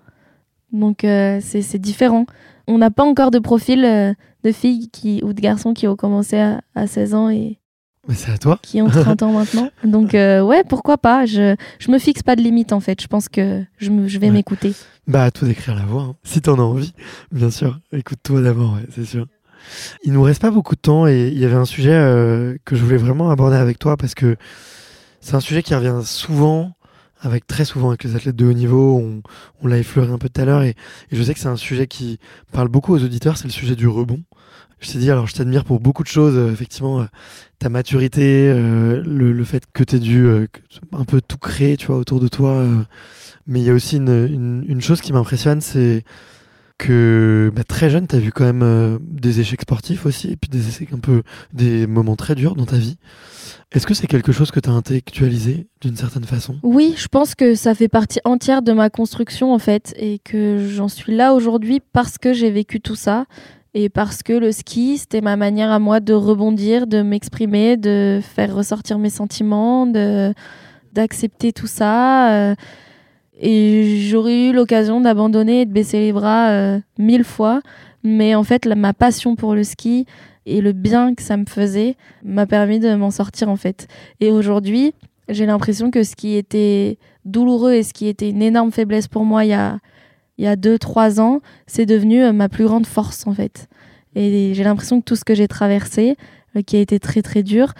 Donc, 0.71 1.03
euh, 1.03 1.39
c'est 1.41 1.77
différent. 1.77 2.25
On 2.67 2.77
n'a 2.77 2.89
pas 2.89 3.03
encore 3.03 3.29
de 3.29 3.39
profil 3.39 3.85
euh, 3.85 4.13
de 4.43 4.51
filles 4.51 4.89
qui, 4.89 5.21
ou 5.23 5.33
de 5.33 5.41
garçons 5.41 5.73
qui 5.73 5.87
ont 5.87 5.95
commencé 5.95 6.39
à, 6.39 6.61
à 6.73 6.87
16 6.87 7.13
ans 7.13 7.29
et, 7.29 7.59
c'est 8.09 8.31
à 8.31 8.37
toi. 8.37 8.59
Qui 8.61 8.81
ont 8.81 8.89
30 8.89 9.23
ans 9.23 9.31
maintenant. 9.31 9.69
Donc, 9.83 10.13
euh, 10.13 10.41
ouais, 10.41 10.63
pourquoi 10.63 10.97
pas. 10.97 11.25
Je, 11.25 11.55
je 11.79 11.91
me 11.91 11.99
fixe 11.99 12.23
pas 12.23 12.35
de 12.35 12.41
limite, 12.41 12.73
en 12.73 12.79
fait. 12.79 13.01
Je 13.01 13.07
pense 13.07 13.29
que 13.29 13.63
je, 13.77 13.89
me, 13.89 14.07
je 14.07 14.19
vais 14.19 14.27
ouais. 14.27 14.33
m'écouter. 14.33 14.73
Bah, 15.07 15.23
à 15.23 15.31
toi 15.31 15.47
d'écrire 15.47 15.75
la 15.75 15.85
voix. 15.85 16.03
Hein. 16.03 16.15
Si 16.23 16.41
t'en 16.41 16.55
as 16.59 16.63
envie, 16.63 16.93
bien 17.31 17.49
sûr. 17.49 17.79
Écoute-toi 17.91 18.41
d'abord, 18.41 18.73
ouais, 18.73 18.85
c'est 18.93 19.05
sûr. 19.05 19.27
Il 20.03 20.13
nous 20.13 20.21
reste 20.21 20.41
pas 20.41 20.51
beaucoup 20.51 20.75
de 20.75 20.81
temps 20.81 21.07
et 21.07 21.29
il 21.29 21.39
y 21.39 21.45
avait 21.45 21.55
un 21.55 21.65
sujet 21.65 21.93
euh, 21.93 22.57
que 22.65 22.75
je 22.75 22.83
voulais 22.83 22.97
vraiment 22.97 23.31
aborder 23.31 23.55
avec 23.55 23.79
toi 23.79 23.95
parce 23.95 24.13
que 24.13 24.35
c'est 25.21 25.35
un 25.35 25.39
sujet 25.39 25.63
qui 25.63 25.73
revient 25.73 26.01
souvent, 26.03 26.73
avec 27.21 27.47
très 27.47 27.63
souvent 27.63 27.89
avec 27.89 28.03
les 28.03 28.15
athlètes 28.17 28.35
de 28.35 28.45
haut 28.45 28.53
niveau. 28.53 28.97
On, 28.97 29.21
on 29.61 29.67
l'a 29.67 29.77
effleuré 29.77 30.11
un 30.11 30.17
peu 30.17 30.27
tout 30.27 30.41
à 30.41 30.45
l'heure 30.45 30.63
et, 30.63 30.75
et 31.11 31.15
je 31.15 31.23
sais 31.23 31.33
que 31.33 31.39
c'est 31.39 31.47
un 31.47 31.55
sujet 31.55 31.87
qui 31.87 32.19
parle 32.51 32.67
beaucoup 32.67 32.93
aux 32.93 33.01
auditeurs. 33.01 33.37
C'est 33.37 33.45
le 33.45 33.51
sujet 33.51 33.77
du 33.77 33.87
rebond. 33.87 34.21
Je 34.83 34.91
t'ai 34.91 34.99
dit, 34.99 35.09
alors 35.09 35.27
je 35.27 35.33
t'admire 35.33 35.63
pour 35.63 35.79
beaucoup 35.79 36.03
de 36.03 36.09
choses, 36.09 36.35
euh, 36.35 36.51
effectivement, 36.51 37.01
euh, 37.01 37.05
ta 37.57 37.69
maturité, 37.69 38.49
euh, 38.49 39.01
le, 39.05 39.43
fait 39.45 39.63
que 39.73 39.83
tu 39.83 39.95
aies 39.95 39.99
dû 39.99 40.27
un 40.91 41.05
peu 41.05 41.21
tout 41.21 41.37
créer, 41.37 41.77
tu 41.77 41.87
vois, 41.87 41.97
autour 41.97 42.19
de 42.19 42.27
toi. 42.27 42.65
mais 43.47 43.61
il 43.61 43.65
y 43.65 43.69
a 43.69 43.73
aussi 43.73 43.97
une, 43.97 44.81
chose 44.81 44.99
qui 44.99 45.13
m'impressionne, 45.13 45.61
c'est 45.61 46.03
que 46.77 47.51
bah, 47.55 47.63
très 47.63 47.89
jeune, 47.89 48.07
tu 48.07 48.15
as 48.17 48.19
vu 48.19 48.33
quand 48.33 48.43
même 48.43 48.99
des 49.01 49.39
échecs 49.39 49.61
sportifs 49.61 50.05
aussi, 50.05 50.31
et 50.31 50.35
puis 50.35 50.49
des 50.49 50.85
un 50.93 50.99
peu, 50.99 51.23
des 51.53 51.87
moments 51.87 52.17
très 52.17 52.35
durs 52.35 52.55
dans 52.55 52.65
ta 52.65 52.77
vie. 52.77 52.97
Est-ce 53.71 53.87
que 53.87 53.93
c'est 53.93 54.07
quelque 54.07 54.33
chose 54.33 54.51
que 54.51 54.59
tu 54.59 54.69
as 54.69 54.73
intellectualisé 54.73 55.67
d'une 55.81 55.95
certaine 55.95 56.25
façon? 56.25 56.59
Oui, 56.61 56.93
je 56.97 57.07
pense 57.07 57.35
que 57.35 57.55
ça 57.55 57.73
fait 57.73 57.87
partie 57.87 58.19
entière 58.25 58.61
de 58.61 58.73
ma 58.73 58.89
construction 58.89 59.53
en 59.53 59.59
fait, 59.59 59.93
et 59.97 60.19
que 60.19 60.67
j'en 60.69 60.89
suis 60.89 61.15
là 61.15 61.33
aujourd'hui 61.33 61.79
parce 61.93 62.17
que 62.17 62.33
j'ai 62.33 62.51
vécu 62.51 62.81
tout 62.81 62.95
ça 62.95 63.25
et 63.73 63.89
parce 63.89 64.21
que 64.21 64.33
le 64.33 64.51
ski, 64.51 64.97
c'était 64.97 65.21
ma 65.21 65.35
manière 65.35 65.71
à 65.71 65.79
moi 65.79 65.99
de 65.99 66.13
rebondir, 66.13 66.85
de 66.85 67.01
m'exprimer, 67.01 67.75
de 67.75 68.19
faire 68.21 68.55
ressortir 68.55 68.99
mes 68.99 69.09
sentiments, 69.09 69.87
d'accepter 70.93 71.53
tout 71.53 71.67
ça. 71.67 72.31
Euh, 72.33 72.55
et 73.39 73.99
j'aurais 74.07 74.49
eu 74.49 74.53
l'occasion 74.53 75.01
d'abandonner 75.01 75.61
et 75.61 75.65
de 75.65 75.71
baisser 75.71 75.99
les 75.99 76.13
bras 76.13 76.49
euh, 76.51 76.79
mille 76.99 77.23
fois. 77.23 77.61
Mais 78.03 78.35
en 78.35 78.43
fait, 78.43 78.67
ma 78.67 78.93
passion 78.93 79.35
pour 79.35 79.55
le 79.55 79.63
ski 79.63 80.05
et 80.45 80.61
le 80.61 80.71
bien 80.73 81.15
que 81.15 81.23
ça 81.23 81.37
me 81.37 81.45
faisait 81.45 81.95
m'a 82.23 82.45
permis 82.45 82.79
de 82.79 82.93
m'en 82.93 83.11
sortir 83.11 83.49
en 83.49 83.55
fait. 83.55 83.87
Et 84.19 84.31
aujourd'hui, 84.31 84.93
j'ai 85.29 85.45
l'impression 85.45 85.89
que 85.89 86.03
ce 86.03 86.15
qui 86.15 86.35
était 86.35 86.97
douloureux 87.25 87.73
et 87.73 87.83
ce 87.83 87.93
qui 87.93 88.07
était 88.07 88.29
une 88.29 88.41
énorme 88.41 88.71
faiblesse 88.71 89.07
pour 89.07 89.23
moi 89.23 89.45
il 89.45 89.49
y 89.49 89.53
a 89.53 89.79
il 90.43 90.45
y 90.45 90.49
a 90.49 90.57
deux, 90.57 90.77
trois 90.77 91.21
ans, 91.21 91.39
c'est 91.67 91.85
devenu 91.85 92.21
euh, 92.21 92.33
ma 92.33 92.49
plus 92.49 92.65
grande 92.65 92.85
force 92.85 93.25
en 93.27 93.33
fait. 93.33 93.69
Et 94.13 94.53
j'ai 94.53 94.63
l'impression 94.65 94.99
que 94.99 95.05
tout 95.05 95.15
ce 95.15 95.23
que 95.23 95.33
j'ai 95.33 95.47
traversé, 95.47 96.17
euh, 96.57 96.61
qui 96.61 96.75
a 96.75 96.79
été 96.81 96.99
très 96.99 97.21
très 97.21 97.43
dur, 97.43 97.73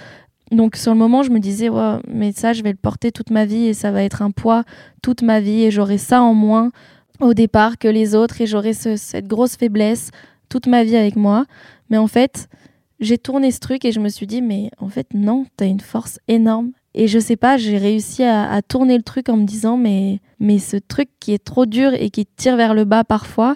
donc 0.49 0.77
sur 0.77 0.93
le 0.93 0.97
moment, 0.97 1.23
je 1.23 1.31
me 1.31 1.39
disais, 1.39 1.67
ouais, 1.67 1.97
mais 2.07 2.31
ça, 2.31 2.53
je 2.53 2.63
vais 2.63 2.71
le 2.71 2.77
porter 2.77 3.11
toute 3.11 3.31
ma 3.31 3.43
vie 3.43 3.65
et 3.65 3.73
ça 3.73 3.91
va 3.91 4.01
être 4.01 4.21
un 4.21 4.31
poids 4.31 4.63
toute 5.01 5.23
ma 5.23 5.41
vie 5.41 5.63
et 5.63 5.71
j'aurai 5.71 5.97
ça 5.97 6.21
en 6.21 6.33
moins 6.33 6.71
au 7.19 7.33
départ 7.33 7.77
que 7.77 7.89
les 7.89 8.15
autres 8.15 8.39
et 8.39 8.45
j'aurai 8.45 8.71
ce, 8.71 8.95
cette 8.95 9.27
grosse 9.27 9.57
faiblesse 9.57 10.11
toute 10.47 10.67
ma 10.67 10.85
vie 10.85 10.95
avec 10.95 11.17
moi. 11.17 11.45
Mais 11.89 11.97
en 11.97 12.07
fait, 12.07 12.47
j'ai 13.01 13.17
tourné 13.17 13.51
ce 13.51 13.59
truc 13.59 13.83
et 13.83 13.91
je 13.91 13.99
me 13.99 14.07
suis 14.07 14.25
dit, 14.25 14.41
mais 14.41 14.71
en 14.77 14.87
fait, 14.87 15.07
non, 15.13 15.45
tu 15.57 15.65
as 15.65 15.67
une 15.67 15.81
force 15.81 16.17
énorme 16.29 16.71
Et 16.95 17.07
je 17.07 17.17
sais 17.19 17.35
pas, 17.37 17.57
j'ai 17.57 17.77
réussi 17.77 18.23
à, 18.23 18.51
à 18.51 18.61
tourner 18.61 18.97
le 18.97 19.03
truc 19.03 19.29
en 19.29 19.37
me 19.37 19.45
disant, 19.45 19.77
mais, 19.77 20.19
mais 20.39 20.59
ce 20.59 20.77
truc 20.77 21.09
qui 21.19 21.33
est 21.33 21.43
trop 21.43 21.65
dur 21.65 21.91
et 21.93 22.09
qui 22.09 22.25
tire 22.25 22.55
vers 22.55 22.73
le 22.73 22.85
bas 22.85 23.03
parfois, 23.03 23.55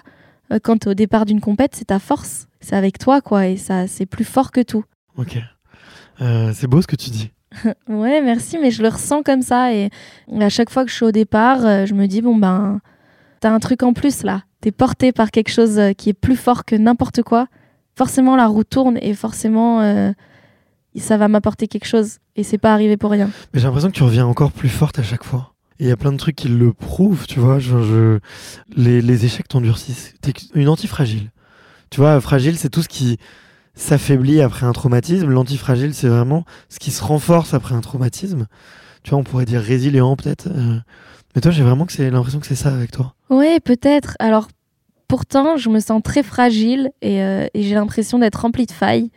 euh, 0.52 0.58
quand 0.62 0.78
t'es 0.78 0.88
au 0.88 0.94
départ 0.94 1.26
d'une 1.26 1.40
compète, 1.40 1.74
c'est 1.74 1.86
ta 1.86 1.98
force. 1.98 2.48
C'est 2.60 2.76
avec 2.76 2.98
toi, 2.98 3.20
quoi. 3.20 3.46
Et 3.46 3.56
ça, 3.56 3.86
c'est 3.86 4.06
plus 4.06 4.24
fort 4.24 4.50
que 4.50 4.60
tout. 4.60 4.84
Ok. 5.16 5.38
Euh, 6.20 6.52
c'est 6.54 6.66
beau 6.66 6.82
ce 6.82 6.86
que 6.86 6.96
tu 6.96 7.10
dis. 7.10 7.30
Ouais, 7.88 8.20
merci, 8.20 8.58
mais 8.58 8.70
je 8.70 8.82
le 8.82 8.88
ressens 8.88 9.22
comme 9.22 9.42
ça. 9.42 9.72
Et 9.72 9.90
à 10.38 10.48
chaque 10.48 10.70
fois 10.70 10.84
que 10.84 10.90
je 10.90 10.96
suis 10.96 11.04
au 11.04 11.12
départ, 11.12 11.64
euh, 11.64 11.86
je 11.86 11.94
me 11.94 12.06
dis, 12.06 12.22
bon, 12.22 12.36
ben, 12.36 12.80
t'as 13.40 13.50
un 13.50 13.58
truc 13.58 13.82
en 13.82 13.92
plus 13.92 14.22
là. 14.22 14.42
T'es 14.60 14.72
porté 14.72 15.12
par 15.12 15.30
quelque 15.30 15.50
chose 15.50 15.80
qui 15.96 16.10
est 16.10 16.14
plus 16.14 16.36
fort 16.36 16.64
que 16.64 16.74
n'importe 16.74 17.22
quoi. 17.22 17.46
Forcément, 17.94 18.34
la 18.36 18.46
roue 18.46 18.64
tourne 18.64 18.98
et 19.00 19.14
forcément, 19.14 19.80
ça 20.98 21.16
va 21.16 21.28
m'apporter 21.28 21.68
quelque 21.68 21.86
chose. 21.86 22.18
Et 22.36 22.42
c'est 22.44 22.58
pas 22.58 22.72
arrivé 22.72 22.96
pour 22.96 23.10
rien. 23.10 23.30
Mais 23.52 23.60
j'ai 23.60 23.66
l'impression 23.66 23.90
que 23.90 23.96
tu 23.96 24.02
reviens 24.02 24.26
encore 24.26 24.52
plus 24.52 24.68
forte 24.68 24.98
à 24.98 25.02
chaque 25.02 25.24
fois. 25.24 25.54
Et 25.80 25.84
il 25.84 25.88
y 25.88 25.92
a 25.92 25.96
plein 25.96 26.12
de 26.12 26.16
trucs 26.16 26.36
qui 26.36 26.48
le 26.48 26.72
prouvent, 26.72 27.26
tu 27.26 27.38
vois. 27.40 27.58
Genre, 27.58 27.82
je... 27.82 28.18
les, 28.76 29.00
les 29.00 29.24
échecs 29.24 29.48
t'endurcissent. 29.48 30.14
T'es 30.20 30.32
une 30.54 30.68
antifragile. 30.68 31.30
Tu 31.90 32.00
vois, 32.00 32.20
fragile, 32.20 32.58
c'est 32.58 32.68
tout 32.68 32.82
ce 32.82 32.88
qui 32.88 33.18
s'affaiblit 33.74 34.40
après 34.40 34.66
un 34.66 34.72
traumatisme. 34.72 35.28
L'antifragile, 35.30 35.94
c'est 35.94 36.08
vraiment 36.08 36.44
ce 36.68 36.78
qui 36.78 36.90
se 36.90 37.02
renforce 37.02 37.54
après 37.54 37.74
un 37.74 37.80
traumatisme. 37.80 38.46
Tu 39.04 39.10
vois, 39.10 39.20
on 39.20 39.24
pourrait 39.24 39.44
dire 39.44 39.60
résilient 39.60 40.16
peut-être. 40.16 40.48
euh. 40.48 40.78
Mais 41.34 41.40
toi, 41.40 41.52
j'ai 41.52 41.62
vraiment 41.62 41.86
que 41.86 41.92
c'est 41.92 42.10
l'impression 42.10 42.40
que 42.40 42.46
c'est 42.46 42.56
ça 42.56 42.74
avec 42.74 42.90
toi. 42.90 43.14
Ouais, 43.30 43.60
peut-être. 43.60 44.16
Alors, 44.18 44.48
pourtant, 45.06 45.56
je 45.56 45.68
me 45.68 45.78
sens 45.78 46.02
très 46.02 46.24
fragile 46.24 46.90
et, 47.02 47.22
euh, 47.22 47.46
et 47.54 47.62
j'ai 47.62 47.74
l'impression 47.74 48.18
d'être 48.18 48.40
remplie 48.40 48.66
de 48.66 48.72
failles. 48.72 49.10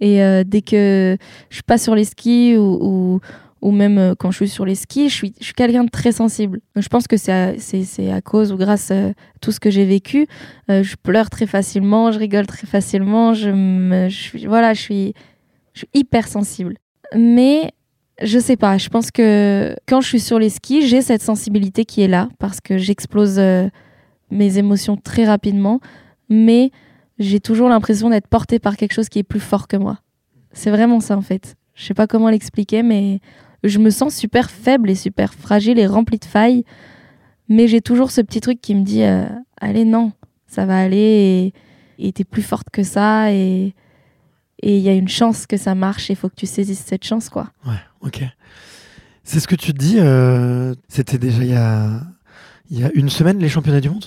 Et 0.00 0.22
euh, 0.22 0.44
dès 0.46 0.62
que 0.62 1.16
je 1.50 1.54
suis 1.54 1.62
pas 1.62 1.78
sur 1.78 1.94
les 1.94 2.04
skis 2.04 2.56
ou, 2.56 3.20
ou, 3.62 3.70
même 3.70 3.98
euh, 3.98 4.14
quand 4.18 4.30
je 4.30 4.36
suis 4.36 4.48
sur 4.48 4.64
les 4.64 4.74
skis, 4.74 5.08
je 5.10 5.14
suis, 5.14 5.34
je 5.38 5.44
suis 5.44 5.54
quelqu'un 5.54 5.84
de 5.84 5.90
très 5.90 6.12
sensible. 6.12 6.60
Donc, 6.74 6.82
je 6.82 6.88
pense 6.88 7.06
que 7.06 7.16
c'est 7.16 7.32
à, 7.32 8.14
à 8.14 8.20
cause 8.22 8.52
ou 8.52 8.56
grâce 8.56 8.90
à 8.90 9.12
tout 9.40 9.52
ce 9.52 9.60
que 9.60 9.70
j'ai 9.70 9.84
vécu. 9.84 10.26
Euh, 10.70 10.82
je 10.82 10.96
pleure 10.96 11.28
très 11.28 11.46
facilement, 11.46 12.10
je 12.12 12.18
rigole 12.18 12.46
très 12.46 12.66
facilement. 12.66 13.34
Je 13.34 13.50
me, 13.50 14.08
je 14.08 14.48
voilà, 14.48 14.72
je 14.72 14.80
suis, 14.80 15.14
hyper 15.94 16.28
sensible. 16.28 16.76
Mais 17.14 17.72
je 18.22 18.38
sais 18.38 18.56
pas, 18.56 18.78
je 18.78 18.88
pense 18.88 19.10
que 19.10 19.74
quand 19.86 20.00
je 20.00 20.08
suis 20.08 20.20
sur 20.20 20.38
les 20.38 20.50
skis, 20.50 20.86
j'ai 20.86 21.00
cette 21.00 21.22
sensibilité 21.22 21.84
qui 21.84 22.02
est 22.02 22.08
là 22.08 22.28
parce 22.38 22.60
que 22.60 22.76
j'explose 22.76 23.38
euh, 23.38 23.68
mes 24.30 24.58
émotions 24.58 24.96
très 24.96 25.24
rapidement, 25.24 25.80
mais 26.28 26.70
j'ai 27.20 27.38
toujours 27.38 27.68
l'impression 27.68 28.10
d'être 28.10 28.26
portée 28.26 28.58
par 28.58 28.76
quelque 28.76 28.92
chose 28.92 29.08
qui 29.08 29.20
est 29.20 29.22
plus 29.22 29.38
fort 29.40 29.68
que 29.68 29.76
moi. 29.76 29.98
C'est 30.52 30.70
vraiment 30.70 30.98
ça 30.98 31.16
en 31.16 31.22
fait. 31.22 31.54
Je 31.74 31.84
sais 31.84 31.94
pas 31.94 32.06
comment 32.08 32.28
l'expliquer, 32.30 32.82
mais 32.82 33.20
je 33.62 33.78
me 33.78 33.90
sens 33.90 34.14
super 34.16 34.50
faible 34.50 34.90
et 34.90 34.94
super 34.96 35.32
fragile 35.34 35.78
et 35.78 35.86
remplie 35.86 36.18
de 36.18 36.24
failles, 36.24 36.64
mais 37.48 37.68
j'ai 37.68 37.80
toujours 37.80 38.10
ce 38.10 38.20
petit 38.20 38.40
truc 38.40 38.60
qui 38.60 38.74
me 38.74 38.82
dit 38.82 39.02
euh, 39.04 39.26
allez 39.60 39.84
non, 39.84 40.12
ça 40.48 40.66
va 40.66 40.78
aller 40.80 41.52
et 41.98 42.12
t'es 42.12 42.24
plus 42.24 42.42
forte 42.42 42.68
que 42.72 42.82
ça 42.82 43.30
et 43.32 43.74
il 44.62 44.78
y 44.78 44.88
a 44.88 44.94
une 44.94 45.08
chance 45.08 45.46
que 45.46 45.56
ça 45.56 45.74
marche 45.74 46.10
et 46.10 46.14
il 46.14 46.16
faut 46.16 46.28
que 46.28 46.34
tu 46.34 46.46
saisisses 46.46 46.84
cette 46.84 47.04
chance 47.04 47.28
quoi. 47.28 47.50
Ouais, 47.66 47.78
ok. 48.00 48.24
C'est 49.22 49.38
ce 49.40 49.46
que 49.46 49.54
tu 49.54 49.72
dis. 49.72 49.96
euh, 49.98 50.74
C'était 50.88 51.18
déjà 51.18 51.42
il 51.42 51.50
y, 51.50 51.54
a, 51.54 52.00
il 52.70 52.80
y 52.80 52.84
a 52.84 52.90
une 52.94 53.08
semaine 53.10 53.38
les 53.38 53.48
championnats 53.48 53.80
du 53.80 53.90
monde 53.90 54.04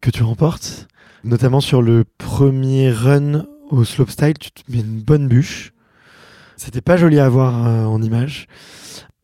que 0.00 0.10
tu 0.10 0.22
remportes, 0.22 0.88
notamment 1.24 1.60
sur 1.60 1.82
le 1.82 2.04
premier 2.18 2.90
run 2.90 3.46
au 3.70 3.84
slopestyle. 3.84 4.34
Tu 4.38 4.50
te 4.50 4.62
mets 4.70 4.80
une 4.80 5.00
bonne 5.00 5.28
bûche. 5.28 5.72
C'était 6.56 6.80
pas 6.80 6.96
joli 6.96 7.18
à 7.18 7.28
voir 7.28 7.66
euh, 7.66 7.84
en 7.84 8.02
image. 8.02 8.46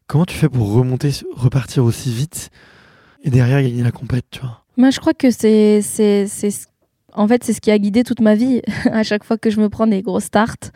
Comment 0.06 0.24
tu 0.24 0.36
fais 0.36 0.48
pour 0.48 0.72
remonter, 0.72 1.10
repartir 1.34 1.84
aussi 1.84 2.12
vite 2.12 2.50
et 3.22 3.30
derrière 3.30 3.60
gagner 3.62 3.82
la 3.82 3.90
compète, 3.90 4.24
tu 4.30 4.40
vois? 4.40 4.62
Moi, 4.76 4.90
je 4.90 5.00
crois 5.00 5.14
que 5.14 5.30
c'est, 5.30 5.80
c'est, 5.82 6.26
c'est, 6.28 6.50
ce- 6.50 6.66
en 7.16 7.26
fait, 7.26 7.42
c'est 7.42 7.52
ce 7.52 7.60
qui 7.60 7.70
a 7.70 7.78
guidé 7.78 8.04
toute 8.04 8.20
ma 8.20 8.34
vie. 8.34 8.62
à 8.92 9.02
chaque 9.02 9.24
fois 9.24 9.38
que 9.38 9.50
je 9.50 9.58
me 9.60 9.68
prends 9.68 9.86
des 9.86 10.02
gros 10.02 10.20
starts, 10.20 10.70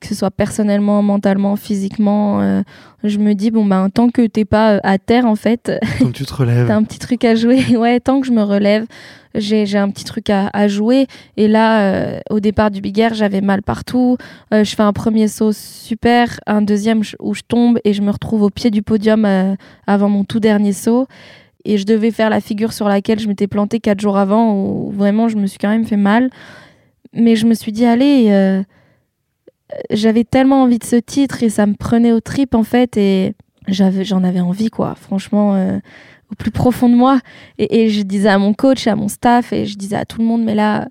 que 0.00 0.08
ce 0.08 0.14
soit 0.14 0.30
personnellement, 0.30 1.02
mentalement, 1.02 1.56
physiquement, 1.56 2.42
euh, 2.42 2.62
je 3.04 3.18
me 3.18 3.34
dis 3.34 3.50
bon 3.50 3.64
ben 3.64 3.88
tant 3.88 4.10
que 4.10 4.26
t'es 4.26 4.44
pas 4.44 4.74
euh, 4.74 4.80
à 4.82 4.98
terre, 4.98 5.24
en 5.24 5.36
fait, 5.36 5.72
Donc 6.00 6.12
tu 6.12 6.26
te 6.26 6.34
relèves. 6.34 6.66
t'as 6.66 6.76
un 6.76 6.82
petit 6.82 6.98
truc 6.98 7.24
à 7.24 7.34
jouer. 7.34 7.64
ouais, 7.76 8.00
tant 8.00 8.20
que 8.20 8.26
je 8.26 8.32
me 8.32 8.42
relève, 8.42 8.86
j'ai, 9.34 9.66
j'ai 9.66 9.78
un 9.78 9.88
petit 9.88 10.04
truc 10.04 10.28
à, 10.30 10.50
à 10.52 10.68
jouer. 10.68 11.06
Et 11.36 11.48
là, 11.48 11.80
euh, 11.82 12.18
au 12.28 12.40
départ 12.40 12.70
du 12.70 12.80
Big 12.80 12.98
Air, 12.98 13.14
j'avais 13.14 13.40
mal 13.40 13.62
partout. 13.62 14.18
Euh, 14.52 14.64
je 14.64 14.74
fais 14.74 14.82
un 14.82 14.92
premier 14.92 15.28
saut 15.28 15.52
super, 15.52 16.40
un 16.46 16.60
deuxième 16.60 17.02
où 17.20 17.34
je 17.34 17.42
tombe 17.46 17.78
et 17.84 17.92
je 17.92 18.02
me 18.02 18.10
retrouve 18.10 18.42
au 18.42 18.50
pied 18.50 18.70
du 18.70 18.82
podium 18.82 19.56
avant 19.86 20.08
mon 20.08 20.24
tout 20.24 20.40
dernier 20.40 20.72
saut. 20.72 21.06
Et 21.64 21.78
je 21.78 21.86
devais 21.86 22.10
faire 22.10 22.30
la 22.30 22.40
figure 22.40 22.72
sur 22.72 22.88
laquelle 22.88 23.18
je 23.18 23.28
m'étais 23.28 23.46
plantée 23.46 23.80
quatre 23.80 24.00
jours 24.00 24.18
avant, 24.18 24.54
où 24.54 24.90
vraiment 24.90 25.28
je 25.28 25.36
me 25.36 25.46
suis 25.46 25.58
quand 25.58 25.70
même 25.70 25.86
fait 25.86 25.96
mal. 25.96 26.30
Mais 27.12 27.36
je 27.36 27.46
me 27.46 27.54
suis 27.54 27.72
dit, 27.72 27.86
allez, 27.86 28.26
euh, 28.30 28.62
j'avais 29.90 30.24
tellement 30.24 30.62
envie 30.62 30.78
de 30.78 30.84
ce 30.84 30.96
titre 30.96 31.42
et 31.42 31.48
ça 31.48 31.66
me 31.66 31.74
prenait 31.74 32.12
aux 32.12 32.20
tripes 32.20 32.54
en 32.54 32.64
fait. 32.64 32.96
Et 32.96 33.34
j'avais, 33.68 34.04
j'en 34.04 34.24
avais 34.24 34.40
envie, 34.40 34.68
quoi. 34.68 34.94
Franchement, 34.94 35.54
euh, 35.54 35.78
au 36.30 36.34
plus 36.34 36.50
profond 36.50 36.88
de 36.88 36.94
moi. 36.94 37.20
Et, 37.58 37.88
je 37.88 38.02
disais 38.02 38.28
à 38.28 38.38
mon 38.38 38.54
coach, 38.54 38.86
à 38.86 38.96
mon 38.96 39.08
staff, 39.08 39.52
et 39.52 39.66
je 39.66 39.76
disais 39.76 39.96
à 39.96 40.04
tout 40.04 40.20
le 40.20 40.26
monde, 40.26 40.44
mais 40.44 40.54
là, 40.54 40.88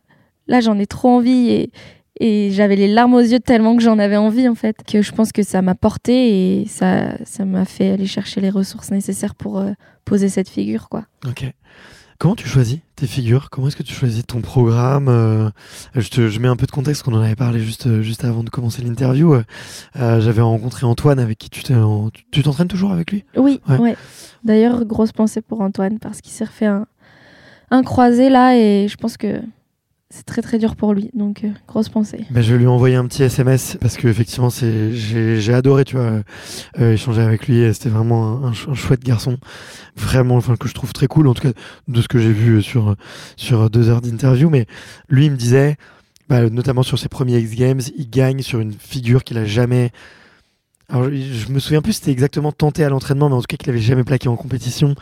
là 0.47 0.59
j'en 0.59 0.77
ai 0.79 0.87
trop 0.87 1.09
envie. 1.09 1.49
Et, 1.49 1.71
et 2.19 2.51
j'avais 2.51 2.75
les 2.75 2.87
larmes 2.87 3.15
aux 3.15 3.19
yeux 3.19 3.39
tellement 3.39 3.75
que 3.75 3.83
j'en 3.83 3.99
avais 3.99 4.17
envie, 4.17 4.47
en 4.47 4.55
fait, 4.55 4.77
que 4.85 5.01
je 5.01 5.11
pense 5.11 5.31
que 5.31 5.43
ça 5.43 5.61
m'a 5.61 5.75
porté 5.75 6.61
et 6.61 6.67
ça, 6.67 7.17
ça 7.25 7.45
m'a 7.45 7.65
fait 7.65 7.91
aller 7.91 8.05
chercher 8.05 8.41
les 8.41 8.49
ressources 8.49 8.91
nécessaires 8.91 9.35
pour 9.35 9.59
euh, 9.59 9.71
poser 10.05 10.29
cette 10.29 10.49
figure, 10.49 10.89
quoi. 10.89 11.05
Ok. 11.27 11.45
Comment 12.19 12.35
tu 12.35 12.47
choisis 12.47 12.79
tes 12.95 13.07
figures? 13.07 13.49
Comment 13.49 13.67
est-ce 13.67 13.75
que 13.75 13.83
tu 13.83 13.93
choisis 13.93 14.25
ton 14.25 14.39
programme 14.39 15.09
Euh, 15.09 15.49
je, 15.95 16.07
te- 16.09 16.29
je 16.29 16.39
mets 16.39 16.47
un 16.47 16.55
peu 16.55 16.65
de 16.65 16.71
contexte, 16.71 17.03
qu'on 17.03 17.13
en 17.13 17.21
avait 17.21 17.35
parlé 17.35 17.59
juste, 17.59 17.87
euh, 17.87 18.01
juste 18.01 18.23
avant 18.23 18.43
de 18.43 18.49
commencer 18.49 18.81
l'interview. 18.81 19.33
Euh, 19.33 20.21
J'avais 20.21 20.41
rencontré 20.41 20.85
Antoine 20.85 21.19
avec 21.19 21.37
qui 21.37 21.49
tu 21.49 21.63
t'entraînes 22.43 22.67
toujours 22.69 22.91
avec 22.91 23.11
lui? 23.11 23.25
Oui, 23.35 23.59
Ouais. 23.67 23.77
ouais. 23.77 23.97
D'ailleurs, 24.45 24.85
grosse 24.85 25.11
pensée 25.11 25.41
pour 25.41 25.59
Antoine 25.61 25.99
parce 25.99 26.21
qu'il 26.21 26.31
s'est 26.31 26.45
refait 26.45 26.67
un, 26.67 26.85
un 27.71 27.83
croisé 27.83 28.29
là 28.29 28.55
et 28.57 28.87
je 28.87 28.95
pense 28.95 29.17
que 29.17 29.41
c'est 30.15 30.25
très 30.25 30.41
très 30.43 30.59
dur 30.59 30.75
pour 30.75 30.93
lui. 30.93 31.09
Donc, 31.15 31.43
euh, 31.43 31.49
grosse 31.67 31.89
pensée. 31.89 32.25
Ben, 32.29 32.41
Je 32.41 32.53
vais 32.53 32.59
lui 32.59 32.67
envoyer 32.67 32.95
un 32.95 33.05
petit 33.07 33.23
SMS 33.23 33.77
parce 33.81 33.97
que 33.97 34.07
effectivement 34.07 34.49
c'est 34.51 34.93
j'ai 34.93 35.53
adoré 35.53 35.85
tu 35.85 35.95
vois 35.95 36.05
euh, 36.05 36.23
euh, 36.79 36.93
échanger 36.93 37.21
avec 37.21 37.47
lui. 37.47 37.73
C'était 37.73 37.89
vraiment 37.89 38.43
un, 38.45 38.49
un 38.49 38.53
ch- 38.53 38.67
un 38.69 38.73
chouette 38.75 39.03
garçon, 39.03 39.37
vraiment 39.95 40.35
enfin 40.35 40.55
que 40.55 40.67
je 40.67 40.73
trouve 40.73 40.93
très 40.93 41.07
cool 41.07 41.27
en 41.27 41.33
tout 41.33 41.41
cas 41.41 41.53
de 41.87 42.01
ce 42.01 42.07
que 42.07 42.19
j'ai 42.19 42.31
vu 42.31 42.61
sur 42.61 42.95
sur 43.37 43.69
deux 43.69 43.89
heures 43.89 44.01
d'interview. 44.01 44.49
Mais 44.49 44.67
lui 45.09 45.25
il 45.25 45.31
me 45.31 45.37
disait 45.37 45.77
bah, 46.29 46.49
notamment 46.49 46.83
sur 46.83 46.97
ses 46.99 47.09
premiers 47.09 47.39
X 47.39 47.55
Games, 47.55 47.81
il 47.97 48.09
gagne 48.09 48.41
sur 48.41 48.59
une 48.59 48.71
figure 48.73 49.23
qu'il 49.23 49.37
a 49.37 49.45
jamais. 49.45 49.91
Alors, 50.93 51.09
je 51.09 51.51
me 51.51 51.57
souviens 51.57 51.81
plus 51.81 51.93
c'était 51.93 52.11
exactement 52.11 52.51
tenté 52.51 52.83
à 52.83 52.89
l'entraînement, 52.89 53.27
mais 53.27 53.33
en 53.33 53.39
tout 53.39 53.47
cas 53.49 53.57
qu'il 53.57 53.67
avait 53.71 53.79
jamais 53.79 54.03
plaqué 54.03 54.29
en 54.29 54.35
compétition, 54.35 54.93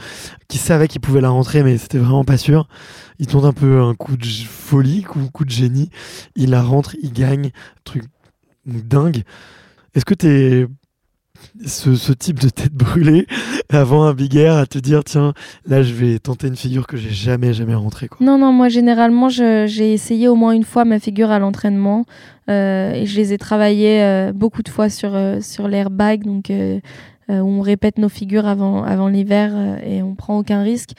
qu'il 0.48 0.62
savait 0.62 0.88
qu'il 0.88 1.02
pouvait 1.02 1.20
la 1.20 1.28
rentrer, 1.28 1.64
mais 1.64 1.78
c'était 1.78 1.98
vraiment 1.98 2.24
pas 2.24 2.38
sûr. 2.38 2.70
Il 3.20 3.28
tente 3.28 3.44
un 3.44 3.52
peu 3.52 3.82
un 3.82 3.94
coup 3.94 4.16
de 4.16 4.26
folie, 4.26 5.02
coup, 5.02 5.30
coup 5.34 5.44
de 5.44 5.50
génie. 5.50 5.89
Il 6.38 6.52
la 6.52 6.62
rentre, 6.62 6.96
il 7.04 7.12
gagne, 7.12 7.52
truc 7.84 8.06
dingue. 8.66 9.24
Est-ce 9.94 10.06
que 10.06 10.14
t'es 10.14 10.66
ce, 11.66 12.12
type 12.14 12.39
de 12.39 12.50
tête 12.50 12.74
brûlée 12.74 13.26
avant 13.70 14.04
un 14.04 14.14
big 14.14 14.36
air 14.36 14.56
à 14.56 14.66
te 14.66 14.78
dire 14.78 15.04
tiens 15.04 15.34
là 15.66 15.84
je 15.84 15.94
vais 15.94 16.20
tenter 16.20 16.48
une 16.48 16.56
figure 16.56 16.88
que 16.88 16.98
j'ai 16.98 17.10
jamais 17.10 17.54
jamais 17.54 17.76
rentrée 17.76 18.08
quoi. 18.08 18.18
Non, 18.22 18.38
non, 18.38 18.52
moi 18.52 18.70
généralement 18.70 19.30
j'ai 19.30 19.94
essayé 19.94 20.28
au 20.28 20.36
moins 20.36 20.52
une 20.52 20.64
fois 20.64 20.86
ma 20.86 21.00
figure 21.00 21.32
à 21.32 21.39
l'entraînement 21.39 22.06
euh, 22.50 22.94
et 22.94 23.06
je 23.06 23.16
les 23.16 23.34
ai 23.34 23.38
travaillées 23.38 24.04
euh, 24.04 24.32
beaucoup 24.34 24.64
de 24.64 24.70
fois 24.70 24.89
sur, 24.89 25.16
euh, 25.16 25.39
sur 25.42 25.68
l'airbag, 25.68 26.24
donc 26.24 26.52
où 27.30 27.34
on 27.34 27.62
répète 27.62 27.98
nos 27.98 28.10
figures 28.10 28.46
avant, 28.46 28.84
avant 28.84 29.08
l'hiver 29.08 29.54
et 29.86 30.04
on 30.04 30.16
prend 30.16 30.38
aucun 30.38 30.64
risque. 30.64 30.92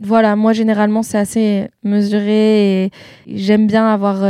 Voilà, 0.00 0.34
moi 0.34 0.52
généralement 0.52 1.04
c'est 1.04 1.16
assez 1.16 1.68
mesuré 1.84 2.84
et 2.84 2.90
j'aime 3.28 3.68
bien 3.68 3.86
avoir 3.86 4.24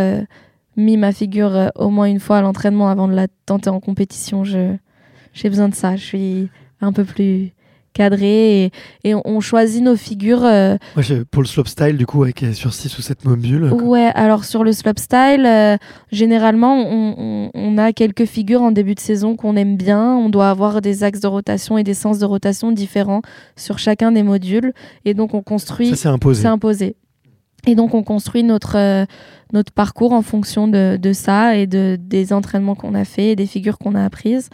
mis 0.76 0.98
ma 0.98 1.12
figure 1.12 1.70
au 1.74 1.88
moins 1.88 2.06
une 2.06 2.20
fois 2.20 2.36
à 2.38 2.42
l'entraînement 2.42 2.90
avant 2.90 3.08
de 3.08 3.14
la 3.14 3.26
tenter 3.46 3.70
en 3.70 3.80
compétition. 3.80 4.44
Je, 4.44 4.76
j'ai 5.36 5.48
besoin 5.50 5.68
de 5.68 5.74
ça, 5.74 5.96
je 5.96 6.04
suis 6.04 6.48
un 6.80 6.92
peu 6.92 7.04
plus 7.04 7.52
cadré 7.92 8.64
et, 8.64 8.70
et 9.04 9.14
on, 9.14 9.22
on 9.24 9.40
choisit 9.40 9.82
nos 9.82 9.96
figures. 9.96 10.44
euh, 10.44 10.76
Moi, 10.96 11.02
j'ai- 11.02 11.24
pour 11.24 11.40
le 11.42 11.48
slopestyle 11.48 11.96
du 11.96 12.04
coup 12.04 12.22
avec 12.24 12.42
euh, 12.42 12.52
sur 12.52 12.74
6 12.74 12.98
ou 12.98 13.00
7 13.02 13.24
modules. 13.24 13.70
quoi. 13.70 13.82
Ouais, 13.82 14.10
alors 14.14 14.44
sur 14.44 14.64
le 14.64 14.72
slopestyle, 14.72 15.46
euh, 15.46 15.78
généralement, 16.12 16.74
on, 16.74 17.14
on- 17.16 17.50
on 17.54 17.78
a 17.78 17.92
quelques 17.94 18.26
figures 18.26 18.60
en 18.62 18.70
début 18.70 18.94
de 18.94 19.00
saison 19.00 19.34
qu'on 19.36 19.56
aime 19.56 19.76
bien. 19.78 20.14
On 20.14 20.28
doit 20.28 20.50
avoir 20.50 20.82
des 20.82 21.04
axes 21.04 21.20
de 21.20 21.26
rotation 21.26 21.78
et 21.78 21.84
des 21.84 21.94
sens 21.94 22.18
de 22.18 22.26
rotation 22.26 22.70
différents 22.70 23.22
sur 23.56 23.78
chacun 23.78 24.12
des 24.12 24.22
modules. 24.22 24.72
Et 25.06 25.14
donc, 25.14 25.32
on 25.32 25.42
construit. 25.42 25.88
Ça 25.88 25.96
c'est 25.96 26.08
imposé. 26.08 26.42
C'est 26.42 26.48
imposé. 26.48 26.96
Et 27.66 27.74
donc, 27.74 27.94
on 27.94 28.02
construit 28.02 28.42
notre, 28.44 28.76
euh, 28.76 29.06
notre 29.54 29.72
parcours 29.72 30.12
en 30.12 30.22
fonction 30.22 30.68
de, 30.68 30.98
de 31.00 31.12
ça 31.14 31.56
et 31.56 31.66
de, 31.66 31.96
des 31.98 32.32
entraînements 32.34 32.74
qu'on 32.74 32.94
a 32.94 33.04
fait 33.06 33.28
et 33.30 33.36
des 33.36 33.46
figures 33.46 33.78
qu'on 33.78 33.94
a 33.94 34.04
apprises. 34.04 34.50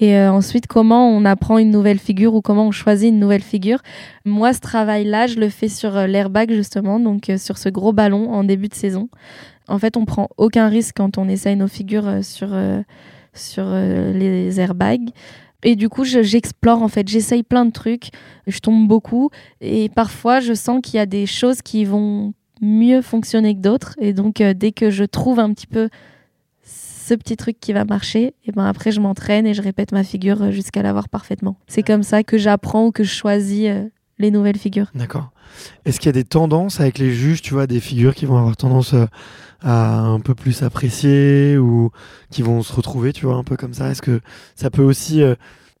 Et 0.00 0.16
euh, 0.16 0.32
ensuite, 0.32 0.66
comment 0.66 1.08
on 1.10 1.24
apprend 1.26 1.58
une 1.58 1.70
nouvelle 1.70 1.98
figure 1.98 2.34
ou 2.34 2.40
comment 2.40 2.66
on 2.66 2.70
choisit 2.70 3.10
une 3.10 3.18
nouvelle 3.20 3.42
figure? 3.42 3.80
Moi, 4.24 4.54
ce 4.54 4.60
travail-là, 4.60 5.26
je 5.26 5.38
le 5.38 5.50
fais 5.50 5.68
sur 5.68 5.94
euh, 5.96 6.06
l'airbag, 6.06 6.50
justement, 6.52 6.98
donc 6.98 7.28
euh, 7.28 7.36
sur 7.36 7.58
ce 7.58 7.68
gros 7.68 7.92
ballon 7.92 8.32
en 8.32 8.42
début 8.42 8.68
de 8.68 8.74
saison. 8.74 9.10
En 9.68 9.78
fait, 9.78 9.98
on 9.98 10.06
prend 10.06 10.28
aucun 10.38 10.68
risque 10.68 10.96
quand 10.96 11.18
on 11.18 11.28
essaye 11.28 11.54
nos 11.54 11.68
figures 11.68 12.24
sur, 12.24 12.48
sur 13.34 13.64
les 13.72 14.58
airbags. 14.58 15.10
Et 15.62 15.76
du 15.76 15.88
coup, 15.88 16.02
je- 16.02 16.22
j'explore 16.22 16.82
en 16.82 16.88
fait, 16.88 17.06
j'essaye 17.06 17.44
plein 17.44 17.66
de 17.66 17.70
trucs, 17.70 18.08
je 18.48 18.58
tombe 18.58 18.88
beaucoup 18.88 19.30
et 19.60 19.88
parfois 19.88 20.40
je 20.40 20.54
sens 20.54 20.80
qu'il 20.82 20.96
y 20.96 20.98
a 20.98 21.06
des 21.06 21.26
choses 21.26 21.62
qui 21.62 21.84
vont 21.84 22.32
mieux 22.60 23.00
fonctionner 23.00 23.54
que 23.54 23.60
d'autres. 23.60 23.94
Et 24.00 24.12
donc, 24.12 24.42
dès 24.42 24.72
que 24.72 24.90
je 24.90 25.04
trouve 25.04 25.38
un 25.38 25.52
petit 25.52 25.68
peu 25.68 25.88
ce 27.10 27.14
petit 27.16 27.36
truc 27.36 27.58
qui 27.58 27.72
va 27.72 27.84
marcher, 27.84 28.34
et 28.44 28.52
ben 28.52 28.64
après 28.64 28.92
je 28.92 29.00
m'entraîne 29.00 29.44
et 29.44 29.52
je 29.52 29.62
répète 29.62 29.90
ma 29.90 30.04
figure 30.04 30.42
euh, 30.42 30.50
jusqu'à 30.52 30.80
l'avoir 30.80 31.08
parfaitement. 31.08 31.56
C'est 31.66 31.82
comme 31.82 32.04
ça 32.04 32.22
que 32.22 32.38
j'apprends 32.38 32.86
ou 32.86 32.92
que 32.92 33.02
je 33.02 33.12
choisis 33.12 33.66
euh, 33.66 33.88
les 34.20 34.30
nouvelles 34.30 34.58
figures. 34.58 34.86
D'accord. 34.94 35.30
Est-ce 35.84 35.98
qu'il 35.98 36.06
y 36.06 36.10
a 36.10 36.12
des 36.12 36.24
tendances 36.24 36.78
avec 36.78 36.98
les 36.98 37.12
juges, 37.12 37.42
tu 37.42 37.52
vois, 37.52 37.66
des 37.66 37.80
figures 37.80 38.14
qui 38.14 38.26
vont 38.26 38.36
avoir 38.38 38.56
tendance 38.56 38.94
euh, 38.94 39.06
à 39.60 39.98
un 39.98 40.20
peu 40.20 40.36
plus 40.36 40.62
apprécier 40.62 41.58
ou 41.58 41.90
qui 42.30 42.42
vont 42.42 42.62
se 42.62 42.72
retrouver, 42.72 43.12
tu 43.12 43.26
vois, 43.26 43.34
un 43.34 43.42
peu 43.42 43.56
comme 43.56 43.74
ça? 43.74 43.90
Est-ce 43.90 44.02
que 44.02 44.20
ça 44.54 44.70
peut 44.70 44.84
aussi 44.84 45.20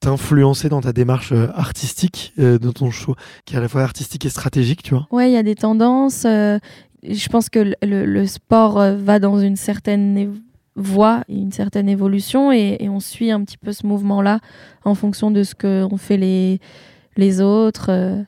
t'influencer 0.00 0.68
dans 0.68 0.80
ta 0.80 0.92
démarche 0.92 1.32
artistique, 1.54 2.34
dans 2.36 2.72
ton 2.72 2.90
show, 2.90 3.14
qui 3.46 3.54
est 3.54 3.56
à 3.56 3.60
la 3.60 3.68
fois 3.68 3.82
artistique 3.82 4.26
et 4.26 4.28
stratégique, 4.28 4.82
tu 4.82 4.94
vois? 4.94 5.06
Ouais, 5.12 5.30
il 5.30 5.32
y 5.32 5.38
a 5.38 5.42
des 5.42 5.54
tendances. 5.54 6.24
euh, 6.26 6.58
je 7.02 7.28
pense 7.28 7.48
que 7.48 7.72
le, 7.80 8.26
sport 8.26 8.82
va 8.98 9.18
dans 9.18 9.38
une 9.38 9.56
certaine 9.56 10.42
voie, 10.76 11.22
une 11.28 11.52
certaine 11.52 11.88
évolution, 11.88 12.52
et, 12.52 12.76
et 12.80 12.88
on 12.88 13.00
suit 13.00 13.30
un 13.30 13.42
petit 13.44 13.58
peu 13.58 13.72
ce 13.72 13.86
mouvement-là 13.86 14.40
en 14.84 14.94
fonction 14.94 15.30
de 15.30 15.42
ce 15.42 15.54
qu'ont 15.54 15.96
fait 15.96 16.16
les, 16.16 16.60
les 17.16 17.40
autres, 17.40 17.90
euh, 17.90 18.22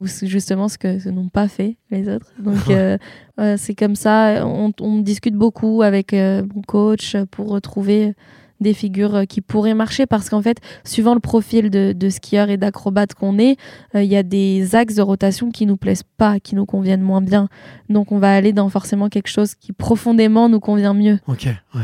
ou 0.00 0.06
justement 0.06 0.68
ce 0.68 0.78
que 0.78 0.98
ce 0.98 1.08
n'ont 1.08 1.28
pas 1.28 1.48
fait 1.48 1.76
les 1.90 2.08
autres. 2.08 2.26
Donc 2.38 2.58
euh, 2.70 2.98
euh, 3.40 3.56
c'est 3.58 3.74
comme 3.74 3.96
ça. 3.96 4.46
On, 4.46 4.72
on 4.80 4.98
discute 4.98 5.34
beaucoup 5.34 5.82
avec 5.82 6.12
euh, 6.12 6.42
mon 6.54 6.62
coach 6.62 7.16
pour 7.30 7.48
retrouver 7.48 8.14
des 8.60 8.74
figures 8.74 9.14
euh, 9.14 9.24
qui 9.24 9.40
pourraient 9.40 9.74
marcher 9.74 10.06
parce 10.06 10.28
qu'en 10.28 10.42
fait, 10.42 10.58
suivant 10.84 11.14
le 11.14 11.20
profil 11.20 11.70
de, 11.70 12.08
skieur 12.08 12.50
et 12.50 12.56
d'acrobate 12.56 13.14
qu'on 13.14 13.38
est, 13.38 13.56
euh, 13.94 14.02
il 14.02 14.10
y 14.10 14.16
a 14.16 14.22
des 14.22 14.74
axes 14.74 14.94
de 14.94 15.02
rotation 15.02 15.50
qui 15.50 15.66
nous 15.66 15.76
plaisent 15.76 16.04
pas, 16.16 16.40
qui 16.40 16.54
nous 16.54 16.66
conviennent 16.66 17.02
moins 17.02 17.20
bien. 17.20 17.48
Donc 17.88 18.12
on 18.12 18.18
va 18.18 18.34
aller 18.34 18.52
dans 18.52 18.68
forcément 18.68 19.08
quelque 19.08 19.28
chose 19.28 19.54
qui 19.54 19.72
profondément 19.72 20.48
nous 20.48 20.60
convient 20.60 20.94
mieux. 20.94 21.18
Ok, 21.26 21.46
ouais. 21.74 21.82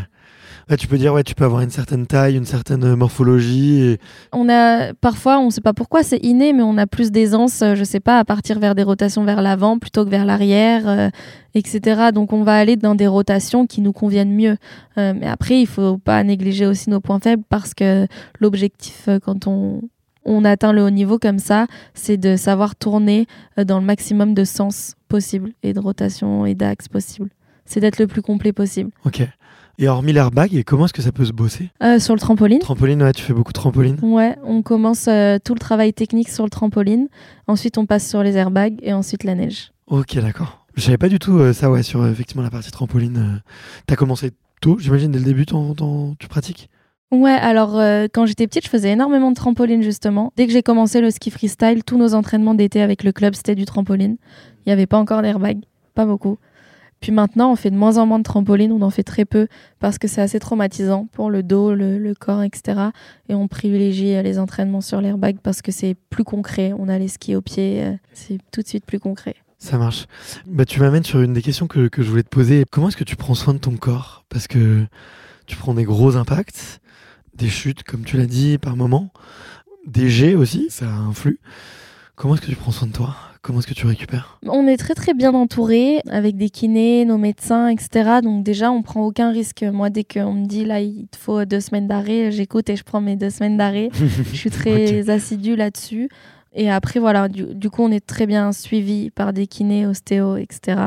Tu 0.79 0.89
peux 0.89 0.97
dire, 0.97 1.13
ouais, 1.13 1.23
tu 1.23 1.35
peux 1.35 1.45
avoir 1.45 1.61
une 1.61 1.71
certaine 1.71 2.07
taille, 2.07 2.37
une 2.37 2.47
certaine 2.47 2.85
euh, 2.85 2.97
morphologie. 2.97 3.83
Et... 3.83 3.99
On 4.33 4.49
a 4.49 4.95
parfois, 4.95 5.39
on 5.39 5.51
sait 5.51 5.61
pas 5.61 5.75
pourquoi, 5.75 6.03
c'est 6.03 6.19
inné, 6.25 6.55
mais 6.55 6.63
on 6.63 6.79
a 6.79 6.87
plus 6.87 7.11
d'aisance, 7.11 7.61
euh, 7.61 7.75
je 7.75 7.85
sais 7.85 8.01
pas, 8.01 8.19
à 8.19 8.25
partir 8.25 8.59
vers 8.59 8.75
des 8.75 8.83
rotations 8.83 9.25
vers 9.25 9.43
l'avant 9.43 9.79
plutôt 9.79 10.07
que 10.07 10.11
vers 10.11 10.25
l'arrière, 10.25 10.89
euh, 10.89 11.11
etc. 11.55 12.11
Donc 12.15 12.33
on 12.33 12.43
va 12.45 12.57
aller 12.57 12.77
dans 12.77 12.95
des 12.95 13.07
rotations 13.07 13.67
qui 13.67 13.83
nous 13.83 13.93
conviennent 13.93 14.35
mieux. 14.35 14.57
Euh, 14.97 15.13
mais 15.15 15.27
après, 15.27 15.61
il 15.61 15.67
faut 15.67 15.99
pas 15.99 16.25
négliger 16.25 16.67
aussi 16.67 16.89
nos 16.89 17.01
points 17.01 17.21
faibles 17.21 17.45
parce 17.49 17.75
que 17.75 18.07
l'objectif 18.41 19.09
quand 19.25 19.47
on 19.47 19.83
on 20.27 20.43
atteint 20.47 20.73
le 20.73 20.83
haut 20.83 20.89
niveau 20.89 21.19
comme 21.19 21.39
ça, 21.39 21.67
c'est 21.93 22.17
de 22.17 22.37
savoir 22.37 22.77
tourner 22.77 23.27
dans 23.63 23.79
le 23.79 23.85
maximum 23.85 24.33
de 24.33 24.45
sens 24.45 24.95
possible 25.07 25.53
et 25.63 25.75
de 25.75 25.81
rotation 25.81 26.47
et 26.47 26.55
d'axe 26.55 26.89
possible. 26.89 27.29
C'est 27.67 27.81
d'être 27.81 27.99
le 27.99 28.07
plus 28.07 28.23
complet 28.23 28.55
possible. 28.55 28.91
Ok. 29.05 29.23
Et 29.79 29.89
hormis 29.89 30.13
l'airbag, 30.13 30.63
comment 30.65 30.85
est-ce 30.85 30.93
que 30.93 31.03
ça 31.03 31.13
peut 31.13 31.25
se 31.25 31.33
bosser? 31.33 31.71
Euh, 31.83 31.99
sur 31.99 32.15
le 32.15 32.21
trampoline, 32.21 32.61
Trampoline, 32.61 33.03
ouais, 33.03 33.13
tu 33.13 33.23
fais 33.23 33.33
beaucoup 33.33 33.53
de 33.53 33.59
trampoline. 33.59 33.99
Ouais, 34.03 34.37
on 34.45 34.63
commence 34.63 35.09
euh, 35.09 35.39
tout 35.43 35.55
le 35.55 35.59
travail 35.59 35.93
technique 35.93 36.29
sur 36.29 36.45
le 36.45 36.51
trampoline. 36.51 37.09
Ensuite, 37.47 37.77
on 37.79 37.87
passe 37.87 38.09
sur 38.09 38.23
les 38.23 38.37
airbags 38.37 38.79
et 38.83 38.93
ensuite 38.93 39.25
la 39.25 39.35
neige. 39.35 39.73
Ok, 39.87 40.17
d'accord. 40.19 40.67
Je 40.77 40.83
savais 40.83 40.99
pas 40.99 41.09
du 41.09 41.19
tout 41.19 41.39
euh, 41.39 41.53
ça, 41.53 41.71
ouais, 41.71 41.83
sur 41.83 42.07
effectivement 42.07 42.43
la 42.43 42.51
partie 42.51 42.71
trampoline. 42.71 43.43
T'as 43.87 43.97
commencé 43.97 44.31
tôt, 44.61 44.79
j'imagine, 44.79 45.11
dès 45.11 45.19
le 45.19 45.25
début, 45.25 45.45
tu 45.47 46.29
pratiques? 46.29 46.69
Ouais, 47.11 47.31
alors 47.31 47.79
euh, 47.79 48.07
quand 48.13 48.27
j'étais 48.27 48.47
petite, 48.47 48.65
je 48.65 48.71
faisais 48.71 48.91
énormément 48.91 49.31
de 49.31 49.37
trampoline 49.37 49.83
justement. 49.83 50.33
Dès 50.37 50.47
que 50.47 50.53
j'ai 50.53 50.63
commencé 50.63 51.01
le 51.01 51.11
ski 51.11 51.31
freestyle, 51.31 51.85
tous 51.85 51.97
nos 51.97 52.15
entraînements 52.15 52.55
d'été 52.55 52.81
avec 52.83 53.05
le 53.05 53.13
club, 53.13 53.35
c'était 53.35 53.55
du 53.55 53.65
trampoline. 53.67 54.17
Il 54.59 54.69
n'y 54.69 54.73
avait 54.73 54.87
pas 54.87 54.99
encore 54.99 55.23
d'airbag, 55.23 55.59
pas 55.95 56.07
beaucoup. 56.07 56.39
Puis 57.05 57.13
maintenant, 57.13 57.53
on 57.53 57.55
fait 57.55 57.71
de 57.71 57.77
moins 57.77 57.99
en 57.99 58.07
moins 58.07 58.19
de 58.19 58.25
trampoline, 58.25 58.73
on 58.73 58.81
en 58.81 58.89
fait 58.89 59.03
très 59.03 59.27
peu 59.27 59.47
parce 59.79 59.99
que 59.99 60.09
c'est 60.09 60.23
assez 60.23 60.39
traumatisant 60.39 61.07
pour 61.13 61.29
le 61.29 61.43
dos, 61.43 61.75
le, 61.75 61.99
le 61.99 62.15
corps, 62.15 62.43
etc. 62.43 62.81
Et 63.29 63.35
on 63.35 63.47
privilégie 63.47 64.15
euh, 64.15 64.23
les 64.23 64.39
entraînements 64.39 64.81
sur 64.81 65.03
l'airbag 65.03 65.37
parce 65.43 65.61
que 65.61 65.71
c'est 65.71 65.97
plus 66.09 66.25
concret. 66.25 66.73
On 66.79 66.89
a 66.89 66.99
les 66.99 67.09
skis 67.09 67.37
au 67.37 67.43
pied, 67.43 67.85
euh, 67.85 67.93
c'est 68.15 68.39
tout 68.51 68.63
de 68.63 68.67
suite 68.67 68.87
plus 68.87 69.01
concret. 69.01 69.35
Ça 69.59 69.77
marche. 69.77 70.07
Bah, 70.47 70.65
tu 70.65 70.81
m'amènes 70.81 71.05
sur 71.05 71.21
une 71.21 71.35
des 71.35 71.43
questions 71.43 71.67
que, 71.67 71.89
que 71.89 72.03
je 72.03 72.09
voulais 72.09 72.23
te 72.23 72.31
poser. 72.31 72.65
Comment 72.71 72.89
est-ce 72.89 72.97
que 72.97 73.05
tu 73.05 73.17
prends 73.17 73.35
soin 73.35 73.53
de 73.53 73.59
ton 73.59 73.77
corps? 73.77 74.25
Parce 74.31 74.49
que 74.49 74.87
tu 75.47 75.57
prends 75.57 75.75
des 75.75 75.85
gros 75.85 76.17
impacts, 76.17 76.81
des 77.35 77.51
chutes, 77.51 77.83
comme 77.83 78.05
tu 78.05 78.17
l'as 78.17 78.25
dit, 78.25 78.57
par 78.57 78.77
moment, 78.77 79.13
des 79.87 80.09
jets 80.09 80.37
aussi, 80.37 80.69
ça 80.71 80.87
influe. 80.87 81.39
Comment 82.17 82.35
est-ce 82.37 82.41
que 82.47 82.51
tu 82.51 82.57
prends 82.57 82.73
soin 82.73 82.89
de 82.89 82.95
toi? 82.95 83.15
Comment 83.45 83.59
est-ce 83.59 83.67
que 83.67 83.75
tu 83.75 83.87
récupères? 83.87 84.39
On 84.47 84.67
est 84.67 84.79
très 84.79 84.95
très 84.95 85.13
bien 85.13 85.35
entouré 85.35 86.01
avec 86.09 86.39
des 86.39 86.49
kinés, 86.49 87.05
nos 87.05 87.19
médecins, 87.19 87.69
etc. 87.69 88.21
Donc 88.23 88.43
déjà, 88.43 88.71
on 88.71 88.81
prend 88.81 89.05
aucun 89.05 89.33
risque. 89.33 89.63
Moi, 89.63 89.91
dès 89.91 90.03
qu'on 90.03 90.33
me 90.33 90.47
dit 90.47 90.65
là, 90.65 90.81
il 90.81 91.09
te 91.09 91.19
faut 91.19 91.45
deux 91.45 91.61
semaines 91.61 91.87
d'arrêt, 91.87 92.33
j'écoute 92.33 92.71
et 92.71 92.77
je 92.77 92.83
prends 92.83 93.03
mes 93.03 93.17
deux 93.17 93.29
semaines 93.29 93.59
d'arrêt. 93.59 93.91
je 93.93 94.35
suis 94.35 94.49
très 94.49 95.11
assidue 95.11 95.57
là-dessus. 95.57 96.09
Et 96.55 96.71
après, 96.71 96.99
voilà, 96.99 97.29
du, 97.29 97.55
du 97.55 97.69
coup, 97.69 97.83
on 97.83 97.91
est 97.91 98.07
très 98.07 98.25
bien 98.25 98.51
suivi 98.53 99.11
par 99.11 99.35
des 99.35 99.47
kinés, 99.47 99.87
ostéo, 99.87 100.39
etc. 100.39 100.81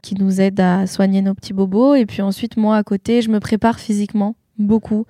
qui 0.00 0.14
nous 0.14 0.40
aident 0.40 0.60
à 0.60 0.86
soigner 0.86 1.20
nos 1.20 1.34
petits 1.34 1.52
bobos. 1.52 1.96
Et 1.96 2.06
puis 2.06 2.22
ensuite, 2.22 2.56
moi, 2.56 2.78
à 2.78 2.82
côté, 2.82 3.20
je 3.20 3.28
me 3.28 3.40
prépare 3.40 3.78
physiquement 3.78 4.36
beaucoup 4.56 5.04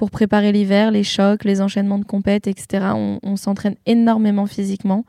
pour 0.00 0.10
préparer 0.10 0.50
l'hiver, 0.50 0.90
les 0.90 1.04
chocs, 1.04 1.44
les 1.44 1.60
enchaînements 1.60 1.98
de 1.98 2.06
compètes, 2.06 2.46
etc. 2.46 2.86
On, 2.94 3.18
on 3.22 3.36
s'entraîne 3.36 3.74
énormément 3.84 4.46
physiquement. 4.46 5.04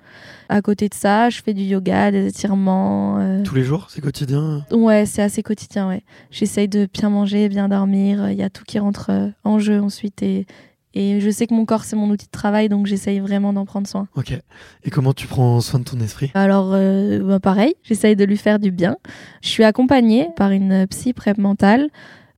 À 0.50 0.62
côté 0.62 0.89
de 0.89 0.94
ça, 0.94 1.30
je 1.30 1.42
fais 1.42 1.54
du 1.54 1.62
yoga, 1.64 2.12
des 2.12 2.28
étirements. 2.28 3.18
euh, 3.20 3.42
Tous 3.42 3.56
les 3.56 3.64
jours, 3.64 3.88
c'est 3.89 4.02
quotidien 4.02 4.66
Ouais, 4.70 5.06
c'est 5.06 5.22
assez 5.22 5.44
quotidien, 5.44 5.88
ouais. 5.88 6.04
J'essaye 6.30 6.68
de 6.68 6.89
bien 6.94 7.10
manger, 7.10 7.48
bien 7.48 7.70
dormir. 7.70 8.30
Il 8.32 8.38
y 8.38 8.44
a 8.44 8.50
tout 8.50 8.66
qui 8.68 8.80
rentre 8.80 9.12
euh, 9.12 9.30
en 9.46 9.60
jeu 9.60 9.80
ensuite. 9.82 10.22
Et, 10.24 10.46
et 10.94 11.22
je 11.22 11.30
sais 11.30 11.48
que 11.48 11.54
mon 11.54 11.64
corps, 11.64 11.86
c'est 11.86 11.96
mon 11.96 12.10
outil 12.10 12.26
de 12.26 12.32
travail, 12.32 12.68
donc 12.68 12.86
j'essaye 12.86 13.22
vraiment 13.22 13.54
d'en 13.54 13.64
prendre 13.64 13.88
soin. 13.88 14.10
Ok. 14.18 14.38
Et 14.84 14.89
comment 14.89 15.14
tu 15.14 15.26
prends 15.26 15.62
soin 15.62 15.80
de 15.80 15.86
ton 15.86 16.02
esprit? 16.02 16.32
Alors, 16.34 16.72
euh, 16.74 17.20
bah, 17.24 17.39
pareil, 17.39 17.76
j'essaye 17.84 18.18
de 18.18 18.26
lui 18.26 18.36
faire 18.36 18.60
du 18.60 18.72
bien. 18.72 18.98
Je 19.42 19.48
suis 19.48 19.64
accompagnée 19.64 20.28
par 20.36 20.52
une 20.52 20.86
psy 20.88 21.14
prep 21.14 21.38
mentale. 21.38 21.88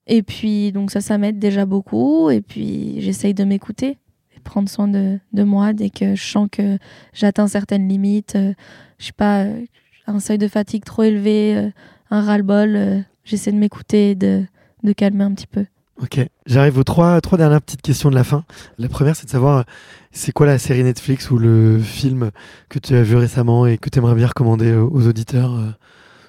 Et 0.08 0.22
puis, 0.24 0.72
donc 0.72 0.92
ça, 0.92 1.02
ça 1.02 1.18
m'aide 1.18 1.40
déjà 1.40 1.66
beaucoup. 1.66 2.30
Et 2.30 2.42
puis, 2.42 2.96
j'essaye 3.00 3.34
de 3.34 3.44
m'écouter 3.44 3.98
et 4.36 4.40
prendre 4.42 4.68
soin 4.70 4.88
de, 4.88 5.20
de 5.32 5.44
moi 5.44 5.74
dès 5.74 5.90
que 5.90 6.16
je 6.16 6.24
sens 6.24 6.48
que 6.52 6.78
j'atteins 7.14 7.48
certaines 7.48 7.88
limites. 7.88 8.36
euh, 8.36 8.54
je 8.98 9.06
sais 9.06 9.14
pas, 9.14 9.44
euh, 9.44 9.64
un 10.08 10.20
seuil 10.20 10.38
de 10.38 10.48
fatigue 10.48 10.84
trop 10.84 11.04
élevé, 11.04 11.56
euh, 11.56 11.70
un 12.10 12.22
ras-le-bol. 12.22 12.76
euh, 12.76 13.00
j'essaie 13.24 13.52
de 13.52 13.58
m'écouter 13.58 14.12
et 14.12 14.16
de, 14.16 14.44
de 14.84 14.92
calmer 14.92 15.24
un 15.24 15.34
petit 15.34 15.48
peu. 15.48 15.66
Ok. 16.02 16.20
J'arrive 16.48 16.78
aux 16.80 16.84
trois, 16.84 17.22
trois 17.22 17.38
dernières 17.38 17.62
petites 17.62 17.82
questions 17.84 18.10
de 18.10 18.16
la 18.16 18.24
fin. 18.26 18.44
La 18.78 18.90
première, 18.90 19.16
c'est 19.16 19.26
de 19.26 19.32
savoir 19.32 19.64
c'est 20.12 20.34
quoi 20.34 20.46
la 20.46 20.58
série 20.58 20.84
Netflix 20.84 21.32
ou 21.32 21.38
le 21.38 21.80
film 21.80 22.32
que 22.68 22.80
tu 22.80 22.96
as 22.96 23.04
vu 23.04 23.16
récemment 23.16 23.66
et 23.68 23.78
que 23.78 23.90
tu 23.90 24.00
aimerais 24.00 24.16
bien 24.16 24.28
recommander 24.28 24.74
aux 24.74 25.08
auditeurs, 25.08 25.54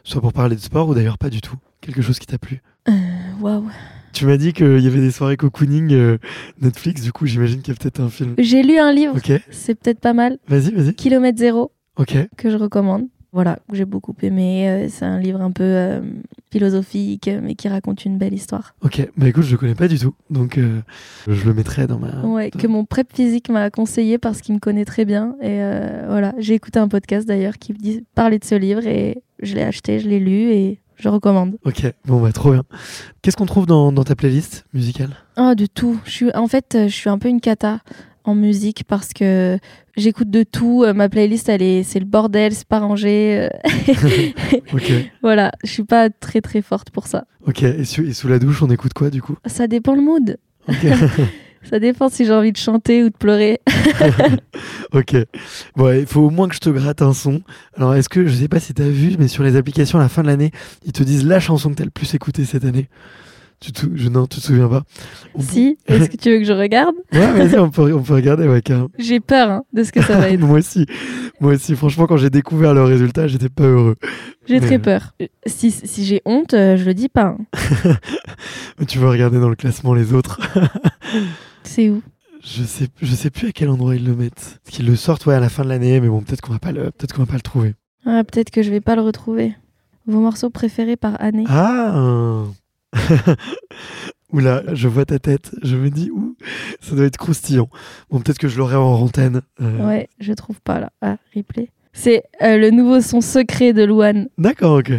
soit 0.04 0.20
pour 0.20 0.32
parler 0.32 0.54
de 0.54 0.60
sport 0.60 0.88
ou 0.90 0.94
d'ailleurs 0.94 1.18
pas 1.18 1.30
du 1.30 1.40
tout? 1.40 1.56
Quelque 1.80 2.02
chose 2.02 2.18
qui 2.18 2.26
t'a 2.26 2.38
plu? 2.38 2.62
Euh, 2.88 2.92
Waouh. 3.40 3.68
Tu 4.12 4.26
m'as 4.26 4.36
dit 4.36 4.52
qu'il 4.52 4.78
y 4.80 4.86
avait 4.86 5.00
des 5.00 5.10
soirées 5.10 5.36
cocooning 5.36 5.92
euh, 5.92 6.18
Netflix, 6.60 7.02
du 7.02 7.10
coup 7.12 7.26
j'imagine 7.26 7.62
qu'il 7.62 7.74
y 7.74 7.76
a 7.76 7.80
peut-être 7.80 8.00
un 8.00 8.08
film. 8.10 8.34
J'ai 8.38 8.62
lu 8.62 8.78
un 8.78 8.92
livre, 8.92 9.16
Ok, 9.16 9.32
c'est 9.50 9.74
peut-être 9.74 9.98
pas 10.00 10.12
mal. 10.12 10.38
vas-y, 10.46 10.70
vas-y. 10.72 10.94
Kilomètre 10.94 11.38
zéro. 11.38 11.72
Ok, 11.96 12.16
que 12.36 12.50
je 12.50 12.56
recommande. 12.56 13.06
Voilà, 13.32 13.58
que 13.68 13.76
j'ai 13.76 13.84
beaucoup 13.84 14.14
aimé. 14.22 14.68
Euh, 14.68 14.86
C'est 14.88 15.04
un 15.04 15.18
livre 15.18 15.40
un 15.40 15.50
peu 15.50 15.64
euh, 15.64 16.00
philosophique, 16.52 17.28
mais 17.42 17.56
qui 17.56 17.66
raconte 17.68 18.04
une 18.04 18.16
belle 18.16 18.32
histoire. 18.34 18.76
ok. 18.84 19.08
Bah 19.16 19.26
écoute, 19.28 19.42
je 19.42 19.50
le 19.50 19.56
connais 19.58 19.74
pas 19.74 19.88
du 19.88 19.98
tout, 19.98 20.14
donc 20.30 20.56
euh, 20.58 20.82
je 21.26 21.44
le 21.44 21.52
mettrai 21.52 21.88
dans 21.88 21.98
ma. 21.98 22.20
Ouais, 22.24 22.50
que 22.52 22.68
mon 22.68 22.84
prep 22.84 23.12
physique 23.12 23.48
m'a 23.48 23.70
conseillé 23.70 24.18
parce 24.18 24.40
qu'il 24.40 24.54
me 24.54 24.60
connaît 24.60 24.84
très 24.84 25.04
bien. 25.04 25.34
Et 25.42 25.58
voilà, 26.06 26.32
j'ai 26.38 26.54
écouté 26.54 26.78
un 26.78 26.86
podcast 26.86 27.26
d'ailleurs 27.26 27.58
qui 27.58 27.74
parlait 28.14 28.38
de 28.38 28.44
ce 28.44 28.54
livre 28.54 28.86
et 28.86 29.22
je 29.42 29.56
l'ai 29.56 29.62
acheté, 29.62 29.98
je 29.98 30.08
l'ai 30.08 30.20
lu 30.20 30.52
et 30.52 30.78
je 30.96 31.08
recommande. 31.08 31.56
Ok, 31.64 31.84
bon 32.06 32.20
bah 32.20 32.32
trop 32.32 32.52
bien. 32.52 32.62
Qu'est-ce 33.22 33.36
qu'on 33.36 33.46
trouve 33.46 33.66
dans, 33.66 33.92
dans 33.92 34.04
ta 34.04 34.14
playlist 34.14 34.64
musicale? 34.74 35.10
Ah, 35.36 35.54
de 35.54 35.66
tout. 35.66 35.98
Je 36.04 36.10
suis, 36.10 36.34
en 36.34 36.46
fait, 36.48 36.74
euh, 36.74 36.88
je 36.88 36.94
suis 36.94 37.10
un 37.10 37.18
peu 37.18 37.28
une 37.28 37.40
cata 37.40 37.80
en 38.24 38.34
musique 38.34 38.84
parce 38.88 39.12
que 39.12 39.58
j'écoute 39.96 40.30
de 40.30 40.42
tout. 40.44 40.82
Euh, 40.84 40.94
Ma 40.94 41.08
playlist, 41.08 41.48
elle 41.48 41.62
est, 41.62 41.82
c'est 41.82 41.98
le 41.98 42.04
bordel, 42.06 42.54
c'est 42.54 42.66
pas 42.68 42.78
rangé. 42.80 43.38
euh. 43.40 43.48
Ok, 44.72 44.92
voilà, 45.22 45.52
je 45.64 45.70
suis 45.70 45.84
pas 45.84 46.08
très 46.10 46.40
très 46.40 46.62
forte 46.62 46.90
pour 46.90 47.06
ça. 47.06 47.24
ok. 47.46 47.62
Et, 47.62 47.84
sous- 47.84 48.04
et 48.04 48.12
sous 48.12 48.28
la 48.28 48.38
douche, 48.38 48.62
on 48.62 48.70
écoute 48.70 48.92
quoi 48.94 49.10
du 49.10 49.20
coup? 49.22 49.36
Ça 49.46 49.66
dépend 49.66 49.94
le 49.94 50.02
mood. 50.02 50.36
Ok. 50.68 50.76
Ça 51.68 51.78
dépend 51.78 52.08
si 52.08 52.24
j'ai 52.24 52.32
envie 52.32 52.52
de 52.52 52.56
chanter 52.56 53.02
ou 53.02 53.08
de 53.08 53.16
pleurer. 53.16 53.60
ok. 54.92 55.16
Bon, 55.76 55.92
il 55.92 56.06
faut 56.06 56.22
au 56.22 56.30
moins 56.30 56.48
que 56.48 56.54
je 56.54 56.60
te 56.60 56.70
gratte 56.70 57.02
un 57.02 57.12
son. 57.12 57.42
Alors, 57.76 57.94
est-ce 57.94 58.08
que, 58.08 58.26
je 58.26 58.34
sais 58.34 58.48
pas 58.48 58.60
si 58.60 58.74
t'as 58.74 58.88
vu, 58.88 59.16
mais 59.18 59.28
sur 59.28 59.42
les 59.42 59.56
applications 59.56 59.98
à 59.98 60.02
la 60.02 60.08
fin 60.08 60.22
de 60.22 60.28
l'année, 60.28 60.50
ils 60.84 60.92
te 60.92 61.02
disent 61.02 61.26
la 61.26 61.40
chanson 61.40 61.70
que 61.70 61.76
t'as 61.76 61.84
le 61.84 61.90
plus 61.90 62.14
écoutée 62.14 62.44
cette 62.44 62.64
année 62.64 62.88
tu 63.64 63.72
te, 63.72 63.86
je, 63.94 64.08
non, 64.08 64.26
tu 64.26 64.40
te 64.40 64.44
souviens 64.44 64.68
pas 64.68 64.82
On 65.34 65.40
Si, 65.40 65.78
est-ce 65.86 66.10
que 66.10 66.16
tu 66.16 66.30
veux 66.30 66.38
que 66.38 66.44
je 66.44 66.52
regarde? 66.52 66.94
Ouais, 67.12 67.32
vas-y, 67.32 67.58
on 67.58 67.70
peut, 67.70 67.92
on 67.94 68.02
peut 68.02 68.14
regarder, 68.14 68.46
ouais, 68.46 68.60
J'ai 68.98 69.20
peur 69.20 69.50
hein, 69.50 69.62
de 69.72 69.84
ce 69.84 69.92
que 69.92 70.02
ça 70.02 70.18
va 70.18 70.28
être. 70.28 70.40
Moi 70.40 70.58
aussi. 70.58 70.86
Moi 71.40 71.54
aussi, 71.54 71.74
franchement, 71.74 72.06
quand 72.06 72.16
j'ai 72.16 72.30
découvert 72.30 72.74
le 72.74 72.84
résultat, 72.84 73.26
j'étais 73.26 73.48
pas 73.48 73.64
heureux. 73.64 73.96
J'ai 74.46 74.60
très 74.60 74.78
peur. 74.78 75.14
Si, 75.46 75.70
si 75.70 76.04
j'ai 76.04 76.20
honte, 76.26 76.54
euh, 76.54 76.76
je 76.76 76.84
le 76.84 76.94
dis 76.94 77.08
pas. 77.08 77.36
Hein. 77.56 77.96
tu 78.86 78.98
veux 78.98 79.08
regarder 79.08 79.40
dans 79.40 79.48
le 79.48 79.56
classement 79.56 79.94
les 79.94 80.12
autres 80.12 80.40
C'est 81.64 81.90
où 81.90 82.02
je 82.44 82.62
sais, 82.62 82.88
je 83.00 83.14
sais 83.14 83.30
plus 83.30 83.48
à 83.48 83.52
quel 83.52 83.70
endroit 83.70 83.96
ils 83.96 84.04
le 84.04 84.14
mettent. 84.14 84.60
Qu'ils 84.68 84.86
le 84.86 84.96
sortent 84.96 85.24
ouais, 85.24 85.34
à 85.34 85.40
la 85.40 85.48
fin 85.48 85.64
de 85.64 85.70
l'année, 85.70 85.98
mais 86.00 86.08
bon, 86.08 86.20
peut-être 86.20 86.42
qu'on 86.42 86.52
va 86.52 86.58
pas 86.58 86.72
le, 86.72 86.90
peut-être 86.90 87.14
qu'on 87.14 87.22
va 87.22 87.26
pas 87.26 87.36
le 87.36 87.40
trouver. 87.40 87.74
Ah, 88.04 88.22
peut-être 88.22 88.50
que 88.50 88.62
je 88.62 88.70
vais 88.70 88.82
pas 88.82 88.96
le 88.96 89.02
retrouver. 89.02 89.56
Vos 90.06 90.20
morceaux 90.20 90.50
préférés 90.50 90.96
par 90.96 91.20
année. 91.22 91.44
Ah 91.48 92.44
Oula, 94.32 94.62
je 94.74 94.88
vois 94.88 95.06
ta 95.06 95.18
tête. 95.18 95.54
Je 95.62 95.76
me 95.76 95.88
dis, 95.88 96.10
ouh, 96.10 96.36
ça 96.80 96.94
doit 96.94 97.06
être 97.06 97.16
croustillant. 97.16 97.68
Bon, 98.10 98.20
peut-être 98.20 98.38
que 98.38 98.48
je 98.48 98.58
l'aurai 98.58 98.76
en 98.76 98.92
antenne. 98.94 99.40
Euh. 99.60 99.86
Ouais, 99.86 100.08
je 100.18 100.32
trouve 100.32 100.60
pas 100.60 100.80
là. 100.80 100.90
Ah, 101.00 101.16
replay. 101.34 101.70
C'est 101.92 102.24
euh, 102.42 102.58
le 102.58 102.70
nouveau 102.70 103.00
son 103.00 103.20
secret 103.20 103.72
de 103.72 103.84
Luan. 103.84 104.28
D'accord, 104.36 104.78
ok. 104.78 104.92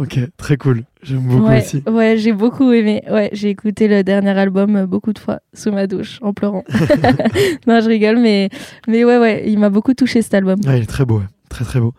Ok, 0.00 0.18
très 0.38 0.56
cool. 0.56 0.84
J'aime 1.02 1.26
beaucoup 1.26 1.46
ouais, 1.46 1.58
aussi. 1.58 1.82
Ouais, 1.86 2.16
j'ai 2.16 2.32
beaucoup 2.32 2.72
aimé. 2.72 3.02
Ouais, 3.10 3.28
j'ai 3.34 3.50
écouté 3.50 3.86
le 3.86 4.02
dernier 4.02 4.30
album 4.30 4.74
euh, 4.76 4.86
beaucoup 4.86 5.12
de 5.12 5.18
fois 5.18 5.40
sous 5.52 5.70
ma 5.70 5.86
douche 5.86 6.18
en 6.22 6.32
pleurant. 6.32 6.64
non, 7.66 7.80
je 7.80 7.88
rigole, 7.88 8.18
mais 8.18 8.48
mais 8.88 9.04
ouais, 9.04 9.18
ouais, 9.18 9.44
il 9.46 9.58
m'a 9.58 9.68
beaucoup 9.68 9.92
touché 9.92 10.22
cet 10.22 10.32
album. 10.32 10.58
Ouais, 10.66 10.78
il 10.78 10.84
est 10.84 10.86
très 10.86 11.04
beau. 11.04 11.20
Très 11.50 11.66
très 11.66 11.80
beau. 11.80 11.92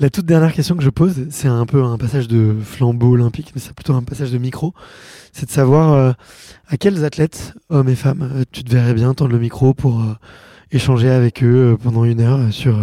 La 0.00 0.10
toute 0.10 0.26
dernière 0.26 0.52
question 0.52 0.74
que 0.74 0.82
je 0.82 0.90
pose, 0.90 1.26
c'est 1.30 1.46
un 1.46 1.66
peu 1.66 1.84
un 1.84 1.98
passage 1.98 2.26
de 2.26 2.56
flambeau 2.64 3.12
olympique, 3.12 3.52
mais 3.54 3.60
c'est 3.60 3.74
plutôt 3.74 3.94
un 3.94 4.02
passage 4.02 4.32
de 4.32 4.38
micro. 4.38 4.74
C'est 5.32 5.46
de 5.46 5.52
savoir 5.52 5.92
euh, 5.92 6.12
à 6.66 6.76
quels 6.76 7.04
athlètes, 7.04 7.54
hommes 7.68 7.90
et 7.90 7.94
femmes, 7.94 8.28
euh, 8.34 8.44
tu 8.50 8.64
te 8.64 8.72
verrais 8.72 8.94
bien 8.94 9.14
tendre 9.14 9.30
le 9.30 9.38
micro 9.38 9.72
pour 9.72 10.00
euh, 10.00 10.14
échanger 10.72 11.10
avec 11.10 11.42
eux 11.42 11.76
pendant 11.82 12.04
une 12.04 12.20
heure 12.20 12.52
sur, 12.52 12.78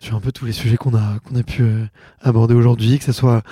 sur 0.00 0.16
un 0.16 0.20
peu 0.20 0.32
tous 0.32 0.44
les 0.44 0.52
sujets 0.52 0.76
qu'on 0.76 0.94
a, 0.94 1.18
qu'on 1.24 1.36
a 1.36 1.42
pu 1.42 1.64
aborder 2.20 2.54
aujourd'hui, 2.54 2.98
que 2.98 3.04
ce 3.04 3.12
soit, 3.12 3.42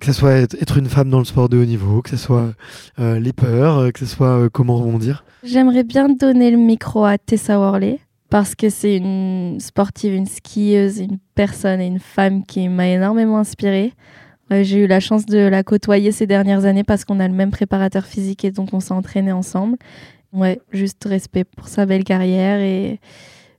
que 0.00 0.06
ce 0.06 0.12
soit 0.12 0.32
être 0.32 0.78
une 0.78 0.88
femme 0.88 1.10
dans 1.10 1.18
le 1.18 1.24
sport 1.24 1.48
de 1.48 1.58
haut 1.58 1.64
niveau, 1.64 2.02
que 2.02 2.10
ce 2.10 2.16
soit 2.16 2.52
les 2.98 3.32
peurs, 3.32 3.92
que 3.92 4.00
ce 4.00 4.06
soit 4.06 4.48
comment 4.50 4.76
rebondir. 4.76 5.24
J'aimerais 5.44 5.84
bien 5.84 6.08
donner 6.08 6.50
le 6.50 6.56
micro 6.56 7.04
à 7.04 7.18
Tessa 7.18 7.58
Worley 7.58 8.00
parce 8.30 8.54
que 8.54 8.68
c'est 8.68 8.96
une 8.96 9.58
sportive, 9.60 10.14
une 10.14 10.26
skieuse, 10.26 10.98
une 10.98 11.18
personne 11.34 11.80
et 11.80 11.86
une 11.86 12.00
femme 12.00 12.44
qui 12.44 12.68
m'a 12.68 12.88
énormément 12.88 13.38
inspirée. 13.38 13.92
J'ai 14.50 14.84
eu 14.84 14.86
la 14.86 15.00
chance 15.00 15.26
de 15.26 15.38
la 15.38 15.62
côtoyer 15.62 16.10
ces 16.10 16.26
dernières 16.26 16.64
années 16.64 16.84
parce 16.84 17.04
qu'on 17.04 17.20
a 17.20 17.28
le 17.28 17.34
même 17.34 17.50
préparateur 17.50 18.04
physique 18.06 18.44
et 18.44 18.50
donc 18.50 18.70
on 18.72 18.80
s'est 18.80 18.92
entraîné 18.92 19.30
ensemble. 19.32 19.76
Ouais, 20.32 20.60
juste 20.72 21.04
respect 21.04 21.44
pour 21.44 21.68
sa 21.68 21.86
belle 21.86 22.04
carrière 22.04 22.60
et 22.60 23.00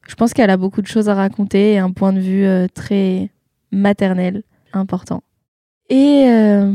je 0.08 0.16
pense 0.16 0.34
qu'elle 0.34 0.50
a 0.50 0.58
beaucoup 0.58 0.82
de 0.82 0.88
choses 0.88 1.10
à 1.10 1.16
raconter 1.16 1.74
et 1.74 1.78
un 1.78 1.92
point 1.92 2.14
de 2.14 2.20
vue 2.20 2.46
euh, 2.46 2.68
très 2.74 3.32
maternel 3.72 4.44
important. 4.74 5.24
Et 5.90 6.26
euh, 6.28 6.72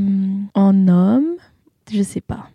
en 0.55 0.89
homme, 0.89 1.37
je 1.93 2.03
sais 2.03 2.21
pas. 2.21 2.49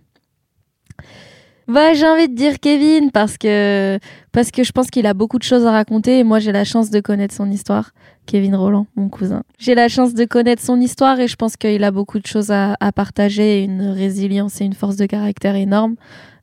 Bah, 1.69 1.93
j'ai 1.93 2.07
envie 2.07 2.27
de 2.27 2.33
dire 2.33 2.59
Kevin 2.59 3.11
parce 3.11 3.37
que 3.37 3.99
parce 4.31 4.49
que 4.49 4.63
je 4.63 4.71
pense 4.71 4.89
qu'il 4.89 5.05
a 5.05 5.13
beaucoup 5.13 5.37
de 5.37 5.43
choses 5.43 5.67
à 5.67 5.71
raconter 5.71 6.17
et 6.17 6.23
moi 6.23 6.39
j'ai 6.39 6.51
la 6.51 6.63
chance 6.63 6.89
de 6.89 6.99
connaître 6.99 7.35
son 7.35 7.51
histoire. 7.51 7.91
Kevin 8.25 8.55
Roland, 8.55 8.87
mon 8.95 9.07
cousin. 9.07 9.43
J'ai 9.59 9.75
la 9.75 9.87
chance 9.87 10.15
de 10.15 10.25
connaître 10.25 10.63
son 10.63 10.81
histoire 10.81 11.19
et 11.19 11.27
je 11.27 11.35
pense 11.35 11.57
qu'il 11.57 11.83
a 11.83 11.91
beaucoup 11.91 12.17
de 12.17 12.25
choses 12.25 12.49
à, 12.51 12.75
partager, 12.95 13.63
une 13.63 13.83
résilience 13.83 14.61
et 14.61 14.65
une 14.65 14.73
force 14.73 14.95
de 14.95 15.05
caractère 15.05 15.55
énorme. 15.55 15.95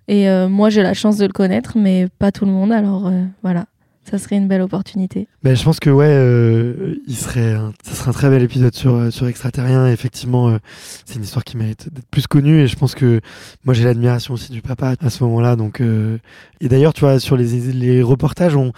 Et 0.09 0.29
euh, 0.29 0.49
moi 0.49 0.71
j'ai 0.71 0.83
la 0.83 0.95
chance 0.95 1.17
de 1.17 1.27
le 1.27 1.33
connaître, 1.33 1.77
mais 1.77 2.09
pas 2.19 2.33
tout 2.33 2.45
le 2.45 2.53
monde. 2.53 2.73
Alors 2.73 3.07
euh, 3.07 3.25
voilà 3.43 3.67
ça 4.11 4.19
serait 4.19 4.37
une 4.37 4.47
belle 4.47 4.63
opportunité. 4.63 5.27
Ben, 5.43 5.57
je 5.57 5.65
pense 5.65 5.81
que 5.81 5.91
ouais, 5.91 6.07
euh, 6.09 6.95
il 7.09 7.17
serait, 7.17 7.57
ça 7.83 7.95
serait 7.95 8.11
un 8.11 8.13
très 8.13 8.31
bel 8.31 8.43
épisode 8.43 8.75
sur 8.75 8.95
euh, 8.95 9.11
sur 9.11 9.27
extraterrien. 9.27 9.89
effectivement, 9.89 10.49
euh, 10.49 10.59
c'est 11.05 11.17
une 11.17 11.25
histoire 11.25 11.45
qui 11.45 11.57
mérite 11.57 11.93
d'être 11.93 12.07
plus 12.09 12.27
connue 12.27 12.61
et 12.61 12.67
je 12.69 12.77
pense 12.77 12.95
que 12.95 13.21
moi 13.65 13.75
j'ai 13.75 13.85
l'admiration 13.85 14.35
aussi 14.35 14.53
du 14.53 14.63
papa 14.63 14.95
à 15.01 15.11
ce 15.11 15.25
moment-là. 15.25 15.57
Donc 15.57 15.81
et 15.81 16.69
d'ailleurs, 16.69 16.95
tu 16.95 17.01
vois, 17.01 17.19
sur 17.19 17.37
les, 17.37 17.73
les 17.73 18.03
reportages, 18.03 18.55
on 18.55 18.73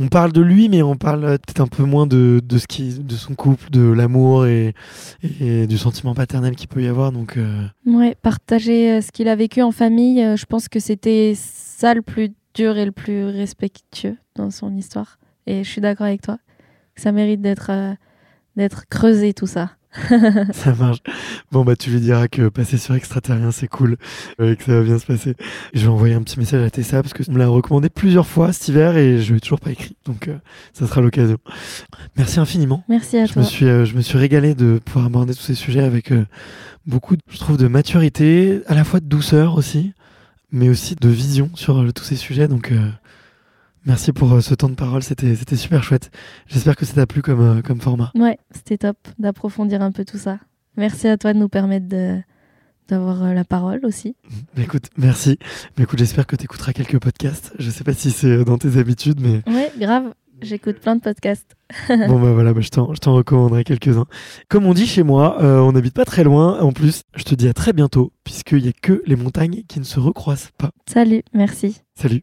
on 0.00 0.08
parle 0.08 0.32
de 0.32 0.40
lui, 0.40 0.68
mais 0.68 0.82
on 0.82 0.96
parle 0.96 1.20
peut-être 1.20 1.60
un 1.60 1.66
peu 1.66 1.84
moins 1.84 2.06
de, 2.06 2.40
de 2.42 2.58
ce 2.58 2.66
qui, 2.66 2.98
de 2.98 3.14
son 3.14 3.34
couple, 3.34 3.70
de 3.70 3.92
l'amour 3.92 4.46
et, 4.46 4.74
du 5.22 5.78
sentiment 5.78 6.14
paternel 6.14 6.56
qu'il 6.56 6.68
peut 6.68 6.82
y 6.82 6.88
avoir. 6.88 7.12
Donc, 7.12 7.38
ouais, 7.86 8.16
partager 8.20 9.00
ce 9.02 9.12
qu'il 9.12 9.28
a 9.28 9.36
vécu 9.36 9.62
en 9.62 9.72
famille, 9.72 10.36
je 10.36 10.46
pense 10.46 10.68
que 10.68 10.80
c'était 10.80 11.34
ça 11.36 11.94
le 11.94 12.02
plus 12.02 12.30
dur 12.54 12.76
et 12.76 12.84
le 12.84 12.92
plus 12.92 13.26
respectueux 13.26 14.16
dans 14.34 14.50
son 14.50 14.74
histoire. 14.74 15.18
Et 15.46 15.64
je 15.64 15.68
suis 15.68 15.80
d'accord 15.80 16.06
avec 16.06 16.22
toi. 16.22 16.38
Ça 16.96 17.12
mérite 17.12 17.40
d'être 17.40 17.70
euh, 17.70 17.94
d'être 18.56 18.84
creusé 18.88 19.32
tout 19.32 19.46
ça. 19.46 19.70
ça 20.52 20.74
marche. 20.74 20.98
Bon 21.50 21.64
bah 21.64 21.76
tu 21.76 21.90
lui 21.90 22.00
diras 22.00 22.28
que 22.28 22.48
passer 22.48 22.78
sur 22.78 22.94
extraterrien 22.94 23.50
c'est 23.50 23.68
cool 23.68 23.96
euh, 24.40 24.52
et 24.52 24.56
que 24.56 24.64
ça 24.64 24.72
va 24.72 24.82
bien 24.82 24.98
se 24.98 25.06
passer. 25.06 25.34
Je 25.74 25.80
vais 25.80 25.88
envoyer 25.88 26.14
un 26.14 26.22
petit 26.22 26.38
message 26.38 26.64
à 26.64 26.70
Tessa 26.70 27.02
parce 27.02 27.12
que 27.12 27.22
tu 27.22 27.30
me 27.30 27.38
l'a 27.38 27.48
recommandé 27.48 27.88
plusieurs 27.88 28.26
fois 28.26 28.52
cet 28.52 28.68
hiver 28.68 28.96
et 28.96 29.18
je 29.20 29.34
l'ai 29.34 29.40
toujours 29.40 29.60
pas 29.60 29.70
écrit. 29.70 29.96
Donc 30.04 30.28
euh, 30.28 30.36
ça 30.72 30.86
sera 30.86 31.00
l'occasion. 31.00 31.38
Merci 32.16 32.40
infiniment. 32.40 32.84
Merci 32.88 33.18
à 33.18 33.26
je 33.26 33.32
toi. 33.32 33.42
Me 33.42 33.46
suis, 33.46 33.66
je 33.66 33.96
me 33.96 34.02
suis 34.02 34.18
régalé 34.18 34.54
de 34.54 34.80
pouvoir 34.84 35.06
aborder 35.06 35.34
tous 35.34 35.42
ces 35.42 35.54
sujets 35.54 35.82
avec 35.82 36.12
beaucoup, 36.86 37.16
je 37.28 37.38
trouve, 37.38 37.56
de 37.56 37.68
maturité, 37.68 38.60
à 38.66 38.74
la 38.74 38.84
fois 38.84 39.00
de 39.00 39.06
douceur 39.06 39.56
aussi 39.56 39.92
mais 40.52 40.68
aussi 40.68 40.96
de 40.96 41.08
vision 41.08 41.50
sur 41.54 41.78
euh, 41.78 41.92
tous 41.92 42.04
ces 42.04 42.16
sujets. 42.16 42.48
Donc, 42.48 42.72
euh, 42.72 42.90
merci 43.84 44.12
pour 44.12 44.32
euh, 44.32 44.40
ce 44.40 44.54
temps 44.54 44.68
de 44.68 44.74
parole, 44.74 45.02
c'était 45.02 45.34
super 45.56 45.82
chouette. 45.82 46.10
J'espère 46.46 46.76
que 46.76 46.84
ça 46.84 46.94
t'a 46.94 47.06
plu 47.06 47.22
comme, 47.22 47.62
comme 47.62 47.80
format. 47.80 48.10
Ouais, 48.14 48.38
c'était 48.54 48.78
top 48.78 48.96
d'approfondir 49.18 49.82
un 49.82 49.92
peu 49.92 50.04
tout 50.04 50.18
ça. 50.18 50.38
Merci 50.76 51.08
à 51.08 51.16
toi 51.16 51.32
de 51.32 51.38
nous 51.38 51.48
permettre 51.48 51.88
de 51.88 52.20
d'avoir 52.88 53.32
la 53.32 53.44
parole 53.44 53.80
aussi. 53.84 54.16
Mmh. 54.56 54.60
écoute, 54.62 54.86
merci. 54.96 55.38
Mais 55.78 55.84
écoute, 55.84 56.00
j'espère 56.00 56.26
que 56.26 56.34
tu 56.34 56.44
écouteras 56.44 56.72
quelques 56.72 56.98
podcasts. 56.98 57.52
Je 57.60 57.70
sais 57.70 57.84
pas 57.84 57.92
si 57.92 58.10
c'est 58.10 58.44
dans 58.44 58.58
tes 58.58 58.78
habitudes, 58.78 59.20
mais. 59.20 59.42
Ouais, 59.46 59.70
grave. 59.78 60.12
J'écoute 60.42 60.80
plein 60.80 60.96
de 60.96 61.00
podcasts. 61.00 61.54
bon 61.88 62.20
bah 62.20 62.32
voilà, 62.32 62.52
bah, 62.52 62.60
je 62.60 62.68
t'en 62.70 63.14
recommanderai 63.14 63.64
quelques-uns. 63.64 64.06
Comme 64.48 64.66
on 64.66 64.74
dit 64.74 64.86
chez 64.86 65.02
moi, 65.02 65.42
euh, 65.42 65.58
on 65.58 65.72
n'habite 65.72 65.94
pas 65.94 66.04
très 66.04 66.24
loin. 66.24 66.60
En 66.60 66.72
plus, 66.72 67.02
je 67.14 67.24
te 67.24 67.34
dis 67.34 67.48
à 67.48 67.52
très 67.52 67.72
bientôt, 67.72 68.12
puisqu'il 68.24 68.62
n'y 68.62 68.68
a 68.68 68.72
que 68.72 69.02
les 69.06 69.16
montagnes 69.16 69.62
qui 69.68 69.78
ne 69.78 69.84
se 69.84 70.00
recroisent 70.00 70.50
pas. 70.56 70.70
Salut, 70.86 71.22
merci. 71.34 71.82
Salut. 71.94 72.22